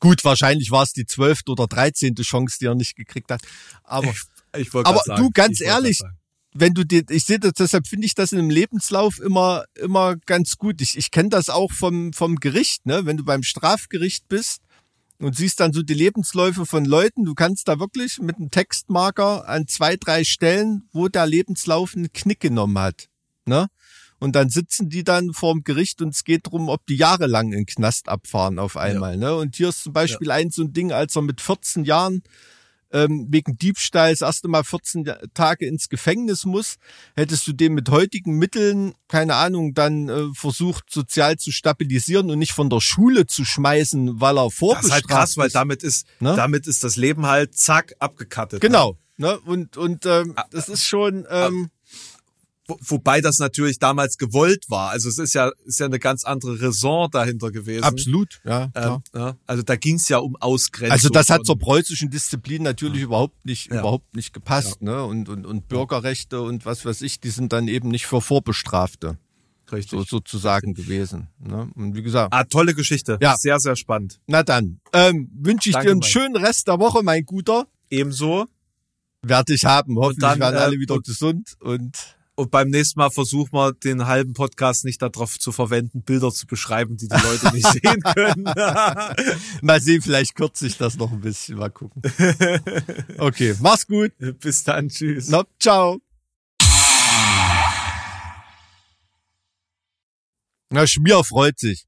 Gut, 0.00 0.22
wahrscheinlich 0.24 0.70
war 0.70 0.82
es 0.82 0.92
die 0.92 1.06
zwölfte 1.06 1.52
oder 1.52 1.66
dreizehnte 1.66 2.22
Chance, 2.22 2.58
die 2.60 2.66
er 2.66 2.74
nicht 2.74 2.96
gekriegt 2.96 3.30
hat. 3.30 3.40
Aber 3.82 4.12
Ich 4.58 4.72
wollte 4.74 4.90
Aber 4.90 5.00
sagen, 5.04 5.22
du, 5.22 5.30
ganz 5.30 5.60
ich 5.60 5.66
ehrlich, 5.66 6.00
wenn 6.54 6.74
du 6.74 6.84
dir, 6.84 7.02
ich 7.10 7.24
sehe 7.24 7.38
das, 7.38 7.52
deshalb 7.54 7.86
finde 7.86 8.06
ich 8.06 8.14
das 8.14 8.32
in 8.32 8.38
einem 8.38 8.50
Lebenslauf 8.50 9.18
immer, 9.20 9.64
immer 9.74 10.16
ganz 10.16 10.56
gut. 10.56 10.80
Ich, 10.80 10.96
ich 10.96 11.10
kenne 11.10 11.28
das 11.28 11.48
auch 11.48 11.72
vom, 11.72 12.12
vom 12.12 12.36
Gericht, 12.36 12.86
ne? 12.86 13.04
Wenn 13.04 13.16
du 13.16 13.24
beim 13.24 13.42
Strafgericht 13.42 14.28
bist 14.28 14.62
und 15.18 15.36
siehst 15.36 15.60
dann 15.60 15.72
so 15.72 15.82
die 15.82 15.94
Lebensläufe 15.94 16.66
von 16.66 16.84
Leuten, 16.84 17.24
du 17.24 17.34
kannst 17.34 17.68
da 17.68 17.78
wirklich 17.78 18.18
mit 18.18 18.36
einem 18.36 18.50
Textmarker 18.50 19.48
an 19.48 19.66
zwei, 19.66 19.96
drei 19.96 20.24
Stellen, 20.24 20.88
wo 20.92 21.08
der 21.08 21.26
Lebenslauf 21.26 21.94
einen 21.94 22.12
Knick 22.12 22.40
genommen 22.40 22.78
hat, 22.78 23.08
ne? 23.44 23.68
Und 24.18 24.34
dann 24.34 24.48
sitzen 24.48 24.88
die 24.88 25.04
dann 25.04 25.34
vorm 25.34 25.62
Gericht 25.62 26.00
und 26.00 26.14
es 26.14 26.24
geht 26.24 26.46
drum, 26.46 26.70
ob 26.70 26.86
die 26.86 26.96
jahrelang 26.96 27.52
in 27.52 27.58
den 27.58 27.66
Knast 27.66 28.08
abfahren 28.08 28.58
auf 28.58 28.78
einmal. 28.78 29.18
Ne? 29.18 29.34
Und 29.34 29.56
hier 29.56 29.68
ist 29.68 29.82
zum 29.82 29.92
Beispiel 29.92 30.30
ein 30.30 30.50
so 30.50 30.62
ein 30.62 30.72
Ding, 30.72 30.90
als 30.90 31.16
er 31.16 31.22
mit 31.22 31.42
14 31.42 31.84
Jahren 31.84 32.22
ähm, 32.92 33.26
wegen 33.30 33.56
Diebstahl 33.58 34.10
das 34.10 34.20
erste 34.20 34.48
Mal 34.48 34.64
14 34.64 35.04
Ja- 35.04 35.18
Tage 35.34 35.66
ins 35.66 35.88
Gefängnis 35.88 36.44
muss, 36.44 36.76
hättest 37.14 37.46
du 37.46 37.52
den 37.52 37.74
mit 37.74 37.88
heutigen 37.90 38.38
Mitteln, 38.38 38.94
keine 39.08 39.34
Ahnung, 39.34 39.74
dann 39.74 40.08
äh, 40.08 40.24
versucht, 40.34 40.84
sozial 40.90 41.36
zu 41.36 41.50
stabilisieren 41.52 42.30
und 42.30 42.38
nicht 42.38 42.52
von 42.52 42.70
der 42.70 42.80
Schule 42.80 43.26
zu 43.26 43.44
schmeißen, 43.44 44.20
weil 44.20 44.38
er 44.38 44.44
Das 44.44 44.54
vorbestraft 44.54 44.86
ist 44.86 44.92
halt 44.92 45.08
krass, 45.08 45.36
weil 45.36 45.46
ist. 45.48 45.54
damit 45.56 45.82
ist, 45.82 46.06
Ne? 46.20 46.34
damit 46.36 46.66
ist 46.66 46.84
das 46.84 46.96
Leben 46.96 47.26
halt 47.26 47.56
zack 47.56 47.94
abgekattet. 47.98 48.62
Ne? 48.62 48.68
Genau. 48.68 48.98
Ne? 49.16 49.38
Und, 49.40 49.76
und 49.76 50.04
ähm, 50.06 50.34
das 50.50 50.68
ist 50.68 50.84
schon... 50.84 51.26
Ähm, 51.30 51.70
Wo, 52.68 52.76
wobei 52.80 53.20
das 53.20 53.38
natürlich 53.38 53.78
damals 53.78 54.18
gewollt 54.18 54.64
war. 54.68 54.90
Also 54.90 55.08
es 55.08 55.18
ist 55.18 55.34
ja, 55.34 55.52
ist 55.64 55.78
ja 55.78 55.86
eine 55.86 56.00
ganz 56.00 56.24
andere 56.24 56.60
Raison 56.60 57.08
dahinter 57.10 57.52
gewesen. 57.52 57.84
absolut, 57.84 58.40
ja. 58.44 58.70
Ähm, 58.74 59.02
ja, 59.14 59.36
also 59.46 59.62
da 59.62 59.76
ging 59.76 59.96
es 59.96 60.08
ja 60.08 60.18
um 60.18 60.34
Ausgrenzung. 60.36 60.90
Also 60.92 61.08
das 61.08 61.28
hat 61.30 61.46
zur 61.46 61.58
preußischen 61.58 62.10
Disziplin 62.10 62.62
natürlich 62.64 63.02
überhaupt 63.02 63.44
nicht, 63.46 63.70
Ja. 63.72 63.80
überhaupt 63.80 64.16
nicht 64.16 64.32
gepasst, 64.32 64.82
ne? 64.82 65.04
Und, 65.04 65.28
und, 65.28 65.46
und 65.46 65.68
Bürgerrechte 65.68 66.40
und 66.42 66.66
was 66.66 66.84
weiß 66.84 67.02
ich, 67.02 67.20
die 67.20 67.30
sind 67.30 67.52
dann 67.52 67.68
eben 67.68 67.88
nicht 67.88 68.06
für 68.06 68.20
Vorbestrafte 68.20 69.16
Richtig. 69.70 69.90
so 69.90 70.02
sozusagen 70.04 70.74
gewesen. 70.74 71.28
Ne? 71.38 71.70
Und 71.76 71.94
wie 71.94 72.02
gesagt, 72.02 72.34
Ah, 72.34 72.44
tolle 72.44 72.74
Geschichte. 72.74 73.18
Ja. 73.20 73.36
Sehr, 73.36 73.60
sehr 73.60 73.76
spannend. 73.76 74.18
na 74.26 74.42
dann 74.42 74.80
ähm, 74.92 75.30
wünsche 75.34 75.68
ich 75.68 75.74
Danke, 75.74 75.86
dir 75.86 75.90
einen 75.92 76.00
Mike. 76.00 76.10
schönen 76.10 76.36
Rest 76.36 76.66
der 76.66 76.80
Woche, 76.80 77.02
mein 77.04 77.24
Guter. 77.24 77.66
Ebenso. 77.90 78.46
Werde 79.22 79.54
ich 79.54 79.64
haben. 79.64 79.96
Hoffentlich 79.98 80.20
dann, 80.20 80.40
werden 80.40 80.56
äh, 80.56 80.58
alle 80.60 80.78
wieder 80.80 80.94
und- 80.96 81.06
gesund 81.06 81.54
und 81.60 82.15
Und 82.38 82.50
beim 82.50 82.68
nächsten 82.68 83.00
Mal 83.00 83.10
versuchen 83.10 83.52
wir, 83.54 83.72
den 83.72 84.06
halben 84.06 84.34
Podcast 84.34 84.84
nicht 84.84 85.00
darauf 85.00 85.38
zu 85.38 85.52
verwenden, 85.52 86.02
Bilder 86.02 86.30
zu 86.30 86.46
beschreiben, 86.46 86.98
die 86.98 87.08
die 87.08 87.16
Leute 87.16 87.50
nicht 87.54 87.66
sehen 87.66 88.02
können. 88.14 88.44
Mal 89.62 89.80
sehen, 89.80 90.02
vielleicht 90.02 90.34
kürze 90.34 90.66
ich 90.66 90.76
das 90.76 90.96
noch 90.96 91.10
ein 91.12 91.22
bisschen. 91.22 91.56
Mal 91.56 91.70
gucken. 91.70 92.02
Okay, 93.16 93.54
mach's 93.60 93.86
gut. 93.86 94.12
Bis 94.40 94.64
dann, 94.64 94.90
tschüss. 94.90 95.28
Na, 95.28 95.44
ciao. 95.58 95.98
Na, 100.68 100.86
Schmier 100.86 101.24
freut 101.24 101.58
sich. 101.58 101.86